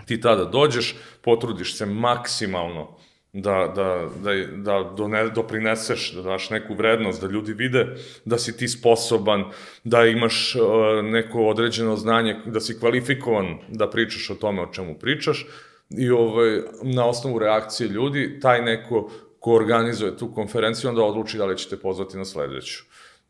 ti 0.06 0.22
tada 0.22 0.46
dođeš, 0.46 0.96
potrudiš 1.22 1.78
se 1.78 1.86
maksimalno 1.86 2.98
da, 3.34 3.74
da, 3.76 4.10
da, 4.24 4.34
da 4.56 4.94
done, 4.98 5.30
doprineseš, 5.30 6.12
da 6.14 6.22
daš 6.22 6.50
neku 6.50 6.74
vrednost, 6.74 7.22
da 7.22 7.28
ljudi 7.28 7.54
vide 7.54 7.96
da 8.26 8.38
si 8.38 8.58
ti 8.58 8.68
sposoban, 8.68 9.44
da 9.84 10.06
imaš 10.06 10.56
uh, 10.56 10.62
neko 11.06 11.46
određeno 11.46 11.96
znanje, 11.96 12.36
da 12.46 12.60
si 12.60 12.80
kvalifikovan 12.80 13.58
da 13.68 13.90
pričaš 13.90 14.30
o 14.30 14.36
tome 14.36 14.62
o 14.62 14.72
čemu 14.74 15.00
pričaš 15.00 15.46
i 15.90 16.10
ovaj, 16.10 16.60
na 16.84 17.06
osnovu 17.06 17.40
reakcije 17.40 17.90
ljudi, 17.90 18.40
taj 18.42 18.62
neko 18.62 19.10
ko 19.44 19.54
organizuje 19.54 20.18
tu 20.18 20.30
konferenciju, 20.34 20.90
onda 20.90 21.04
odluči 21.04 21.38
da 21.38 21.46
li 21.46 21.58
ćete 21.58 21.78
pozvati 21.78 22.18
na 22.18 22.26
sledeću. 22.26 22.84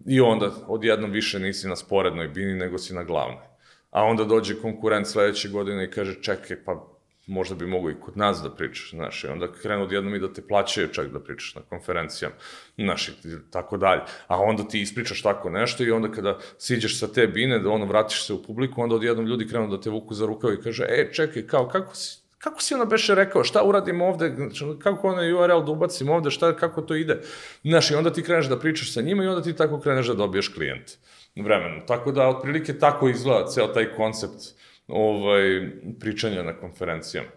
I 0.06 0.22
onda 0.22 0.52
odjednom 0.68 1.12
više 1.12 1.40
nisi 1.40 1.68
na 1.68 1.76
sporednoj 1.76 2.28
bini, 2.28 2.54
nego 2.54 2.78
si 2.78 2.94
na 2.94 3.04
glavnoj. 3.04 3.46
A 3.90 4.04
onda 4.04 4.24
dođe 4.24 4.60
konkurent 4.62 5.08
sledeće 5.08 5.50
godine 5.50 5.84
i 5.84 5.92
kaže, 5.92 6.22
čekaj, 6.22 6.64
pa 6.66 6.88
možda 7.28 7.56
bi 7.56 7.68
mogo 7.68 7.90
i 7.90 8.00
kod 8.02 8.18
nas 8.18 8.42
da 8.44 8.52
pričaš, 8.56 8.90
znaš, 8.90 9.24
i 9.24 9.28
onda 9.28 9.52
krenu 9.52 9.84
odjednom 9.84 10.16
i 10.16 10.20
da 10.20 10.34
te 10.34 10.42
plaćaju 10.48 10.94
čak 10.94 11.08
da 11.08 11.20
pričaš 11.20 11.56
na 11.56 11.62
konferencijama, 11.62 12.36
znaš, 12.78 13.08
i 13.10 13.14
tako 13.52 13.78
dalje. 13.78 14.02
A 14.28 14.38
onda 14.38 14.68
ti 14.68 14.82
ispričaš 14.82 15.22
tako 15.22 15.50
nešto 15.50 15.84
i 15.84 15.92
onda 15.92 16.12
kada 16.12 16.40
siđeš 16.58 17.00
sa 17.00 17.08
te 17.08 17.28
bine, 17.28 17.60
da 17.60 17.70
ono 17.70 17.86
vratiš 17.86 18.26
se 18.28 18.34
u 18.34 18.44
publiku, 18.44 18.82
onda 18.82 18.96
odjednom 18.96 19.26
ljudi 19.26 19.48
krenu 19.48 19.68
da 19.68 19.82
te 19.82 19.90
vuku 19.90 20.14
za 20.14 20.26
rukav 20.26 20.54
i 20.54 20.62
kaže, 20.62 20.86
e, 20.90 21.10
čekaj, 21.14 21.48
kao, 21.48 21.68
kako 21.68 21.96
si, 21.96 22.23
kako 22.44 22.62
si 22.62 22.74
ona 22.74 22.86
beše 22.86 23.16
rekao, 23.16 23.44
šta 23.44 23.64
uradimo 23.64 24.06
ovde, 24.06 24.36
kako 24.80 25.08
onaj 25.08 25.34
URL 25.34 25.66
da 25.66 25.72
ubacim 25.72 26.10
ovde, 26.10 26.32
šta, 26.32 26.56
kako 26.56 26.82
to 26.82 26.96
ide. 26.96 27.22
Znaš, 27.64 27.92
i 27.92 27.96
onda 27.96 28.14
ti 28.14 28.24
kreneš 28.24 28.46
da 28.46 28.60
pričaš 28.60 28.94
sa 28.94 29.02
njima 29.02 29.24
i 29.24 29.28
onda 29.28 29.42
ti 29.44 29.56
tako 29.56 29.80
kreneš 29.80 30.08
da 30.08 30.14
dobiješ 30.14 30.48
klijent 30.48 30.98
vremenu. 31.36 31.82
Tako 31.88 32.12
da, 32.12 32.28
otprilike 32.28 32.80
tako 32.80 33.10
izgleda 33.10 33.48
ceo 33.48 33.68
taj 33.68 33.94
koncept 33.96 34.42
ovaj, 34.88 35.70
pričanja 36.00 36.44
na 36.44 36.54
konferencijama. 36.54 37.30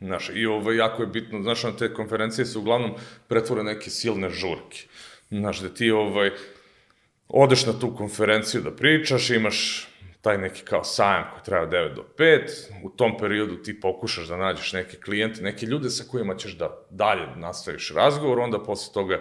Znaš, 0.00 0.30
i 0.34 0.46
ovaj, 0.46 0.76
jako 0.76 1.02
je 1.02 1.06
bitno, 1.06 1.42
znaš, 1.42 1.62
na 1.62 1.72
te 1.76 1.94
konferencije 1.94 2.46
se 2.46 2.58
uglavnom 2.58 2.94
pretvore 3.28 3.62
neke 3.62 3.90
silne 3.90 4.30
žurke. 4.30 4.86
Znaš, 5.28 5.60
da 5.60 5.68
ti 5.68 5.90
ovaj, 5.90 6.30
odeš 7.28 7.66
na 7.66 7.78
tu 7.80 7.94
konferenciju 7.96 8.62
da 8.62 8.70
pričaš, 8.70 9.30
imaš 9.30 9.89
taj 10.20 10.38
neki 10.38 10.62
kao 10.62 10.84
sajam 10.84 11.24
koji 11.32 11.44
traje 11.44 11.62
od 11.62 11.70
9 11.70 11.94
do 11.94 12.04
5, 12.18 12.40
u 12.84 12.90
tom 12.90 13.18
periodu 13.18 13.56
ti 13.56 13.80
pokušaš 13.80 14.26
da 14.26 14.36
nađeš 14.36 14.72
neke 14.72 14.96
klijente, 14.96 15.42
neke 15.42 15.66
ljude 15.66 15.90
sa 15.90 16.04
kojima 16.10 16.36
ćeš 16.36 16.52
da 16.52 16.86
dalje 16.90 17.26
nastaviš 17.36 17.92
razgovor, 17.94 18.38
onda 18.38 18.62
posle 18.62 18.94
toga 18.94 19.20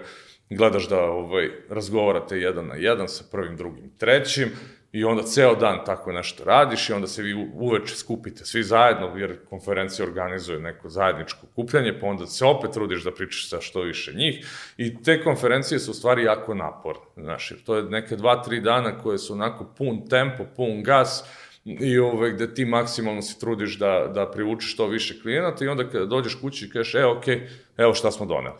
gledaš 0.49 0.89
da 0.89 1.03
ovaj, 1.03 1.49
razgovarate 1.69 2.37
jedan 2.37 2.67
na 2.67 2.75
jedan 2.75 3.07
sa 3.07 3.23
prvim, 3.31 3.57
drugim, 3.57 3.91
trećim, 3.97 4.49
I 4.91 5.03
onda 5.03 5.23
ceo 5.23 5.55
dan 5.55 5.79
tako 5.85 6.11
nešto 6.11 6.43
radiš 6.43 6.89
i 6.89 6.93
onda 6.93 7.07
se 7.07 7.21
vi 7.21 7.49
uveče 7.53 7.95
skupite 7.95 8.45
svi 8.45 8.63
zajedno, 8.63 9.17
jer 9.17 9.37
konferencija 9.49 10.05
organizuje 10.05 10.59
neko 10.59 10.89
zajedničko 10.89 11.47
kupljanje, 11.55 11.99
pa 11.99 12.07
onda 12.07 12.25
se 12.25 12.45
opet 12.45 12.71
trudiš 12.71 13.03
da 13.03 13.11
pričaš 13.11 13.49
sa 13.49 13.61
što 13.61 13.81
više 13.81 14.13
njih. 14.13 14.47
I 14.77 15.03
te 15.03 15.23
konferencije 15.23 15.79
su 15.79 15.91
u 15.91 15.93
stvari 15.93 16.23
jako 16.23 16.53
naporne, 16.53 17.01
znaš, 17.15 17.51
jer 17.51 17.63
to 17.63 17.75
je 17.75 17.83
neke 17.83 18.15
dva, 18.15 18.43
tri 18.43 18.61
dana 18.61 18.97
koje 18.97 19.17
su 19.17 19.33
onako 19.33 19.73
pun 19.77 20.07
tempo, 20.07 20.45
pun 20.55 20.83
gas, 20.83 21.23
i 21.65 21.99
ove, 21.99 22.31
gde 22.31 22.53
ti 22.53 22.65
maksimalno 22.65 23.21
se 23.21 23.39
trudiš 23.39 23.79
da, 23.79 24.11
da 24.13 24.31
privučeš 24.31 24.73
što 24.73 24.87
više 24.87 25.21
klijenata 25.21 25.65
i 25.65 25.67
onda 25.67 25.89
kada 25.89 26.05
dođeš 26.05 26.35
kući 26.35 26.65
i 26.65 26.69
kažeš, 26.69 26.95
e, 26.95 26.97
okay, 26.97 27.47
evo 27.77 27.93
šta 27.93 28.11
smo 28.11 28.25
doneli. 28.25 28.57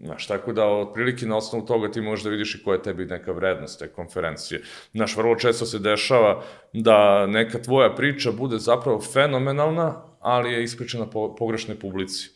Znaš, 0.00 0.26
tako 0.26 0.52
da 0.52 0.66
otprilike 0.66 1.26
na 1.26 1.36
osnovu 1.36 1.66
toga 1.66 1.90
ti 1.90 2.00
možeš 2.00 2.24
da 2.24 2.30
vidiš 2.30 2.54
i 2.54 2.62
koja 2.64 2.76
je 2.76 2.82
tebi 2.82 3.04
neka 3.04 3.32
vrednost 3.32 3.78
te 3.78 3.88
konferencije. 3.88 4.62
Znaš, 4.92 5.16
vrlo 5.16 5.36
često 5.36 5.66
se 5.66 5.78
dešava 5.78 6.42
da 6.72 7.26
neka 7.26 7.62
tvoja 7.62 7.94
priča 7.94 8.32
bude 8.32 8.58
zapravo 8.58 9.00
fenomenalna, 9.00 10.02
ali 10.20 10.52
je 10.52 10.62
ispričana 10.62 11.06
po 11.06 11.34
pogrešnoj 11.36 11.78
publici. 11.78 12.30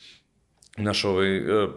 Znaš, 0.78 1.04
ovaj, 1.04 1.36
e, 1.36 1.68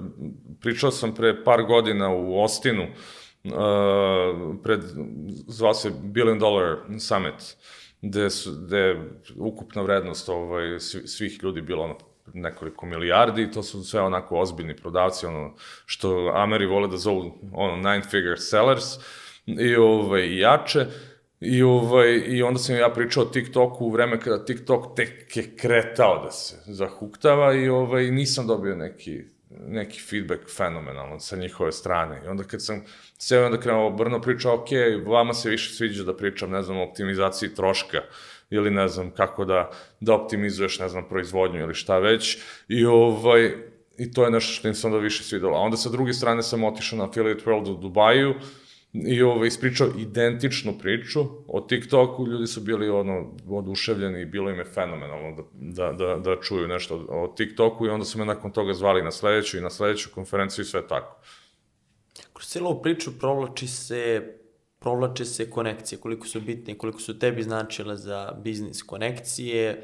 pričao 0.62 0.92
sam 0.92 1.16
pre 1.16 1.44
par 1.44 1.64
godina 1.64 2.10
u 2.10 2.42
Ostinu, 2.44 2.84
uh, 2.84 4.56
pred, 4.64 4.82
zvao 5.48 5.74
se 5.74 5.92
Billion 6.04 6.40
Dollar 6.40 6.78
Summit, 7.00 7.58
gde, 8.02 8.30
su, 8.30 8.52
gde 8.66 8.78
je 8.78 9.12
ukupna 9.36 9.82
vrednost 9.82 10.30
ovaj, 10.30 10.80
svih 11.06 11.40
ljudi 11.44 11.62
bila 11.62 11.84
ono 11.84 11.98
nekoliko 12.34 12.86
milijardi, 12.86 13.52
to 13.52 13.64
su 13.64 13.84
sve 13.84 14.02
onako 14.02 14.40
ozbiljni 14.40 14.76
prodavci, 14.76 15.26
ono 15.26 15.56
što 15.86 16.32
Ameri 16.36 16.66
vole 16.66 16.88
da 16.88 16.98
zovu 16.98 17.38
ono 17.54 17.76
nine 17.76 18.02
figure 18.02 18.38
sellers 18.38 18.84
i 19.46 19.76
ovaj, 19.76 20.40
jače. 20.40 20.86
I, 21.40 21.64
ovaj, 21.64 22.24
I 22.28 22.44
onda 22.44 22.60
sam 22.60 22.76
ja 22.76 22.90
pričao 22.90 23.24
o 23.24 23.26
TikToku 23.26 23.86
u 23.86 23.92
vreme 23.92 24.20
kada 24.20 24.46
TikTok 24.46 24.96
tek 24.96 25.38
je 25.38 25.56
kretao 25.56 26.24
da 26.24 26.32
se 26.32 26.56
zahuktava 26.66 27.54
i 27.54 27.70
ovaj, 27.70 28.12
nisam 28.12 28.48
dobio 28.48 28.76
neki, 28.76 29.22
neki 29.50 30.02
feedback 30.02 30.42
fenomenalno 30.58 31.20
sa 31.20 31.36
njihove 31.36 31.72
strane. 31.72 32.22
I 32.26 32.28
onda 32.28 32.44
kad 32.44 32.66
sam 32.66 32.84
sve 33.18 33.46
onda 33.46 33.60
krenuo 33.60 33.90
brno 33.90 34.22
pričao, 34.22 34.56
ok, 34.56 34.68
vama 35.06 35.34
se 35.34 35.50
više 35.50 35.74
sviđa 35.74 36.04
da 36.04 36.18
pričam, 36.18 36.52
ne 36.52 36.62
znam, 36.62 36.78
o 36.78 36.84
optimizaciji 36.84 37.56
troška, 37.56 38.02
ili 38.50 38.72
ne 38.72 38.88
znam 38.88 39.12
kako 39.12 39.46
da, 39.46 39.72
da 40.00 40.14
optimizuješ, 40.14 40.80
ne 40.80 40.90
znam, 40.90 41.10
proizvodnju 41.10 41.60
ili 41.60 41.74
šta 41.74 42.00
već. 42.00 42.38
I 42.68 42.86
ovaj, 42.86 43.54
i 43.98 44.12
to 44.12 44.26
je 44.26 44.32
nešto 44.32 44.54
što 44.54 44.68
im 44.68 44.74
se 44.74 44.88
onda 44.88 45.00
više 45.00 45.24
svidelo. 45.24 45.58
A 45.58 45.62
onda 45.62 45.78
sa 45.78 45.90
druge 45.90 46.14
strane 46.14 46.44
sam 46.44 46.64
otišao 46.64 47.00
na 47.00 47.06
Affiliate 47.06 47.46
World 47.46 47.72
u 47.72 47.78
Dubaju 47.78 48.34
i 48.94 49.22
ovaj, 49.22 49.48
ispričao 49.48 49.88
identičnu 49.98 50.74
priču 50.80 51.20
o 51.48 51.62
TikToku, 51.62 52.28
ljudi 52.28 52.48
su 52.48 52.62
bili 52.62 52.90
ono, 52.90 53.32
oduševljeni 53.50 54.22
i 54.22 54.26
bilo 54.26 54.50
im 54.50 54.58
je 54.58 54.66
fenomenalno 54.66 55.36
da, 55.54 55.92
da, 55.92 56.06
da, 56.06 56.16
da 56.16 56.42
čuju 56.42 56.68
nešto 56.68 57.06
o 57.10 57.34
TikToku 57.38 57.86
i 57.86 57.90
onda 57.90 58.06
su 58.06 58.20
me 58.20 58.26
nakon 58.26 58.52
toga 58.52 58.74
zvali 58.74 59.04
na 59.04 59.12
sledeću 59.12 59.58
i 59.58 59.62
na 59.62 59.70
sledeću 59.70 60.10
konferenciju 60.16 60.64
i 60.64 60.66
sve 60.66 60.88
tako. 60.88 61.22
Kroz 62.34 62.48
cijelu 62.48 62.82
priču 62.82 63.20
provlači 63.20 63.68
se 63.68 64.34
provlače 64.80 65.26
se 65.26 65.50
konekcije, 65.50 66.00
koliko 66.00 66.28
su 66.28 66.42
bitne, 66.42 66.78
koliko 66.78 67.00
su 67.00 67.20
tebi 67.20 67.44
značile 67.44 67.96
za 67.96 68.34
biznis 68.44 68.84
konekcije, 68.84 69.84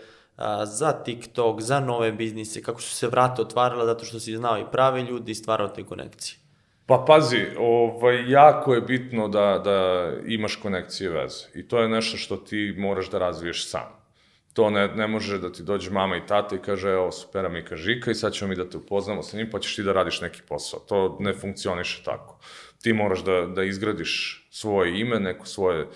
za 0.65 0.91
TikTok, 0.91 1.61
za 1.61 1.79
nove 1.79 2.11
biznise, 2.11 2.61
kako 2.61 2.81
su 2.81 2.95
se 2.95 3.07
vrata 3.07 3.41
otvarala 3.41 3.85
zato 3.85 4.05
što 4.05 4.19
si 4.19 4.35
znao 4.35 4.59
i 4.59 4.71
prave 4.71 5.01
ljudi 5.01 5.31
i 5.31 5.35
stvarao 5.35 5.67
te 5.67 5.83
konekcije. 5.83 6.39
Pa 6.85 7.05
pazi, 7.07 7.45
ovaj, 7.59 8.31
jako 8.31 8.73
je 8.73 8.81
bitno 8.81 9.27
da, 9.27 9.61
da 9.63 10.11
imaš 10.25 10.55
konekcije 10.55 11.09
veze. 11.09 11.45
I 11.53 11.67
to 11.67 11.79
je 11.79 11.89
nešto 11.89 12.17
što 12.17 12.37
ti 12.37 12.75
moraš 12.77 13.09
da 13.09 13.19
razviješ 13.19 13.69
sam. 13.69 14.05
To 14.53 14.69
ne, 14.69 14.87
ne 14.87 15.07
može 15.07 15.39
da 15.39 15.51
ti 15.51 15.63
dođe 15.63 15.91
mama 15.91 16.17
i 16.17 16.25
tata 16.27 16.55
i 16.55 16.59
kaže, 16.59 16.89
evo, 16.89 17.11
supera 17.11 17.49
Mika 17.49 17.75
Žika 17.75 18.11
i 18.11 18.15
sad 18.15 18.33
ćemo 18.33 18.49
mi 18.49 18.55
da 18.55 18.69
te 18.69 18.77
upoznamo 18.77 19.23
sa 19.23 19.37
njim, 19.37 19.49
pa 19.51 19.59
ćeš 19.59 19.75
ti 19.75 19.83
da 19.83 19.93
radiš 19.93 20.21
neki 20.21 20.41
posao. 20.47 20.79
To 20.79 21.17
ne 21.19 21.33
funkcioniše 21.33 22.03
tako. 22.03 22.39
Ti 22.85 22.93
moraš 22.93 23.23
da, 23.23 23.47
da 23.55 23.63
izgradiš 23.63 24.47
svoje 24.51 24.99
ime, 24.99 25.19
neku 25.19 25.47
svoje, 25.47 25.87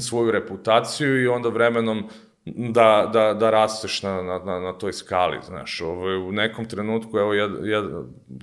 svoju 0.00 0.30
reputaciju 0.30 1.22
i 1.22 1.28
onda 1.28 1.48
vremenom 1.48 2.08
da, 2.44 3.10
da, 3.12 3.34
da 3.34 3.50
rasteš 3.50 4.02
na, 4.02 4.22
na, 4.22 4.38
na, 4.38 4.60
na 4.60 4.72
toj 4.72 4.92
skali, 4.92 5.38
znaš, 5.46 5.80
ovo, 5.80 6.28
u 6.28 6.32
nekom 6.32 6.68
trenutku, 6.68 7.18
evo, 7.18 7.34
jed, 7.34 7.50
jed, 7.64 7.84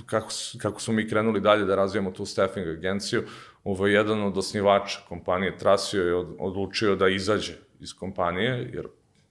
kako, 0.06 0.30
kako 0.62 0.82
smo 0.82 0.94
mi 0.94 1.08
krenuli 1.10 1.42
dalje 1.42 1.66
da 1.66 1.76
razvijamo 1.76 2.12
tu 2.12 2.26
staffing 2.26 2.68
agenciju, 2.68 3.24
ovo, 3.64 3.88
jedan 3.88 4.24
od 4.24 4.38
osnivača 4.38 5.00
kompanije 5.10 5.58
Trasio 5.58 6.08
je 6.08 6.16
od, 6.16 6.36
odlučio 6.40 6.96
da 6.96 7.08
izađe 7.08 7.54
iz 7.80 7.94
kompanije, 7.94 8.70
jer 8.74 8.88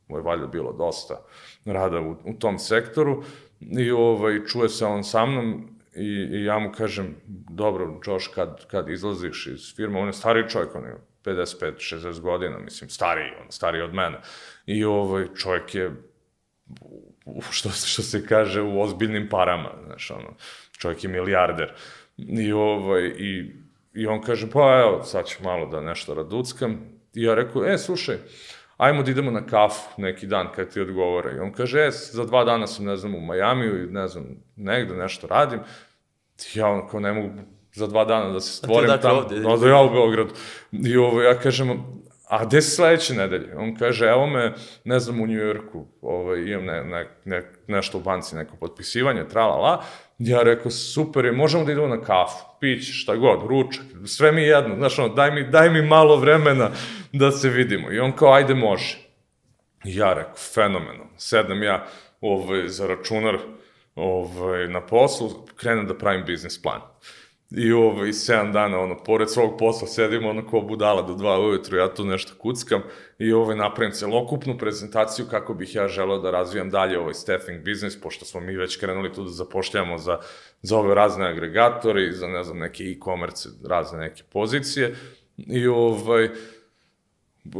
mu 0.08 0.18
je 0.18 0.22
valjda 0.22 0.46
bilo 0.46 0.72
dosta 0.72 1.24
rada 1.64 2.00
u, 2.00 2.16
u 2.24 2.34
tom 2.38 2.58
sektoru, 2.58 3.24
i 3.60 3.90
ovaj, 3.90 4.44
čuje 4.46 4.68
se 4.68 4.84
on 4.84 5.04
sa 5.04 5.26
mnom 5.26 5.71
i, 5.96 6.28
i 6.32 6.44
ja 6.44 6.58
mu 6.58 6.72
kažem, 6.72 7.16
dobro, 7.50 8.00
Josh, 8.06 8.34
kad, 8.34 8.66
kad 8.66 8.88
izlaziš 8.88 9.46
iz 9.46 9.76
firme, 9.76 9.98
on 9.98 10.06
je 10.06 10.12
stari 10.12 10.48
čovjek, 10.48 10.74
on 10.74 10.84
je 10.84 10.96
55-60 11.24 12.20
godina, 12.20 12.58
mislim, 12.58 12.90
stariji, 12.90 13.30
on 13.44 13.46
stariji 13.50 13.82
od 13.82 13.94
mene. 13.94 14.20
I 14.66 14.84
ovaj 14.84 15.26
čovjek 15.36 15.74
je, 15.74 15.90
što, 17.50 17.70
što 17.70 18.02
se 18.02 18.26
kaže, 18.26 18.62
u 18.62 18.80
ozbiljnim 18.80 19.28
parama, 19.28 19.70
znaš, 19.86 20.10
ono, 20.10 20.36
čovjek 20.78 21.04
je 21.04 21.10
milijarder. 21.10 21.72
I, 22.16 22.52
ovaj, 22.52 23.02
i, 23.04 23.52
i 23.94 24.06
on 24.06 24.22
kaže, 24.22 24.50
pa 24.50 24.80
evo, 24.80 25.02
sad 25.02 25.26
ću 25.26 25.44
malo 25.44 25.66
da 25.66 25.80
nešto 25.80 26.14
raduckam. 26.14 26.80
I 27.14 27.22
ja 27.22 27.34
rekao, 27.34 27.64
e, 27.64 27.78
slušaj, 27.78 28.16
ajmo 28.82 29.02
da 29.02 29.10
idemo 29.10 29.30
na 29.30 29.46
kafu 29.46 30.02
neki 30.02 30.26
dan 30.26 30.48
kad 30.54 30.72
ti 30.72 30.80
odgovore. 30.80 31.36
I 31.36 31.38
on 31.38 31.52
kaže, 31.52 31.80
e, 31.80 31.90
za 31.90 32.24
dva 32.24 32.44
dana 32.44 32.66
sam, 32.66 32.84
ne 32.84 32.96
znam, 32.96 33.14
u 33.14 33.20
Majamiju 33.20 33.84
i 33.84 33.92
ne 33.92 34.08
znam, 34.08 34.24
negde 34.56 34.94
nešto 34.94 35.26
radim. 35.26 35.60
Ja 36.54 36.68
on 36.68 36.88
kao 36.88 37.00
ne 37.00 37.12
mogu, 37.12 37.28
za 37.72 37.86
dva 37.86 38.04
dana 38.04 38.32
da 38.32 38.40
se 38.40 38.52
stvorim 38.52 38.88
dakle 38.88 39.10
tamo. 39.10 39.20
ovde? 39.20 39.40
Da, 39.40 39.56
da 39.56 39.68
ja 39.68 39.82
u 39.82 39.90
Beogradu. 39.90 40.34
I 40.72 40.96
ovo, 40.96 41.22
ja 41.22 41.38
kažem, 41.38 41.84
a 42.28 42.44
gde 42.44 42.62
si 42.62 42.70
sledeće 42.70 43.14
nedelje? 43.14 43.56
On 43.56 43.76
kaže, 43.76 44.06
evo 44.06 44.26
me, 44.26 44.54
ne 44.84 44.98
znam, 44.98 45.20
u 45.20 45.26
Njujorku, 45.26 45.86
ovaj, 46.00 46.40
imam 46.40 46.64
ne, 46.64 46.84
ne, 46.84 47.08
ne, 47.24 47.52
nešto 47.68 47.98
u 47.98 48.00
banci, 48.00 48.36
neko 48.36 48.56
potpisivanje, 48.56 49.28
tra 49.28 49.46
la 49.46 49.56
la. 49.56 49.84
Ja 50.24 50.42
rekao, 50.42 50.70
super 50.70 51.24
je, 51.24 51.32
možemo 51.32 51.64
da 51.64 51.72
idemo 51.72 51.86
na 51.86 52.00
kafu, 52.00 52.44
pić, 52.60 53.02
šta 53.02 53.16
god, 53.16 53.42
ručak, 53.48 53.84
sve 54.06 54.32
mi 54.32 54.42
jedno, 54.42 54.76
znaš, 54.76 54.98
ono, 54.98 55.08
daj 55.08 55.30
mi, 55.30 55.50
daj 55.50 55.70
mi 55.70 55.82
malo 55.82 56.16
vremena 56.16 56.70
da 57.12 57.30
se 57.30 57.48
vidimo. 57.48 57.92
I 57.92 58.00
on 58.00 58.12
kao, 58.12 58.32
ajde, 58.32 58.54
može. 58.54 58.98
I 59.84 59.96
ja 59.96 60.12
rekao, 60.12 60.34
fenomeno. 60.54 61.04
Sednem 61.16 61.62
ja 61.62 61.86
ovaj, 62.20 62.68
za 62.68 62.86
računar 62.86 63.38
ovaj, 63.94 64.68
na 64.68 64.80
poslu, 64.80 65.46
krenem 65.56 65.86
da 65.86 65.98
pravim 65.98 66.24
biznis 66.26 66.62
plan. 66.62 66.80
I 67.56 67.72
ovaj, 67.72 68.08
7 68.08 68.52
dana, 68.52 68.78
ono, 68.78 68.96
pored 68.96 69.30
svog 69.30 69.58
posla 69.58 69.88
sedim, 69.88 70.26
ono, 70.26 70.46
kao 70.50 70.60
budala 70.60 71.02
do 71.02 71.12
2 71.12 71.48
ujutru, 71.48 71.76
ja 71.76 71.94
tu 71.94 72.04
nešto 72.04 72.32
kuckam 72.38 72.82
i 73.18 73.32
ovaj, 73.32 73.56
napravim 73.56 73.92
celokupnu 73.92 74.58
prezentaciju 74.58 75.26
kako 75.30 75.54
bih 75.54 75.74
ja 75.74 75.88
želeo 75.88 76.18
da 76.18 76.30
razvijam 76.30 76.70
dalje 76.70 76.98
ovaj 76.98 77.14
staffing 77.14 77.62
biznis, 77.62 78.00
pošto 78.00 78.24
smo 78.24 78.40
mi 78.40 78.56
već 78.56 78.76
krenuli 78.76 79.12
tu 79.12 79.22
da 79.22 79.30
zapošljamo 79.30 79.98
za, 79.98 80.18
za 80.62 80.78
ove 80.78 80.94
razne 80.94 81.28
agregatore 81.28 82.06
i 82.06 82.12
za, 82.12 82.26
ne 82.26 82.44
znam, 82.44 82.58
neke 82.58 82.84
e-commerce, 82.84 83.48
razne 83.68 83.98
neke 83.98 84.22
pozicije. 84.32 84.94
I 85.36 85.66
ovaj, 85.66 86.30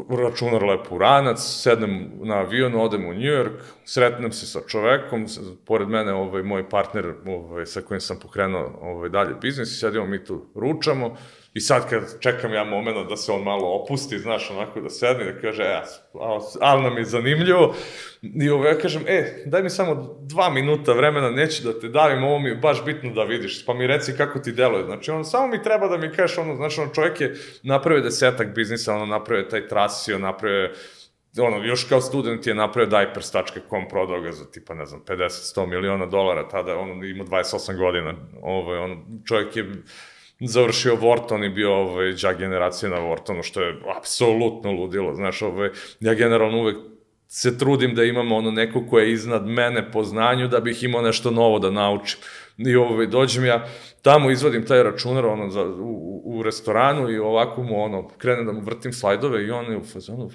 računar 0.09 0.62
lepo 0.62 0.99
ranac, 0.99 1.41
sednem 1.41 2.11
na 2.22 2.35
avion, 2.35 2.74
odem 2.74 3.05
u 3.05 3.12
New 3.12 3.33
York, 3.33 3.53
sretnem 3.85 4.33
se 4.33 4.47
sa 4.47 4.61
čovekom, 4.68 5.26
pored 5.64 5.89
mene 5.89 6.12
ovaj, 6.12 6.43
moj 6.43 6.68
partner 6.68 7.14
ovaj, 7.26 7.66
sa 7.66 7.80
kojim 7.80 8.01
sam 8.01 8.18
pokrenuo 8.22 8.78
ovaj, 8.80 9.09
dalje 9.09 9.35
biznis 9.41 9.80
sedimo 9.80 10.07
mi 10.07 10.24
tu 10.24 10.47
ručamo 10.55 11.16
i 11.55 11.61
sad 11.61 11.90
kad 11.90 12.20
čekam 12.20 12.53
ja 12.53 12.64
moment 12.64 13.09
da 13.09 13.16
se 13.16 13.32
on 13.32 13.42
malo 13.42 13.68
opusti, 13.68 14.18
znaš, 14.18 14.50
onako 14.50 14.80
da 14.80 14.90
sedne 14.90 15.24
i 15.24 15.32
da 15.32 15.40
kaže, 15.40 15.62
e, 15.62 15.82
ali 16.61 16.82
nam 16.82 16.98
je 16.98 17.05
zanimljivo 17.05 17.74
i 18.22 18.50
ovaj, 18.50 18.72
ja 18.72 18.78
kažem, 18.78 19.03
e, 19.07 19.42
daj 19.46 19.62
mi 19.62 19.70
samo 19.70 20.18
dva 20.20 20.50
minuta 20.50 20.92
vremena, 20.92 21.30
neću 21.30 21.62
da 21.62 21.80
te 21.80 21.88
davim, 21.88 22.24
ovo 22.24 22.38
mi 22.38 22.48
je 22.48 22.57
baš 22.57 22.84
bitno 22.84 23.11
da 23.11 23.24
vidiš, 23.24 23.66
pa 23.66 23.74
mi 23.74 23.86
reci 23.86 24.12
kako 24.16 24.38
ti 24.38 24.53
deluje. 24.53 24.84
Znači, 24.84 25.11
ono, 25.11 25.24
samo 25.24 25.46
mi 25.46 25.62
treba 25.62 25.88
da 25.88 25.96
mi 25.96 26.12
kažeš, 26.12 26.38
ono, 26.38 26.57
znači, 26.57 26.80
ono, 26.80 26.94
čovjek 26.94 27.20
je 27.20 27.34
napravio 27.62 28.03
desetak 28.03 28.55
biznisa, 28.55 28.94
ono, 28.94 29.07
napravio 29.07 29.44
taj 29.44 29.68
trasio, 29.68 30.18
napravio 30.18 30.70
ono, 31.38 31.64
još 31.64 31.84
kao 31.84 32.00
student 32.00 32.46
je 32.46 32.55
napravio 32.55 32.90
diapers.com, 32.90 33.88
prodao 33.90 34.20
ga 34.20 34.32
za 34.32 34.50
tipa, 34.50 34.74
ne 34.74 34.86
znam, 34.86 35.03
50-100 35.07 35.66
miliona 35.66 36.07
dolara, 36.07 36.48
tada 36.48 36.76
on 36.76 37.05
ima 37.05 37.24
28 37.24 37.76
godina, 37.76 38.14
ovaj, 38.42 38.78
on, 38.78 39.05
čovjek 39.26 39.57
je 39.57 39.72
završio 40.47 40.97
Wharton 40.97 41.45
i 41.47 41.49
bio 41.49 41.74
ovaj, 41.74 42.12
đak 42.12 42.38
generacije 42.38 42.90
na 42.90 42.97
Whartonu, 42.97 43.43
što 43.43 43.62
je 43.62 43.80
apsolutno 43.97 44.72
ludilo, 44.72 45.14
znaš, 45.14 45.43
ovaj, 45.43 45.70
ja 46.01 46.14
generalno 46.14 46.59
uvek 46.59 46.76
se 47.28 47.59
trudim 47.59 47.95
da 47.95 48.05
imam 48.05 48.32
ono 48.32 48.51
neko 48.51 48.86
ko 48.90 48.99
je 48.99 49.12
iznad 49.12 49.47
mene 49.47 49.93
po 49.93 50.05
znanju 50.05 50.49
da 50.49 50.61
bih 50.61 50.82
imao 50.84 51.03
nešto 51.03 51.30
novo 51.30 51.59
da 51.59 51.70
naučim. 51.70 52.18
I 52.59 52.76
ovaj, 52.76 53.07
dođem 53.07 53.45
ja 53.45 53.66
tamo, 54.03 54.30
izvadim 54.30 54.66
taj 54.66 54.82
računar 54.82 55.26
ono, 55.26 55.51
za, 55.51 55.62
u, 55.62 56.22
u- 56.24 56.43
restoranu 56.43 57.11
i 57.11 57.18
ovako 57.18 57.62
mu 57.62 57.82
ono, 57.84 58.09
krenem 58.09 58.47
da 58.47 58.53
mu 58.53 58.61
vrtim 58.61 58.93
slajdove 58.93 59.47
i 59.47 59.51
on 59.51 59.72
je 59.72 59.76
u 59.76 59.84
fazonu, 59.84 60.30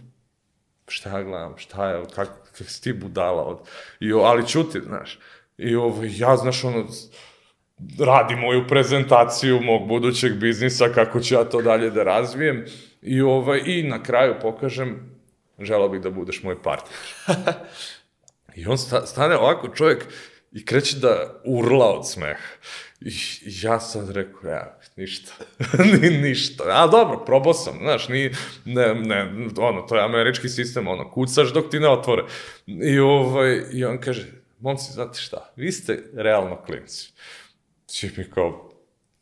šta 0.87 1.17
ja 1.17 1.23
gledam, 1.23 1.53
šta 1.57 1.89
je, 1.89 2.03
kako, 2.15 2.31
kako 2.57 2.63
si 2.63 2.83
ti 2.83 2.93
budala 2.93 3.43
od... 3.43 3.57
I, 3.99 4.11
ali 4.13 4.47
čuti, 4.47 4.79
znaš. 4.79 5.19
I 5.57 5.75
ovo, 5.75 6.03
ja, 6.03 6.37
znaš, 6.37 6.63
ono, 6.63 6.85
radi 7.99 8.35
moju 8.35 8.67
prezentaciju 8.67 9.61
mog 9.61 9.87
budućeg 9.87 10.33
biznisa, 10.33 10.89
kako 10.89 11.19
ću 11.19 11.33
ja 11.33 11.43
to 11.43 11.61
dalje 11.61 11.89
da 11.89 12.03
razvijem. 12.03 12.65
I, 13.01 13.21
ovaj, 13.21 13.61
I 13.65 13.83
na 13.83 14.03
kraju 14.03 14.35
pokažem, 14.41 15.17
želao 15.59 15.89
bih 15.89 16.01
da 16.01 16.09
budeš 16.09 16.43
moj 16.43 16.61
partner. 16.61 16.97
I 18.57 18.65
on 18.65 18.77
sta, 18.77 19.05
stane 19.05 19.37
ovako 19.37 19.67
čovjek 19.75 20.05
i 20.51 20.65
kreće 20.65 20.97
da 20.97 21.41
urla 21.45 21.99
od 21.99 22.09
smeha. 22.09 22.47
I, 23.01 23.11
ja 23.45 23.79
sad 23.79 24.09
rekao, 24.09 24.49
ja, 24.49 24.79
ništa, 24.95 25.31
ni, 26.01 26.09
ništa. 26.09 26.63
A 26.67 26.87
dobro, 26.87 27.25
probao 27.25 27.53
sam, 27.53 27.77
znaš, 27.81 28.09
ni, 28.09 28.31
ne, 28.65 28.95
ne, 28.95 29.31
ono, 29.57 29.81
to 29.81 29.95
je 29.95 30.03
američki 30.03 30.49
sistem, 30.49 30.87
ono, 30.87 31.11
kucaš 31.11 31.53
dok 31.53 31.69
ti 31.71 31.79
ne 31.79 31.89
otvore. 31.89 32.23
I, 32.65 32.99
ovaj, 32.99 33.61
i 33.71 33.85
on 33.85 33.97
kaže, 34.01 34.25
momci, 34.59 34.93
znate 34.93 35.19
šta, 35.19 35.53
vi 35.55 35.71
ste 35.71 36.03
realno 36.15 36.61
klinci. 36.65 37.11
Či 37.91 38.11
mi 38.17 38.23
kao, 38.23 38.69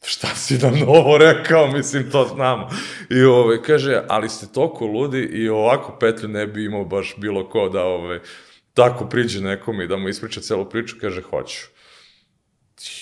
šta 0.03 0.27
si 0.27 0.57
nam 0.57 0.79
novo 0.79 1.17
rekao, 1.17 1.67
mislim, 1.67 2.11
to 2.11 2.25
znamo. 2.35 2.69
I 3.09 3.23
ovaj, 3.23 3.61
kaže, 3.61 4.01
ali 4.07 4.29
ste 4.29 4.47
toliko 4.53 4.85
ludi 4.85 5.19
i 5.19 5.49
ovako 5.49 5.97
petlju 5.99 6.29
ne 6.29 6.47
bi 6.47 6.65
imao 6.65 6.85
baš 6.85 7.15
bilo 7.17 7.49
ko 7.49 7.69
da 7.69 7.83
ovaj, 7.83 8.19
tako 8.73 9.05
priđe 9.05 9.41
nekom 9.41 9.81
i 9.81 9.87
da 9.87 9.97
mu 9.97 10.09
ispriča 10.09 10.41
celu 10.41 10.69
priču, 10.69 10.95
kaže, 11.01 11.21
hoću. 11.21 11.65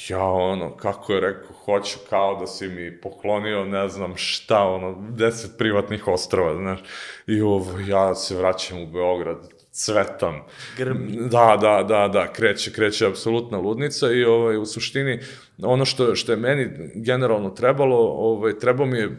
Ja, 0.09 0.24
ono, 0.24 0.78
kako 0.78 1.14
je 1.14 1.20
rekao, 1.20 1.55
hoću 1.66 1.99
kao 2.09 2.36
da 2.39 2.47
si 2.47 2.68
mi 2.68 3.01
poklonio, 3.01 3.66
ne 3.66 3.89
znam 3.89 4.14
šta, 4.16 4.59
ono, 4.59 5.09
deset 5.09 5.57
privatnih 5.57 6.07
ostrava, 6.07 6.55
znaš. 6.55 6.80
I 7.28 7.41
ovo, 7.41 7.80
ja 7.88 8.16
se 8.16 8.36
vraćam 8.36 8.82
u 8.82 8.88
Beograd, 8.88 9.53
cvetam. 9.74 10.41
Grmi. 10.78 11.30
Da, 11.30 11.57
da, 11.61 11.84
da, 11.84 12.07
da, 12.07 12.34
kreće, 12.34 12.71
kreće 12.71 13.07
apsolutna 13.07 13.57
ludnica 13.57 14.11
i 14.11 14.24
ovaj, 14.24 14.57
u 14.57 14.65
suštini 14.65 15.19
ono 15.61 15.86
što, 15.86 16.15
što 16.15 16.32
je 16.32 16.38
meni 16.38 16.69
generalno 16.95 17.49
trebalo, 17.49 17.97
ovaj, 17.97 18.59
trebao 18.59 18.86
mi 18.86 18.97
je 18.97 19.09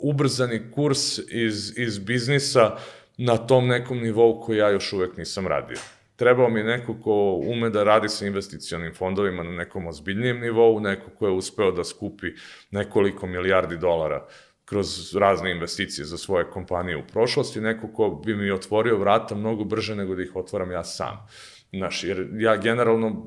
ubrzani 0.00 0.60
kurs 0.74 1.18
iz, 1.18 1.78
iz 1.78 1.98
biznisa 1.98 2.76
na 3.16 3.36
tom 3.36 3.66
nekom 3.66 3.98
nivou 3.98 4.40
koji 4.40 4.58
ja 4.58 4.70
još 4.70 4.92
uvek 4.92 5.16
nisam 5.16 5.46
radio. 5.46 5.76
Trebao 6.16 6.50
mi 6.50 6.60
je 6.60 6.64
neko 6.64 6.94
ko 7.02 7.40
ume 7.46 7.70
da 7.70 7.84
radi 7.84 8.08
sa 8.08 8.26
investicionim 8.26 8.94
fondovima 8.94 9.42
na 9.42 9.50
nekom 9.50 9.86
ozbiljnijem 9.86 10.40
nivou, 10.40 10.80
neko 10.80 11.10
ko 11.18 11.26
je 11.26 11.32
uspeo 11.32 11.72
da 11.72 11.84
skupi 11.84 12.26
nekoliko 12.70 13.26
milijardi 13.26 13.76
dolara 13.76 14.26
kroz 14.72 15.16
razne 15.16 15.50
investicije 15.50 16.04
za 16.04 16.18
svoje 16.18 16.44
kompanije 16.50 16.96
u 16.96 17.06
prošlosti, 17.12 17.60
neko 17.60 17.88
ko 17.88 18.10
bi 18.24 18.36
mi 18.36 18.50
otvorio 18.50 18.98
vrata 18.98 19.34
mnogo 19.34 19.64
brže 19.64 19.96
nego 19.96 20.14
da 20.14 20.22
ih 20.22 20.36
otvaram 20.36 20.70
ja 20.72 20.84
sam. 20.84 21.26
Znaš, 21.72 22.04
jer 22.04 22.28
ja 22.32 22.56
generalno 22.56 23.26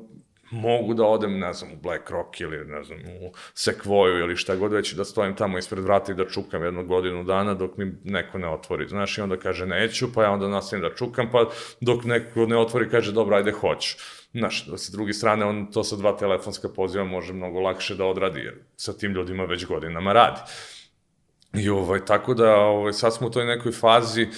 mogu 0.50 0.94
da 0.94 1.04
odem, 1.04 1.38
ne 1.38 1.52
znam, 1.52 1.72
u 1.72 1.76
BlackRock 1.82 2.40
ili, 2.40 2.64
ne 2.64 2.82
znam, 2.84 2.98
u 2.98 3.32
Sequoia 3.54 4.18
ili 4.18 4.36
šta 4.36 4.56
god 4.56 4.72
već, 4.72 4.92
da 4.94 5.04
stojim 5.04 5.36
tamo 5.36 5.58
ispred 5.58 5.84
vrata 5.84 6.12
i 6.12 6.14
da 6.14 6.26
čukam 6.26 6.64
jednu 6.64 6.86
godinu 6.86 7.24
dana 7.24 7.54
dok 7.54 7.76
mi 7.76 7.92
neko 8.04 8.38
ne 8.38 8.48
otvori. 8.48 8.88
Znaš, 8.88 9.18
i 9.18 9.20
onda 9.20 9.36
kaže 9.36 9.66
neću, 9.66 10.12
pa 10.14 10.22
ja 10.22 10.30
onda 10.30 10.48
nastavim 10.48 10.82
da 10.82 10.94
čukam, 10.94 11.30
pa 11.32 11.50
dok 11.80 12.04
neko 12.04 12.46
ne 12.46 12.56
otvori 12.56 12.90
kaže 12.90 13.12
dobro, 13.12 13.36
ajde, 13.36 13.52
hoću. 13.52 13.96
Znaš, 14.34 14.66
da 14.66 14.78
sa 14.78 14.92
druge 14.92 15.12
strane, 15.12 15.44
on 15.44 15.66
to 15.72 15.84
sa 15.84 15.96
dva 15.96 16.16
telefonska 16.16 16.68
poziva 16.68 17.04
može 17.04 17.32
mnogo 17.32 17.60
lakše 17.60 17.94
da 17.94 18.04
odradi, 18.04 18.40
jer 18.40 18.54
sa 18.76 18.92
tim 18.92 19.12
ljudima 19.12 19.44
već 19.44 19.66
godinama 19.66 20.12
radi. 20.12 20.40
I 21.56 21.68
ovaj, 21.68 22.04
tako 22.04 22.34
da 22.34 22.56
ovaj, 22.56 22.92
sad 22.92 23.14
smo 23.14 23.26
u 23.26 23.30
toj 23.30 23.44
nekoj 23.44 23.72
fazi, 23.72 24.28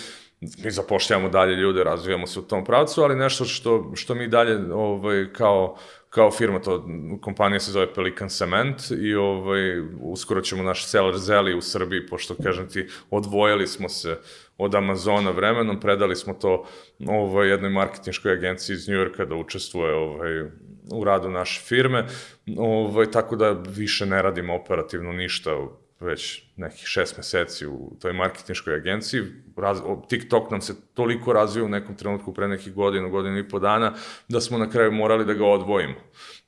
mi 0.41 0.71
zapošljamo 0.71 1.29
dalje 1.29 1.55
ljude, 1.55 1.85
razvijamo 1.85 2.27
se 2.27 2.41
u 2.41 2.43
tom 2.43 2.65
pravcu, 2.65 3.03
ali 3.03 3.17
nešto 3.17 3.45
što, 3.45 3.93
što 3.95 4.15
mi 4.15 4.29
dalje 4.29 4.73
ovaj, 4.73 5.33
kao, 5.33 5.77
kao 6.11 6.31
firma, 6.31 6.59
to 6.59 6.87
kompanija 7.21 7.61
se 7.61 7.73
zove 7.73 7.95
Pelikan 7.95 8.29
Cement 8.29 8.83
i 9.01 9.15
ovaj, 9.15 9.81
uskoro 10.01 10.41
ćemo 10.41 10.63
naš 10.63 10.87
seller 10.87 11.19
Zeli 11.19 11.55
u 11.55 11.61
Srbiji, 11.61 12.07
pošto 12.07 12.35
kažem 12.43 12.69
ti, 12.69 12.87
odvojili 13.11 13.67
smo 13.67 13.89
se 13.89 14.19
od 14.59 14.75
Amazona 14.75 15.31
vremenom, 15.31 15.81
predali 15.81 16.17
smo 16.17 16.35
to 16.35 16.65
ovaj, 17.07 17.49
jednoj 17.49 17.71
marketinškoj 17.71 18.33
agenciji 18.33 18.75
iz 18.75 18.89
Njujorka 18.89 19.25
da 19.25 19.35
učestvuje 19.35 19.95
ovaj, 19.95 20.43
u 20.93 21.05
radu 21.05 21.31
naše 21.31 21.61
firme, 21.61 22.07
ovaj, 22.57 23.11
tako 23.11 23.37
da 23.37 23.51
više 23.51 24.07
ne 24.07 24.23
radimo 24.23 24.55
operativno 24.55 25.13
ništa 25.13 25.51
već 26.01 26.48
nekih 26.59 26.87
šest 26.87 27.17
meseci 27.17 27.67
u 27.67 27.93
toj 28.01 28.13
marketinškoj 28.13 28.75
agenciji. 28.75 29.23
Raz, 29.57 29.79
TikTok 30.09 30.51
nam 30.51 30.61
se 30.61 30.75
toliko 30.95 31.33
razvio 31.33 31.65
u 31.65 31.69
nekom 31.69 31.95
trenutku 31.97 32.35
pre 32.35 32.49
nekih 32.49 32.75
godina, 32.75 33.09
godinu 33.09 33.39
i 33.39 33.49
po 33.49 33.59
dana, 33.59 33.95
da 34.29 34.41
smo 34.41 34.59
na 34.59 34.71
kraju 34.71 34.93
morali 34.93 35.25
da 35.25 35.33
ga 35.35 35.47
odvojimo. 35.47 35.95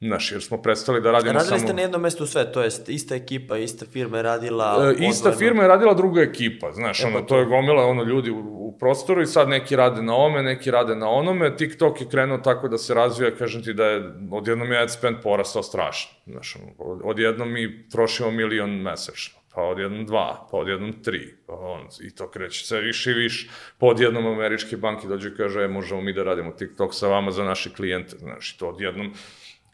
Znaš, 0.01 0.33
jer 0.33 0.43
smo 0.43 0.63
prestali 0.63 1.01
da 1.01 1.11
radimo 1.11 1.33
Radili 1.33 1.49
samo... 1.49 1.61
ste 1.69 1.75
na 1.75 1.83
jednom 1.83 2.03
mestu 2.03 2.27
sve, 2.27 2.53
to 2.53 2.63
jest 2.63 2.89
ista 2.89 3.15
ekipa, 3.15 3.57
ista 3.57 3.87
firma 3.87 4.17
je 4.17 4.23
radila... 4.23 4.77
E, 4.89 4.93
ista 5.05 5.29
odvojeno. 5.29 5.39
firma 5.39 5.63
je 5.63 5.69
radila 5.69 5.95
druga 5.95 6.21
ekipa, 6.23 6.73
znaš, 6.73 7.01
E, 7.05 7.07
ono, 7.07 7.21
pa 7.21 7.27
to 7.27 7.39
je 7.39 7.45
gomila 7.47 7.85
ono 7.87 8.03
ljudi 8.03 8.31
u, 8.31 8.39
u 8.39 8.77
prostoru 8.79 9.23
i 9.23 9.27
sad 9.27 9.49
neki 9.49 9.77
rade 9.77 10.03
na 10.03 10.15
ovome, 10.15 10.43
neki 10.43 10.71
rade 10.71 10.95
na 10.97 11.09
onome, 11.09 11.57
TikTok 11.57 12.01
je 12.01 12.09
krenuo 12.09 12.39
tako 12.39 12.69
da 12.69 12.79
se 12.79 12.95
razvija, 12.95 13.31
kažem 13.37 13.63
ti 13.63 13.75
da 13.75 13.85
je 13.85 14.13
odjednom 14.31 14.73
je 14.73 14.79
ad 14.79 14.93
spend 14.93 15.17
porastao 15.23 15.63
strašno, 15.63 16.11
znaš, 16.27 16.57
ono, 16.57 16.73
od- 16.79 17.01
odjednom 17.05 17.53
mi 17.53 17.89
trošimo 17.89 18.31
milion 18.31 18.71
mesečno, 18.71 19.40
pa 19.55 19.63
odjednom 19.63 20.07
dva, 20.07 20.49
pa 20.51 20.57
odjednom 20.57 20.93
tri, 21.03 21.35
pa 21.47 21.53
on, 21.53 21.81
i 22.01 22.15
to 22.15 22.31
kreće 22.31 22.67
sve 22.67 22.81
više 22.81 23.11
i 23.11 23.15
više, 23.15 23.49
pa 23.79 23.87
odjednom 23.87 24.27
američke 24.27 24.77
banke 24.77 25.09
dođu 25.09 25.29
i 25.29 25.37
kaže, 25.37 25.65
e, 25.65 25.69
možemo 25.69 26.01
mi 26.01 26.13
da 26.13 26.23
radimo 26.23 26.51
TikTok 26.51 26.95
sa 26.95 27.09
vama 27.09 27.31
za 27.31 27.45
naše 27.45 27.75
klijente, 27.75 28.17
znaš, 28.19 28.55
i 28.55 28.59
to 28.59 28.69
odjednom 28.69 29.13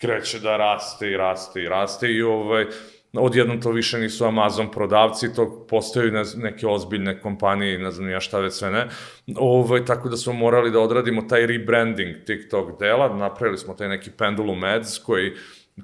kreće 0.00 0.40
da 0.40 0.56
raste 0.56 1.10
i 1.10 1.16
raste 1.16 1.62
i 1.62 1.68
raste 1.68 2.12
i 2.12 2.22
ovaj, 2.22 2.66
odjednom 3.12 3.60
to 3.60 3.70
više 3.70 3.98
nisu 3.98 4.24
Amazon 4.24 4.70
prodavci, 4.70 5.34
to 5.34 5.66
postaju 5.70 6.12
ne, 6.12 6.22
neke 6.36 6.66
ozbiljne 6.66 7.20
kompanije, 7.20 7.78
ne 7.78 7.90
znam 7.90 8.10
ja 8.10 8.20
šta 8.20 8.38
već 8.38 8.52
sve 8.52 8.70
ne, 8.70 8.88
ovaj, 9.36 9.84
tako 9.84 10.08
da 10.08 10.16
smo 10.16 10.32
morali 10.32 10.70
da 10.70 10.80
odradimo 10.80 11.22
taj 11.22 11.46
rebranding 11.46 12.16
TikTok 12.26 12.78
dela, 12.80 13.16
napravili 13.16 13.58
smo 13.58 13.74
taj 13.74 13.88
neki 13.88 14.10
Pendulum 14.10 14.64
Ads 14.64 14.98
koji 14.98 15.32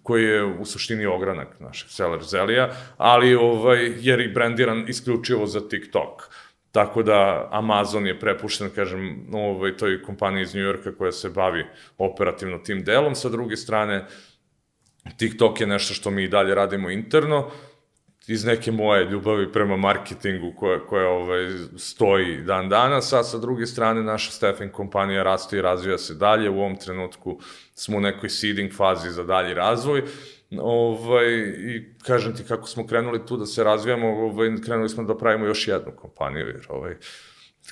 koji 0.02 0.24
je 0.24 0.44
u 0.44 0.64
suštini 0.64 1.06
ogranak 1.06 1.60
našeg 1.60 1.90
seller 1.90 2.22
zelija, 2.22 2.70
ali 2.96 3.34
ovaj, 3.34 3.92
je 4.00 4.16
rebrandiran 4.16 4.84
isključivo 4.88 5.46
za 5.46 5.68
TikTok. 5.68 6.22
Tako 6.72 7.02
da 7.02 7.48
Amazon 7.52 8.06
je 8.06 8.20
prepušten, 8.20 8.70
kažem, 8.74 9.26
ovaj, 9.32 9.76
toj 9.76 10.02
kompaniji 10.02 10.42
iz 10.42 10.54
Njujorka 10.54 10.92
koja 10.92 11.12
se 11.12 11.30
bavi 11.30 11.66
operativno 11.98 12.58
tim 12.58 12.84
delom. 12.84 13.14
Sa 13.14 13.28
druge 13.28 13.56
strane, 13.56 14.06
TikTok 15.16 15.60
je 15.60 15.66
nešto 15.66 15.94
što 15.94 16.10
mi 16.10 16.24
i 16.24 16.28
dalje 16.28 16.54
radimo 16.54 16.90
interno, 16.90 17.50
iz 18.26 18.44
neke 18.44 18.72
moje 18.72 19.04
ljubavi 19.04 19.52
prema 19.52 19.76
marketingu 19.76 20.52
koja, 20.58 20.86
koja 20.86 21.08
ovaj, 21.08 21.48
stoji 21.76 22.36
dan 22.36 22.68
danas, 22.68 23.12
a 23.12 23.22
sa 23.22 23.38
druge 23.38 23.66
strane 23.66 24.02
naša 24.02 24.30
staffing 24.30 24.72
kompanija 24.72 25.22
raste 25.22 25.58
i 25.58 25.62
razvija 25.62 25.98
se 25.98 26.14
dalje. 26.14 26.50
U 26.50 26.58
ovom 26.58 26.76
trenutku 26.76 27.38
smo 27.74 27.96
u 27.96 28.00
nekoj 28.00 28.28
seeding 28.28 28.72
fazi 28.72 29.10
za 29.10 29.24
dalji 29.24 29.54
razvoj. 29.54 30.02
Ovaj, 30.60 31.26
I 31.58 31.94
kažem 32.06 32.36
ti 32.36 32.44
kako 32.48 32.66
smo 32.66 32.86
krenuli 32.86 33.26
tu 33.26 33.36
da 33.36 33.46
se 33.46 33.64
razvijamo, 33.64 34.08
ovaj, 34.08 34.48
krenuli 34.64 34.88
smo 34.88 35.04
da 35.04 35.18
pravimo 35.18 35.46
još 35.46 35.68
jednu 35.68 35.92
kompaniju, 35.96 36.46
jer 36.46 36.66
ovaj, 36.68 36.96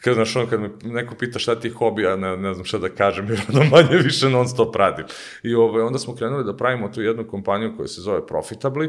kad, 0.00 0.14
znaš, 0.14 0.36
on, 0.36 0.46
kad 0.46 0.60
me 0.60 0.70
neko 0.82 1.14
pita 1.14 1.38
šta 1.38 1.60
ti 1.60 1.68
je 1.68 1.74
hobi, 1.74 2.02
ja 2.02 2.16
ne, 2.16 2.36
ne 2.36 2.54
znam 2.54 2.64
šta 2.64 2.78
da 2.78 2.88
kažem, 2.88 3.28
jer 3.30 3.40
ono 3.48 3.64
manje 3.64 3.96
više 4.04 4.28
non 4.28 4.48
stop 4.48 4.76
radim. 4.76 5.04
I 5.42 5.54
ovaj, 5.54 5.82
onda 5.82 5.98
smo 5.98 6.14
krenuli 6.14 6.44
da 6.44 6.56
pravimo 6.56 6.88
tu 6.88 7.02
jednu 7.02 7.26
kompaniju 7.28 7.76
koja 7.76 7.88
se 7.88 8.00
zove 8.00 8.20
Profitably, 8.20 8.88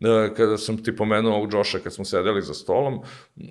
e, 0.00 0.34
kada 0.34 0.58
sam 0.58 0.84
ti 0.84 0.96
pomenuo 0.96 1.34
ovog 1.34 1.52
Joša 1.52 1.78
kad 1.78 1.94
smo 1.94 2.04
sedeli 2.04 2.42
za 2.42 2.54
stolom, 2.54 3.00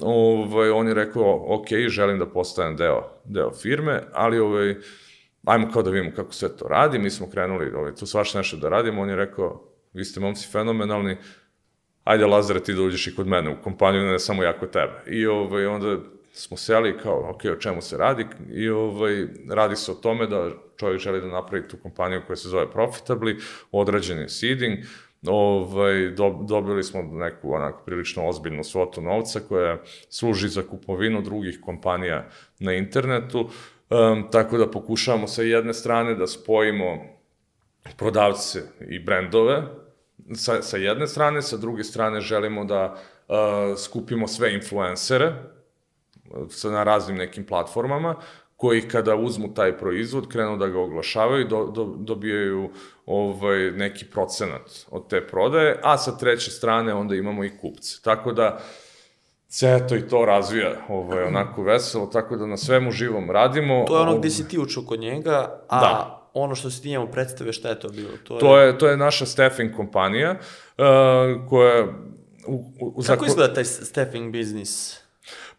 ovaj, 0.02 0.70
on 0.70 0.88
je 0.88 0.94
rekao, 0.94 1.46
ok, 1.48 1.68
želim 1.88 2.20
da 2.20 2.26
postanem 2.26 2.76
deo, 2.76 3.04
deo 3.26 3.52
firme, 3.52 4.04
ali 4.14 4.40
ovaj, 4.40 4.76
ajmo 5.46 5.72
kao 5.74 5.82
da 5.84 5.90
vidimo 5.90 6.16
kako 6.16 6.34
sve 6.34 6.58
to 6.58 6.68
radi, 6.68 7.00
mi 7.00 7.10
smo 7.10 7.30
krenuli 7.30 7.72
ovaj, 7.76 7.96
tu 7.96 8.06
svaš 8.06 8.34
nešto 8.34 8.58
da 8.58 8.70
radimo, 8.70 9.02
on 9.02 9.10
je 9.10 9.16
rekao, 9.16 9.70
vi 9.94 10.06
ste 10.06 10.20
momci 10.20 10.48
fenomenalni, 10.52 11.18
ajde 12.04 12.26
Lazare 12.26 12.60
ti 12.60 12.74
da 12.74 12.82
uđeš 12.82 13.08
i 13.08 13.16
kod 13.16 13.28
mene 13.28 13.50
u 13.50 13.64
kompaniju, 13.64 14.04
ne 14.04 14.20
samo 14.20 14.44
ja 14.44 14.60
kod 14.60 14.72
tebe. 14.72 15.04
I 15.08 15.28
ovaj, 15.28 15.66
onda 15.66 15.98
smo 16.32 16.58
seli 16.58 16.98
kao, 16.98 17.30
ok, 17.30 17.42
o 17.46 17.56
čemu 17.56 17.82
se 17.82 17.98
radi? 17.98 18.26
I 18.52 18.70
ovaj, 18.70 19.28
radi 19.50 19.76
se 19.76 19.92
o 19.92 19.96
tome 19.96 20.28
da 20.28 20.50
čovjek 20.78 21.00
želi 21.02 21.22
da 21.22 21.28
napravi 21.28 21.68
tu 21.68 21.78
kompaniju 21.78 22.22
koja 22.28 22.36
se 22.36 22.50
zove 22.50 22.66
Profitably, 22.74 23.42
odrađen 23.72 24.20
je 24.20 24.30
seeding, 24.30 24.78
ovaj, 25.28 26.10
do, 26.10 26.40
dobili 26.48 26.84
smo 26.84 27.02
neku 27.02 27.54
onako 27.54 27.84
prilično 27.86 28.28
ozbiljnu 28.28 28.64
svotu 28.64 29.02
novca 29.02 29.40
koja 29.50 29.78
služi 30.10 30.48
za 30.48 30.64
kupovinu 30.64 31.22
drugih 31.22 31.60
kompanija 31.62 32.30
na 32.60 32.74
internetu, 32.74 33.40
um, 33.40 34.28
tako 34.32 34.58
da 34.58 34.72
pokušavamo 34.72 35.28
sa 35.28 35.42
jedne 35.42 35.74
strane 35.74 36.16
da 36.16 36.28
spojimo 36.28 36.98
prodavce 37.98 38.62
i 38.90 39.00
brendove, 39.00 39.64
sa, 40.36 40.62
sa 40.62 40.78
jedne 40.78 41.08
strane, 41.08 41.42
sa 41.42 41.58
druge 41.58 41.84
strane 41.84 42.22
želimo 42.22 42.66
da 42.66 42.96
uh, 43.28 43.36
skupimo 43.78 44.28
sve 44.28 44.54
influencere, 44.54 45.34
sa, 46.50 46.70
na 46.70 46.84
raznim 46.84 47.18
nekim 47.18 47.46
platformama, 47.46 48.16
koji 48.56 48.82
kada 48.82 49.16
uzmu 49.16 49.54
taj 49.54 49.78
proizvod, 49.78 50.28
krenu 50.28 50.58
da 50.58 50.68
ga 50.68 50.80
oglašavaju, 50.80 51.48
do, 51.48 51.66
do, 51.66 51.86
dobijaju 51.98 52.70
ovaj, 53.06 53.72
neki 53.72 54.06
procenat 54.06 54.86
od 54.92 55.10
te 55.10 55.28
prodaje, 55.28 55.80
a 55.84 55.98
sa 55.98 56.18
treće 56.18 56.52
strane 56.52 56.94
onda 56.94 57.16
imamo 57.16 57.44
i 57.44 57.58
kupce. 57.62 58.02
Tako 58.04 58.32
da, 58.32 58.60
se 59.50 59.80
eto 59.82 59.96
i 59.96 60.08
to 60.08 60.26
razvija 60.26 60.72
ovaj, 60.90 61.24
onako 61.24 61.64
veselo, 61.64 62.06
tako 62.06 62.36
da 62.36 62.46
na 62.46 62.58
svemu 62.58 62.92
živom 62.92 63.32
radimo. 63.32 63.86
To 63.88 63.96
je 63.96 64.02
ono 64.02 64.18
gde 64.18 64.30
si 64.30 64.48
ti 64.48 64.60
učio 64.60 64.84
kod 64.84 65.00
njega, 65.00 65.64
a 65.68 65.80
da. 65.80 66.30
ono 66.34 66.56
što 66.56 66.70
si 66.70 66.82
ti 66.82 66.90
njemu 66.90 67.08
predstavio, 67.12 67.54
šta 67.54 67.70
je 67.70 67.80
to 67.80 67.90
bilo? 67.90 68.10
To 68.24 68.36
je, 68.36 68.40
to 68.40 68.60
je, 68.60 68.78
to 68.78 68.88
je 68.88 68.98
naša 68.98 69.26
staffing 69.26 69.76
kompanija, 69.76 70.32
uh, 70.32 70.86
koja... 71.50 71.86
U, 72.48 72.74
u, 72.80 73.02
Kako 73.08 73.26
izgleda 73.26 73.54
taj 73.54 73.66
staffing 73.66 74.32
biznis? 74.32 75.02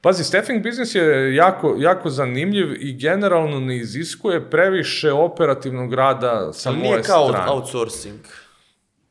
Pazi, 0.03 0.25
staffing 0.25 0.63
biznis 0.63 0.95
je 0.95 1.35
jako, 1.35 1.77
jako 1.79 2.11
zanimljiv 2.11 2.73
i 2.81 2.93
generalno 2.93 3.61
ne 3.61 3.77
iziskuje 3.77 4.51
previše 4.51 5.13
operativnog 5.13 5.95
rada 5.95 6.53
sa 6.53 6.71
moje 6.71 6.81
strane. 6.81 6.93
Nije 6.93 7.03
kao 7.03 7.29
strane. 7.29 7.51
outsourcing. 7.51 8.21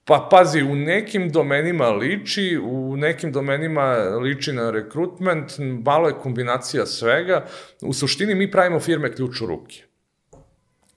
Pa 0.06 0.28
pazi, 0.32 0.64
u 0.64 0.76
nekim 0.76 1.30
domenima 1.32 1.90
liči, 1.90 2.60
u 2.64 2.98
nekim 2.98 3.32
domenima 3.32 3.84
liči 4.22 4.54
na 4.54 4.72
rekrutment, 4.72 5.52
malo 5.86 6.08
je 6.08 6.14
kombinacija 6.14 6.86
svega. 6.86 7.46
U 7.82 7.94
suštini 7.94 8.36
mi 8.36 8.52
pravimo 8.52 8.80
firme 8.80 9.16
ključ 9.16 9.42
u 9.42 9.46
ruke. 9.46 9.84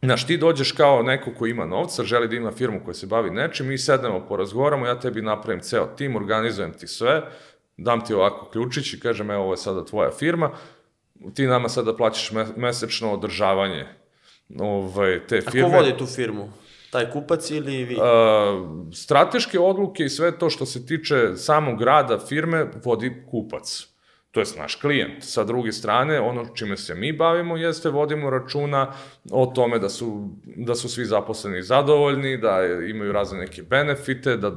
Znaš, 0.03 0.27
ti 0.27 0.37
dođeš 0.37 0.73
kao 0.73 1.03
neko 1.03 1.31
ko 1.39 1.47
ima 1.47 1.67
novca, 1.67 2.05
želi 2.05 2.29
da 2.29 2.37
ima 2.37 2.53
firmu 2.53 2.81
koja 2.85 2.95
se 2.95 3.07
bavi 3.07 3.31
nečim, 3.31 3.67
mi 3.67 3.79
sednemo, 3.79 4.27
porazgovaramo, 4.29 4.87
ja 4.87 5.01
tebi 5.01 5.23
napravim 5.23 5.61
ceo 5.61 5.87
tim, 5.87 6.17
organizujem 6.17 6.73
ti 6.73 6.87
sve, 6.87 7.23
dam 7.77 8.05
ti 8.05 8.15
ovako 8.15 8.51
ključić 8.51 8.95
i 8.95 9.01
kažem, 9.01 9.31
evo, 9.31 9.43
ovo 9.43 9.53
je 9.53 9.57
sada 9.57 9.85
tvoja 9.85 10.11
firma, 10.11 10.51
ti 11.35 11.47
nama 11.47 11.69
sada 11.69 11.97
plaćaš 11.97 12.31
mesečno 12.57 13.13
održavanje 13.13 13.87
ovaj, 14.59 15.27
te 15.27 15.41
firme. 15.41 15.69
A 15.69 15.71
ko 15.71 15.77
vodi 15.77 15.97
tu 15.99 16.07
firmu? 16.07 16.53
Taj 16.91 17.11
kupac 17.11 17.51
ili 17.51 17.85
vi? 17.85 17.97
Uh, 17.97 18.03
strateške 18.95 19.59
odluke 19.59 20.05
i 20.05 20.09
sve 20.09 20.39
to 20.39 20.51
što 20.51 20.67
se 20.67 20.87
tiče 20.87 21.37
samog 21.37 21.83
rada 21.83 22.19
firme 22.19 22.67
vodi 22.85 23.25
kupac 23.31 23.93
to 24.33 24.41
je 24.41 24.47
naš 24.59 24.75
klijent. 24.75 25.23
Sa 25.25 25.45
druge 25.45 25.73
strane, 25.73 26.21
ono 26.21 26.47
čime 26.55 26.77
se 26.77 26.95
mi 26.95 27.13
bavimo 27.13 27.57
jeste 27.57 27.91
vodimo 27.91 28.31
računa 28.31 28.93
o 29.31 29.47
tome 29.47 29.79
da 29.79 29.89
su, 29.89 30.31
da 30.57 30.75
su 30.75 30.89
svi 30.89 31.05
zaposleni 31.05 31.63
zadovoljni, 31.63 32.37
da 32.37 32.65
imaju 32.89 33.13
razne 33.13 33.39
neke 33.39 33.63
benefite, 33.63 34.37
da 34.37 34.49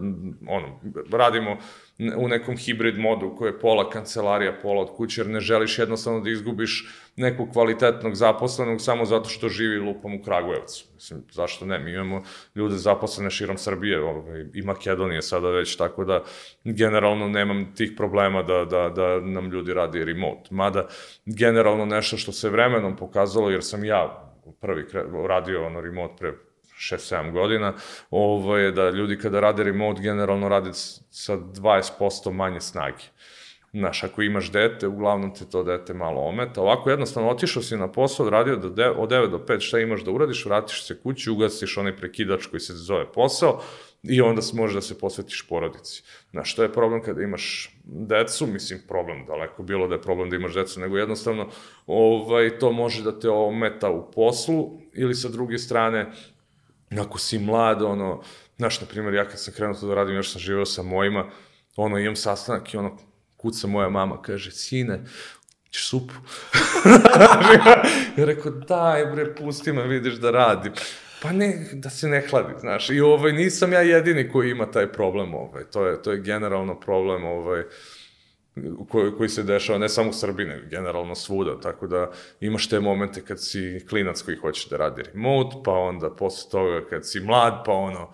ono, 0.48 0.80
radimo 1.12 1.58
u 2.18 2.28
nekom 2.28 2.58
hibrid 2.58 3.00
modu 3.00 3.36
koji 3.38 3.50
je 3.50 3.60
pola 3.60 3.90
kancelarija, 3.90 4.54
pola 4.62 4.82
od 4.82 4.96
kuće, 4.96 5.22
jer 5.22 5.30
ne 5.30 5.40
želiš 5.40 5.80
jednostavno 5.80 6.20
da 6.20 6.30
izgubiš 6.30 6.90
nekog 7.16 7.50
kvalitetnog 7.54 8.16
zaposlenog 8.16 8.82
samo 8.82 9.06
zato 9.06 9.30
što 9.30 9.50
živi 9.50 9.80
lupom 9.80 10.16
u 10.16 10.24
Kragujevcu. 10.24 10.86
Mislim, 10.94 11.24
zašto 11.32 11.66
ne? 11.66 11.80
Mi 11.80 11.92
imamo 11.92 12.24
ljude 12.56 12.76
zaposlene 12.76 13.30
širom 13.30 13.58
Srbije 13.58 14.02
ovaj, 14.02 14.46
i 14.54 14.62
Makedonije 14.62 15.22
sada 15.22 15.50
već, 15.50 15.76
tako 15.76 16.06
da 16.06 16.24
generalno 16.64 17.28
nemam 17.28 17.74
tih 17.76 17.92
problema 17.98 18.44
da, 18.44 18.66
da, 18.66 18.90
da 18.90 19.20
nam 19.20 19.50
ljudi 19.52 19.74
radi 19.74 20.04
remote. 20.04 20.50
Mada 20.50 20.88
generalno 21.26 21.86
nešto 21.86 22.18
što 22.18 22.32
se 22.32 22.50
vremenom 22.50 22.96
pokazalo, 22.96 23.50
jer 23.50 23.64
sam 23.64 23.86
ja 23.86 24.32
prvi 24.62 24.86
radio 25.28 25.66
ono 25.66 25.82
remote 25.82 26.14
pre 26.20 26.34
6-7 26.80 27.32
godina, 27.32 27.74
ovo 28.10 28.58
je 28.58 28.72
da 28.72 28.90
ljudi 28.90 29.18
kada 29.18 29.40
rade 29.40 29.64
remote 29.64 30.02
generalno 30.02 30.50
rade 30.50 30.70
sa 31.10 31.38
20% 31.38 32.32
manje 32.32 32.62
snage. 32.62 33.04
Znaš, 33.76 34.04
ako 34.04 34.22
imaš 34.22 34.52
dete, 34.52 34.88
uglavnom 34.88 35.34
te 35.36 35.46
to 35.46 35.64
dete 35.64 35.94
malo 35.94 36.22
ometa. 36.22 36.62
Ovako 36.62 36.90
jednostavno 36.90 37.30
otišao 37.30 37.64
si 37.64 37.78
na 37.78 37.92
posao, 37.92 38.30
radio 38.30 38.56
do 38.56 38.70
de, 38.70 38.90
od 38.90 39.10
9 39.10 39.30
do 39.30 39.38
5 39.38 39.60
šta 39.60 39.80
imaš 39.80 40.04
da 40.04 40.12
uradiš, 40.12 40.46
vratiš 40.46 40.86
se 40.86 41.00
kući, 41.02 41.32
ugasiš 41.32 41.78
onaj 41.78 41.98
prekidač 41.98 42.46
koji 42.46 42.60
se 42.60 42.74
zove 42.74 43.12
posao 43.12 43.62
i 44.04 44.22
onda 44.22 44.42
možeš 44.54 44.76
da 44.76 44.82
se 44.82 45.00
posvetiš 45.00 45.48
porodici. 45.50 46.04
Znaš, 46.32 46.52
što 46.52 46.64
je 46.64 46.74
problem 46.74 47.02
kada 47.04 47.22
imaš 47.22 47.76
decu, 47.84 48.48
mislim 48.48 48.80
problem, 48.88 49.26
daleko 49.26 49.64
bilo 49.64 49.88
da 49.88 49.96
je 49.96 50.02
problem 50.02 50.30
da 50.30 50.36
imaš 50.36 50.54
decu, 50.54 50.80
nego 50.80 50.98
jednostavno 50.98 51.48
ovaj, 51.88 52.60
to 52.60 52.72
može 52.72 53.04
da 53.04 53.20
te 53.20 53.30
ometa 53.30 53.90
u 53.90 54.12
poslu 54.12 54.80
ili 54.94 55.16
sa 55.16 55.30
druge 55.30 55.58
strane 55.58 56.12
ako 57.00 57.20
si 57.20 57.40
mlad, 57.40 57.82
ono, 57.82 58.22
znaš, 58.58 58.82
na 58.82 58.88
primjer, 58.88 59.14
ja 59.14 59.26
kad 59.26 59.40
sam 59.40 59.54
krenuo 59.54 59.76
to 59.76 59.88
da 59.88 59.96
radim, 59.96 60.16
još 60.16 60.32
sam 60.32 60.42
živeo 60.42 60.66
sa 60.66 60.84
mojima, 60.84 61.26
ono, 61.76 61.98
imam 61.98 62.16
sastanak 62.16 62.74
i 62.74 62.78
ono, 62.78 62.98
kuca 63.38 63.68
moja 63.68 63.90
mama, 63.90 64.22
kaže, 64.22 64.52
sine, 64.52 65.04
ćeš 65.72 65.90
supu? 65.90 66.14
ja 68.18 68.26
rekao, 68.26 68.52
daj 68.52 69.06
bre, 69.06 69.36
pusti 69.36 69.72
me, 69.74 69.88
vidiš 69.88 70.14
da 70.14 70.32
radim. 70.32 70.74
Pa 71.22 71.32
ne, 71.32 71.70
da 71.74 71.90
se 71.90 72.08
ne 72.08 72.24
hladi, 72.30 72.54
znaš. 72.60 72.90
I 72.90 73.00
ovaj, 73.00 73.34
nisam 73.34 73.74
ja 73.74 73.82
jedini 73.82 74.30
koji 74.30 74.52
ima 74.52 74.72
taj 74.72 74.92
problem, 74.92 75.34
ovaj. 75.34 75.64
To 75.64 75.86
je, 75.86 76.02
to 76.02 76.12
je 76.12 76.22
generalno 76.22 76.80
problem, 76.80 77.26
ovaj, 77.26 77.64
koji, 78.90 79.12
koji 79.18 79.30
se 79.30 79.44
dešava 79.44 79.80
ne 79.80 79.90
samo 79.90 80.10
u 80.10 80.14
Srbiji, 80.14 80.48
nego 80.48 80.68
generalno 80.70 81.16
svuda, 81.16 81.60
tako 81.60 81.88
da 81.88 82.12
imaš 82.40 82.70
te 82.70 82.80
momente 82.80 83.22
kad 83.22 83.44
si 83.44 83.86
klinac 83.90 84.22
koji 84.22 84.38
hoće 84.38 84.68
da 84.70 84.78
radi 84.78 85.04
remote, 85.04 85.56
pa 85.66 85.72
onda 85.72 86.10
posle 86.10 86.52
toga 86.52 86.86
kad 86.90 87.10
si 87.10 87.20
mlad, 87.20 87.64
pa 87.66 87.72
ono, 87.72 88.12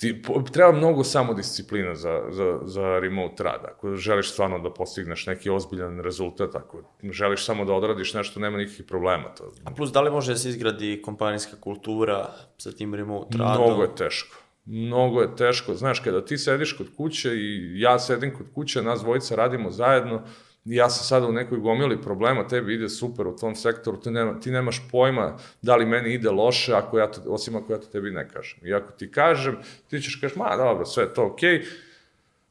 ti, 0.00 0.22
treba 0.52 0.72
mnogo 0.72 1.04
samodisciplina 1.04 1.94
za, 1.94 2.22
za, 2.30 2.58
za 2.64 2.98
remote 2.98 3.44
rad. 3.44 3.64
Ako 3.64 3.96
želiš 3.96 4.32
stvarno 4.32 4.58
da 4.58 4.70
postigneš 4.74 5.26
neki 5.26 5.50
ozbiljan 5.50 6.00
rezultat, 6.00 6.54
ako 6.54 6.82
želiš 7.10 7.44
samo 7.44 7.64
da 7.64 7.72
odradiš 7.72 8.14
nešto, 8.14 8.40
nema 8.40 8.58
nikakvih 8.58 8.86
problema. 8.86 9.34
To... 9.34 9.52
A 9.64 9.70
plus, 9.70 9.92
da 9.92 10.00
li 10.00 10.10
može 10.10 10.32
da 10.32 10.38
se 10.38 10.48
izgradi 10.48 11.02
kompanijska 11.02 11.56
kultura 11.60 12.30
sa 12.58 12.72
tim 12.72 12.94
remote 12.94 13.38
radom? 13.38 13.66
Mnogo 13.66 13.82
je 13.82 13.96
teško. 13.96 14.43
Mnogo 14.64 15.20
je 15.20 15.36
teško, 15.36 15.74
znaš, 15.74 16.00
kada 16.00 16.24
ti 16.24 16.38
sediš 16.38 16.72
kod 16.72 16.86
kuće 16.96 17.30
i 17.34 17.80
ja 17.80 17.98
sedim 17.98 18.34
kod 18.36 18.46
kuće, 18.54 18.82
nas 18.82 19.00
dvojica 19.00 19.34
radimo 19.34 19.70
zajedno, 19.70 20.22
ja 20.64 20.90
sam 20.90 21.04
sada 21.04 21.26
u 21.26 21.32
nekoj 21.32 21.58
gomili 21.58 22.02
problema, 22.02 22.48
tebi 22.48 22.74
ide 22.74 22.88
super 22.88 23.26
u 23.26 23.36
tom 23.36 23.54
sektoru, 23.54 24.00
ti, 24.00 24.10
nema, 24.10 24.40
ti 24.40 24.50
nemaš 24.50 24.82
pojma 24.90 25.36
da 25.62 25.76
li 25.76 25.86
meni 25.86 26.14
ide 26.14 26.30
loše, 26.30 26.72
ako 26.74 26.98
ja 26.98 27.06
to, 27.06 27.20
osim 27.26 27.56
ako 27.56 27.72
ja 27.72 27.78
to 27.78 27.86
tebi 27.86 28.10
ne 28.10 28.28
kažem. 28.28 28.58
I 28.66 28.74
ako 28.74 28.92
ti 28.92 29.10
kažem, 29.10 29.56
ti 29.90 30.00
ćeš 30.00 30.16
kažeš, 30.20 30.36
ma 30.36 30.56
dobro, 30.56 30.84
sve 30.84 31.04
je 31.04 31.14
to 31.14 31.26
okej, 31.26 31.58
okay, 31.58 31.64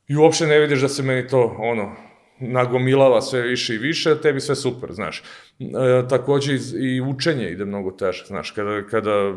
i 0.08 0.16
uopšte 0.16 0.48
ne 0.48 0.60
vidiš 0.60 0.82
da 0.82 0.90
se 0.90 1.04
meni 1.04 1.28
to, 1.28 1.56
ono, 1.60 1.96
nagomilava 2.40 3.22
sve 3.22 3.42
više 3.42 3.76
i 3.76 3.78
više, 3.78 4.22
tebi 4.22 4.40
sve 4.40 4.56
super, 4.56 4.94
znaš. 4.94 5.24
E, 5.60 6.08
takođe 6.10 6.58
i 6.80 7.02
učenje 7.02 7.50
ide 7.50 7.66
mnogo 7.66 7.92
teže, 7.92 8.26
znaš, 8.26 8.52
kada, 8.52 8.82
kada 8.88 9.34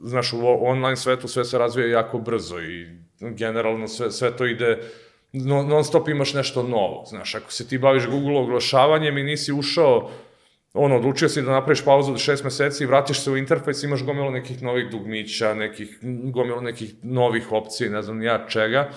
znaš, 0.00 0.32
u 0.32 0.38
online 0.60 0.96
svetu 0.96 1.28
sve 1.28 1.44
se 1.44 1.58
razvija 1.58 1.88
jako 1.88 2.18
brzo 2.18 2.60
i 2.60 2.86
generalno 3.20 3.88
sve, 3.88 4.10
sve 4.10 4.36
to 4.36 4.46
ide 4.46 4.78
non 5.32 5.84
stop 5.84 6.08
imaš 6.08 6.34
nešto 6.34 6.62
novo, 6.62 7.04
znaš, 7.08 7.34
ako 7.34 7.52
se 7.52 7.68
ti 7.68 7.78
baviš 7.78 8.06
Google 8.06 8.38
oglašavanjem 8.38 9.18
i 9.18 9.22
nisi 9.22 9.52
ušao 9.52 10.10
ono, 10.74 10.96
odlučio 10.96 11.28
si 11.28 11.42
da 11.42 11.50
napraviš 11.50 11.84
pauzu 11.84 12.12
od 12.12 12.18
šest 12.18 12.44
meseci 12.44 12.82
i 12.82 12.86
vratiš 12.86 13.20
se 13.20 13.30
u 13.30 13.36
interfejs, 13.36 13.82
imaš 13.82 14.04
gomilu 14.04 14.30
nekih 14.30 14.62
novih 14.62 14.90
dugmića, 14.90 15.54
nekih, 15.54 15.98
gomilu 16.32 16.60
nekih 16.60 16.94
novih 17.02 17.52
opcija, 17.52 17.90
ne 17.90 18.02
znam 18.02 18.22
ja 18.22 18.46
čega. 18.48 18.90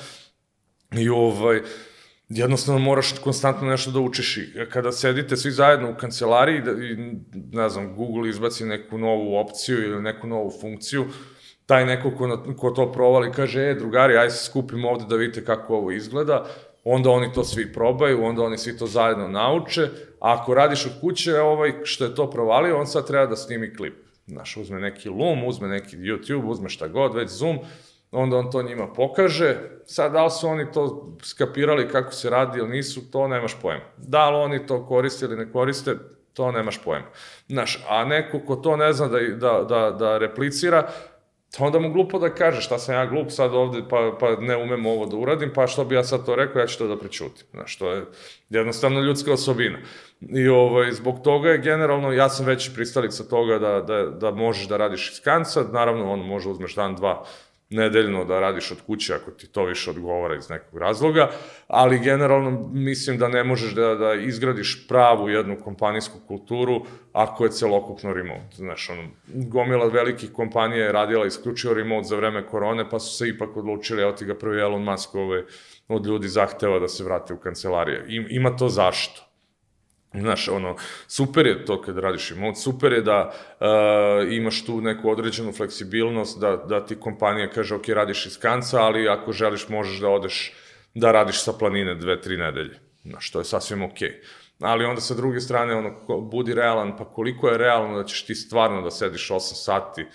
I 0.91 1.09
ovaj, 1.09 1.61
jednostavno 2.37 2.79
moraš 2.79 3.13
konstantno 3.23 3.67
nešto 3.67 3.91
da 3.91 3.99
učiš 3.99 4.37
i 4.37 4.53
kada 4.71 4.91
sedite 4.91 5.37
svi 5.37 5.51
zajedno 5.51 5.91
u 5.91 5.95
kancelariji 5.95 6.61
da, 6.61 6.71
i, 6.71 7.15
ne 7.51 7.69
znam, 7.69 7.95
Google 7.95 8.29
izbaci 8.29 8.65
neku 8.65 8.97
novu 8.97 9.37
opciju 9.37 9.83
ili 9.83 10.01
neku 10.01 10.27
novu 10.27 10.51
funkciju, 10.61 11.05
taj 11.65 11.85
neko 11.85 12.11
ko, 12.11 12.43
ko 12.57 12.71
to 12.71 12.91
provali 12.91 13.31
kaže, 13.31 13.61
e, 13.61 13.73
drugari, 13.73 14.17
aj 14.17 14.29
se 14.29 14.45
skupimo 14.45 14.89
ovde 14.89 15.05
da 15.09 15.15
vidite 15.15 15.45
kako 15.45 15.75
ovo 15.75 15.91
izgleda, 15.91 16.45
onda 16.83 17.09
oni 17.09 17.33
to 17.33 17.43
svi 17.43 17.73
probaju, 17.73 18.23
onda 18.23 18.43
oni 18.43 18.57
svi 18.57 18.77
to 18.77 18.87
zajedno 18.87 19.27
nauče, 19.27 19.83
a 20.19 20.33
ako 20.33 20.53
radiš 20.53 20.85
od 20.85 20.91
kuće, 21.01 21.39
ovaj 21.39 21.73
što 21.83 22.03
je 22.03 22.15
to 22.15 22.29
provalio, 22.29 22.79
on 22.79 22.87
sad 22.87 23.07
treba 23.07 23.25
da 23.25 23.35
snimi 23.35 23.75
klip. 23.75 23.93
Znaš, 24.27 24.57
uzme 24.57 24.79
neki 24.79 25.09
Loom, 25.09 25.43
uzme 25.43 25.67
neki 25.67 25.97
YouTube, 25.97 26.45
uzme 26.45 26.69
šta 26.69 26.87
god, 26.87 27.15
već 27.15 27.29
Zoom, 27.29 27.59
onda 28.13 28.37
on 28.37 28.51
to 28.51 28.63
njima 28.63 28.87
pokaže. 28.87 29.55
Sad, 29.85 30.11
da 30.11 30.23
li 30.23 30.31
su 30.31 30.47
oni 30.47 30.71
to 30.71 31.15
skapirali 31.23 31.89
kako 31.89 32.11
se 32.11 32.29
radi 32.29 32.59
ili 32.59 32.69
nisu, 32.69 33.11
to 33.11 33.27
nemaš 33.27 33.55
pojma. 33.61 33.83
Da 33.97 34.29
li 34.29 34.35
oni 34.35 34.67
to 34.67 34.85
koriste 34.85 35.25
ili 35.25 35.37
ne 35.37 35.51
koriste, 35.51 35.95
to 36.33 36.51
nemaš 36.51 36.83
pojma. 36.83 37.05
Znaš, 37.47 37.85
a 37.89 38.05
neko 38.05 38.39
ko 38.39 38.55
to 38.55 38.77
ne 38.77 38.93
zna 38.93 39.07
da, 39.07 39.19
da, 39.19 39.63
da, 39.63 39.91
da 39.91 40.17
replicira, 40.17 40.87
onda 41.59 41.79
mu 41.79 41.93
glupo 41.93 42.19
da 42.19 42.29
kaže 42.29 42.61
šta 42.61 42.79
sam 42.79 42.95
ja 42.95 43.05
glup 43.05 43.31
sad 43.31 43.53
ovde 43.53 43.81
pa, 43.89 44.11
pa 44.19 44.35
ne 44.35 44.57
umem 44.57 44.85
ovo 44.85 45.05
da 45.05 45.17
uradim, 45.17 45.51
pa 45.55 45.67
što 45.67 45.85
bi 45.85 45.95
ja 45.95 46.03
sad 46.03 46.25
to 46.25 46.35
rekao, 46.35 46.59
ja 46.59 46.67
ću 46.67 46.77
to 46.77 46.87
da 46.87 46.97
prečutim. 46.97 47.45
Znaš, 47.51 47.77
to 47.77 47.91
je 47.91 48.05
jednostavno 48.49 48.99
ljudska 48.99 49.33
osobina. 49.33 49.79
I 50.21 50.47
ovaj, 50.47 50.91
zbog 50.91 51.21
toga 51.23 51.49
je 51.49 51.57
generalno, 51.57 52.11
ja 52.11 52.29
sam 52.29 52.45
već 52.45 52.73
pristalica 52.73 53.23
toga 53.23 53.59
da, 53.59 53.81
da, 53.81 54.03
da 54.03 54.31
možeš 54.31 54.67
da 54.67 54.77
radiš 54.77 55.11
iz 55.11 55.21
kanca, 55.21 55.63
naravno 55.71 56.11
on 56.11 56.19
može 56.19 56.49
uzmeš 56.49 56.75
dan, 56.75 56.95
dva 56.95 57.25
nedeljno 57.69 58.25
da 58.25 58.39
radiš 58.39 58.71
od 58.71 58.81
kuće 58.81 59.13
ako 59.13 59.31
ti 59.31 59.47
to 59.47 59.65
više 59.65 59.89
odgovara 59.89 60.35
iz 60.35 60.49
nekog 60.49 60.79
razloga, 60.79 61.29
ali 61.67 61.99
generalno 61.99 62.69
mislim 62.73 63.17
da 63.17 63.27
ne 63.27 63.43
možeš 63.43 63.73
da, 63.73 63.95
da 63.95 64.13
izgradiš 64.13 64.87
pravu 64.87 65.29
jednu 65.29 65.57
kompanijsku 65.63 66.19
kulturu 66.27 66.81
ako 67.13 67.43
je 67.43 67.51
celokupno 67.51 68.13
remote. 68.13 68.55
Znaš, 68.55 68.89
ono, 68.89 69.03
gomila 69.27 69.87
velikih 69.87 70.31
kompanija 70.31 70.85
je 70.85 70.91
radila 70.91 71.25
isključivo 71.25 71.73
remote 71.73 72.07
za 72.07 72.15
vreme 72.15 72.47
korone, 72.47 72.89
pa 72.89 72.99
su 72.99 73.17
se 73.17 73.29
ipak 73.29 73.57
odlučili, 73.57 74.01
evo 74.01 74.11
ti 74.11 74.25
ga 74.25 74.35
prvi 74.35 74.61
Elon 74.61 74.83
Musk 74.83 75.15
ove, 75.15 75.43
od 75.87 76.05
ljudi 76.05 76.27
zahteva 76.27 76.79
da 76.79 76.87
se 76.87 77.03
vrate 77.03 77.33
u 77.33 77.37
kancelarije. 77.37 78.05
I, 78.07 78.25
ima 78.29 78.55
to 78.55 78.69
zašto? 78.69 79.32
Znaš, 80.19 80.47
ono, 80.47 80.75
super 81.07 81.45
je 81.45 81.65
to 81.65 81.81
kad 81.81 81.97
radiš 81.97 82.29
remote, 82.29 82.59
super 82.59 82.93
je 82.93 83.01
da 83.01 83.33
uh, 83.33 84.33
imaš 84.33 84.65
tu 84.65 84.81
neku 84.81 85.09
određenu 85.09 85.51
fleksibilnost, 85.51 86.39
da, 86.39 86.57
da 86.57 86.85
ti 86.85 86.95
kompanija 86.95 87.49
kaže, 87.49 87.75
ok, 87.75 87.87
radiš 87.87 88.25
iz 88.25 88.39
kanca, 88.39 88.81
ali 88.81 89.09
ako 89.09 89.31
želiš 89.31 89.69
možeš 89.69 89.99
da 89.99 90.09
odeš 90.09 90.53
da 90.93 91.11
radiš 91.11 91.43
sa 91.43 91.53
planine 91.53 91.95
dve, 91.95 92.21
tri 92.21 92.37
nedelje. 92.37 92.79
Znaš, 93.03 93.31
to 93.31 93.39
je 93.39 93.45
sasvim 93.45 93.83
ok. 93.83 93.97
Ali 94.59 94.85
onda 94.85 95.01
sa 95.01 95.13
druge 95.13 95.39
strane, 95.39 95.75
ono, 95.75 96.21
budi 96.21 96.53
realan, 96.53 96.97
pa 96.97 97.05
koliko 97.05 97.49
je 97.49 97.57
realno 97.57 97.97
da 97.97 98.03
ćeš 98.03 98.25
ti 98.25 98.35
stvarno 98.35 98.81
da 98.81 98.91
sediš 98.91 99.29
8 99.29 99.39
sati 99.39 100.01
uh, 100.01 100.07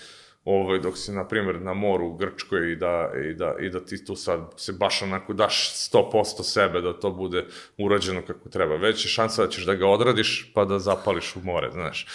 ovaj, 0.49 0.78
dok 0.78 0.96
si, 0.99 1.12
na 1.12 1.28
primjer, 1.28 1.61
na 1.61 1.74
moru 1.74 2.07
u 2.07 2.14
Grčkoj 2.16 2.72
i 2.72 2.76
da, 2.76 3.11
i, 3.30 3.34
da, 3.34 3.55
i 3.61 3.68
da 3.70 3.80
ti 3.80 4.05
tu 4.05 4.16
sad 4.16 4.40
se 4.57 4.72
baš 4.72 5.03
onako 5.03 5.32
daš 5.32 5.72
100% 5.92 6.42
sebe 6.42 6.80
da 6.80 6.92
to 6.92 7.11
bude 7.11 7.44
urađeno 7.78 8.22
kako 8.26 8.49
treba. 8.49 8.76
Već 8.76 9.05
je 9.05 9.09
šansa 9.09 9.44
da 9.44 9.51
ćeš 9.51 9.66
da 9.66 9.74
ga 9.74 9.86
odradiš 9.86 10.51
pa 10.55 10.64
da 10.64 10.78
zapališ 10.78 11.36
u 11.36 11.40
more, 11.44 11.70
znaš. 11.70 12.07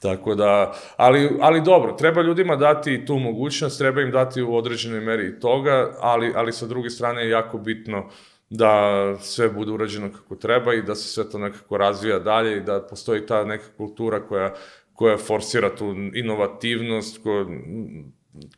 Tako 0.00 0.34
da, 0.34 0.74
ali, 0.96 1.30
ali 1.40 1.60
dobro, 1.60 1.92
treba 1.92 2.22
ljudima 2.22 2.56
dati 2.56 3.06
tu 3.06 3.18
mogućnost, 3.18 3.78
treba 3.78 4.00
im 4.00 4.10
dati 4.10 4.42
u 4.42 4.56
određenoj 4.56 5.00
meri 5.00 5.40
toga, 5.40 5.96
ali, 6.00 6.32
ali 6.36 6.52
sa 6.52 6.66
druge 6.66 6.90
strane 6.90 7.22
je 7.22 7.30
jako 7.30 7.58
bitno 7.58 8.08
da 8.50 9.16
sve 9.20 9.48
bude 9.48 9.72
urađeno 9.72 10.12
kako 10.12 10.36
treba 10.36 10.74
i 10.74 10.82
da 10.82 10.94
se 10.94 11.08
sve 11.08 11.30
to 11.30 11.38
nekako 11.38 11.76
razvija 11.76 12.18
dalje 12.18 12.56
i 12.56 12.60
da 12.60 12.86
postoji 12.90 13.26
ta 13.26 13.44
neka 13.44 13.64
kultura 13.76 14.20
koja 14.20 14.54
koja 15.00 15.16
forsira 15.16 15.70
tu 15.76 15.94
inovativnost, 16.14 17.22
koja, 17.22 17.46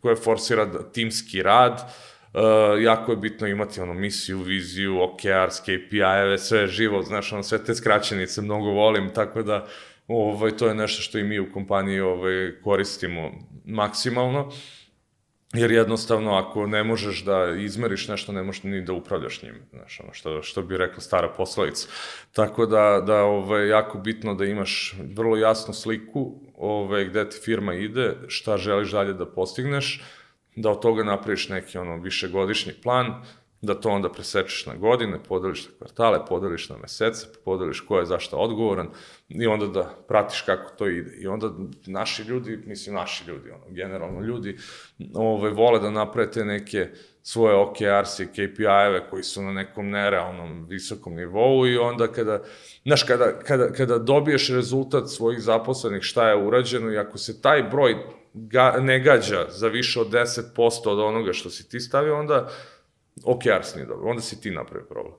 koja 0.01 0.16
forsira 0.16 0.90
timski 0.93 1.43
rad, 1.43 1.95
Uh, 2.34 2.82
jako 2.82 3.12
je 3.12 3.16
bitno 3.16 3.47
imati 3.47 3.80
ono 3.80 3.95
misiju, 3.95 4.38
viziju, 4.38 5.01
OKRs, 5.03 5.61
KPI-eve, 5.61 6.38
sve 6.38 6.66
živo, 6.66 7.03
znaš, 7.03 7.32
ono, 7.32 7.43
sve 7.43 7.64
te 7.64 7.74
skraćenice 7.74 8.43
mnogo 8.43 8.70
volim, 8.70 9.11
tako 9.14 9.43
da 9.43 9.66
ovaj, 10.09 10.57
to 10.57 10.68
je 10.68 10.74
nešto 10.74 11.03
što 11.03 11.18
i 11.18 11.24
mi 11.24 11.40
u 11.40 11.53
kompaniji 11.53 12.01
ovaj, 12.01 12.53
koristimo 12.62 13.30
maksimalno. 13.64 14.40
Uh, 14.40 14.55
jer 15.53 15.70
jednostavno 15.70 16.34
ako 16.34 16.66
ne 16.66 16.84
možeš 16.84 17.24
da 17.24 17.55
izmeriš 17.59 18.09
nešto, 18.09 18.32
ne 18.32 18.42
možeš 18.42 18.62
ni 18.62 18.80
da 18.80 18.92
upravljaš 18.92 19.42
njim, 19.42 19.55
znaš, 19.70 20.00
ono 20.00 20.12
što, 20.12 20.42
što 20.42 20.62
bi 20.62 20.76
rekla 20.76 21.00
stara 21.00 21.28
poslovica. 21.28 21.88
Tako 22.32 22.66
da, 22.66 23.03
da 23.07 23.22
ove, 23.22 23.68
jako 23.68 23.98
bitno 23.98 24.34
da 24.34 24.44
imaš 24.44 24.94
vrlo 25.14 25.36
jasnu 25.36 25.74
sliku 25.74 26.34
ove, 26.57 27.05
gde 27.05 27.28
ti 27.28 27.38
firma 27.44 27.74
ide, 27.74 28.16
šta 28.28 28.57
želiš 28.57 28.90
dalje 28.90 29.12
da 29.12 29.26
postigneš, 29.26 30.03
da 30.57 30.70
od 30.70 30.82
toga 30.82 31.05
napraviš 31.05 31.48
neki 31.48 31.78
ono 31.78 31.96
višegodišnji 31.96 32.72
plan, 32.82 33.22
da 33.62 33.74
to 33.74 33.88
onda 33.88 34.12
presečeš 34.12 34.66
na 34.66 34.74
godine, 34.74 35.18
podeliš 35.28 35.64
na 35.64 35.70
kvartale, 35.78 36.26
podeliš 36.28 36.68
na 36.68 36.76
mesece, 36.76 37.26
podeliš 37.44 37.80
ko 37.80 37.98
je 37.98 38.06
zašto 38.06 38.36
odgovoran 38.36 38.88
i 39.28 39.46
onda 39.46 39.66
da 39.66 39.94
pratiš 40.08 40.40
kako 40.40 40.72
to 40.76 40.88
ide. 40.88 41.16
I 41.16 41.26
onda 41.26 41.50
naši 41.86 42.22
ljudi, 42.22 42.58
mislim 42.66 42.94
naši 42.94 43.24
ljudi, 43.30 43.50
ono, 43.50 43.64
generalno 43.68 44.20
ljudi, 44.20 44.56
ove, 45.14 45.50
vole 45.50 45.80
da 45.80 45.90
naprave 45.90 46.30
te 46.30 46.44
neke 46.44 46.88
svoje 47.22 47.54
OKRs 47.54 48.20
i 48.20 48.26
KPI-eve 48.26 49.10
koji 49.10 49.22
su 49.22 49.42
na 49.42 49.52
nekom 49.52 49.90
nerealnom 49.90 50.66
visokom 50.68 51.14
nivou 51.14 51.66
i 51.66 51.76
onda 51.76 52.06
kada, 52.06 52.42
znaš, 52.84 53.02
kada, 53.02 53.38
kada, 53.38 53.72
kada 53.72 53.98
dobiješ 53.98 54.48
rezultat 54.48 55.08
svojih 55.08 55.40
zaposlenih 55.40 56.02
šta 56.02 56.28
je 56.28 56.46
urađeno 56.46 56.92
i 56.92 56.98
ako 56.98 57.18
se 57.18 57.42
taj 57.42 57.62
broj 57.62 57.96
ga, 58.34 58.76
ne 58.80 59.00
gađa 59.00 59.46
za 59.50 59.68
više 59.68 60.00
od 60.00 60.10
10% 60.10 60.88
od 60.88 60.98
onoga 60.98 61.32
što 61.32 61.50
si 61.50 61.68
ti 61.68 61.80
stavio, 61.80 62.18
onda 62.18 62.50
OKRs 63.24 63.74
nije 63.74 63.86
dobro, 63.86 64.10
onda 64.10 64.22
si 64.22 64.40
ti 64.40 64.50
napravi 64.50 64.84
problem. 64.88 65.14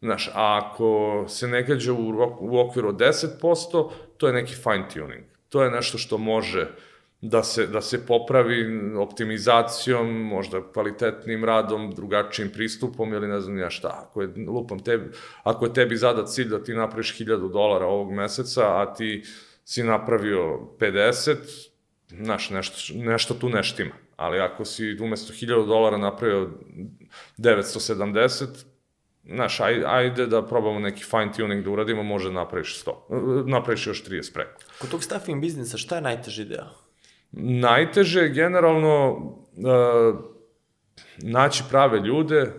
Znaš, 0.00 0.30
a 0.34 0.60
ako 0.62 1.24
se 1.28 1.48
ne 1.48 1.62
gađa 1.62 1.92
u, 1.92 2.08
u 2.40 2.58
okviru 2.58 2.88
od 2.88 2.96
10%, 2.96 3.90
to 4.16 4.26
je 4.26 4.32
neki 4.32 4.54
fine 4.54 4.88
tuning. 4.94 5.24
To 5.48 5.62
je 5.62 5.70
nešto 5.70 5.98
što 5.98 6.18
može 6.18 6.68
da 7.20 7.42
se, 7.42 7.66
da 7.66 7.80
se 7.80 8.06
popravi 8.06 8.90
optimizacijom, 8.96 10.22
možda 10.22 10.72
kvalitetnim 10.72 11.44
radom, 11.44 11.90
drugačijim 11.94 12.50
pristupom 12.50 13.12
ili 13.12 13.28
ne 13.28 13.40
znam 13.40 13.58
ja 13.58 13.70
šta. 13.70 14.06
Ako 14.08 14.22
je, 14.22 14.28
lupam 14.48 14.78
tebi, 14.78 15.10
ako 15.42 15.66
je 15.66 15.74
tebi 15.74 15.96
zadat 15.96 16.28
cilj 16.28 16.48
da 16.48 16.62
ti 16.62 16.74
napraviš 16.74 17.18
1000 17.18 17.52
dolara 17.52 17.86
ovog 17.86 18.12
meseca, 18.12 18.62
a 18.62 18.94
ti 18.94 19.22
si 19.64 19.82
napravio 19.82 20.60
50, 20.78 21.36
znaš, 22.08 22.50
nešto, 22.50 22.94
nešto 22.94 23.34
tu 23.34 23.48
neštima. 23.48 23.94
Ali 24.16 24.40
ako 24.40 24.64
si 24.64 24.96
umesto 25.00 25.32
1000 25.32 25.66
dolara 25.66 25.98
napravio 25.98 26.50
970, 27.38 28.46
znaš, 29.24 29.60
ajde, 29.60 29.84
ajde 29.86 30.26
da 30.26 30.46
probamo 30.46 30.78
neki 30.78 31.04
fine 31.04 31.32
tuning 31.36 31.64
da 31.64 31.70
uradimo, 31.70 32.02
može 32.02 32.28
da 32.28 32.34
napraviš 32.34 32.84
100. 32.84 33.46
Napraviš 33.50 33.86
još 33.86 34.04
30 34.04 34.32
preko. 34.34 34.60
Kod 34.78 34.90
tog 34.90 35.04
staffing 35.04 35.40
biznisa, 35.40 35.78
šta 35.78 35.96
je 35.96 36.02
najteži 36.02 36.44
deo? 36.44 36.66
Najteže 37.32 38.20
je 38.20 38.28
generalno 38.28 39.10
uh, 39.12 40.18
naći 41.18 41.62
prave 41.70 42.00
ljude, 42.00 42.42
uh, 42.42 42.52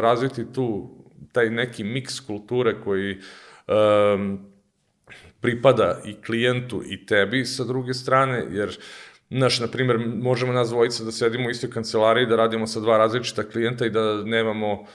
razviti 0.00 0.52
tu 0.52 0.96
taj 1.32 1.50
neki 1.50 1.84
miks 1.84 2.20
kulture 2.20 2.80
koji 2.84 3.18
um, 3.66 4.38
pripada 5.40 6.00
i 6.04 6.14
klijentu 6.22 6.82
i 6.86 7.06
tebi 7.06 7.44
sa 7.44 7.64
druge 7.64 7.94
strane, 7.94 8.46
jer 8.50 8.78
Znaš, 9.30 9.60
na 9.60 9.66
primjer, 9.66 9.98
možemo 10.22 10.52
nas 10.52 10.68
dvojica 10.68 11.04
da 11.04 11.12
sedimo 11.12 11.48
u 11.48 11.50
istoj 11.50 11.70
kancelariji, 11.70 12.26
da 12.26 12.36
radimo 12.36 12.66
sa 12.66 12.80
dva 12.80 12.98
različita 12.98 13.42
klijenta 13.42 13.86
i 13.86 13.90
da 13.90 14.22
nemamo 14.24 14.72
um, 14.72 14.86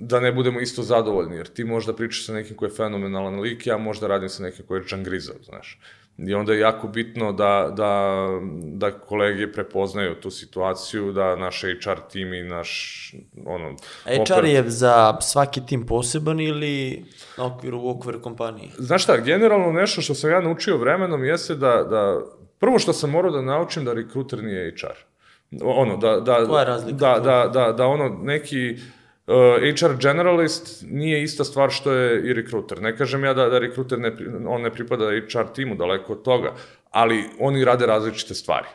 da 0.00 0.20
ne 0.20 0.32
budemo 0.32 0.60
isto 0.60 0.82
zadovoljni, 0.82 1.36
jer 1.36 1.46
ti 1.46 1.64
možda 1.64 1.92
pričaš 1.92 2.26
sa 2.26 2.32
nekim 2.32 2.56
ko 2.56 2.64
je 2.64 2.70
fenomenalan 2.70 3.40
lik, 3.40 3.66
ja 3.66 3.78
možda 3.78 4.06
radim 4.06 4.28
sa 4.28 4.42
nekim 4.42 4.66
ko 4.66 4.76
je 4.76 4.84
džangrizav, 4.84 5.36
znaš. 5.42 5.78
I 6.18 6.34
onda 6.34 6.52
je 6.52 6.58
jako 6.58 6.88
bitno 6.88 7.32
da, 7.32 7.72
da, 7.76 8.26
da 8.62 8.90
kolege 8.90 9.52
prepoznaju 9.52 10.14
tu 10.14 10.30
situaciju, 10.30 11.12
da 11.12 11.36
naš 11.36 11.62
HR 11.62 12.00
tim 12.12 12.32
i 12.34 12.42
naš... 12.42 13.12
Ono, 13.46 13.76
HR 14.04 14.44
je 14.44 14.70
za 14.70 15.20
svaki 15.20 15.66
tim 15.66 15.86
poseban 15.86 16.40
ili 16.40 17.04
na 17.38 17.46
okviru, 17.46 17.80
u 17.80 17.90
okviru 17.90 18.22
kompanije? 18.22 18.68
Znaš 18.78 19.02
šta, 19.02 19.16
generalno 19.16 19.72
nešto 19.72 20.00
što 20.00 20.14
sam 20.14 20.30
ja 20.30 20.40
naučio 20.40 20.76
vremenom 20.76 21.24
jeste 21.24 21.54
da, 21.54 21.86
da 21.90 22.22
prvo 22.58 22.78
što 22.78 22.92
sam 22.92 23.10
morao 23.10 23.30
da 23.30 23.42
naučim 23.42 23.84
da 23.84 23.92
rekruter 23.92 24.44
nije 24.44 24.74
HR. 24.80 24.96
Ono, 25.62 25.96
da, 25.96 26.20
da, 26.20 26.46
Koja 26.46 26.60
je 26.60 26.66
razlika? 26.66 26.96
da, 26.96 27.20
da, 27.20 27.48
da, 27.48 27.72
da 27.72 27.86
ono 27.86 28.08
neki 28.22 28.76
uh, 29.26 29.34
HR 29.80 29.96
generalist 30.00 30.84
nije 30.90 31.22
ista 31.22 31.44
stvar 31.44 31.70
što 31.70 31.92
je 31.92 32.30
i 32.30 32.32
rekruter. 32.32 32.82
Ne 32.82 32.96
kažem 32.96 33.24
ja 33.24 33.34
da, 33.34 33.48
da 33.48 33.58
rekruter 33.58 33.98
ne, 33.98 34.12
on 34.48 34.62
ne 34.62 34.70
pripada 34.70 35.04
HR 35.32 35.52
timu, 35.54 35.74
daleko 35.74 36.12
od 36.12 36.22
toga, 36.22 36.52
ali 36.90 37.24
oni 37.38 37.64
rade 37.64 37.86
različite 37.86 38.34
stvari. 38.34 38.66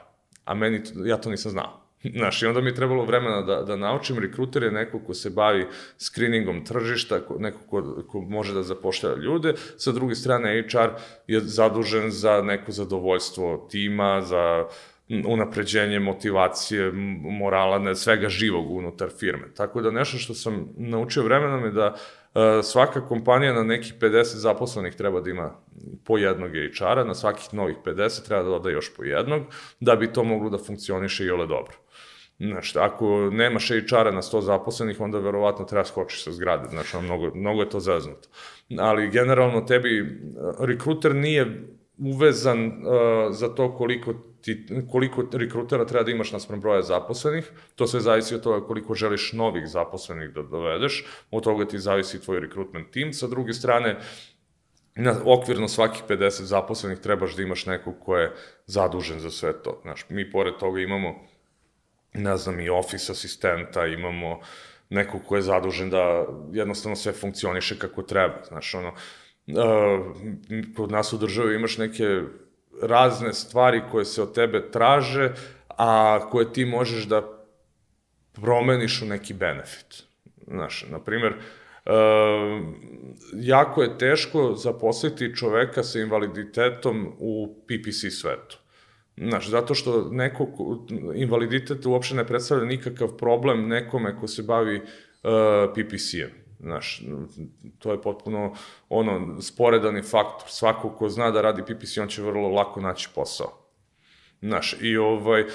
A 0.45 0.53
meni, 0.53 0.81
ja 1.05 1.17
to 1.17 1.29
nisam 1.29 1.51
znao. 1.51 1.80
Znaš, 2.03 2.41
i 2.41 2.45
onda 2.45 2.61
mi 2.61 2.69
je 2.69 2.75
trebalo 2.75 3.05
vremena 3.05 3.41
da, 3.41 3.61
da 3.61 3.75
naučim. 3.75 4.19
Rekruter 4.19 4.63
je 4.63 4.71
neko 4.71 4.99
ko 4.99 5.13
se 5.13 5.29
bavi 5.29 5.67
screeningom 5.97 6.65
tržišta, 6.65 7.19
ko, 7.19 7.35
neko 7.39 7.59
ko, 7.69 8.03
ko 8.07 8.21
može 8.21 8.53
da 8.53 8.63
zapošljava 8.63 9.15
ljude. 9.17 9.53
Sa 9.77 9.91
druge 9.91 10.15
strane, 10.15 10.67
HR 10.71 10.89
je 11.27 11.39
zadužen 11.39 12.11
za 12.11 12.41
neko 12.41 12.71
zadovoljstvo 12.71 13.67
tima, 13.71 14.21
za 14.21 14.65
unapređenje 15.27 15.99
motivacije, 15.99 16.91
morala, 17.21 17.79
ne, 17.79 17.95
svega 17.95 18.29
živog 18.29 18.71
unutar 18.71 19.09
firme. 19.19 19.53
Tako 19.55 19.81
da 19.81 19.91
nešto 19.91 20.17
što 20.17 20.33
sam 20.33 20.69
naučio 20.77 21.23
vremenom 21.23 21.65
je 21.65 21.71
da 21.71 21.95
e, 21.95 22.63
svaka 22.63 23.07
kompanija 23.07 23.53
na 23.53 23.63
nekih 23.63 23.93
50 23.99 24.23
zaposlenih 24.23 24.95
treba 24.95 25.21
da 25.21 25.29
ima 25.29 25.51
po 26.05 26.17
jednog 26.17 26.51
HR-a, 26.77 27.03
na 27.03 27.15
svakih 27.15 27.53
novih 27.53 27.75
50 27.85 28.25
treba 28.25 28.43
da 28.43 28.49
doda 28.49 28.69
još 28.69 28.95
po 28.95 29.03
jednog, 29.03 29.41
da 29.79 29.95
bi 29.95 30.13
to 30.13 30.23
moglo 30.23 30.49
da 30.49 30.57
funkcioniše 30.57 31.25
i 31.25 31.31
ole 31.31 31.47
dobro. 31.47 31.73
Znaš, 32.47 32.75
ako 32.75 33.29
nemaš 33.31 33.69
HR-a 33.69 34.11
na 34.11 34.21
100 34.21 34.41
zaposlenih, 34.41 34.99
onda 34.99 35.19
verovatno 35.19 35.65
treba 35.65 35.85
skočiš 35.85 36.23
sa 36.23 36.31
zgrade, 36.31 36.69
ono, 36.93 37.01
mnogo, 37.01 37.31
mnogo 37.35 37.61
je 37.61 37.69
to 37.69 37.79
zaznuto. 37.79 38.29
Ali 38.79 39.09
generalno 39.09 39.61
tebi, 39.61 39.99
e, 39.99 40.05
rekruter 40.59 41.15
nije 41.15 41.67
uvezan 41.97 42.65
uh, 42.65 42.73
za 43.29 43.49
to 43.55 43.75
koliko 43.77 44.13
ti, 44.41 44.65
koliko 44.91 45.23
rekrutera 45.33 45.85
treba 45.85 46.03
da 46.03 46.11
imaš 46.11 46.31
naspram 46.31 46.61
broja 46.61 46.81
zaposlenih, 46.81 47.51
to 47.75 47.87
sve 47.87 47.99
zavisi 47.99 48.35
od 48.35 48.41
toga 48.41 48.65
koliko 48.67 48.95
želiš 48.95 49.33
novih 49.33 49.67
zaposlenih 49.67 50.29
da 50.29 50.41
dovedeš, 50.41 51.05
od 51.31 51.43
toga 51.43 51.65
ti 51.65 51.79
zavisi 51.79 52.21
tvoj 52.21 52.39
rekrutment 52.39 52.91
tim, 52.91 53.13
sa 53.13 53.27
druge 53.27 53.53
strane, 53.53 53.99
na 54.95 55.15
okvirno 55.25 55.67
svakih 55.67 56.03
50 56.09 56.43
zaposlenih 56.43 56.99
trebaš 56.99 57.35
da 57.35 57.41
imaš 57.41 57.65
nekog 57.65 57.93
ko 58.05 58.17
je 58.17 58.33
zadužen 58.65 59.19
za 59.19 59.31
sve 59.31 59.53
to. 59.63 59.79
Znaš, 59.81 60.05
mi 60.09 60.31
pored 60.31 60.53
toga 60.59 60.81
imamo 60.81 61.15
ne 62.13 62.37
znam, 62.37 62.59
i 62.59 62.69
office 62.69 63.11
asistenta, 63.11 63.85
imamo 63.85 64.39
nekog 64.89 65.21
ko 65.27 65.35
je 65.35 65.41
zadužen 65.41 65.89
da 65.89 66.25
jednostavno 66.53 66.95
sve 66.95 67.11
funkcioniše 67.11 67.79
kako 67.79 68.01
treba. 68.01 68.43
Znaš, 68.47 68.73
ono, 68.73 68.89
uh, 68.89 68.95
kod 70.75 70.91
nas 70.91 71.13
u 71.13 71.17
državi 71.17 71.55
imaš 71.55 71.77
neke 71.77 72.21
razne 72.81 73.33
stvari 73.33 73.81
koje 73.91 74.05
se 74.05 74.21
od 74.21 74.33
tebe 74.33 74.71
traže, 74.71 75.31
a 75.67 76.19
koje 76.31 76.53
ti 76.53 76.65
možeš 76.65 77.03
da 77.03 77.43
promeniš 78.33 79.01
u 79.01 79.05
neki 79.05 79.33
benefit. 79.33 80.03
Znaš, 80.47 80.85
na 80.89 80.99
primjer, 80.99 81.33
uh, 81.33 81.93
jako 83.33 83.83
je 83.83 83.97
teško 83.97 84.53
zaposliti 84.55 85.35
čoveka 85.35 85.83
sa 85.83 85.99
invaliditetom 85.99 87.13
u 87.19 87.55
PPC 87.67 88.13
svetu. 88.21 88.60
Znaš, 89.17 89.49
zato 89.49 89.75
što 89.75 90.09
neko, 90.11 90.45
ko- 90.45 90.85
invaliditet 91.15 91.85
uopšte 91.85 92.15
ne 92.15 92.27
predstavlja 92.27 92.65
nikakav 92.65 93.07
problem 93.17 93.67
nekome 93.67 94.19
ko 94.19 94.27
se 94.27 94.43
bavi 94.43 94.77
uh, 94.77 94.83
PPC-em. 95.75 96.29
Znaš, 96.59 97.03
to 97.79 97.91
je 97.91 98.01
potpuno 98.01 98.53
ono, 98.89 99.41
sporedani 99.41 100.01
faktor. 100.01 100.49
Svako 100.49 100.89
ko 100.89 101.09
zna 101.09 101.31
da 101.31 101.41
radi 101.41 101.61
PPC, 101.61 101.97
on 101.97 102.07
će 102.07 102.21
vrlo 102.21 102.49
lako 102.49 102.81
naći 102.81 103.09
posao. 103.15 103.51
Znaš, 104.41 104.75
i 104.81 104.97
ovaj, 104.97 105.45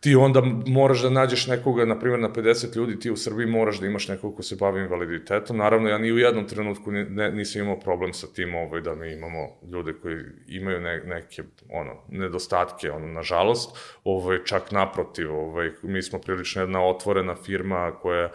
ti 0.00 0.14
onda 0.14 0.42
moraš 0.66 1.02
da 1.02 1.10
nađeš 1.10 1.46
nekoga, 1.46 1.84
na 1.84 1.98
primjer, 1.98 2.20
na 2.20 2.28
50 2.28 2.76
ljudi, 2.76 3.00
ti 3.00 3.10
u 3.10 3.16
Srbiji 3.16 3.46
moraš 3.46 3.80
da 3.80 3.86
imaš 3.86 4.08
nekog 4.08 4.36
ko 4.36 4.42
se 4.42 4.56
bavi 4.56 4.80
invaliditetom. 4.80 5.56
Naravno, 5.56 5.88
ja 5.88 5.98
ni 5.98 6.12
u 6.12 6.18
jednom 6.18 6.48
trenutku 6.48 6.90
ni, 6.90 7.04
ne, 7.04 7.30
nisam 7.32 7.62
imao 7.62 7.80
problem 7.80 8.12
sa 8.12 8.26
tim 8.26 8.54
ovaj, 8.54 8.80
da 8.80 8.94
mi 8.94 9.12
imamo 9.12 9.48
ljude 9.72 9.92
koji 10.02 10.16
imaju 10.48 10.80
ne, 10.80 11.02
neke 11.04 11.42
ono, 11.70 11.92
nedostatke, 12.08 12.90
ono, 12.90 13.06
nažalost. 13.06 13.78
Ovaj, 14.04 14.38
čak 14.44 14.72
naprotiv, 14.72 15.34
ovaj, 15.34 15.70
mi 15.82 16.02
smo 16.02 16.18
prilično 16.18 16.62
jedna 16.62 16.86
otvorena 16.86 17.36
firma 17.36 17.92
koja 18.02 18.30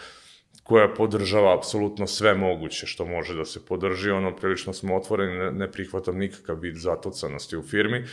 koja 0.64 0.88
podržava 0.94 1.58
apsolutno 1.58 2.08
sve 2.08 2.34
moguće 2.34 2.88
što 2.88 3.06
može 3.06 3.36
da 3.36 3.46
se 3.46 3.66
podrži, 3.66 4.12
ono, 4.12 4.36
prilično 4.36 4.74
smo 4.74 4.96
otvoreni, 4.96 5.38
ne, 5.38 5.52
ne 5.52 5.72
prihvatam 5.72 6.18
nikakav 6.18 6.60
vid 6.60 6.76
zatocanosti 6.76 7.58
u 7.58 7.64
firmi, 7.64 8.04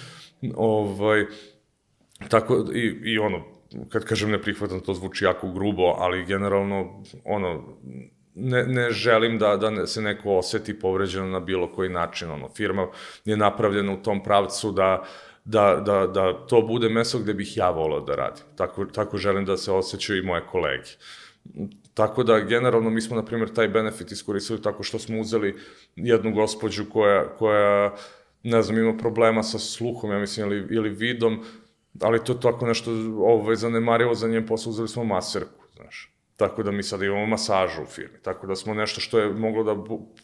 ovaj, 0.55 1.27
Tako, 2.29 2.67
i, 2.75 3.13
i 3.13 3.19
ono, 3.19 3.45
kad 3.89 4.05
kažem 4.05 4.31
ne 4.31 4.43
prihvatam, 4.43 4.81
to 4.81 4.95
zvuči 4.95 5.25
jako 5.25 5.53
grubo, 5.53 5.83
ali 5.83 6.25
generalno, 6.25 7.03
ono, 7.25 7.79
ne, 8.35 8.67
ne 8.67 8.91
želim 8.91 9.39
da, 9.39 9.57
da 9.57 9.87
se 9.87 10.03
neko 10.03 10.37
oseti 10.37 10.79
povređeno 10.79 11.27
na 11.27 11.41
bilo 11.41 11.73
koji 11.73 11.89
način. 11.89 12.31
Ono, 12.31 12.49
firma 12.49 12.87
je 13.25 13.37
napravljena 13.37 13.93
u 13.93 14.03
tom 14.03 14.23
pravcu 14.23 14.73
da, 14.73 15.05
da, 15.45 15.83
da, 15.87 16.07
da 16.07 16.47
to 16.47 16.63
bude 16.63 16.89
mesto 16.89 17.19
gde 17.19 17.35
bih 17.35 17.57
ja 17.57 17.71
volao 17.71 18.01
da 18.01 18.15
radim. 18.15 18.45
Tako, 18.57 18.85
tako 18.85 19.17
želim 19.17 19.45
da 19.45 19.57
se 19.57 19.73
osjećaju 19.73 20.19
i 20.19 20.27
moje 20.27 20.43
kolege. 20.51 20.91
Tako 21.95 22.23
da, 22.23 22.41
generalno, 22.41 22.91
mi 22.91 23.01
smo, 23.01 23.17
na 23.17 23.25
primjer, 23.25 23.53
taj 23.55 23.69
benefit 23.69 24.13
iskoristili 24.13 24.63
tako 24.63 24.83
što 24.83 24.99
smo 24.99 25.21
uzeli 25.21 25.57
jednu 25.97 26.33
gospođu 26.33 26.85
koja, 26.93 27.37
koja 27.37 27.95
ne 28.43 28.63
znam, 28.63 28.79
ima 28.79 28.97
problema 28.97 29.43
sa 29.43 29.59
sluhom, 29.59 30.11
ja 30.11 30.19
mislim, 30.19 30.53
ili, 30.53 30.67
ili 30.75 30.89
vidom, 30.91 31.45
ali 32.01 32.25
to 32.25 32.35
tako 32.35 32.67
nešto 32.67 32.91
ovaj, 33.19 33.57
zanemarivo 33.57 34.15
za 34.15 34.29
njen 34.29 34.47
posao, 34.47 34.71
uzeli 34.71 34.89
smo 34.89 35.05
maserku, 35.05 35.65
znaš. 35.77 36.13
Tako 36.37 36.63
da 36.63 36.71
mi 36.71 36.83
sad 36.83 37.03
imamo 37.03 37.27
masažu 37.27 37.83
u 37.83 37.87
firmi, 37.87 38.19
tako 38.23 38.47
da 38.47 38.57
smo 38.57 38.75
nešto 38.75 39.01
što 39.01 39.19
je 39.19 39.33
moglo 39.33 39.63
da 39.65 39.77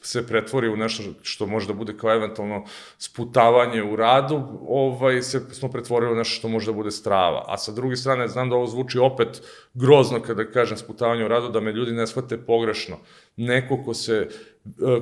se 0.03 0.27
pretvori 0.27 0.69
u 0.69 0.77
nešto 0.77 1.03
što 1.23 1.47
može 1.47 1.67
da 1.67 1.73
bude 1.73 1.97
kao 1.97 2.15
eventualno 2.15 2.65
sputavanje 2.99 3.83
u 3.83 3.97
radu, 3.97 4.43
ovaj, 4.69 5.23
se, 5.23 5.41
smo 5.41 5.69
pretvorili 5.71 6.13
u 6.13 6.17
nešto 6.17 6.35
što 6.35 6.49
može 6.49 6.67
da 6.67 6.77
bude 6.77 6.91
strava. 6.91 7.45
A 7.49 7.59
sa 7.59 7.73
druge 7.73 7.97
strane, 7.97 8.29
znam 8.29 8.51
da 8.51 8.57
ovo 8.57 8.67
zvuči 8.67 8.99
opet 8.99 9.43
grozno 9.75 10.21
kada 10.23 10.51
kažem 10.51 10.77
sputavanje 10.77 11.25
u 11.25 11.29
radu, 11.29 11.49
da 11.49 11.61
me 11.61 11.73
ljudi 11.73 11.93
ne 11.93 12.07
shvate 12.07 12.39
pogrešno. 12.39 12.97
Neko 13.37 13.83
ko 13.85 13.95
se 13.95 14.29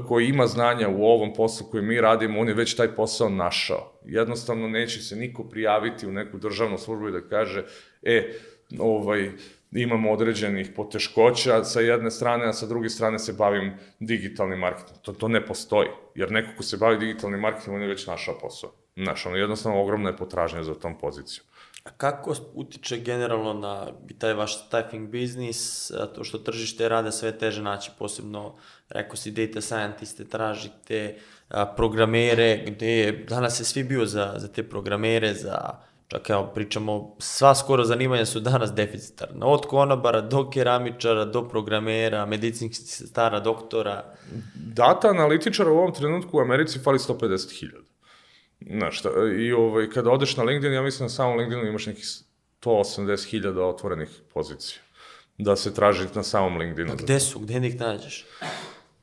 ko 0.09 0.21
ima 0.21 0.47
znanja 0.47 0.89
u 0.89 1.05
ovom 1.05 1.35
poslu 1.35 1.67
koji 1.71 1.83
mi 1.83 2.01
radimo, 2.01 2.41
on 2.41 2.49
je 2.49 2.55
već 2.55 2.75
taj 2.77 2.95
posao 2.95 3.29
našao. 3.29 3.93
Jednostavno 4.05 4.69
neće 4.69 5.01
se 5.01 5.17
niko 5.17 5.45
prijaviti 5.45 6.07
u 6.07 6.13
neku 6.13 6.39
državnu 6.39 6.79
službu 6.79 7.09
i 7.09 7.13
da 7.13 7.21
kaže, 7.21 7.65
e, 8.03 8.33
ovaj, 8.79 9.31
imamo 9.73 10.13
određenih 10.13 10.71
poteškoća 10.77 11.65
sa 11.65 11.81
jedne 11.81 12.11
strane, 12.11 12.47
a 12.47 12.53
sa 12.53 12.67
druge 12.67 12.89
strane 12.89 13.19
se 13.19 13.33
bavim 13.33 13.73
digitalnim 14.01 14.59
marketingom. 14.59 15.03
To, 15.03 15.13
to 15.13 15.29
ne 15.29 15.47
postoji, 15.47 15.89
jer 16.15 16.33
neko 16.33 16.49
ko 16.57 16.63
se 16.63 16.77
bavi 16.77 16.99
digitalnim 16.99 17.41
marketingom, 17.41 17.75
on 17.75 17.83
je 17.83 17.89
već 17.89 18.07
našao 18.07 18.39
posao. 18.39 18.73
Znaš, 18.97 19.27
ono, 19.27 19.37
jednostavno 19.37 19.83
ogromna 19.83 20.11
je 20.11 20.17
potražnja 20.17 20.63
za 20.63 20.75
tom 20.75 20.99
pozicijom. 20.99 21.47
A 21.87 21.91
kako 21.97 22.35
utiče 22.55 22.99
generalno 22.99 23.53
na 23.53 23.87
taj 24.19 24.35
vaš 24.35 24.67
staffing 24.67 25.09
biznis, 25.09 25.91
to 26.15 26.25
što 26.25 26.39
tržište 26.39 26.89
rada 26.89 27.13
sve 27.13 27.39
teže 27.39 27.63
naći, 27.63 27.91
posebno, 27.99 28.55
rekao 28.89 29.17
si, 29.17 29.31
data 29.31 29.61
scientiste, 29.61 30.25
tražite 30.25 31.19
programere, 31.77 32.65
gde 32.67 33.25
danas 33.29 33.61
je 33.61 33.65
svi 33.65 33.85
bio 33.85 34.07
za, 34.07 34.35
za 34.37 34.49
te 34.49 34.69
programere, 34.69 35.35
za 35.35 35.79
čak 36.09 36.31
evo 36.31 36.51
pričamo, 36.55 37.17
sva 37.19 37.55
skoro 37.55 37.85
zanimanja 37.85 38.27
su 38.27 38.41
danas 38.41 38.73
deficitarna, 38.73 39.47
od 39.47 39.67
konobara 39.67 40.21
do 40.21 40.51
keramičara, 40.51 41.25
do 41.25 41.49
programera, 41.49 42.27
medicinskih 42.27 42.87
sestara, 42.87 43.41
doktora. 43.41 44.15
Data 44.55 45.09
analitičara 45.09 45.71
u 45.71 45.79
ovom 45.79 45.95
trenutku 45.95 46.39
u 46.39 46.41
Americi 46.41 46.79
fali 46.79 46.99
150.000. 46.99 47.86
Znaš, 48.61 48.99
šta, 48.99 49.09
i 49.39 49.53
ovaj, 49.53 49.91
kada 49.91 50.11
odeš 50.11 50.37
na 50.37 50.43
LinkedIn, 50.43 50.73
ja 50.73 50.83
mislim 50.83 51.05
na 51.05 51.09
samom 51.09 51.39
LinkedInu 51.39 51.69
imaš 51.69 51.87
nekih 51.87 52.05
180.000 52.63 53.61
otvorenih 53.61 54.09
pozicija. 54.35 54.81
Da 55.39 55.57
se 55.57 55.75
traži 55.75 56.05
na 56.15 56.23
samom 56.23 56.57
LinkedInu. 56.59 56.97
Pa 56.97 57.03
gde 57.03 57.21
su, 57.21 57.39
gde 57.39 57.67
ih 57.67 57.81
nađeš? 57.81 58.27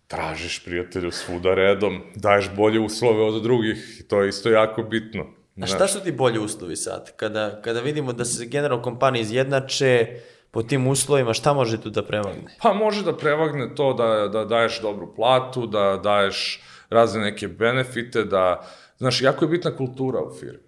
Tražiš 0.08 0.64
prijatelju 0.66 1.12
svuda 1.12 1.54
redom, 1.54 2.02
daješ 2.16 2.50
bolje 2.56 2.80
uslove 2.80 3.22
od 3.24 3.44
drugih 3.44 3.98
i 4.00 4.08
to 4.08 4.22
je 4.22 4.30
isto 4.30 4.50
jako 4.50 4.84
bitno. 4.84 5.26
A 5.62 5.68
šta 5.68 5.88
su 5.88 6.00
ti 6.04 6.12
bolji 6.12 6.40
uslovi 6.40 6.76
sad? 6.76 7.16
Kada, 7.16 7.62
kada 7.62 7.80
vidimo 7.80 8.14
da 8.14 8.26
se 8.26 8.46
generalno 8.46 8.84
kompanije 8.84 9.22
izjednače 9.22 10.20
po 10.52 10.64
tim 10.64 10.88
uslovima, 10.88 11.34
šta 11.34 11.54
može 11.54 11.82
tu 11.82 11.90
da 11.90 12.04
prevagne? 12.06 12.58
Pa 12.62 12.74
može 12.74 13.04
da 13.04 13.18
prevagne 13.18 13.76
to 13.76 13.94
da, 13.94 14.28
da 14.28 14.46
daješ 14.46 14.82
dobru 14.82 15.16
platu, 15.16 15.68
da 15.68 16.00
daješ 16.04 16.62
razne 16.90 17.22
neke 17.22 17.48
benefite, 17.48 18.24
da, 18.24 18.68
znaš, 19.04 19.22
jako 19.22 19.46
je 19.46 19.50
bitna 19.50 19.72
kultura 19.76 20.22
u 20.22 20.34
firmi. 20.34 20.64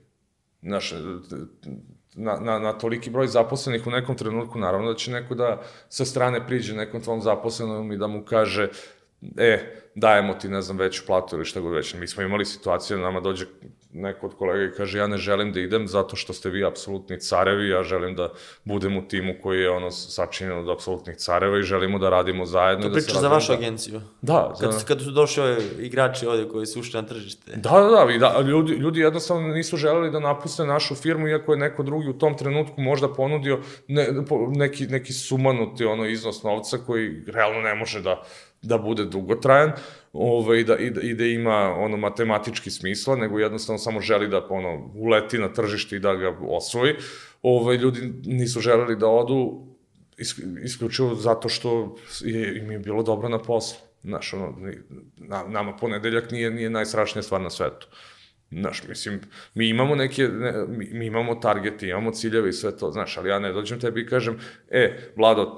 Znaš, 0.61 0.93
na, 2.15 2.39
na, 2.39 2.59
na 2.59 2.73
toliki 2.73 3.09
broj 3.09 3.27
zaposlenih 3.27 3.87
u 3.87 3.91
nekom 3.91 4.17
trenutku, 4.17 4.59
naravno 4.59 4.91
da 4.91 4.97
će 4.97 5.11
neko 5.11 5.35
da 5.35 5.61
sa 5.89 6.05
strane 6.05 6.47
priđe 6.47 6.75
nekom 6.75 7.01
tvom 7.01 7.21
zaposlenom 7.21 7.91
i 7.91 7.97
da 7.97 8.07
mu 8.07 8.25
kaže, 8.25 8.69
e, 9.37 9.75
dajemo 9.95 10.33
ti, 10.33 10.49
ne 10.49 10.61
znam, 10.61 10.77
veću 10.77 11.05
platu 11.05 11.35
ili 11.35 11.45
šta 11.45 11.59
god 11.59 11.73
već. 11.73 11.93
Mi 11.93 12.07
smo 12.07 12.23
imali 12.23 12.45
situaciju 12.45 12.97
da 12.97 13.03
nama 13.03 13.19
dođe 13.19 13.45
neko 13.95 14.25
od 14.25 14.35
kolega 14.35 14.63
i 14.63 14.77
kaže 14.77 14.97
ja 14.97 15.07
ne 15.07 15.17
želim 15.17 15.53
da 15.53 15.59
idem 15.59 15.87
zato 15.87 16.15
što 16.15 16.33
ste 16.33 16.49
vi 16.49 16.65
apsolutni 16.65 17.19
carevi, 17.19 17.69
ja 17.69 17.83
želim 17.83 18.15
da 18.15 18.29
budem 18.63 18.97
u 18.97 19.07
timu 19.07 19.33
koji 19.43 19.61
je 19.61 19.69
ono 19.69 19.91
sačinjen 19.91 20.57
od 20.57 20.69
apsolutnih 20.69 21.15
careva 21.15 21.59
i 21.59 21.63
želimo 21.63 21.99
da 21.99 22.09
radimo 22.09 22.45
zajedno. 22.45 22.83
To 22.83 22.89
da 22.89 23.01
se 23.01 23.05
pričaš 23.05 23.21
za 23.21 23.27
vašu 23.27 23.51
da- 23.51 23.57
agenciju? 23.57 24.01
Da, 24.21 24.53
za... 24.59 24.69
Kad, 24.69 24.85
kad 24.85 25.01
su 25.01 25.11
došli 25.11 25.43
ovi 25.43 25.57
igrači 25.79 26.25
ovde 26.25 26.49
koji 26.49 26.65
su 26.65 26.79
ušli 26.79 27.01
na 27.01 27.07
tržište? 27.07 27.51
Da, 27.55 27.69
da, 27.69 28.05
da, 28.05 28.13
i 28.13 28.19
da 28.19 28.41
ljudi, 28.41 28.73
ljudi 28.73 28.99
jednostavno 28.99 29.47
nisu 29.47 29.77
želeli 29.77 30.11
da 30.11 30.19
napuste 30.19 30.65
našu 30.65 30.95
firmu, 30.95 31.27
iako 31.27 31.53
je 31.53 31.59
neko 31.59 31.83
drugi 31.83 32.09
u 32.09 32.17
tom 32.17 32.37
trenutku 32.37 32.81
možda 32.81 33.13
ponudio 33.13 33.59
ne, 33.87 34.07
neki, 34.55 34.87
neki 34.87 35.13
sumanuti 35.13 35.85
ono 35.85 36.05
iznos 36.05 36.43
novca 36.43 36.77
koji 36.77 37.23
realno 37.27 37.61
ne 37.61 37.75
može 37.75 38.01
da, 38.01 38.23
da 38.65 38.77
bude 38.77 39.05
dugotrajan 39.05 39.71
ovaj, 40.13 40.63
da, 40.63 40.77
i, 40.77 40.89
da, 40.89 41.01
i 41.01 41.13
da 41.13 41.25
ima 41.25 41.75
ono 41.77 41.97
matematički 41.97 42.71
smisla, 42.71 43.15
nego 43.15 43.39
jednostavno 43.39 43.77
samo 43.77 44.01
želi 44.01 44.27
da 44.27 44.47
ono, 44.49 44.91
uleti 44.95 45.37
na 45.37 45.53
tržište 45.53 45.95
i 45.95 45.99
da 45.99 46.15
ga 46.15 46.37
osvoji. 46.41 46.93
Ovaj, 47.41 47.75
ljudi 47.75 48.13
nisu 48.25 48.59
želeli 48.59 48.95
da 48.95 49.07
odu 49.07 49.67
isk- 50.17 50.63
isključivo 50.63 51.15
zato 51.15 51.49
što 51.49 51.95
je, 52.21 52.57
im 52.57 52.71
je 52.71 52.79
bilo 52.79 53.03
dobro 53.03 53.29
na 53.29 53.39
poslu. 53.39 53.77
Znaš, 54.03 54.33
ono, 54.33 54.57
nama 55.47 55.75
ponedeljak 55.77 56.31
nije, 56.31 56.51
nije 56.51 56.69
najstrašnija 56.69 57.23
stvar 57.23 57.41
na 57.41 57.49
svetu. 57.49 57.87
Znaš, 58.59 58.83
mislim, 58.87 59.21
mi 59.53 59.69
imamo 59.69 59.95
neke, 59.95 60.23
ne, 60.23 60.53
mi, 60.67 60.89
mi 60.91 61.05
imamo 61.05 61.35
targete, 61.35 61.87
imamo 61.87 62.11
ciljeve 62.11 62.49
i 62.49 62.53
sve 62.53 62.77
to, 62.77 62.91
znaš, 62.91 63.17
ali 63.17 63.29
ja 63.29 63.39
ne 63.39 63.51
dođem 63.51 63.79
tebi 63.79 64.01
i 64.01 64.07
kažem, 64.07 64.39
e, 64.69 65.11
Vlado, 65.15 65.55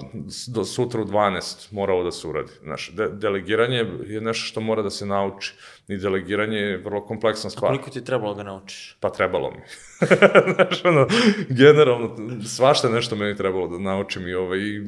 do 0.48 0.64
sutra 0.64 1.00
u 1.00 1.04
12 1.04 1.72
mora 1.72 1.92
ovo 1.92 2.04
da 2.04 2.12
se 2.12 2.28
uradi. 2.28 2.52
Znaš, 2.62 2.92
de, 2.94 3.08
delegiranje 3.08 3.86
je 4.06 4.20
nešto 4.20 4.46
što 4.46 4.60
mora 4.60 4.82
da 4.82 4.90
se 4.90 5.06
nauči. 5.06 5.54
I 5.88 5.96
delegiranje 5.96 6.58
je 6.58 6.76
vrlo 6.76 7.06
kompleksna 7.06 7.50
stvar. 7.50 7.70
Koliko 7.70 7.90
ti 7.90 7.98
je 7.98 8.04
trebalo 8.04 8.34
ga 8.34 8.42
naučiš? 8.42 8.96
Pa 9.00 9.10
trebalo 9.10 9.50
mi. 9.50 9.60
znaš, 10.54 10.84
ono, 10.84 11.06
generalno, 11.48 12.16
svašta 12.46 12.88
nešto 12.88 13.16
meni 13.16 13.36
trebalo 13.36 13.68
da 13.68 13.78
naučim 13.78 14.28
i 14.28 14.34
ovaj, 14.34 14.58
i, 14.58 14.82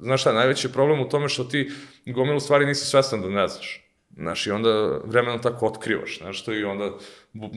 znaš 0.00 0.20
šta, 0.20 0.32
najveći 0.32 0.66
je 0.66 0.72
problem 0.72 1.00
u 1.00 1.08
tome 1.08 1.28
što 1.28 1.44
ti 1.44 1.70
gomilu 2.06 2.40
stvari 2.40 2.66
nisi 2.66 2.86
svestan 2.86 3.22
da 3.22 3.28
ne 3.28 3.48
znaš. 3.48 3.82
Znaš, 4.16 4.46
i 4.46 4.50
onda 4.50 5.00
vremenom 5.04 5.42
tako 5.42 5.66
otkrivaš, 5.66 6.18
znaš, 6.18 6.40
što 6.40 6.52
i 6.52 6.64
onda, 6.64 6.90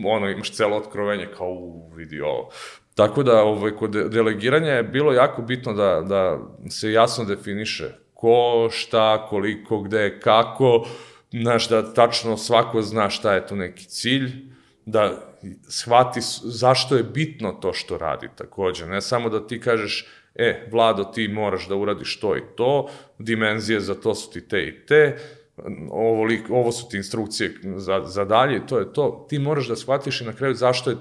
ono, 0.06 0.30
imaš 0.30 0.52
celo 0.52 0.78
otkrovenje, 0.78 1.28
kao, 1.38 1.50
u, 1.50 1.92
vidi 1.96 2.22
ovo. 2.22 2.50
Tako 2.96 3.24
da, 3.24 3.44
ovaj, 3.44 3.72
kod 3.72 3.92
de- 3.92 4.10
delegiranja 4.10 4.72
je 4.72 4.84
bilo 4.84 5.14
jako 5.14 5.42
bitno 5.42 5.74
da, 5.74 6.02
da 6.02 6.40
se 6.70 6.92
jasno 6.92 7.26
definiše 7.26 8.06
ko, 8.14 8.70
šta, 8.72 9.28
koliko, 9.30 9.80
gde, 9.80 10.20
kako, 10.20 10.88
znaš, 11.32 11.70
da 11.70 11.94
tačno 11.94 12.38
svako 12.38 12.82
zna 12.82 13.10
šta 13.10 13.34
je 13.34 13.48
tu 13.48 13.56
neki 13.56 13.86
cilj, 13.86 14.32
da 14.86 15.36
shvati 15.68 16.20
zašto 16.44 16.96
je 16.98 17.04
bitno 17.04 17.52
to 17.52 17.74
što 17.74 17.98
radi 17.98 18.30
takođe. 18.36 18.86
Ne 18.86 19.02
samo 19.02 19.30
da 19.30 19.48
ti 19.48 19.60
kažeš, 19.60 20.08
e, 20.36 20.68
Vlado, 20.72 21.04
ti 21.04 21.28
moraš 21.28 21.68
da 21.68 21.76
uradiš 21.76 22.20
to 22.20 22.38
i 22.38 22.42
to, 22.56 22.90
dimenzije 23.20 23.80
za 23.80 23.96
to 23.96 24.16
su 24.16 24.32
ti 24.32 24.48
te 24.48 24.64
i 24.68 24.86
te, 24.86 25.18
ovo, 25.90 26.28
ovo 26.50 26.72
su 26.72 26.90
ti 26.90 26.98
instrukcije 26.98 27.54
za, 27.76 28.02
za 28.06 28.26
dalje, 28.26 28.68
to 28.68 28.80
je 28.80 28.94
to. 28.94 29.26
Ti 29.30 29.40
moraš 29.40 29.68
da 29.68 29.76
shvatiš 29.76 30.22
i 30.22 30.26
na 30.26 30.34
kraju 30.34 30.54
zašto 30.54 30.90
je 30.90 30.98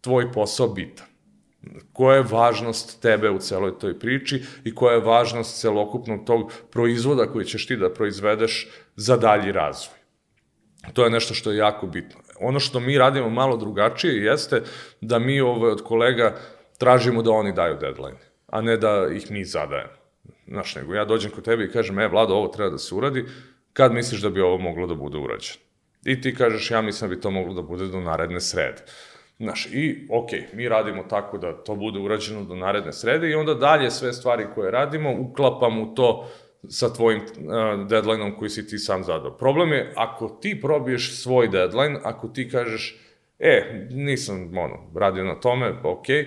tvoj 0.00 0.32
posao 0.32 0.68
bitan 0.68 1.06
koja 1.92 2.16
je 2.16 2.24
važnost 2.30 3.02
tebe 3.02 3.30
u 3.30 3.38
celoj 3.38 3.78
toj 3.78 3.98
priči 3.98 4.42
i 4.64 4.74
koja 4.74 4.94
je 4.94 5.00
važnost 5.00 5.60
celokupnog 5.60 6.24
tog 6.26 6.52
proizvoda 6.70 7.26
koji 7.26 7.44
ćeš 7.44 7.66
ti 7.66 7.76
da 7.76 7.92
proizvedeš 7.92 8.68
za 8.96 9.16
dalji 9.16 9.52
razvoj. 9.52 9.96
To 10.92 11.04
je 11.04 11.10
nešto 11.10 11.34
što 11.34 11.50
je 11.50 11.56
jako 11.56 11.86
bitno. 11.86 12.20
Ono 12.40 12.60
što 12.60 12.80
mi 12.80 12.98
radimo 12.98 13.30
malo 13.30 13.56
drugačije 13.56 14.24
jeste 14.24 14.62
da 15.00 15.18
mi 15.18 15.40
ovaj, 15.40 15.70
od 15.70 15.82
kolega 15.82 16.36
tražimo 16.78 17.22
da 17.22 17.30
oni 17.30 17.52
daju 17.52 17.76
deadline, 17.80 18.18
a 18.46 18.60
ne 18.60 18.76
da 18.76 19.08
ih 19.12 19.30
mi 19.30 19.44
zadajemo. 19.44 19.96
Znaš, 20.48 20.74
nego 20.74 20.94
ja 20.94 21.04
dođem 21.04 21.30
kod 21.30 21.44
tebe 21.44 21.64
i 21.64 21.70
kažem, 21.70 21.98
e, 21.98 22.08
Vlado, 22.08 22.34
ovo 22.34 22.48
treba 22.48 22.70
da 22.70 22.78
se 22.78 22.94
uradi, 22.94 23.24
kad 23.76 23.92
misliš 23.92 24.20
da 24.20 24.30
bi 24.30 24.40
ovo 24.40 24.58
moglo 24.58 24.86
da 24.86 24.94
bude 24.94 25.18
urađeno? 25.18 25.60
I 26.04 26.20
ti 26.20 26.34
kažeš, 26.34 26.70
ja 26.70 26.82
mislim 26.82 27.10
da 27.10 27.16
bi 27.16 27.20
to 27.20 27.30
moglo 27.30 27.54
da 27.54 27.62
bude 27.62 27.86
do 27.86 28.00
naredne 28.00 28.40
srede. 28.40 28.82
Znaš, 29.38 29.66
i 29.72 30.06
okej, 30.10 30.46
mi 30.52 30.68
radimo 30.68 31.02
tako 31.02 31.38
da 31.38 31.52
to 31.64 31.74
bude 31.74 31.98
urađeno 31.98 32.44
do 32.44 32.54
naredne 32.54 32.92
srede 32.92 33.30
i 33.30 33.34
onda 33.34 33.54
dalje 33.54 33.90
sve 33.90 34.12
stvari 34.12 34.46
koje 34.54 34.70
radimo 34.70 35.14
uklapam 35.20 35.78
u 35.78 35.94
to 35.94 36.28
sa 36.68 36.92
tvojim 36.92 37.20
uh, 37.20 37.88
deadline-om 37.88 38.36
koji 38.38 38.50
si 38.50 38.68
ti 38.68 38.78
sam 38.78 39.04
zadao. 39.04 39.36
Problem 39.36 39.72
je 39.72 39.92
ako 39.96 40.28
ti 40.28 40.60
probiješ 40.60 41.22
svoj 41.22 41.48
deadline, 41.48 41.98
ako 42.02 42.28
ti 42.28 42.48
kažeš, 42.50 42.96
e, 43.38 43.86
nisam 43.90 44.58
ono, 44.58 44.90
radio 44.94 45.24
na 45.24 45.40
tome, 45.40 45.74
okej, 45.84 46.26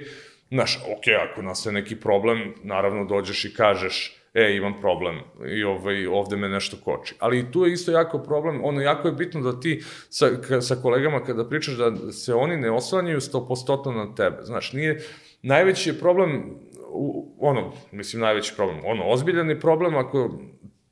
znaš, 0.51 0.79
okej, 0.97 1.15
ako 1.15 1.41
nastane 1.41 1.81
neki 1.81 1.95
problem, 1.95 2.53
naravno 2.63 3.05
dođeš 3.05 3.45
i 3.45 3.53
kažeš, 3.53 4.18
e, 4.33 4.55
imam 4.55 4.81
problem 4.81 5.19
i 5.47 5.63
ovaj, 5.63 6.07
ovde 6.07 6.37
me 6.37 6.49
nešto 6.49 6.77
koči. 6.83 7.15
Ali 7.19 7.51
tu 7.51 7.65
je 7.65 7.73
isto 7.73 7.91
jako 7.91 8.19
problem, 8.19 8.63
ono, 8.63 8.81
jako 8.81 9.07
je 9.07 9.13
bitno 9.13 9.41
da 9.41 9.59
ti 9.59 9.83
sa, 10.09 10.29
ka, 10.47 10.61
sa 10.61 10.75
kolegama 10.75 11.23
kada 11.23 11.49
pričaš 11.49 11.73
da 11.73 12.11
se 12.11 12.33
oni 12.33 12.57
ne 12.57 12.71
oslanjaju 12.71 13.19
100% 13.19 13.95
na 13.95 14.15
tebe. 14.15 14.37
Znaš, 14.43 14.73
nije, 14.73 15.01
najveći 15.41 15.89
je 15.89 15.99
problem, 15.99 16.59
u, 16.91 17.35
ono, 17.39 17.73
mislim, 17.91 18.21
najveći 18.21 18.53
problem, 18.55 18.79
ono, 18.85 19.03
ozbiljan 19.05 19.49
je 19.49 19.59
problem 19.59 19.95
ako 19.95 20.39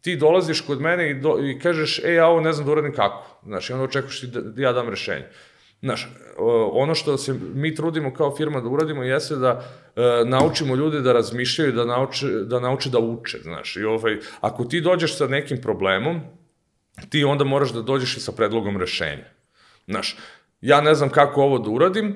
ti 0.01 0.15
dolaziš 0.15 0.61
kod 0.61 0.81
mene 0.81 1.09
i, 1.09 1.13
do, 1.13 1.37
i 1.43 1.59
kažeš, 1.59 2.01
e, 2.03 2.13
ja 2.13 2.27
ovo 2.27 2.41
ne 2.41 2.53
znam 2.53 2.65
da 2.65 2.71
uradim 2.71 2.93
kako. 2.93 3.39
Znaš, 3.45 3.69
i 3.69 3.73
onda 3.73 3.85
očekuješ 3.85 4.19
ti 4.19 4.27
da, 4.27 4.41
da 4.41 4.61
ja 4.61 4.73
dam 4.73 4.89
rešenje. 4.89 5.25
Znaš, 5.81 6.09
ono 6.71 6.95
što 6.95 7.17
se 7.17 7.33
mi 7.53 7.75
trudimo 7.75 8.13
kao 8.13 8.35
firma 8.35 8.61
da 8.61 8.69
uradimo 8.69 9.03
jeste 9.03 9.35
da 9.35 9.63
e, 9.95 10.01
naučimo 10.25 10.75
ljude 10.75 11.01
da 11.01 11.13
razmišljaju, 11.13 11.71
da 11.71 11.85
nauče, 11.85 12.27
da 12.27 12.59
nauče 12.59 12.89
da 12.89 12.99
uče, 12.99 13.39
znaš. 13.43 13.75
I 13.75 13.83
ovaj, 13.83 14.17
ako 14.41 14.65
ti 14.65 14.81
dođeš 14.81 15.17
sa 15.17 15.27
nekim 15.27 15.61
problemom, 15.61 16.21
ti 17.09 17.23
onda 17.23 17.43
moraš 17.43 17.73
da 17.73 17.81
dođeš 17.81 18.17
i 18.17 18.19
sa 18.19 18.31
predlogom 18.31 18.77
rešenja. 18.77 19.25
Znaš, 19.87 20.17
ja 20.61 20.81
ne 20.81 20.95
znam 20.95 21.09
kako 21.09 21.41
ovo 21.41 21.59
da 21.59 21.69
uradim, 21.69 22.15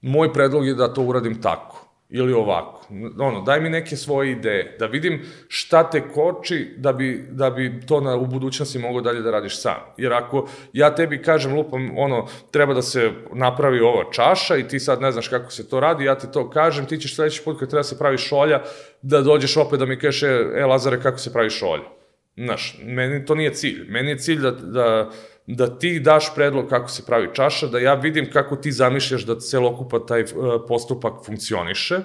moj 0.00 0.32
predlog 0.32 0.66
je 0.66 0.74
da 0.74 0.94
to 0.94 1.02
uradim 1.02 1.42
tako 1.42 1.79
ili 2.10 2.32
ovako. 2.32 2.86
Ono, 3.18 3.40
daj 3.40 3.60
mi 3.60 3.70
neke 3.70 3.96
svoje 3.96 4.30
ideje, 4.30 4.76
da 4.78 4.86
vidim 4.86 5.22
šta 5.48 5.90
te 5.90 6.08
koči 6.08 6.74
da 6.76 6.92
bi, 6.92 7.24
da 7.30 7.50
bi 7.50 7.80
to 7.86 8.00
na, 8.00 8.16
u 8.16 8.26
budućnosti 8.26 8.78
mogao 8.78 9.00
dalje 9.00 9.20
da 9.20 9.30
radiš 9.30 9.60
sam. 9.60 9.76
Jer 9.96 10.12
ako 10.12 10.48
ja 10.72 10.94
tebi 10.94 11.22
kažem, 11.22 11.54
lupam, 11.54 11.98
ono, 11.98 12.26
treba 12.50 12.74
da 12.74 12.82
se 12.82 13.10
napravi 13.32 13.80
ova 13.80 14.04
čaša 14.12 14.56
i 14.56 14.68
ti 14.68 14.80
sad 14.80 15.00
ne 15.00 15.12
znaš 15.12 15.28
kako 15.28 15.50
se 15.50 15.68
to 15.68 15.80
radi, 15.80 16.04
ja 16.04 16.14
ti 16.18 16.26
to 16.32 16.50
kažem, 16.50 16.86
ti 16.86 16.98
ćeš 16.98 17.16
sledeći 17.16 17.42
put 17.44 17.58
kad 17.58 17.68
treba 17.68 17.80
da 17.80 17.88
se 17.88 17.98
pravi 17.98 18.18
šolja, 18.18 18.62
da 19.02 19.20
dođeš 19.20 19.56
opet 19.56 19.78
da 19.78 19.86
mi 19.86 19.98
kažeš, 19.98 20.22
e, 20.22 20.64
Lazare, 20.64 21.02
kako 21.02 21.18
se 21.18 21.32
pravi 21.32 21.50
šolja. 21.50 22.00
Znaš, 22.36 22.76
meni 22.84 23.24
to 23.24 23.34
nije 23.34 23.54
cilj. 23.54 23.84
Meni 23.88 24.10
je 24.10 24.18
cilj 24.18 24.40
da, 24.40 24.50
da, 24.50 25.10
da 25.56 25.78
ti 25.78 26.00
daš 26.00 26.34
predlog 26.34 26.68
kako 26.68 26.88
se 26.88 27.06
pravi 27.06 27.28
čaša, 27.34 27.66
da 27.66 27.78
ja 27.78 27.94
vidim 27.94 28.30
kako 28.30 28.56
ti 28.56 28.72
zamišljaš 28.72 29.22
da 29.22 29.40
celokupa 29.40 30.06
taj 30.06 30.20
e, 30.20 30.26
postupak 30.68 31.24
funkcioniše 31.26 32.00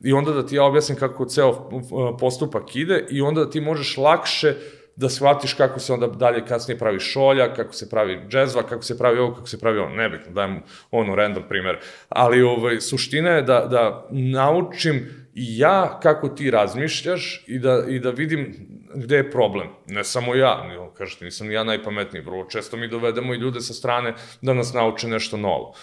i 0.00 0.12
onda 0.12 0.32
da 0.32 0.46
ti 0.46 0.56
ja 0.56 0.64
objasnim 0.64 0.98
kako 0.98 1.24
ceo 1.24 1.50
e, 1.50 2.18
postupak 2.18 2.76
ide 2.76 3.06
i 3.10 3.20
onda 3.20 3.44
da 3.44 3.50
ti 3.50 3.60
možeš 3.60 3.96
lakše 3.96 4.54
da 4.96 5.08
shvatiš 5.08 5.54
kako 5.54 5.80
se 5.80 5.92
onda 5.92 6.06
dalje 6.06 6.44
kasnije 6.46 6.78
pravi 6.78 7.00
šolja, 7.00 7.54
kako 7.54 7.72
se 7.72 7.90
pravi 7.90 8.20
džezva, 8.28 8.62
kako 8.62 8.82
se 8.82 8.98
pravi 8.98 9.18
ovo, 9.18 9.34
kako 9.34 9.46
se 9.46 9.60
pravi 9.60 9.78
ono, 9.78 9.94
nebitno, 9.94 10.32
dajem 10.32 10.62
ono 10.90 11.14
random 11.14 11.42
primer. 11.48 11.78
Ali 12.08 12.42
ovaj, 12.42 12.80
suština 12.80 13.30
je 13.30 13.42
da, 13.42 13.66
da 13.70 14.08
naučim 14.10 15.27
i 15.38 15.58
ja 15.58 16.00
kako 16.02 16.28
ti 16.28 16.50
razmišljaš 16.50 17.44
i 17.46 17.58
da, 17.58 17.84
i 17.88 17.98
da 17.98 18.10
vidim 18.10 18.68
gde 18.94 19.16
je 19.16 19.30
problem. 19.30 19.68
Ne 19.86 20.04
samo 20.04 20.34
ja, 20.34 20.64
kažete, 20.96 21.24
nisam 21.24 21.46
ni 21.46 21.54
ja 21.54 21.64
najpametniji, 21.64 22.22
vrlo 22.22 22.44
često 22.44 22.76
mi 22.76 22.88
dovedemo 22.88 23.34
i 23.34 23.38
ljude 23.38 23.60
sa 23.60 23.74
strane 23.74 24.14
da 24.42 24.54
nas 24.54 24.72
nauče 24.72 25.08
nešto 25.08 25.36
novo. 25.36 25.74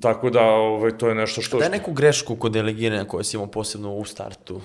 Tako 0.00 0.30
da, 0.30 0.42
ovaj, 0.42 0.98
to 0.98 1.08
je 1.08 1.14
nešto 1.14 1.42
što... 1.42 1.58
Daj 1.58 1.68
neku 1.68 1.92
grešku 1.92 2.36
kod 2.36 2.52
delegiranja 2.52 3.04
koje 3.04 3.24
si 3.24 3.36
imao 3.36 3.46
posebno 3.46 3.94
u 3.94 4.04
startu. 4.04 4.60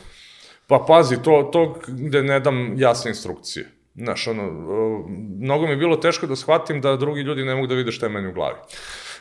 Pa 0.68 0.86
pazi, 0.88 1.24
to, 1.24 1.50
to 1.54 1.82
gde 1.88 2.24
ne 2.24 2.40
dam 2.40 2.74
jasne 2.78 3.12
instrukcije. 3.12 3.72
Znaš, 3.96 4.28
ono, 4.28 4.44
mnogo 5.40 5.66
mi 5.66 5.72
je 5.72 5.78
bilo 5.78 5.96
teško 5.96 6.28
da 6.28 6.36
shvatim 6.36 6.82
da 6.82 6.96
drugi 6.96 7.22
ljudi 7.22 7.46
ne 7.46 7.56
mogu 7.56 7.68
da 7.68 7.76
vide 7.76 7.92
šta 7.92 8.06
je 8.06 8.10
meni 8.10 8.28
u 8.28 8.34
glavi. 8.34 8.58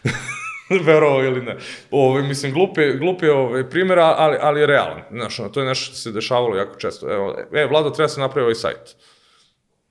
verovao 0.86 1.24
ili 1.24 1.42
ne. 1.42 1.56
Ove, 1.90 2.22
mislim, 2.22 2.52
glup 2.52 2.78
je, 2.78 2.96
glup 2.96 3.22
je 3.22 3.32
ove, 3.32 3.70
primjera, 3.70 4.14
ali, 4.18 4.36
ali 4.40 4.60
je 4.60 4.66
realan. 4.66 5.02
Znaš, 5.10 5.40
ono, 5.40 5.48
to 5.48 5.60
je 5.60 5.66
nešto 5.66 5.84
što 5.84 5.94
se 5.94 6.12
dešavalo 6.12 6.56
jako 6.56 6.78
često. 6.78 7.12
Evo, 7.12 7.36
e, 7.52 7.66
Vlado, 7.66 7.90
treba 7.90 8.08
se 8.08 8.20
napravi 8.20 8.42
ovaj 8.42 8.54
sajt. 8.54 8.96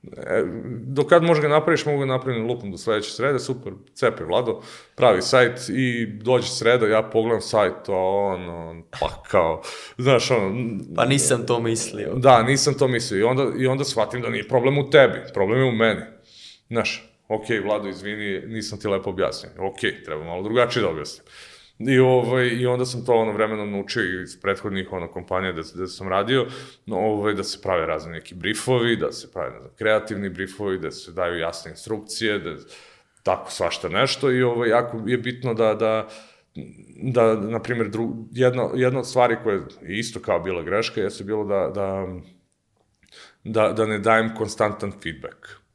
E, 0.04 0.44
do 0.82 1.04
kad 1.04 1.24
može 1.24 1.41
ga 1.41 1.48
napraviš, 1.48 1.86
mogu 1.86 1.99
ga 1.99 2.06
napraviti 2.06 2.48
lupom 2.48 2.72
do 2.72 2.78
sledeće 2.78 3.12
srede, 3.12 3.40
super, 3.40 3.74
cepe 3.94 4.24
Vlado, 4.24 4.62
pravi 4.95 5.22
sajt 5.22 5.60
i 5.70 6.06
dođe 6.06 6.48
sreda, 6.48 6.88
ja 6.88 7.04
pogledam 7.04 7.41
sajt, 7.41 7.90
a 7.90 7.94
on, 7.94 8.49
on, 8.49 8.84
pa 8.99 9.24
kao, 9.30 9.62
znaš, 9.98 10.32
ono... 10.32 10.56
Pa 10.95 11.06
nisam 11.06 11.45
to 11.45 11.60
mislio. 11.60 12.14
Da, 12.16 12.44
nisam 12.44 12.74
to 12.74 12.88
mislio 12.88 13.20
i 13.20 13.24
onda, 13.24 13.45
i 13.60 13.68
onda 13.68 13.84
shvatim 13.84 14.22
da 14.22 14.30
nije 14.30 14.48
problem 14.48 14.78
u 14.78 14.90
tebi, 14.90 15.20
problem 15.34 15.60
je 15.60 15.66
u 15.66 15.72
meni. 15.72 16.02
Znaš, 16.68 17.16
ok, 17.28 17.45
Vlado, 17.64 17.90
izvini, 17.90 18.48
nisam 18.48 18.80
ti 18.80 18.88
lepo 18.88 19.10
objasnio. 19.10 19.52
Ok, 19.60 19.80
treba 20.06 20.24
malo 20.24 20.44
drugačije 20.44 20.84
da 20.84 20.90
objasnim. 20.90 21.26
I, 21.80 21.99
ovaj, 21.99 22.48
I 22.48 22.66
onda 22.66 22.86
sam 22.86 23.06
to 23.06 23.14
ono 23.14 23.32
vremenom 23.32 23.72
naučio 23.72 24.22
iz 24.22 24.41
prethodnih 24.41 24.91
ono, 24.91 25.08
kompanija 25.08 25.52
da, 25.52 25.62
da 25.76 25.88
sam 25.88 26.08
radio, 26.08 26.48
no, 26.86 26.98
ovaj, 26.98 27.34
da 27.34 27.44
se 27.44 27.62
prave 27.62 27.86
razne 27.86 28.12
neki 28.12 28.36
briefovi, 28.36 28.95
da 28.95 29.12
se 29.12 29.32
prave 29.32 29.52
ne 29.52 29.60
znam, 29.60 29.72
kreativni 29.76 30.30
briefovi, 30.30 30.80
da 30.80 30.91
se 30.91 31.12
daju 31.12 31.40
jasne 31.40 31.72
instrukcije, 31.72 32.40
da 32.40 32.56
tako 33.24 33.52
svašta 33.52 33.90
nešto 33.90 34.32
i 34.32 34.44
ovaj, 34.44 34.70
jako 34.70 35.02
je 35.06 35.18
bitno 35.18 35.54
da, 35.54 35.74
da, 35.74 36.08
da 37.04 37.36
na 37.36 37.62
primjer, 37.62 37.90
dru, 37.90 38.10
jedna, 38.32 38.70
jedna 38.76 38.99
od 38.99 39.08
stvari 39.08 39.38
koja 39.44 39.56
je 39.56 39.99
isto 39.99 40.20
kao 40.20 40.40
bila 40.40 40.64
greška, 40.64 41.02
jeste 41.02 41.24
bilo 41.24 41.45
da, 41.45 41.72
da, 41.76 42.08
da, 43.44 43.74
da 43.74 43.86
ne 43.86 43.99
dajem 43.99 44.36
konstantan 44.36 44.91
feedback. 45.04 45.66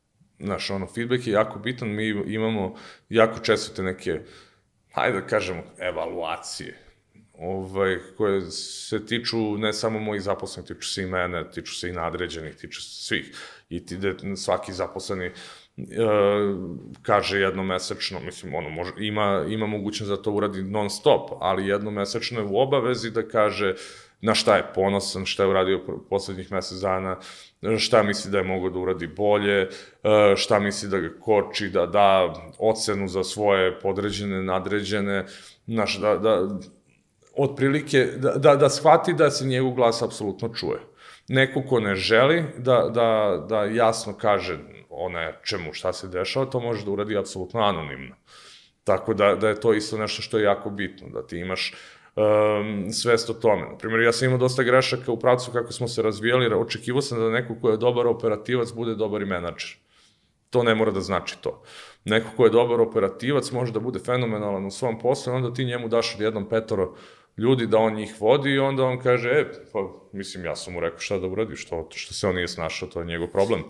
Znaš, 0.42 0.70
ono, 0.70 0.86
feedback 0.86 1.26
je 1.26 1.32
jako 1.32 1.58
bitan, 1.58 1.88
mi 1.88 2.08
imamo 2.26 2.74
jako 3.08 3.38
često 3.38 3.74
te 3.74 3.82
neke 3.82 4.20
hajde 4.92 5.20
da 5.20 5.26
kažemo, 5.26 5.62
evaluacije, 5.78 6.78
ovaj, 7.38 7.98
koje 8.16 8.50
se 8.50 9.06
tiču 9.06 9.58
ne 9.58 9.72
samo 9.72 9.98
mojih 9.98 10.22
zaposlenih, 10.22 10.68
tiču 10.68 10.88
se 10.88 11.02
i 11.02 11.06
mene, 11.06 11.50
tiču 11.50 11.74
se 11.74 11.88
i 11.88 11.92
nadređenih, 11.92 12.54
tiču 12.56 12.82
se 12.82 13.04
svih. 13.04 13.36
I 13.68 13.86
ti, 13.86 13.96
de, 13.96 14.14
svaki 14.36 14.72
zaposleni 14.72 15.24
e, 15.26 15.32
kaže 17.02 17.40
jednomesečno, 17.40 18.20
mislim, 18.20 18.54
ono, 18.54 18.70
može, 18.70 18.92
ima, 18.98 19.44
ima 19.48 19.66
mogućnost 19.66 20.10
da 20.10 20.22
to 20.22 20.32
uradi 20.32 20.62
non 20.62 20.90
stop, 20.90 21.30
ali 21.40 21.68
jednomesečno 21.68 22.40
je 22.40 22.46
u 22.46 22.58
obavezi 22.58 23.10
da 23.10 23.28
kaže 23.28 23.74
na 24.20 24.34
šta 24.34 24.56
je 24.56 24.72
ponosan, 24.74 25.26
šta 25.26 25.42
je 25.42 25.48
uradio 25.48 25.80
poslednjih 26.10 26.52
mesec 26.52 26.78
dana, 26.78 27.18
šta 27.78 28.02
misli 28.02 28.30
da 28.30 28.38
je 28.38 28.44
mogo 28.44 28.70
da 28.70 28.78
uradi 28.78 29.06
bolje, 29.06 29.60
e, 29.62 29.68
šta 30.36 30.58
misli 30.58 30.88
da 30.88 30.98
ga 30.98 31.10
koči, 31.20 31.68
da 31.68 31.86
da 31.86 32.34
ocenu 32.58 33.08
za 33.08 33.24
svoje 33.24 33.80
podređene, 33.80 34.42
nadređene, 34.42 35.26
znaš, 35.66 35.98
da, 36.00 36.16
da, 36.16 36.48
otprilike, 37.36 38.04
da, 38.16 38.32
da, 38.32 38.56
da 38.56 38.68
shvati 38.68 39.12
da 39.12 39.30
se 39.30 39.46
njegov 39.46 39.72
glas 39.72 40.02
apsolutno 40.02 40.48
čuje. 40.54 40.80
Neko 41.28 41.62
ko 41.68 41.80
ne 41.80 41.94
želi 41.96 42.44
da, 42.58 42.90
da, 42.94 43.40
da 43.48 43.64
jasno 43.64 44.16
kaže 44.16 44.58
o 44.90 45.08
nečemu 45.08 45.72
šta 45.72 45.92
se 45.92 46.08
dešava, 46.08 46.46
to 46.46 46.60
može 46.60 46.84
da 46.84 46.90
uradi 46.90 47.18
apsolutno 47.18 47.60
anonimno. 47.60 48.14
Tako 48.84 49.14
da, 49.14 49.34
da 49.34 49.48
je 49.48 49.60
to 49.60 49.74
isto 49.74 49.98
nešto 49.98 50.22
što 50.22 50.38
je 50.38 50.44
jako 50.44 50.70
bitno, 50.70 51.08
da 51.08 51.26
ti 51.26 51.38
imaš 51.38 51.74
um, 52.16 52.92
svest 52.92 53.30
o 53.30 53.34
tome. 53.34 53.66
Naprimjer, 53.70 54.00
ja 54.00 54.12
sam 54.12 54.26
imao 54.26 54.38
dosta 54.38 54.62
grešaka 54.62 55.12
u 55.12 55.18
pravcu 55.18 55.52
kako 55.52 55.72
smo 55.72 55.88
se 55.88 56.02
razvijali, 56.02 56.54
očekivao 56.54 57.02
sam 57.02 57.18
da 57.18 57.30
neko 57.30 57.54
ko 57.60 57.70
je 57.70 57.76
dobar 57.76 58.06
operativac 58.06 58.72
bude 58.72 58.94
dobar 58.94 59.22
i 59.22 59.26
menadžer. 59.26 59.76
To 60.50 60.62
ne 60.62 60.74
mora 60.74 60.90
da 60.90 61.00
znači 61.00 61.36
to. 61.40 61.62
Neko 62.04 62.28
ko 62.36 62.44
je 62.44 62.50
dobar 62.50 62.80
operativac 62.80 63.50
može 63.50 63.72
da 63.72 63.80
bude 63.80 63.98
fenomenalan 63.98 64.66
u 64.66 64.70
svom 64.70 64.98
poslu, 64.98 65.32
onda 65.32 65.54
ti 65.54 65.64
njemu 65.64 65.88
daš 65.88 66.16
jednom 66.18 66.48
petoro 66.48 66.94
ljudi 67.36 67.66
da 67.66 67.78
on 67.78 67.94
njih 67.94 68.14
vodi 68.20 68.50
i 68.50 68.58
onda 68.58 68.84
on 68.84 68.98
kaže, 68.98 69.28
e, 69.28 69.44
pa, 69.72 69.78
mislim, 70.12 70.44
ja 70.44 70.56
sam 70.56 70.72
mu 70.72 70.80
rekao 70.80 70.98
šta 70.98 71.18
da 71.18 71.26
uradi, 71.26 71.56
što, 71.56 71.88
što 71.94 72.14
se 72.14 72.28
on 72.28 72.34
nije 72.34 72.48
snašao, 72.48 72.88
to 72.88 73.00
je 73.00 73.06
njegov 73.06 73.28
problem. 73.28 73.62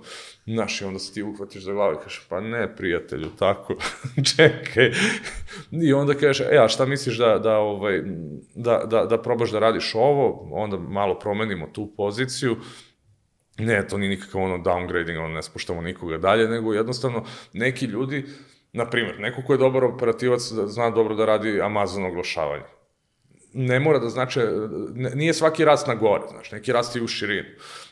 Znaš, 0.47 0.81
i 0.81 0.85
onda 0.85 0.99
se 0.99 1.13
ti 1.15 1.23
uhvatiš 1.23 1.63
za 1.63 1.73
glavu 1.73 1.95
i 1.95 2.03
kaže, 2.05 2.21
pa 2.29 2.41
ne, 2.41 2.77
prijatelju, 2.77 3.31
tako, 3.39 3.75
čekaj. 4.37 4.93
I 5.71 5.93
onda 5.93 6.15
kaže, 6.15 6.49
e, 6.51 6.59
a 6.59 6.69
šta 6.69 6.87
misliš 6.87 7.19
da, 7.19 7.39
da, 7.39 7.59
ovaj, 7.59 8.03
da, 8.55 8.85
da, 8.91 9.05
da 9.05 9.23
probaš 9.23 9.51
da 9.51 9.59
radiš 9.59 9.95
ovo, 9.95 10.49
onda 10.53 10.77
malo 10.77 11.19
promenimo 11.19 11.67
tu 11.73 11.93
poziciju, 11.97 12.57
ne, 13.59 13.89
to 13.89 13.99
nije 13.99 14.11
nikakav 14.11 14.43
ono 14.43 14.59
downgrading, 14.59 15.19
ono 15.19 15.35
ne 15.35 15.43
spuštamo 15.43 15.83
nikoga 15.83 16.19
dalje, 16.19 16.49
nego 16.49 16.75
jednostavno 16.75 17.25
neki 17.53 17.87
ljudi, 17.87 18.25
na 18.73 18.91
primjer, 18.91 19.21
neko 19.21 19.43
ko 19.47 19.53
je 19.53 19.59
dobar 19.59 19.85
operativac, 19.85 20.41
zna 20.67 20.91
dobro 20.91 21.15
da 21.15 21.25
radi 21.25 21.61
Amazon 21.61 22.05
oglašavanje 22.05 22.82
ne 23.55 23.81
mora 23.81 23.99
da 23.99 24.09
znači, 24.09 24.41
nije 25.15 25.35
svaki 25.35 25.65
rast 25.65 25.87
na 25.87 25.95
gore, 25.95 26.23
znaš, 26.31 26.53
neki 26.53 26.73
rast 26.73 26.97
i 26.97 27.01
u 27.01 27.09
širinu. 27.09 27.49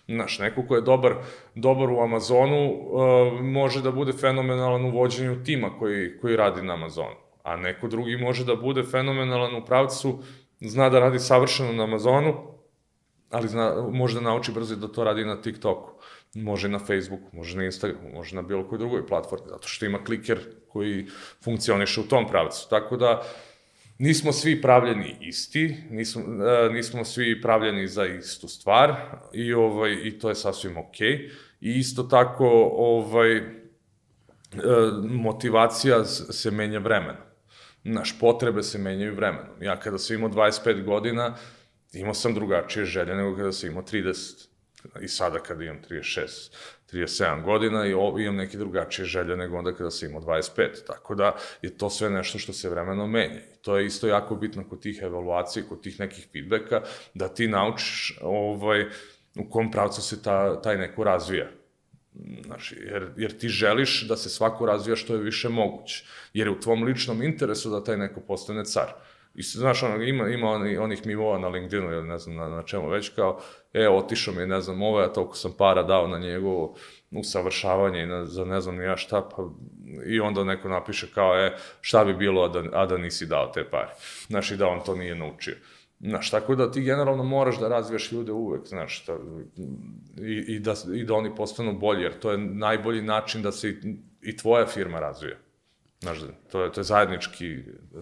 Znaš, 0.08 0.38
neko 0.38 0.62
ko 0.68 0.74
je 0.74 0.80
dobar, 0.80 1.14
dobar 1.54 1.90
u 1.90 2.00
Amazonu 2.00 2.72
uh, 2.72 3.40
može 3.40 3.82
da 3.82 3.90
bude 3.90 4.12
fenomenalan 4.12 4.84
u 4.84 4.90
vođenju 4.90 5.44
tima 5.44 5.70
koji, 5.78 6.18
koji 6.20 6.36
radi 6.36 6.62
na 6.62 6.74
Amazonu, 6.74 7.16
a 7.42 7.56
neko 7.56 7.88
drugi 7.88 8.16
može 8.16 8.44
da 8.44 8.56
bude 8.56 8.82
fenomenalan 8.82 9.56
u 9.56 9.64
pravcu, 9.64 10.18
zna 10.60 10.90
da 10.90 11.00
radi 11.00 11.18
savršeno 11.18 11.72
na 11.72 11.84
Amazonu, 11.84 12.34
ali 13.30 13.48
zna, 13.48 13.88
može 13.92 14.14
da 14.14 14.20
nauči 14.20 14.52
brzo 14.52 14.76
da 14.76 14.88
to 14.88 15.04
radi 15.04 15.24
na 15.24 15.42
TikToku, 15.42 15.90
može 16.34 16.68
na 16.68 16.78
Facebooku, 16.78 17.36
može 17.36 17.56
na 17.56 17.64
Instagramu, 17.64 18.10
može 18.14 18.36
na 18.36 18.42
bilo 18.42 18.68
kojoj 18.68 18.78
drugoj 18.78 19.06
platformi, 19.06 19.46
zato 19.48 19.68
što 19.68 19.86
ima 19.86 20.04
kliker 20.04 20.38
koji 20.68 21.06
funkcioniše 21.44 22.00
u 22.00 22.08
tom 22.08 22.26
pravcu. 22.28 22.66
Tako 22.70 22.96
da, 22.96 23.10
uh, 23.12 23.49
nismo 24.00 24.32
svi 24.32 24.62
pravljeni 24.62 25.16
isti, 25.20 25.76
nismo, 25.90 26.22
uh, 26.22 26.72
nismo 26.72 27.04
svi 27.04 27.40
pravljeni 27.42 27.88
za 27.88 28.06
istu 28.06 28.48
stvar 28.48 28.96
i, 29.32 29.52
ovaj, 29.52 29.92
i 30.04 30.18
to 30.18 30.28
je 30.28 30.34
sasvim 30.34 30.78
okej. 30.78 31.08
Okay. 31.08 31.30
I 31.60 31.78
isto 31.78 32.02
tako 32.02 32.48
ovaj, 32.76 33.36
uh, 33.38 33.44
motivacija 35.04 36.04
se 36.04 36.50
menja 36.50 36.78
vremenom. 36.78 37.22
Naš 37.84 38.18
potrebe 38.20 38.62
se 38.62 38.78
menjaju 38.78 39.14
vremenom. 39.14 39.62
Ja 39.62 39.80
kada 39.80 39.98
sam 39.98 40.16
imao 40.16 40.30
25 40.30 40.84
godina, 40.84 41.36
imao 41.92 42.14
sam 42.14 42.34
drugačije 42.34 42.84
želje 42.84 43.14
nego 43.14 43.36
kada 43.36 43.52
sam 43.52 43.70
imao 43.70 43.82
30. 43.82 44.46
I 45.00 45.08
sada 45.08 45.38
kada 45.38 45.64
imam 45.64 45.78
36, 45.90 46.52
37 46.92 47.44
godina 47.44 47.86
i 47.86 47.90
imam 48.22 48.36
neke 48.36 48.58
drugačije 48.58 49.06
želje 49.06 49.36
nego 49.36 49.58
onda 49.58 49.72
kada 49.74 49.90
sam 49.90 50.08
imao 50.08 50.22
25. 50.22 50.68
Tako 50.86 51.14
da 51.14 51.36
je 51.62 51.78
to 51.78 51.90
sve 51.90 52.10
nešto 52.10 52.38
što 52.38 52.52
se 52.52 52.68
vremeno 52.68 53.06
menja. 53.06 53.40
I 53.40 53.62
to 53.62 53.78
je 53.78 53.86
isto 53.86 54.06
jako 54.06 54.34
bitno 54.34 54.64
kod 54.68 54.82
tih 54.82 55.00
evaluacija, 55.02 55.64
kod 55.68 55.82
tih 55.82 56.00
nekih 56.00 56.28
feedbacka, 56.32 56.82
da 57.14 57.28
ti 57.28 57.48
naučiš 57.48 58.18
ovaj, 58.22 58.84
u 59.36 59.50
kom 59.50 59.70
pravcu 59.70 60.02
se 60.02 60.22
ta, 60.22 60.62
taj 60.62 60.78
neko 60.78 61.04
razvija. 61.04 61.50
Znači, 62.44 62.76
jer, 62.80 63.08
jer 63.16 63.38
ti 63.38 63.48
želiš 63.48 64.08
da 64.08 64.16
se 64.16 64.28
svako 64.28 64.66
razvija 64.66 64.96
što 64.96 65.14
je 65.14 65.22
više 65.22 65.48
moguće. 65.48 66.04
Jer 66.34 66.46
je 66.46 66.50
u 66.50 66.60
tvom 66.60 66.82
ličnom 66.82 67.22
interesu 67.22 67.70
da 67.70 67.84
taj 67.84 67.96
neko 67.96 68.20
postane 68.20 68.64
car. 68.64 68.92
I 69.34 69.42
znaš, 69.42 69.82
ono, 69.82 70.02
ima, 70.02 70.28
ima 70.28 70.50
oni, 70.50 70.76
onih 70.76 71.06
mimova 71.06 71.38
na 71.38 71.48
LinkedInu 71.48 71.92
ili 71.92 72.08
ne 72.08 72.18
znam 72.18 72.36
na, 72.36 72.48
na 72.48 72.62
čemu 72.62 72.88
već, 72.88 73.08
kao, 73.08 73.40
e, 73.72 73.88
otišao 73.88 74.34
mi, 74.34 74.46
ne 74.46 74.60
znam, 74.60 74.82
ovo, 74.82 75.00
ja 75.00 75.12
toliko 75.12 75.34
sam 75.34 75.52
para 75.58 75.82
dao 75.82 76.06
na 76.08 76.18
njegovo 76.18 76.74
usavršavanje 77.10 78.02
i 78.02 78.06
na, 78.06 78.26
za 78.26 78.44
ne 78.44 78.60
znam 78.60 78.80
ja 78.80 78.96
šta, 78.96 79.28
pa, 79.36 79.48
i 80.06 80.20
onda 80.20 80.44
neko 80.44 80.68
napiše 80.68 81.06
kao, 81.14 81.36
e, 81.36 81.56
šta 81.80 82.04
bi 82.04 82.14
bilo, 82.14 82.42
a 82.42 82.48
da, 82.48 82.62
a 82.72 82.86
da 82.86 82.98
nisi 82.98 83.26
dao 83.26 83.50
te 83.54 83.64
pare. 83.64 83.90
Znaš, 84.26 84.50
i 84.50 84.56
da 84.56 84.68
on 84.68 84.84
to 84.84 84.94
nije 84.94 85.14
naučio. 85.14 85.56
Znaš, 86.00 86.30
tako 86.30 86.54
da 86.54 86.70
ti 86.70 86.82
generalno 86.82 87.24
moraš 87.24 87.58
da 87.58 87.68
razvijaš 87.68 88.12
ljude 88.12 88.32
uvek, 88.32 88.66
znaš, 88.66 89.04
ta, 89.04 89.16
i, 90.18 90.54
i, 90.54 90.58
da, 90.58 90.74
i 90.94 91.04
da 91.04 91.14
oni 91.14 91.34
postanu 91.34 91.78
bolji, 91.78 92.02
jer 92.02 92.18
to 92.18 92.30
je 92.30 92.38
najbolji 92.38 93.02
način 93.02 93.42
da 93.42 93.52
se 93.52 93.68
i, 93.68 93.96
i 94.22 94.36
tvoja 94.36 94.66
firma 94.66 95.00
razvija. 95.00 95.36
Znaš, 96.00 96.18
to 96.50 96.64
je, 96.64 96.72
to 96.72 96.80
je 96.80 96.84
zajednički 96.84 97.56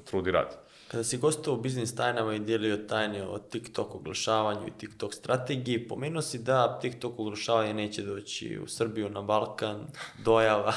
trud 0.04 0.26
i 0.26 0.30
rad. 0.30 0.67
Kada 0.90 1.04
si 1.04 1.18
gostao 1.18 1.54
u 1.54 1.60
biznis 1.60 1.94
tajnama 1.94 2.34
i 2.34 2.38
dijelio 2.38 2.76
tajne 2.76 3.26
o 3.26 3.38
TikTok 3.38 3.94
oglašavanju 3.94 4.66
i 4.66 4.78
TikTok 4.78 5.14
strategiji, 5.14 5.88
pomenuo 5.88 6.22
si 6.22 6.38
da 6.38 6.78
TikTok 6.80 7.18
oglašavanje 7.18 7.74
neće 7.74 8.02
doći 8.02 8.58
u 8.58 8.66
Srbiju, 8.66 9.08
na 9.08 9.22
Balkan, 9.22 9.86
dojava. 10.24 10.72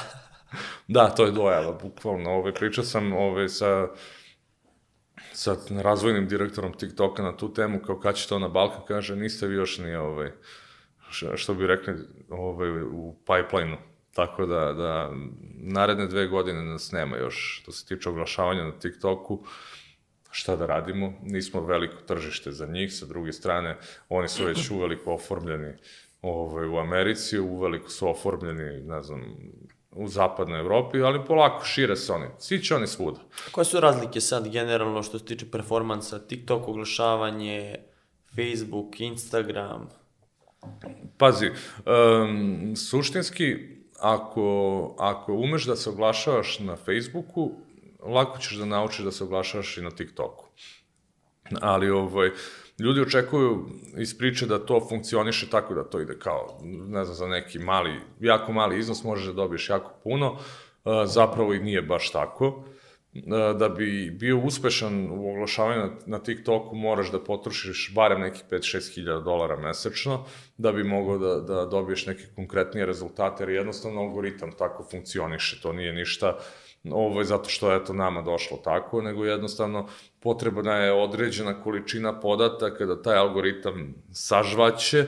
da, 0.88 1.08
to 1.08 1.24
je 1.24 1.32
dojava, 1.32 1.72
bukvalno. 1.82 2.30
Ove, 2.30 2.54
pričao 2.54 2.84
sam 2.84 3.12
ove, 3.12 3.48
sa, 3.48 3.88
sa 5.32 5.56
razvojnim 5.70 6.28
direktorom 6.28 6.72
TikToka 6.72 7.22
na 7.22 7.36
tu 7.36 7.54
temu, 7.54 7.80
kao 7.86 8.00
kad 8.00 8.14
će 8.14 8.28
to 8.28 8.38
na 8.38 8.48
Balkan, 8.48 8.80
kaže, 8.88 9.16
niste 9.16 9.46
vi 9.46 9.54
još 9.54 9.78
ni, 9.78 9.94
ove, 9.94 10.34
što 11.34 11.54
bi 11.54 11.66
rekli, 11.66 11.94
ove, 12.30 12.84
u 12.84 13.16
pipeline-u. 13.26 13.92
Tako 14.14 14.46
da, 14.46 14.72
da 14.72 15.10
naredne 15.54 16.06
dve 16.06 16.26
godine 16.26 16.62
nas 16.62 16.92
nema 16.92 17.16
još 17.16 17.60
što 17.62 17.72
se 17.72 17.86
tiče 17.86 18.08
oglašavanja 18.08 18.64
na 18.64 18.78
TikToku 18.78 19.44
šta 20.32 20.56
da 20.56 20.66
radimo, 20.66 21.12
nismo 21.22 21.60
veliko 21.60 21.96
tržište 22.06 22.52
za 22.52 22.66
njih, 22.66 22.94
sa 22.94 23.06
druge 23.06 23.32
strane, 23.32 23.76
oni 24.08 24.28
su 24.28 24.44
već 24.44 24.70
uveliko 24.70 25.12
oformljeni 25.12 25.72
ovaj, 26.22 26.66
u 26.68 26.76
Americi, 26.76 27.38
uveliko 27.38 27.90
su 27.90 28.08
oformljeni, 28.08 28.82
ne 28.82 29.02
znam, 29.02 29.36
u 29.90 30.08
zapadnoj 30.08 30.60
Evropi, 30.60 31.02
ali 31.02 31.24
polako 31.24 31.64
šire 31.64 31.96
se 31.96 32.12
oni. 32.12 32.26
Svi 32.38 32.62
će 32.62 32.74
oni 32.74 32.86
svuda. 32.86 33.20
Koje 33.52 33.64
su 33.64 33.80
razlike 33.80 34.20
sad 34.20 34.48
generalno 34.48 35.02
što 35.02 35.18
se 35.18 35.24
tiče 35.24 35.50
performansa, 35.50 36.18
TikTok 36.18 36.68
oglašavanje, 36.68 37.76
Facebook, 38.36 39.00
Instagram? 39.00 39.88
Pazi, 41.18 41.50
um, 41.50 42.76
suštinski, 42.76 43.56
ako, 44.00 44.96
ako 44.98 45.32
umeš 45.34 45.64
da 45.64 45.76
se 45.76 45.90
oglašavaš 45.90 46.58
na 46.58 46.76
Facebooku, 46.76 47.50
lako 48.02 48.38
ćeš 48.38 48.56
da 48.56 48.64
naučiš 48.64 49.04
da 49.04 49.12
se 49.12 49.24
oglašavaš 49.24 49.76
i 49.78 49.82
na 49.82 49.90
TikToku. 49.90 50.48
Ali 51.60 51.90
ovaj, 51.90 52.30
ljudi 52.78 53.00
očekuju 53.00 53.68
iz 53.98 54.18
priče 54.18 54.46
da 54.46 54.66
to 54.66 54.86
funkcioniše 54.88 55.50
tako 55.50 55.74
da 55.74 55.84
to 55.84 56.00
ide 56.00 56.18
kao, 56.18 56.60
ne 56.64 57.04
znam, 57.04 57.16
za 57.16 57.26
neki 57.26 57.58
mali, 57.58 58.00
jako 58.20 58.52
mali 58.52 58.78
iznos 58.78 59.04
možeš 59.04 59.26
da 59.26 59.32
dobiješ 59.32 59.68
jako 59.68 59.92
puno, 60.04 60.32
uh, 60.32 60.38
zapravo 61.04 61.54
i 61.54 61.60
nije 61.60 61.82
baš 61.82 62.12
tako. 62.12 62.48
Uh, 62.48 62.64
Da 63.58 63.68
bi 63.68 64.10
bio 64.10 64.38
uspešan 64.38 65.10
u 65.10 65.30
oglašavanju 65.30 65.80
na, 65.80 65.90
na 66.06 66.18
TikToku 66.18 66.76
moraš 66.76 67.10
da 67.12 67.18
potrošiš 67.20 67.92
barem 67.94 68.20
nekih 68.20 68.44
5-6 68.50 68.94
hiljada 68.94 69.20
dolara 69.20 69.56
mesečno 69.56 70.24
da 70.56 70.72
bi 70.72 70.84
mogao 70.84 71.18
da, 71.18 71.40
da 71.40 71.66
dobiješ 71.66 72.06
neke 72.06 72.24
konkretnije 72.36 72.86
rezultate, 72.86 73.42
jer 73.42 73.50
jednostavno 73.50 74.00
algoritam 74.00 74.52
tako 74.58 74.86
funkcioniše, 74.90 75.60
to 75.60 75.72
nije 75.72 75.92
ništa 75.92 76.38
ovo 76.90 77.24
zato 77.24 77.48
što 77.48 77.72
je 77.72 77.84
to 77.84 77.92
nama 77.92 78.22
došlo 78.22 78.56
tako, 78.56 79.02
nego 79.02 79.24
jednostavno 79.24 79.88
potrebna 80.20 80.76
je 80.76 80.92
određena 80.92 81.62
količina 81.62 82.20
podataka 82.20 82.86
da 82.86 83.02
taj 83.02 83.16
algoritam 83.16 83.94
sažvaće, 84.12 85.06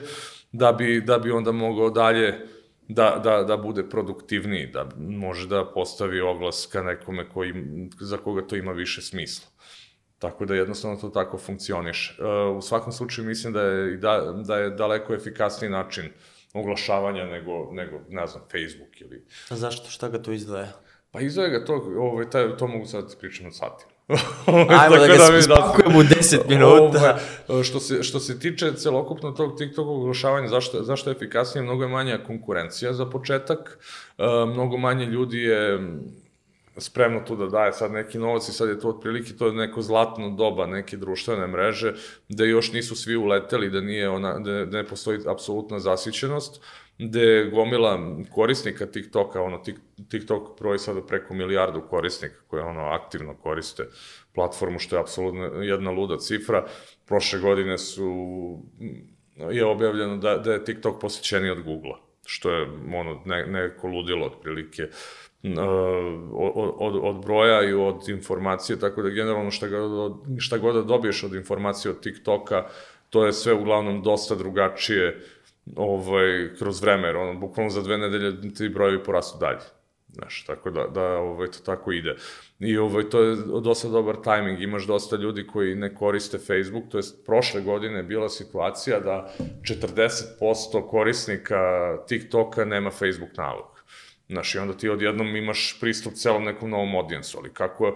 da 0.51 0.71
bi, 0.71 1.01
da 1.01 1.19
bi 1.19 1.31
onda 1.31 1.51
mogao 1.51 1.89
dalje 1.89 2.47
da, 2.87 3.21
da, 3.23 3.43
da 3.43 3.57
bude 3.57 3.89
produktivniji, 3.89 4.67
da 4.67 4.89
može 4.97 5.47
da 5.47 5.65
postavi 5.65 6.21
oglas 6.21 6.69
ka 6.71 6.83
nekome 6.83 7.29
koji, 7.29 7.53
za 7.99 8.17
koga 8.17 8.47
to 8.47 8.55
ima 8.55 8.71
više 8.71 9.01
smisla. 9.01 9.47
Tako 10.19 10.45
da 10.45 10.55
jednostavno 10.55 10.97
to 10.97 11.09
tako 11.09 11.37
funkcioniše. 11.37 12.15
E, 12.19 12.25
U 12.57 12.61
svakom 12.61 12.93
slučaju 12.93 13.27
mislim 13.27 13.53
da 13.53 13.61
je, 13.61 13.97
da, 13.97 14.33
da 14.47 14.57
je 14.57 14.69
daleko 14.69 15.13
efikasniji 15.13 15.71
način 15.71 16.09
oglašavanja 16.53 17.25
nego, 17.25 17.71
nego 17.71 17.99
ne 18.09 18.27
znam, 18.27 18.43
Facebook 18.43 19.01
ili... 19.01 19.25
A 19.49 19.55
zašto? 19.55 19.89
Šta 19.89 20.09
ga 20.09 20.21
to 20.21 20.31
izdvaja? 20.31 20.71
Pa 21.15 21.21
izgleda 21.21 21.59
ga 21.59 21.65
to, 21.65 21.73
ovaj, 21.97 22.29
taj, 22.29 22.57
to 22.57 22.67
mogu 22.67 22.85
sad 22.85 23.19
pričati 23.19 23.43
na 23.43 23.51
satima. 23.51 23.91
Ajmo 24.81 24.95
da 24.97 25.07
ga 25.07 25.17
Tako 25.17 25.33
mi- 25.33 25.41
spakujemo 25.41 25.99
u 25.99 26.03
10 26.03 26.49
minuta. 26.49 27.19
Ovaj, 27.47 27.63
što, 27.63 27.79
se, 27.79 28.03
što 28.03 28.19
se 28.19 28.39
tiče 28.39 28.73
celokupno 28.73 29.31
tog 29.31 29.57
TikTok 29.57 29.87
oglašavanja, 29.87 30.47
zašto, 30.47 30.83
zašto 30.83 31.09
je 31.09 31.15
efikasnije? 31.15 31.63
Mnogo 31.63 31.83
je 31.83 31.89
manja 31.89 32.19
konkurencija 32.27 32.93
za 32.93 33.05
početak, 33.05 33.79
e, 34.17 34.23
mnogo 34.45 34.77
manje 34.77 35.05
ljudi 35.05 35.39
je 35.39 35.79
spremno 36.77 37.19
tu 37.27 37.35
da 37.35 37.45
daje 37.45 37.73
sad 37.73 37.91
neki 37.91 38.17
novac 38.17 38.49
i 38.49 38.51
sad 38.51 38.69
je 38.69 38.79
to 38.79 38.89
otprilike 38.89 39.33
to 39.33 39.47
je 39.47 39.53
neko 39.53 39.81
zlatno 39.81 40.29
doba 40.29 40.65
neke 40.65 40.97
društvene 40.97 41.47
mreže 41.47 41.93
gde 42.29 42.47
još 42.47 42.71
nisu 42.71 42.95
svi 42.95 43.15
uleteli 43.15 43.69
da 43.69 43.81
nije 43.81 44.09
ona 44.09 44.39
da, 44.39 44.65
da 44.65 44.77
ne 44.77 44.87
postoji 44.87 45.19
apsolutna 45.27 45.79
zasićenost 45.79 46.61
gde 46.97 47.49
gomila 47.53 47.99
korisnika 48.31 48.85
TikToka, 48.85 49.41
ono 49.41 49.57
Tik- 49.57 50.07
TikTok 50.09 50.59
broji 50.59 50.79
sada 50.79 51.01
preko 51.01 51.33
milijardu 51.33 51.81
korisnika 51.89 52.35
koje 52.47 52.63
ono 52.63 52.81
aktivno 52.81 53.35
koriste 53.35 53.83
platformu 54.35 54.79
što 54.79 54.95
je 54.95 54.99
apsolutno 54.99 55.41
jedna 55.43 55.91
luda 55.91 56.17
cifra. 56.17 56.65
Prošle 57.05 57.39
godine 57.39 57.77
su 57.77 58.09
je 59.51 59.65
objavljeno 59.65 60.17
da, 60.17 60.37
da 60.37 60.53
je 60.53 60.65
TikTok 60.65 61.01
posjećeniji 61.01 61.51
od 61.51 61.63
Google-a, 61.63 61.97
što 62.25 62.51
je 62.51 62.67
ono, 62.95 63.21
ne, 63.25 63.45
neko 63.45 63.87
ludilo 63.87 64.25
otprilike 64.25 64.83
uh, 64.83 64.89
od, 66.33 66.73
od, 66.77 66.99
od 67.03 67.25
broja 67.25 67.69
i 67.69 67.73
od 67.73 68.09
informacije, 68.09 68.79
tako 68.79 69.01
da 69.01 69.09
generalno 69.09 69.51
šta, 69.51 69.67
god, 69.67 70.13
šta 70.37 70.57
god 70.57 70.75
da 70.75 70.81
dobiješ 70.81 71.23
od 71.23 71.33
informacije 71.33 71.91
od 71.91 72.01
TikToka, 72.01 72.65
to 73.09 73.25
je 73.25 73.33
sve 73.33 73.53
uglavnom 73.53 74.03
dosta 74.03 74.35
drugačije 74.35 75.21
ovaj, 75.75 76.49
kroz 76.59 76.81
vreme, 76.81 77.07
jer 77.07 77.17
ono, 77.17 77.39
bukvalno 77.39 77.69
za 77.69 77.81
dve 77.81 77.97
nedelje 77.97 78.53
ti 78.53 78.69
brojevi 78.69 79.03
porastu 79.03 79.37
dalje. 79.39 79.59
Znaš, 80.13 80.43
tako 80.45 80.69
da, 80.71 80.87
da 80.87 81.03
ovaj, 81.03 81.47
to 81.47 81.59
tako 81.65 81.91
ide. 81.91 82.15
I 82.59 82.77
ovaj, 82.77 83.09
to 83.09 83.23
je 83.23 83.35
dosta 83.63 83.87
dobar 83.87 84.15
tajming, 84.23 84.61
imaš 84.61 84.87
dosta 84.87 85.15
ljudi 85.15 85.47
koji 85.47 85.75
ne 85.75 85.95
koriste 85.95 86.37
Facebook, 86.37 86.83
to 86.91 86.97
jest 86.97 87.25
prošle 87.25 87.61
godine 87.61 87.97
je 87.97 88.03
bila 88.03 88.29
situacija 88.29 88.99
da 88.99 89.33
40% 89.61 90.87
korisnika 90.89 91.57
TikToka 92.07 92.65
nema 92.65 92.91
Facebook 92.91 93.37
nalog. 93.37 93.83
Znaš, 94.29 94.55
i 94.55 94.57
onda 94.57 94.77
ti 94.77 94.89
odjednom 94.89 95.35
imaš 95.35 95.77
pristup 95.79 96.13
celom 96.13 96.43
nekom 96.43 96.69
novom 96.69 96.95
audijensu, 96.95 97.37
ali 97.37 97.53
kako 97.53 97.95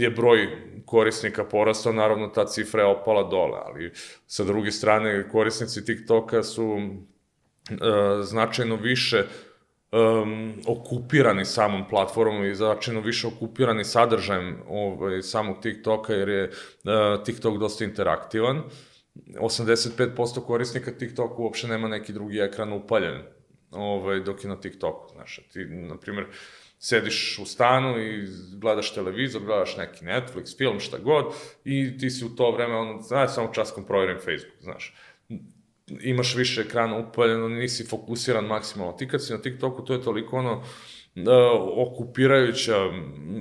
je 0.00 0.10
broj 0.10 0.48
korisnika 0.86 1.44
porastao, 1.44 1.92
naravno 1.92 2.28
ta 2.28 2.46
cifra 2.46 2.82
je 2.82 2.86
opala 2.86 3.22
dole, 3.22 3.58
ali 3.64 3.92
sa 4.26 4.44
druge 4.44 4.70
strane 4.70 5.28
korisnici 5.28 5.84
TikToka 5.84 6.42
su 6.42 6.78
e, 7.70 7.74
značajno 8.22 8.76
više 8.76 9.24
um, 9.94 10.52
okupirani 10.66 11.44
samom 11.44 11.88
platformom 11.88 12.44
i 12.44 12.54
značajno 12.54 13.00
više 13.00 13.26
okupirani 13.26 13.84
sadržajem 13.84 14.58
ovaj, 14.68 15.22
samog 15.22 15.56
TikToka, 15.62 16.12
jer 16.12 16.28
je 16.28 16.44
uh, 16.44 17.24
TikTok 17.24 17.58
dosta 17.58 17.84
interaktivan. 17.84 18.62
85% 19.14 20.46
korisnika 20.46 20.90
TikToka 20.98 21.42
uopšte 21.42 21.68
nema 21.68 21.88
neki 21.88 22.12
drugi 22.12 22.38
ekran 22.38 22.72
upaljen 22.72 23.22
ovaj, 23.70 24.20
dok 24.20 24.44
je 24.44 24.48
na 24.48 24.60
TikToku. 24.60 25.12
Znaš, 25.12 25.40
ti, 25.52 25.64
na 25.64 25.96
primjer, 25.96 26.26
sediš 26.84 27.38
u 27.38 27.46
stanu 27.46 27.98
i 27.98 28.26
gledaš 28.60 28.94
televizor, 28.94 29.42
gledaš 29.42 29.76
neki 29.76 30.04
Netflix, 30.04 30.56
film, 30.56 30.80
šta 30.80 30.98
god, 30.98 31.24
i 31.64 31.98
ti 31.98 32.10
si 32.10 32.24
u 32.24 32.28
to 32.28 32.50
vreme, 32.50 32.76
ono, 32.76 33.02
znaš, 33.02 33.34
samo 33.34 33.52
časkom 33.52 33.84
provjerim 33.84 34.18
Facebook, 34.18 34.62
znaš 34.62 34.94
imaš 36.00 36.34
više 36.34 36.60
ekrana 36.60 36.98
upaljeno, 36.98 37.48
nisi 37.48 37.84
fokusiran 37.84 38.44
maksimalno. 38.44 38.92
Ti 38.92 39.08
kad 39.08 39.26
si 39.26 39.32
na 39.32 39.42
TikToku, 39.42 39.84
to 39.84 39.92
je 39.92 40.02
toliko 40.02 40.36
ono, 40.36 40.56
uh, 40.56 40.64
okupirajuća 41.76 42.74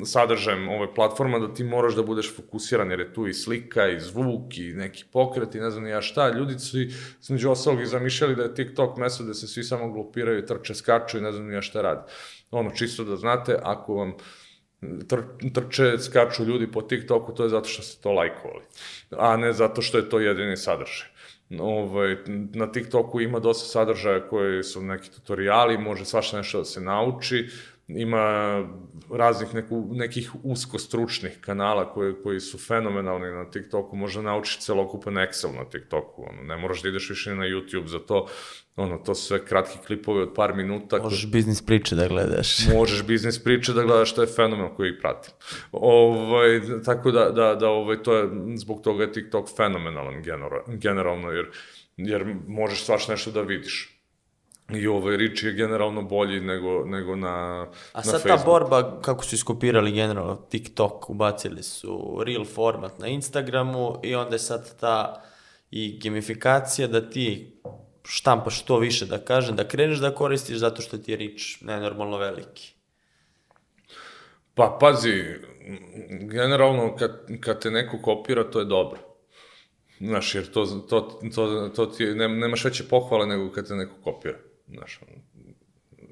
sadržajem 0.06 0.70
ove 0.70 0.94
platforma 0.94 1.40
da 1.40 1.54
ti 1.54 1.64
moraš 1.64 1.96
da 1.96 2.04
budeš 2.04 2.36
fokusiran 2.36 2.92
jer 2.92 3.00
je 3.00 3.14
tu 3.14 3.28
i 3.28 3.34
slika 3.34 3.88
i 3.88 4.00
zvuk 4.00 4.58
i 4.58 4.74
neki 4.74 5.06
pokret 5.12 5.56
i 5.56 5.60
ne 5.60 5.70
znam 5.70 5.88
ja 5.88 6.02
šta. 6.02 6.30
Ljudi 6.30 6.60
su 6.60 6.80
i 6.80 6.92
između 7.22 7.52
ostalog 7.52 7.82
i 7.82 7.86
zamišljali 7.86 8.36
da 8.36 8.44
je 8.44 8.56
TikTok 8.56 8.98
mesto 8.98 9.24
gde 9.24 9.34
se 9.34 9.48
svi 9.48 9.64
samo 9.64 9.92
glupiraju, 9.92 10.46
trče, 10.46 10.76
skaču 10.76 11.18
i 11.18 11.22
ne 11.22 11.32
znam 11.32 11.52
ja 11.52 11.62
šta 11.62 11.82
rade. 11.82 12.02
Ono, 12.52 12.72
čisto 12.72 13.04
da 13.04 13.16
znate, 13.16 13.60
ako 13.64 13.94
vam 13.94 14.14
tr 15.10 15.22
trče, 15.54 15.98
skaču 15.98 16.44
ljudi 16.44 16.72
po 16.72 16.82
TikToku, 16.82 17.34
to 17.34 17.44
je 17.44 17.50
zato 17.50 17.70
što 17.70 17.82
ste 17.82 18.02
to 18.04 18.12
lajkovali, 18.12 18.64
a 19.12 19.38
ne 19.38 19.54
zato 19.54 19.82
što 19.82 19.98
je 19.98 20.10
to 20.10 20.20
jedini 20.20 20.58
sadržaj. 20.58 21.08
Ovaj, 21.60 22.18
na 22.54 22.72
TikToku 22.72 23.22
ima 23.22 23.40
dosta 23.40 23.68
sadržaja 23.70 24.28
koji 24.28 24.64
su 24.64 24.82
neki 24.82 25.12
tutoriali, 25.12 25.78
može 25.78 26.06
svašta 26.06 26.38
nešto 26.38 26.58
da 26.58 26.66
se 26.66 26.82
nauči, 26.82 27.50
ima 27.88 28.58
raznih 29.12 29.54
neku, 29.54 29.90
nekih 29.92 30.32
usko 30.44 30.80
stručnih 30.80 31.38
kanala 31.42 31.94
koji, 31.94 32.14
koji 32.24 32.40
su 32.40 32.58
fenomenalni 32.58 33.32
na 33.32 33.52
TikToku, 33.52 33.96
možda 33.96 34.22
naučiš 34.22 34.60
celokupan 34.60 35.14
Excel 35.14 35.56
na 35.56 35.66
TikToku, 35.66 36.26
ono, 36.30 36.44
ne 36.44 36.58
moraš 36.58 36.82
da 36.82 36.90
ideš 36.90 37.10
više 37.10 37.36
na 37.36 37.44
YouTube 37.44 37.88
za 37.88 38.00
to, 38.00 38.28
ono, 38.76 38.98
to 38.98 39.16
su 39.16 39.26
sve 39.26 39.46
kratki 39.46 39.78
klipovi 39.88 40.22
od 40.22 40.34
par 40.36 40.56
minuta. 40.56 40.98
Možeš 41.04 41.32
biznis 41.32 41.62
priče 41.62 41.96
da 41.96 42.08
gledaš. 42.08 42.58
Možeš 42.78 43.04
biznis 43.04 43.44
priče 43.44 43.74
da 43.74 43.84
gledaš, 43.84 44.16
to 44.16 44.22
je 44.22 44.28
fenomen 44.28 44.70
koji 44.76 44.90
ih 44.90 44.98
pratim. 45.02 45.34
Ovaj, 45.72 46.62
tako 46.86 47.12
da, 47.12 47.30
da, 47.30 47.56
da 47.56 47.70
ovaj, 47.70 48.04
to 48.04 48.16
je, 48.16 48.30
zbog 48.56 48.82
toga 48.82 49.04
je 49.04 49.12
TikTok 49.12 49.50
fenomenalan 49.58 50.22
genera, 50.24 50.64
generalno, 50.68 51.32
jer, 51.32 51.46
jer 51.98 52.36
možeš 52.48 52.84
svaš 52.84 53.08
nešto 53.08 53.32
da 53.32 53.42
vidiš. 53.42 53.90
I 54.70 54.88
ovaj 54.88 55.18
Rich 55.18 55.44
je 55.44 55.54
generalno 55.54 56.02
bolji 56.02 56.40
nego, 56.40 56.86
nego 56.86 57.16
na, 57.16 57.68
A 57.94 57.98
na 57.98 58.04
sad 58.04 58.24
ta 58.24 58.44
borba, 58.46 59.02
kako 59.02 59.24
su 59.24 59.36
iskopirali 59.36 59.92
generalno 59.92 60.36
TikTok, 60.36 61.10
ubacili 61.10 61.64
su 61.64 62.24
real 62.26 62.46
format 62.46 63.00
na 63.00 63.08
Instagramu 63.08 64.00
i 64.04 64.16
onda 64.16 64.36
je 64.36 64.40
sad 64.40 64.80
ta 64.80 65.24
i 65.72 66.00
gamifikacija 66.04 66.88
da 66.88 67.10
ti 67.10 67.53
štampaš 68.04 68.60
što 68.60 68.78
više 68.78 69.06
da 69.06 69.18
kažem, 69.18 69.56
da 69.56 69.68
kreneš 69.68 69.98
da 69.98 70.16
koristiš 70.16 70.58
zato 70.58 70.82
što 70.82 70.98
ti 70.98 71.12
je 71.12 71.18
reach 71.18 71.62
nenormalno 71.62 72.18
veliki. 72.18 72.74
Pa 74.54 74.78
pazi, 74.80 75.24
generalno 76.22 76.96
kad, 76.96 77.28
kad 77.40 77.62
te 77.62 77.72
neko 77.72 77.98
kopira, 78.02 78.44
to 78.44 78.60
je 78.60 78.66
dobro. 78.66 79.00
Znaš, 80.00 80.36
jer 80.36 80.52
to, 80.52 80.66
to, 80.66 81.20
to, 81.36 81.70
to 81.76 81.86
ti, 81.86 82.06
ne, 82.06 82.28
nemaš 82.28 82.66
veće 82.66 82.84
pohvale 82.90 83.28
nego 83.28 83.52
kad 83.52 83.68
te 83.68 83.76
neko 83.76 83.96
kopira. 84.04 84.38
Znaš, 84.68 85.00
on, 85.02 85.22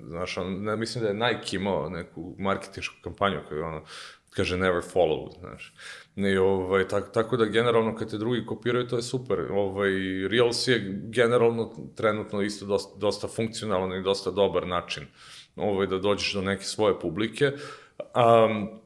znaš, 0.07 0.37
on, 0.37 0.63
ne, 0.63 0.75
mislim 0.75 1.03
da 1.03 1.09
je 1.09 1.33
Nike 1.33 1.55
imao 1.55 1.89
neku 1.89 2.35
marketinšku 2.37 2.95
kampanju 3.03 3.39
koja 3.49 3.67
ono, 3.67 3.83
kaže 4.29 4.57
never 4.57 4.81
follow, 4.93 5.39
znaš. 5.39 5.73
I, 6.15 6.37
ovaj, 6.37 6.87
tako, 6.87 7.07
tako 7.07 7.37
da 7.37 7.45
generalno 7.45 7.95
kad 7.95 8.09
te 8.09 8.17
drugi 8.17 8.45
kopiraju, 8.45 8.87
to 8.87 8.95
je 8.95 9.01
super. 9.01 9.39
Ovaj, 9.51 9.91
Reels 10.27 10.67
je 10.67 10.99
generalno 11.03 11.73
trenutno 11.95 12.41
isto 12.41 12.65
dosta, 12.65 12.99
dosta 12.99 13.27
funkcionalan 13.27 13.93
i 13.93 14.03
dosta 14.03 14.31
dobar 14.31 14.67
način 14.67 15.03
ovaj, 15.55 15.87
da 15.87 15.97
dođeš 15.97 16.33
do 16.33 16.41
neke 16.41 16.63
svoje 16.63 16.99
publike. 16.99 17.51
Um, 17.97 18.81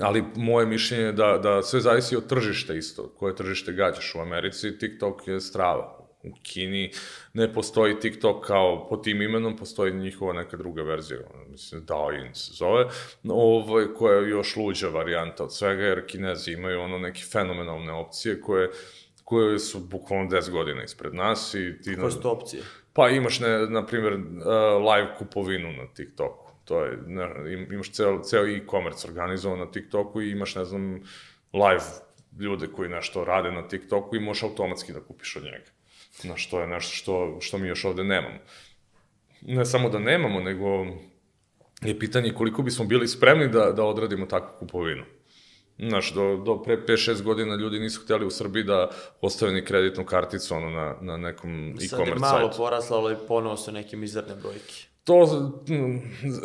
ali 0.00 0.24
moje 0.36 0.66
mišljenje 0.66 1.04
je 1.04 1.12
da, 1.12 1.38
da 1.38 1.62
sve 1.62 1.80
zavisi 1.80 2.16
od 2.16 2.26
tržišta 2.26 2.74
isto, 2.74 3.08
koje 3.18 3.36
tržište 3.36 3.72
gađaš. 3.72 4.14
U 4.14 4.20
Americi 4.20 4.78
TikTok 4.78 5.28
je 5.28 5.40
strava, 5.40 6.05
u 6.22 6.30
Kini 6.42 6.90
ne 7.32 7.52
postoji 7.52 8.00
TikTok 8.00 8.46
kao 8.46 8.86
po 8.88 8.96
tim 8.96 9.22
imenom, 9.22 9.56
postoji 9.56 9.92
njihova 9.92 10.32
neka 10.32 10.56
druga 10.56 10.82
verzija, 10.82 11.20
mislim 11.48 11.86
Douyin 11.86 12.34
se 12.34 12.52
zove, 12.52 12.84
ovaj, 13.28 13.84
koja 13.96 14.18
je 14.18 14.30
još 14.30 14.56
luđa 14.56 14.88
varijanta 14.88 15.44
od 15.44 15.54
svega, 15.54 15.82
jer 15.82 16.06
Kinezi 16.06 16.52
imaju 16.52 16.80
ono 16.80 16.98
neke 16.98 17.20
fenomenalne 17.32 17.92
opcije 17.92 18.40
koje 18.40 18.70
koje 19.26 19.58
su 19.58 19.80
bukvalno 19.80 20.30
10 20.30 20.50
godina 20.50 20.82
ispred 20.82 21.14
nas 21.14 21.54
i 21.54 21.82
ti... 21.82 21.96
Koje 21.96 22.10
su 22.10 22.20
to 22.20 22.30
opcije? 22.30 22.62
Pa 22.92 23.08
imaš, 23.08 23.40
ne, 23.40 23.66
na 23.66 23.86
primjer, 23.86 24.12
uh, 24.14 24.20
live 24.94 25.14
kupovinu 25.18 25.72
na 25.72 25.86
TikToku. 25.94 26.52
To 26.64 26.84
je, 26.84 26.98
ne, 27.06 27.52
imaš 27.70 27.92
ceo, 27.92 28.22
ceo 28.22 28.46
e-commerce 28.46 29.08
organizovan 29.08 29.58
na 29.58 29.70
TikToku 29.70 30.22
i 30.22 30.30
imaš, 30.30 30.54
ne 30.54 30.64
znam, 30.64 31.02
live 31.52 31.84
ljude 32.38 32.66
koji 32.66 32.88
nešto 32.88 33.24
rade 33.24 33.50
na 33.50 33.68
TikToku 33.68 34.16
i 34.16 34.20
možeš 34.20 34.42
automatski 34.42 34.92
da 34.92 35.00
kupiš 35.00 35.36
od 35.36 35.44
njega. 35.44 35.70
Znaš, 36.20 36.50
to 36.50 36.60
je 36.60 36.66
nešto 36.66 36.94
što, 36.94 37.38
što 37.40 37.58
mi 37.58 37.68
još 37.68 37.84
ovde 37.84 38.04
nemamo. 38.04 38.38
Ne 39.40 39.64
samo 39.64 39.88
da 39.88 39.98
nemamo, 39.98 40.40
nego 40.40 40.86
je 41.82 41.98
pitanje 41.98 42.32
koliko 42.32 42.62
bismo 42.62 42.84
bili 42.84 43.08
spremni 43.08 43.48
da, 43.48 43.72
da 43.72 43.84
odradimo 43.84 44.26
takvu 44.26 44.58
kupovinu. 44.58 45.04
Znaš, 45.78 46.14
do, 46.14 46.36
do 46.36 46.62
pre 46.62 46.76
5-6 46.76 47.22
godina 47.22 47.54
ljudi 47.54 47.78
nisu 47.78 48.00
htjeli 48.02 48.26
u 48.26 48.30
Srbiji 48.30 48.64
da 48.64 48.90
ostave 49.20 49.52
ni 49.52 49.64
kreditnu 49.64 50.04
karticu 50.04 50.54
ono, 50.54 50.70
na, 50.70 50.96
na 51.00 51.16
nekom 51.16 51.68
e-commerce 51.68 51.88
sajtu. 51.88 52.04
Sad 52.06 52.08
je 52.08 52.38
malo 52.38 52.50
poraslo, 52.56 52.96
ali 52.96 53.16
ponovo 53.28 53.56
su 53.56 53.72
neke 53.72 53.96
mizerne 53.96 54.34
brojke. 54.34 54.85
To, 55.06 55.26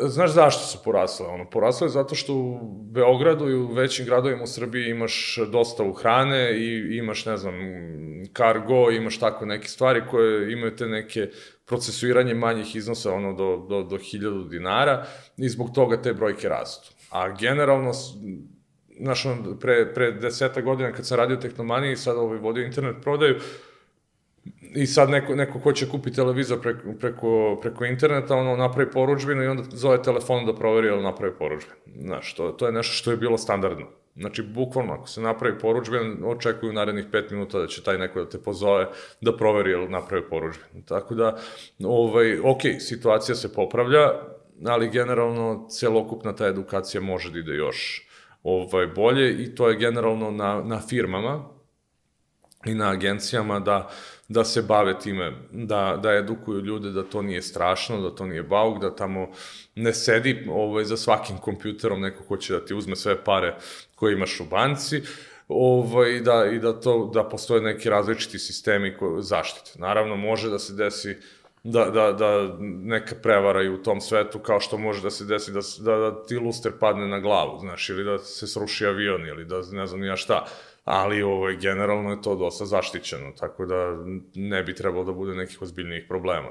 znaš 0.08 0.30
zašto 0.30 0.66
su 0.66 0.78
porasle? 0.84 1.26
Ono, 1.26 1.50
porasle 1.50 1.86
je 1.86 1.90
zato 1.90 2.14
što 2.14 2.34
u 2.34 2.58
Beogradu 2.92 3.48
i 3.48 3.54
u 3.54 3.66
većim 3.66 4.06
gradovima 4.06 4.42
u 4.42 4.46
Srbiji 4.46 4.90
imaš 4.90 5.38
dostavu 5.52 5.92
hrane 5.92 6.58
i 6.58 6.96
imaš, 6.96 7.26
ne 7.26 7.36
znam, 7.36 7.54
cargo, 8.36 8.90
imaš 8.90 9.18
tako 9.18 9.46
neke 9.46 9.68
stvari 9.68 10.02
koje 10.10 10.52
imaju 10.52 10.76
te 10.76 10.86
neke 10.86 11.28
procesuiranje 11.66 12.34
manjih 12.34 12.76
iznosa, 12.76 13.12
ono, 13.12 13.32
do, 13.32 13.66
do, 13.68 13.82
do 13.82 13.96
1000 13.96 14.48
dinara 14.48 15.06
i 15.36 15.48
zbog 15.48 15.70
toga 15.74 16.02
te 16.02 16.12
brojke 16.12 16.48
rastu. 16.48 16.94
A 17.10 17.36
generalno, 17.36 17.92
znaš, 19.00 19.24
pre, 19.60 19.94
pre 19.94 20.12
deseta 20.12 20.60
godina 20.60 20.92
kad 20.92 21.06
sam 21.06 21.18
radio 21.18 21.36
Tehnomaniji 21.36 21.92
i 21.92 21.96
sad 21.96 22.16
ovaj, 22.16 22.38
vodio 22.38 22.64
internet 22.64 22.96
prodaju, 23.02 23.40
i 24.74 24.86
sad 24.86 25.10
neko, 25.10 25.34
neko 25.34 25.58
hoće 25.58 25.88
kupiti 25.88 26.16
televizor 26.16 26.60
preko, 26.60 26.92
preko, 27.00 27.58
preko 27.62 27.84
interneta, 27.84 28.36
ono 28.36 28.56
napravi 28.56 28.90
poručbinu 28.90 29.42
i 29.42 29.46
onda 29.46 29.62
zove 29.70 30.02
telefon 30.02 30.46
da 30.46 30.54
proveri 30.54 30.88
ili 30.88 31.02
napravi 31.02 31.34
poručbinu. 31.38 31.76
Znaš, 32.00 32.34
to, 32.34 32.48
to 32.48 32.66
je 32.66 32.72
nešto 32.72 32.92
što 32.92 33.10
je 33.10 33.16
bilo 33.16 33.38
standardno. 33.38 33.86
Znači, 34.16 34.42
bukvalno, 34.42 34.92
ako 34.92 35.08
se 35.08 35.20
napravi 35.20 35.58
poručbin, 35.58 36.24
očekuju 36.24 36.72
narednih 36.72 37.04
pet 37.12 37.30
minuta 37.30 37.58
da 37.58 37.66
će 37.66 37.82
taj 37.82 37.98
neko 37.98 38.24
da 38.24 38.28
te 38.28 38.38
pozove 38.38 38.86
da 39.20 39.36
proveri 39.36 39.70
ili 39.70 39.88
napravi 39.88 40.24
poručbin. 40.30 40.82
Tako 40.82 41.14
da, 41.14 41.38
ovaj, 41.84 42.38
ok, 42.38 42.60
situacija 42.80 43.34
se 43.34 43.52
popravlja, 43.52 44.10
ali 44.64 44.90
generalno 44.90 45.66
celokupna 45.70 46.36
ta 46.36 46.46
edukacija 46.46 47.00
može 47.00 47.30
da 47.30 47.38
ide 47.38 47.54
još 47.54 48.08
ovaj, 48.42 48.86
bolje 48.86 49.42
i 49.42 49.54
to 49.54 49.68
je 49.68 49.76
generalno 49.76 50.30
na, 50.30 50.62
na 50.64 50.80
firmama 50.80 51.44
i 52.66 52.74
na 52.74 52.90
agencijama 52.90 53.60
da 53.60 53.90
da 54.32 54.44
se 54.44 54.62
bave 54.62 54.98
time, 54.98 55.32
da, 55.50 55.98
da 56.02 56.12
edukuju 56.12 56.60
ljude 56.60 56.90
da 56.90 57.02
to 57.02 57.22
nije 57.22 57.42
strašno, 57.42 58.00
da 58.00 58.14
to 58.14 58.26
nije 58.26 58.42
bauk, 58.42 58.80
da 58.80 58.94
tamo 58.96 59.28
ne 59.74 59.92
sedi 59.92 60.46
ovaj, 60.50 60.84
za 60.84 60.96
svakim 60.96 61.38
kompjuterom 61.38 62.00
neko 62.00 62.24
hoće 62.28 62.52
da 62.52 62.64
ti 62.64 62.74
uzme 62.74 62.96
sve 62.96 63.24
pare 63.24 63.56
koje 63.94 64.12
imaš 64.12 64.40
u 64.40 64.44
banci, 64.44 65.02
ovaj, 65.48 66.20
da, 66.20 66.46
i 66.52 66.58
da, 66.58 66.72
to, 66.80 67.10
da 67.14 67.24
postoje 67.24 67.60
neki 67.60 67.90
različiti 67.90 68.38
sistemi 68.38 68.96
koje, 68.96 69.22
zaštite. 69.22 69.78
Naravno, 69.78 70.16
može 70.16 70.50
da 70.50 70.58
se 70.58 70.72
desi 70.72 71.16
da, 71.64 71.84
da, 71.84 72.12
da 72.12 72.56
neka 72.60 73.14
prevara 73.22 73.62
i 73.62 73.68
u 73.68 73.82
tom 73.82 74.00
svetu, 74.00 74.38
kao 74.38 74.60
što 74.60 74.78
može 74.78 75.02
da 75.02 75.10
se 75.10 75.24
desi 75.24 75.52
da, 75.52 75.60
da, 75.78 75.96
da 75.96 76.26
ti 76.26 76.36
luster 76.36 76.72
padne 76.80 77.06
na 77.08 77.20
glavu, 77.20 77.58
znaš, 77.60 77.88
ili 77.88 78.04
da 78.04 78.18
se 78.18 78.46
sruši 78.46 78.86
avion, 78.86 79.26
ili 79.26 79.44
da 79.44 79.60
ne 79.72 79.86
znam 79.86 80.04
ja 80.04 80.16
šta 80.16 80.46
ali 80.84 81.22
ovaj, 81.22 81.56
generalno 81.56 82.10
je 82.10 82.22
to 82.22 82.34
dosta 82.34 82.66
zaštićeno, 82.66 83.32
tako 83.38 83.66
da 83.66 83.96
ne 84.34 84.62
bi 84.62 84.74
trebalo 84.74 85.04
da 85.04 85.12
bude 85.12 85.34
nekih 85.34 85.62
ozbiljnijih 85.62 86.04
problema. 86.08 86.48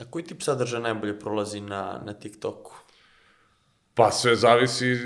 A 0.00 0.04
koji 0.10 0.24
tip 0.24 0.42
sadržaja 0.42 0.82
najbolje 0.82 1.18
prolazi 1.18 1.60
na, 1.60 2.02
na 2.04 2.12
TikToku? 2.12 2.74
Pa 3.96 4.10
sve 4.10 4.36
zavisi 4.36 4.96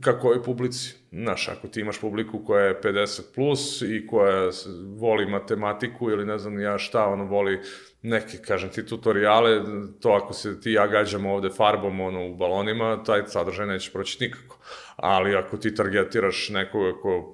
kako 0.00 0.32
je 0.32 0.42
publici. 0.42 0.94
Znaš, 1.12 1.48
ako 1.48 1.68
ti 1.68 1.80
imaš 1.80 2.00
publiku 2.00 2.44
koja 2.44 2.64
je 2.64 2.80
50 2.80 3.22
plus 3.34 3.82
i 3.82 4.06
koja 4.06 4.50
voli 4.98 5.26
matematiku 5.26 6.10
ili 6.10 6.26
ne 6.26 6.38
znam 6.38 6.60
ja 6.60 6.78
šta, 6.78 7.06
ono 7.06 7.24
voli 7.24 7.60
neke, 8.02 8.38
kažem 8.46 8.70
ti, 8.70 8.86
tutoriale, 8.86 9.62
to 10.00 10.10
ako 10.10 10.32
se 10.32 10.60
ti 10.60 10.72
ja 10.72 10.86
gađamo 10.86 11.34
ovde 11.34 11.50
farbom 11.56 12.00
ono, 12.00 12.26
u 12.26 12.36
balonima, 12.36 13.02
taj 13.02 13.22
sadržaj 13.26 13.66
neće 13.66 13.92
proći 13.92 14.18
nikako. 14.20 14.58
Ali 14.98 15.36
ako 15.36 15.56
ti 15.56 15.74
targetiraš 15.74 16.48
nekoga 16.48 16.92
ko 17.02 17.32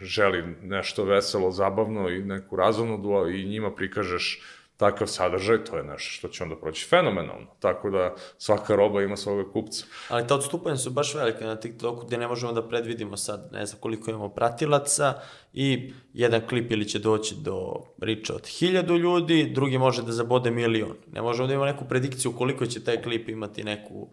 želi 0.00 0.56
nešto 0.62 1.04
veselo, 1.04 1.50
zabavno 1.50 2.08
i 2.08 2.22
neku 2.22 2.56
razumnu 2.56 3.28
i 3.28 3.44
njima 3.44 3.74
prikažeš 3.74 4.42
takav 4.78 5.06
sadržaj, 5.06 5.64
to 5.64 5.76
je 5.76 5.84
nešto 5.84 6.10
što 6.10 6.28
će 6.28 6.42
onda 6.42 6.56
proći 6.56 6.86
fenomenalno. 6.88 7.46
Tako 7.60 7.90
da 7.90 8.14
svaka 8.38 8.76
roba 8.76 9.02
ima 9.02 9.16
svoga 9.16 9.50
kupca. 9.52 9.84
Ali 10.08 10.26
ta 10.26 10.34
odstupanja 10.34 10.76
su 10.76 10.90
baš 10.90 11.14
velike 11.14 11.44
na 11.44 11.56
TikToku 11.56 12.06
gde 12.06 12.18
ne 12.18 12.28
možemo 12.28 12.52
da 12.52 12.68
predvidimo 12.68 13.16
sad, 13.16 13.48
ne 13.52 13.66
znam 13.66 13.80
koliko 13.80 14.10
imamo 14.10 14.28
pratilaca 14.28 15.14
i 15.52 15.92
jedan 16.12 16.40
klip 16.48 16.72
ili 16.72 16.88
će 16.88 16.98
doći 16.98 17.34
do 17.40 17.74
riča 18.02 18.34
od 18.34 18.46
hiljadu 18.46 18.96
ljudi, 18.96 19.50
drugi 19.54 19.78
može 19.78 20.02
da 20.02 20.12
zabode 20.12 20.50
milion. 20.50 20.94
Ne 21.12 21.22
možemo 21.22 21.46
da 21.48 21.54
imamo 21.54 21.72
neku 21.72 21.84
predikciju 21.88 22.32
koliko 22.32 22.66
će 22.66 22.84
taj 22.84 23.02
klip 23.02 23.28
imati 23.28 23.64
neku 23.64 24.08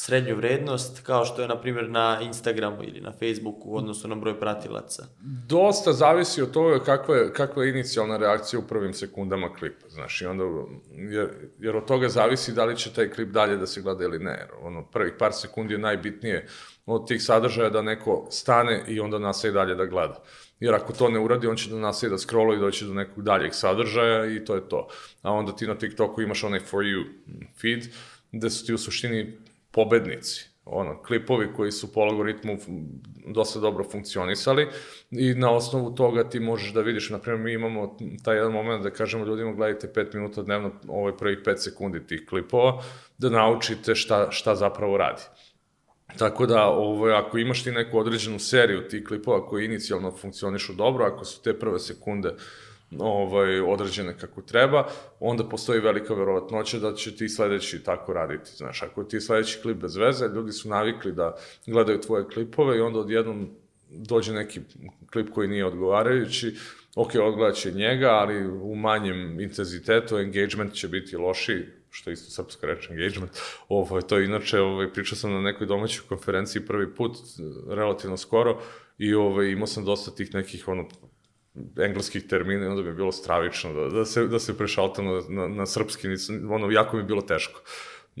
srednju 0.00 0.36
vrednost, 0.36 1.00
kao 1.02 1.24
što 1.24 1.42
je, 1.42 1.48
na 1.48 1.60
primjer, 1.60 1.90
na 1.90 2.20
Instagramu 2.22 2.82
ili 2.82 3.00
na 3.00 3.12
Facebooku 3.12 3.70
u 3.70 3.76
odnosu 3.76 4.08
na 4.08 4.14
broj 4.14 4.40
pratilaca? 4.40 5.06
Dosta 5.48 5.92
zavisi 5.92 6.42
od 6.42 6.50
toga 6.50 6.78
kakva 6.84 7.16
je, 7.16 7.32
kakva 7.32 7.64
je 7.64 7.70
inicijalna 7.70 8.16
reakcija 8.16 8.60
u 8.60 8.66
prvim 8.68 8.94
sekundama 8.94 9.54
klipa, 9.54 9.88
znaš, 9.88 10.22
i 10.22 10.26
onda, 10.26 10.44
jer, 10.90 11.28
jer 11.58 11.76
od 11.76 11.84
toga 11.84 12.08
zavisi 12.08 12.52
da 12.52 12.64
li 12.64 12.76
će 12.76 12.92
taj 12.92 13.10
klip 13.10 13.28
dalje 13.28 13.56
da 13.56 13.66
se 13.66 13.82
gleda 13.82 14.04
ili 14.04 14.18
ne, 14.18 14.30
jer 14.30 14.48
ono, 14.62 14.86
prvih 14.86 15.12
par 15.18 15.32
sekundi 15.32 15.74
je 15.74 15.78
najbitnije 15.78 16.46
od 16.86 17.08
tih 17.08 17.22
sadržaja 17.22 17.70
da 17.70 17.82
neko 17.82 18.26
stane 18.30 18.84
i 18.88 19.00
onda 19.00 19.18
nastaje 19.18 19.52
dalje 19.52 19.74
da 19.74 19.86
gleda. 19.86 20.22
Jer 20.60 20.74
ako 20.74 20.92
to 20.92 21.08
ne 21.08 21.18
uradi, 21.18 21.46
on 21.46 21.56
će 21.56 21.70
da 21.70 21.76
nastaje 21.76 22.10
da 22.10 22.18
scrolla 22.18 22.54
i 22.54 22.58
doći 22.58 22.84
do 22.86 22.94
nekog 22.94 23.24
daljeg 23.24 23.54
sadržaja 23.54 24.26
i 24.26 24.44
to 24.44 24.54
je 24.54 24.68
to. 24.68 24.88
A 25.22 25.32
onda 25.32 25.52
ti 25.56 25.66
na 25.66 25.74
TikToku 25.74 26.22
imaš 26.22 26.44
onaj 26.44 26.60
for 26.60 26.84
you 26.84 27.04
feed, 27.60 27.84
gde 28.32 28.50
su 28.50 28.66
ti 28.66 28.74
u 28.74 28.78
suštini 28.78 29.38
pobednici 29.70 30.50
ono, 30.72 31.02
klipovi 31.02 31.52
koji 31.56 31.72
su 31.72 31.92
po 31.92 32.00
algoritmu 32.00 32.58
dosta 33.26 33.60
dobro 33.60 33.84
funkcionisali 33.84 34.68
i 35.10 35.34
na 35.34 35.50
osnovu 35.50 35.94
toga 35.94 36.28
ti 36.28 36.40
možeš 36.40 36.72
da 36.72 36.80
vidiš, 36.80 37.10
na 37.10 37.18
primjer 37.18 37.44
mi 37.44 37.52
imamo 37.52 37.96
taj 38.24 38.36
jedan 38.36 38.52
moment 38.52 38.82
da 38.82 38.90
kažemo 38.90 39.24
ljudima 39.24 39.52
gledajte 39.52 39.92
5 39.94 40.14
minuta 40.14 40.42
dnevno, 40.42 40.70
ovaj 40.88 41.16
prvih 41.16 41.38
5 41.38 41.56
sekundi 41.56 42.06
tih 42.06 42.26
klipova, 42.28 42.82
da 43.18 43.30
naučite 43.30 43.94
šta, 43.94 44.30
šta 44.30 44.54
zapravo 44.54 44.96
radi. 44.96 45.22
Tako 46.18 46.46
da, 46.46 46.68
ovaj, 46.68 47.12
ako 47.12 47.38
imaš 47.38 47.64
ti 47.64 47.72
neku 47.72 47.98
određenu 47.98 48.38
seriju 48.38 48.88
tih 48.88 49.04
klipova 49.04 49.46
koji 49.46 49.64
inicijalno 49.64 50.10
funkcionišu 50.10 50.72
dobro, 50.72 51.04
ako 51.04 51.24
su 51.24 51.42
te 51.42 51.58
prve 51.58 51.78
sekunde 51.78 52.28
uh, 52.28 52.40
ovaj, 52.98 53.60
određene 53.60 54.18
kako 54.18 54.42
treba, 54.42 54.88
onda 55.20 55.44
postoji 55.44 55.80
velika 55.80 56.14
verovatnoća 56.14 56.78
da 56.78 56.94
će 56.94 57.16
ti 57.16 57.28
sledeći 57.28 57.84
tako 57.84 58.12
raditi. 58.12 58.50
Znaš, 58.56 58.82
ako 58.82 59.04
ti 59.04 59.20
sledeći 59.20 59.58
klip 59.62 59.76
bez 59.76 59.96
veze, 59.96 60.28
ljudi 60.28 60.52
su 60.52 60.68
navikli 60.68 61.12
da 61.12 61.36
gledaju 61.66 62.00
tvoje 62.00 62.24
klipove 62.28 62.78
i 62.78 62.80
onda 62.80 62.98
odjednom 62.98 63.48
dođe 63.90 64.32
neki 64.32 64.60
klip 65.12 65.30
koji 65.30 65.48
nije 65.48 65.66
odgovarajući, 65.66 66.54
ok, 66.96 67.10
odgledat 67.22 67.56
će 67.56 67.72
njega, 67.72 68.08
ali 68.08 68.46
u 68.46 68.74
manjem 68.74 69.40
intenzitetu 69.40 70.18
engagement 70.18 70.74
će 70.74 70.88
biti 70.88 71.16
lošiji, 71.16 71.66
što 71.90 72.10
je 72.10 72.14
isto 72.14 72.30
srpska 72.30 72.66
reč 72.66 72.90
engagement. 72.90 73.30
Ovo, 73.68 74.00
to 74.00 74.18
je 74.18 74.24
inače, 74.24 74.60
ovaj, 74.60 74.92
pričao 74.92 75.16
sam 75.16 75.32
na 75.32 75.40
nekoj 75.40 75.66
domaćoj 75.66 76.04
konferenciji 76.08 76.66
prvi 76.66 76.94
put, 76.94 77.16
relativno 77.68 78.16
skoro, 78.16 78.60
i 78.98 79.14
ovaj, 79.14 79.46
imao 79.46 79.66
sam 79.66 79.84
dosta 79.84 80.10
tih 80.10 80.34
nekih 80.34 80.68
ono, 80.68 80.88
engleskih 81.78 82.26
termina 82.26 82.64
i 82.64 82.68
onda 82.68 82.82
bi 82.82 82.92
bilo 82.92 83.12
stravično 83.12 83.72
da, 83.72 83.88
da 83.88 84.04
se, 84.04 84.26
da 84.26 84.38
se 84.38 84.58
prešaltam 84.58 85.04
na, 85.04 85.20
na, 85.28 85.48
na 85.48 85.66
srpski, 85.66 86.08
ono, 86.50 86.70
jako 86.70 86.96
mi 86.96 87.02
je 87.02 87.06
bilo 87.06 87.22
teško. 87.22 87.60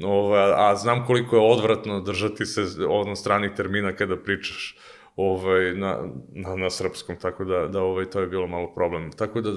Ovo, 0.02 0.34
a, 0.36 0.76
znam 0.76 1.06
koliko 1.06 1.36
je 1.36 1.52
odvratno 1.52 2.00
držati 2.00 2.46
se 2.46 2.62
ono 2.88 3.16
stranih 3.16 3.50
termina 3.56 3.92
kada 3.92 4.16
pričaš 4.16 4.76
ovaj, 5.16 5.74
na, 5.74 5.98
na, 6.32 6.56
na 6.56 6.70
srpskom, 6.70 7.16
tako 7.16 7.44
da, 7.44 7.66
da 7.66 7.82
ovaj, 7.82 8.10
to 8.10 8.20
je 8.20 8.26
bilo 8.26 8.46
malo 8.46 8.74
problem. 8.74 9.12
Tako 9.12 9.40
da, 9.40 9.50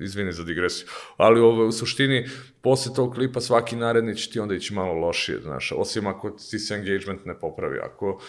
izvini 0.00 0.32
za 0.32 0.44
digresiju. 0.44 0.88
Ali 1.16 1.40
ovaj, 1.40 1.66
u 1.66 1.72
suštini, 1.72 2.26
posle 2.60 2.94
tog 2.94 3.14
klipa 3.14 3.40
svaki 3.40 3.76
naredni 3.76 4.16
će 4.16 4.30
ti 4.30 4.40
onda 4.40 4.54
ići 4.54 4.74
malo 4.74 4.92
lošije, 4.92 5.40
znaš, 5.40 5.72
osim 5.76 6.06
ako 6.06 6.30
ti 6.30 6.58
se 6.58 6.74
engagement 6.74 7.24
ne 7.24 7.38
popravi, 7.40 7.78
ako 7.78 8.20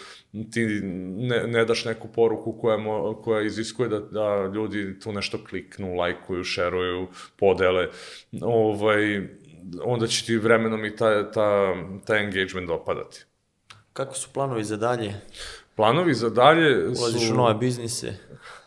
ti 0.52 0.66
ne, 1.18 1.48
ne 1.48 1.66
daš 1.66 1.86
neku 1.86 2.08
poruku 2.08 2.60
koja, 2.62 2.78
mo, 2.78 3.22
koja 3.24 3.42
iziskuje 3.42 3.90
da, 3.90 4.00
da 4.00 4.52
ljudi 4.54 5.00
tu 5.00 5.12
nešto 5.12 5.44
kliknu, 5.50 5.96
lajkuju, 5.96 6.44
šeruju, 6.44 7.08
podele, 7.40 7.88
ovaj, 8.42 9.28
onda 9.84 10.08
će 10.08 10.26
ti 10.26 10.38
vremenom 10.38 10.86
i 10.86 10.96
ta, 10.96 11.32
ta, 11.32 11.76
taj 12.06 12.24
engagement 12.24 12.70
opadati. 12.70 13.26
Kako 13.94 14.16
su 14.16 14.30
planovi 14.34 14.64
za 14.64 14.78
dalje? 14.78 15.14
Planovi 15.80 16.14
za 16.14 16.30
dalje 16.30 16.96
su... 16.96 17.02
Ulaziš 17.02 17.30
u 17.32 17.34
nove 17.34 17.54
biznise? 17.54 18.14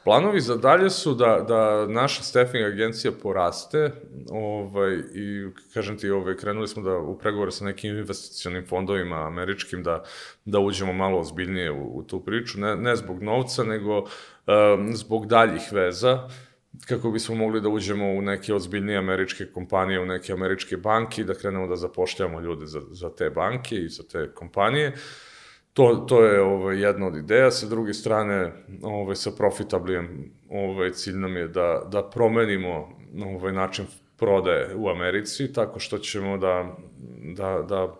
Planovi 0.05 0.40
za 0.40 0.56
dalje 0.56 0.90
su 0.90 1.14
da, 1.14 1.44
da 1.48 1.86
naša 1.86 2.22
staffing 2.22 2.64
agencija 2.64 3.12
poraste 3.22 3.90
ovaj, 4.30 4.94
i 5.14 5.47
kažem 5.74 5.98
ti, 5.98 6.10
ovaj, 6.10 6.36
krenuli 6.36 6.68
smo 6.68 6.82
da 6.82 6.97
u 6.97 7.18
pregovore 7.18 7.52
sa 7.52 7.64
nekim 7.64 7.98
investicionim 7.98 8.66
fondovima 8.66 9.26
američkim 9.26 9.82
da, 9.82 10.05
da 10.44 10.59
uđemo 10.59 10.93
malo 10.93 11.20
ozbiljnije 11.20 11.70
u, 11.70 11.98
u 11.98 12.02
tu 12.02 12.20
priču, 12.24 12.60
ne, 12.60 12.76
ne 12.76 12.97
zbog 12.97 13.22
novca, 13.22 13.64
nego 13.64 13.98
um, 13.98 14.97
zbog 14.97 15.26
daljih 15.26 15.72
veza 15.72 16.28
kako 16.86 17.10
bismo 17.10 17.34
mogli 17.34 17.60
da 17.60 17.68
uđemo 17.68 18.12
u 18.12 18.22
neke 18.22 18.55
ozbiljnije 18.55 18.98
američke 18.98 19.47
kompanije, 19.47 20.01
u 20.01 20.06
neke 20.06 20.32
američke 20.32 20.76
banke 20.76 21.20
i 21.20 21.24
da 21.24 21.34
krenemo 21.34 21.66
da 21.66 21.76
zapošljavamo 21.76 22.40
ljude 22.40 22.66
za, 22.66 22.80
za 22.90 23.10
te 23.10 23.30
banke 23.30 23.76
i 23.76 23.89
za 23.89 24.02
te 24.02 24.30
kompanije. 24.34 24.89
Uh, 24.89 25.32
To, 25.73 26.05
to 26.09 26.24
je 26.24 26.40
ovaj, 26.43 26.81
jedna 26.81 27.07
od 27.07 27.16
ideja. 27.16 27.51
Sa 27.51 27.66
druge 27.66 27.94
strane, 27.94 28.53
ovaj, 28.82 29.16
sa 29.16 29.31
profitablijem 29.31 30.32
ovaj, 30.51 30.90
cilj 30.90 31.16
nam 31.16 31.36
je 31.36 31.49
da, 31.49 31.82
da 31.93 32.03
promenimo 32.03 32.89
ovaj, 33.24 33.53
način 33.53 33.86
prodaje 34.16 34.74
u 34.77 34.89
Americi, 34.89 35.53
tako 35.53 35.81
što 35.81 35.99
ćemo 35.99 36.39
da, 36.39 36.77
da, 37.36 37.65
da 37.69 37.94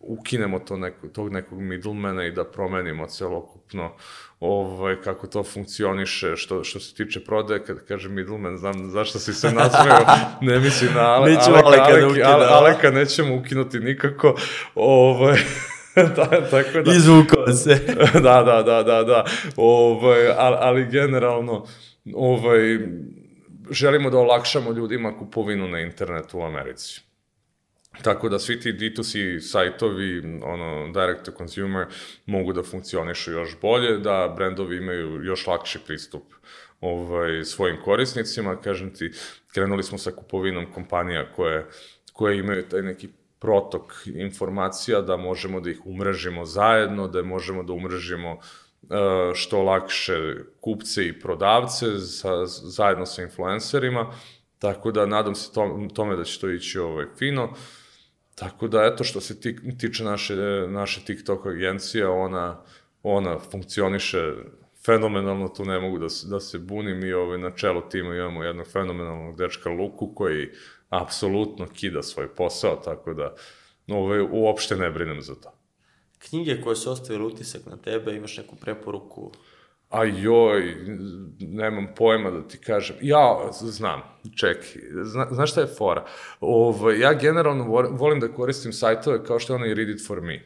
ukinemo 0.00 0.58
to 0.58 0.76
neko, 0.76 1.08
tog 1.08 1.32
nekog 1.32 1.60
middlemana 1.60 2.26
i 2.26 2.32
da 2.32 2.44
promenimo 2.44 3.06
celokupno 3.06 3.92
ovaj, 4.40 4.96
kako 5.00 5.26
to 5.26 5.42
funkcioniše 5.42 6.36
što, 6.36 6.64
što 6.64 6.80
se 6.80 6.94
tiče 6.94 7.24
prodaje, 7.24 7.64
kad 7.64 7.86
kaže 7.88 8.08
middleman, 8.08 8.56
znam 8.56 8.90
zašto 8.90 9.18
si 9.18 9.34
se 9.34 9.52
nasmeo, 9.52 10.00
ne 10.52 10.58
misli 10.58 10.88
na 10.94 11.00
Ale, 11.00 11.32
Aleka, 11.32 11.50
Aleka 11.64 11.78
da 11.78 11.92
Aleki, 11.92 12.06
ukida, 12.06 12.34
Ale, 12.34 12.46
a? 12.46 12.54
Aleka 12.54 12.90
nećemo 12.90 13.36
ukinuti 13.36 13.78
nikako, 13.80 14.36
ovaj, 14.74 15.38
da, 16.16 16.48
tako 16.50 16.82
da... 16.82 16.92
Izvukao 16.92 17.52
se. 17.52 17.74
da, 18.26 18.42
da, 18.42 18.62
da, 18.62 18.82
da, 18.82 19.02
da. 19.02 19.24
Ovaj, 19.56 20.28
ali, 20.36 20.56
ali 20.60 20.86
generalno, 20.90 21.66
ovaj, 22.14 22.78
želimo 23.70 24.10
da 24.10 24.18
olakšamo 24.18 24.72
ljudima 24.72 25.18
kupovinu 25.18 25.68
na 25.68 25.80
internetu 25.80 26.38
u 26.38 26.42
Americi. 26.42 27.00
Tako 28.02 28.28
da 28.28 28.38
svi 28.38 28.60
ti 28.60 28.72
D2C 28.72 29.40
sajtovi, 29.40 30.18
ono, 30.42 30.92
direct 30.92 31.24
to 31.24 31.32
consumer, 31.38 31.86
mogu 32.26 32.52
da 32.52 32.62
funkcionišu 32.62 33.32
još 33.32 33.60
bolje, 33.60 33.98
da 33.98 34.34
brendovi 34.36 34.76
imaju 34.76 35.24
još 35.24 35.46
lakši 35.46 35.78
pristup 35.86 36.22
ovaj, 36.80 37.44
svojim 37.44 37.76
korisnicima. 37.84 38.60
Kažem 38.60 38.94
ti, 38.94 39.10
krenuli 39.52 39.82
smo 39.82 39.98
sa 39.98 40.10
kupovinom 40.10 40.72
kompanija 40.72 41.32
koje, 41.32 41.66
koje 42.12 42.38
imaju 42.38 42.68
taj 42.68 42.82
neki 42.82 43.08
protok 43.44 43.92
informacija, 44.14 45.00
da 45.00 45.16
možemo 45.16 45.60
da 45.60 45.70
ih 45.70 45.80
umrežimo 45.84 46.44
zajedno, 46.44 47.08
da 47.08 47.22
možemo 47.22 47.62
da 47.62 47.72
umrežimo 47.72 48.30
e, 48.30 48.38
što 49.34 49.62
lakše 49.62 50.14
kupce 50.60 51.04
i 51.08 51.12
prodavce 51.20 51.98
sa, 51.98 52.46
zajedno 52.46 53.06
sa 53.06 53.22
influencerima, 53.22 54.06
tako 54.58 54.92
da 54.92 55.06
nadam 55.06 55.34
se 55.34 55.52
tom, 55.52 55.90
tome 55.90 56.16
da 56.16 56.24
će 56.24 56.40
to 56.40 56.50
ići 56.50 56.78
ovaj, 56.78 57.06
fino. 57.18 57.50
Tako 58.34 58.68
da, 58.68 58.84
eto, 58.84 59.04
što 59.04 59.20
se 59.20 59.40
ti, 59.40 59.56
tiče 59.78 60.04
naše, 60.04 60.34
naše 60.68 61.04
TikTok 61.04 61.46
agencija, 61.46 62.10
ona, 62.10 62.62
ona 63.02 63.38
funkcioniše 63.38 64.32
fenomenalno, 64.86 65.48
tu 65.48 65.64
ne 65.64 65.80
mogu 65.80 65.98
da, 65.98 66.08
se- 66.08 66.28
da 66.28 66.40
se 66.40 66.58
bunim 66.58 67.04
i 67.04 67.12
ovaj, 67.12 67.38
na 67.38 67.50
čelu 67.50 67.82
tima 67.90 68.14
imamo 68.16 68.44
jednog 68.44 68.66
fenomenalnog 68.66 69.36
dečka 69.36 69.70
Luku 69.70 70.14
koji 70.14 70.48
apsolutno 70.94 71.66
kida 71.68 72.02
svoj 72.02 72.28
posao, 72.28 72.76
tako 72.76 73.14
da 73.14 73.34
ovaj, 73.88 74.20
uopšte 74.22 74.76
ne 74.76 74.90
brinem 74.90 75.20
za 75.20 75.34
to. 75.34 75.52
Knjige 76.20 76.60
koje 76.60 76.76
su 76.76 76.90
ostavile 76.90 77.24
utisak 77.24 77.66
na 77.66 77.76
tebe, 77.76 78.12
imaš 78.12 78.36
neku 78.36 78.56
preporuku? 78.56 79.32
A 79.90 80.04
joj, 80.04 80.74
nemam 81.40 81.86
pojma 81.96 82.30
da 82.30 82.42
ti 82.42 82.58
kažem. 82.58 82.96
Ja 83.00 83.36
znam, 83.52 84.02
čekaj, 84.36 84.64
zna, 85.02 85.26
znaš 85.30 85.50
šta 85.50 85.60
je 85.60 85.66
fora? 85.68 86.04
Ovaj, 86.40 86.98
ja 86.98 87.12
generalno 87.14 87.64
vo- 87.64 87.88
volim 87.90 88.20
da 88.20 88.28
koristim 88.28 88.72
sajtove 88.72 89.24
kao 89.24 89.38
što 89.38 89.52
je 89.52 89.56
onaj 89.56 89.74
Read 89.74 89.88
It 89.88 90.06
For 90.06 90.20
Me. 90.20 90.40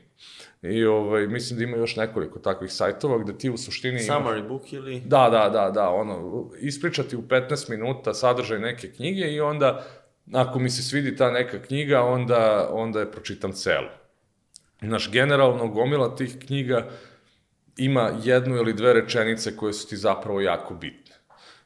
I 0.63 0.85
ovaj, 0.85 1.27
mislim 1.27 1.59
da 1.59 1.65
ima 1.65 1.77
još 1.77 1.97
nekoliko 1.97 2.39
takvih 2.39 2.73
sajtova 2.73 3.19
gde 3.19 3.39
ti 3.39 3.51
u 3.51 3.57
suštini... 3.57 3.95
imaš- 3.97 4.09
Summary 4.09 4.49
book 4.49 4.73
ili... 4.73 5.01
Da, 5.01 5.29
da, 5.31 5.49
da, 5.51 5.71
da, 5.71 5.91
ono, 5.91 6.47
ispričati 6.61 7.17
u 7.17 7.23
15 7.23 7.71
minuta 7.71 8.15
sadržaj 8.15 8.59
neke 8.59 8.91
knjige 8.91 9.21
i 9.23 9.41
onda, 9.41 9.85
ako 10.33 10.59
mi 10.59 10.71
se 10.71 10.83
svidi 10.83 11.17
ta 11.17 11.31
neka 11.31 11.63
knjiga, 11.63 12.03
onda, 12.03 12.69
onda 12.73 13.01
je 13.01 13.13
pročitam 13.13 13.53
celu. 13.53 13.89
Znaš, 14.83 15.11
generalno, 15.13 15.69
gomila 15.69 16.17
tih 16.17 16.37
knjiga 16.47 16.89
ima 17.77 18.13
jednu 18.23 18.57
ili 18.57 18.73
dve 18.73 18.93
rečenice 18.93 19.57
koje 19.57 19.73
su 19.73 19.89
ti 19.89 19.97
zapravo 19.97 20.41
jako 20.41 20.75
bitne. 20.75 21.15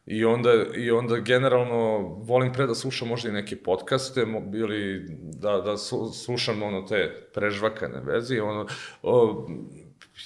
I 0.06 0.24
onda, 0.24 0.50
I 0.76 0.90
onda 0.90 1.16
generalno 1.16 1.98
volim 1.98 2.52
pre 2.52 2.66
da 2.66 2.74
slušam 2.74 3.08
možda 3.08 3.28
i 3.28 3.32
neke 3.32 3.56
podcaste 3.56 4.26
ili 4.54 5.06
da, 5.22 5.60
da 5.60 5.76
slušam 6.24 6.62
ono 6.62 6.82
te 6.82 7.28
prežvakane 7.34 8.00
verzije, 8.00 8.42
ono, 8.42 8.66
o, 9.02 9.46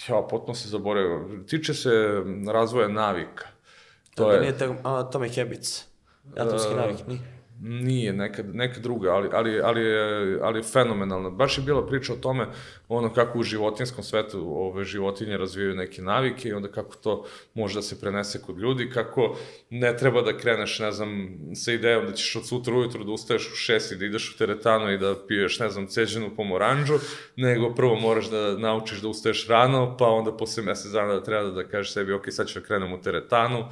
ja 0.08 0.26
potpuno 0.30 0.54
se 0.54 0.68
zaboravio, 0.68 1.44
tiče 1.46 1.74
se 1.74 2.22
razvoja 2.52 2.88
navika. 2.88 3.46
To 4.14 4.22
To 4.22 4.28
da 4.28 4.34
je, 4.34 4.40
nije 4.40 4.58
tako, 4.58 4.74
a, 4.84 5.00
Atomic 5.00 5.36
Habits. 5.36 5.84
Atomski 6.36 6.72
E, 6.72 6.76
navik, 6.76 7.06
nije. 7.06 7.35
Nije, 7.60 8.12
neka, 8.12 8.42
neka 8.52 8.80
druga, 8.80 9.10
ali, 9.10 9.28
ali, 9.32 9.60
ali, 9.60 9.80
je, 9.80 10.38
ali 10.42 10.58
je 10.58 10.62
fenomenalna. 10.62 11.30
Baš 11.30 11.58
je 11.58 11.64
bila 11.64 11.86
priča 11.86 12.12
o 12.12 12.16
tome 12.16 12.46
ono 12.88 13.14
kako 13.14 13.38
u 13.38 13.42
životinskom 13.42 14.04
svetu 14.04 14.52
ove 14.56 14.84
životinje 14.84 15.36
razvijaju 15.36 15.74
neke 15.74 16.02
navike 16.02 16.48
i 16.48 16.52
onda 16.52 16.68
kako 16.68 16.94
to 16.94 17.24
može 17.54 17.74
da 17.74 17.82
se 17.82 18.00
prenese 18.00 18.42
kod 18.46 18.58
ljudi, 18.58 18.90
kako 18.90 19.36
ne 19.70 19.96
treba 19.96 20.22
da 20.22 20.36
kreneš, 20.38 20.78
ne 20.78 20.92
znam, 20.92 21.38
sa 21.54 21.72
idejom 21.72 22.06
da 22.06 22.12
ćeš 22.12 22.36
od 22.36 22.48
sutra 22.48 22.74
ujutru 22.74 23.04
da 23.04 23.12
ustaješ 23.12 23.52
u 23.52 23.56
šest 23.56 23.92
i 23.92 23.96
da 23.96 24.04
ideš 24.04 24.34
u 24.34 24.38
teretanu 24.38 24.92
i 24.92 24.98
da 24.98 25.14
piješ, 25.28 25.58
ne 25.58 25.68
znam, 25.68 25.86
ceđenu 25.86 26.36
pomoranđu, 26.36 26.94
nego 27.36 27.74
prvo 27.74 27.94
moraš 27.94 28.30
da 28.30 28.58
naučiš 28.58 29.00
da 29.00 29.08
ustaješ 29.08 29.48
rano, 29.48 29.96
pa 29.98 30.06
onda 30.06 30.36
posle 30.36 30.62
mesec 30.62 30.92
dana 30.92 31.14
da 31.14 31.22
treba 31.22 31.50
da, 31.50 31.64
kažeš 31.64 31.92
sebi, 31.92 32.12
ok, 32.12 32.24
sad 32.30 32.48
ću 32.48 32.60
da 32.60 32.66
krenem 32.66 32.92
u 32.92 33.00
teretanu, 33.00 33.64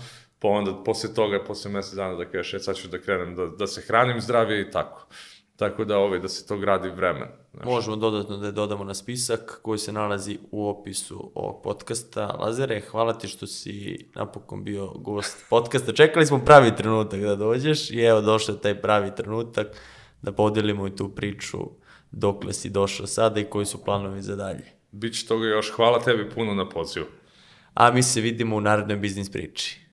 pa 0.45 0.49
onda 0.49 0.83
posle 0.85 1.15
toga, 1.15 1.45
posle 1.45 1.71
mesec 1.71 1.95
dana 1.95 2.15
da 2.15 2.25
kažeš, 2.25 2.55
e, 2.55 2.59
sad 2.59 2.77
ću 2.77 2.89
da 2.89 2.99
krenem 2.99 3.35
da, 3.37 3.47
da 3.47 3.67
se 3.67 3.81
hranim 3.81 4.21
zdravije 4.21 4.61
i 4.61 4.71
tako. 4.71 5.07
Tako 5.57 5.85
da, 5.85 5.99
ovaj, 5.99 6.19
da 6.19 6.29
se 6.29 6.47
to 6.47 6.59
gradi 6.59 6.89
vremen. 6.89 7.29
Znaš. 7.55 7.65
Možemo 7.65 7.97
dodatno 7.97 8.37
da 8.37 8.47
je 8.47 8.53
dodamo 8.53 8.85
na 8.85 8.95
spisak 8.95 9.59
koji 9.63 9.79
se 9.79 9.93
nalazi 9.93 10.39
u 10.51 10.69
opisu 10.69 11.31
ovog 11.35 11.63
podcasta. 11.63 12.27
Lazare, 12.27 12.81
hvala 12.81 13.19
ti 13.19 13.29
što 13.29 13.47
si 13.47 13.99
napokon 14.15 14.65
bio 14.65 14.87
gost 14.87 15.45
podcasta. 15.51 15.93
Čekali 15.93 16.27
smo 16.27 16.45
pravi 16.45 16.77
trenutak 16.77 17.21
da 17.21 17.37
dođeš 17.37 17.91
i 17.91 18.01
evo 18.01 18.21
došao 18.21 18.55
je 18.55 18.61
taj 18.61 18.81
pravi 18.81 19.15
trenutak 19.17 19.67
da 20.23 20.33
podelimo 20.33 20.87
i 20.87 20.97
tu 20.97 21.09
priču 21.09 21.59
dokle 22.11 22.53
si 22.53 22.71
došao 22.71 23.07
sada 23.07 23.41
i 23.41 23.45
koji 23.45 23.67
su 23.67 23.85
planovi 23.85 24.23
za 24.23 24.37
dalje. 24.37 24.73
Biće 24.93 25.27
toga 25.27 25.47
još. 25.47 25.71
Hvala 25.71 26.01
tebi 26.01 26.31
puno 26.31 26.55
na 26.55 26.69
pozivu. 26.69 27.07
A 27.75 27.91
mi 27.91 28.03
se 28.03 28.21
vidimo 28.21 28.57
u 28.57 28.61
narednoj 28.61 28.97
biznis 28.97 29.33
priči. 29.33 29.84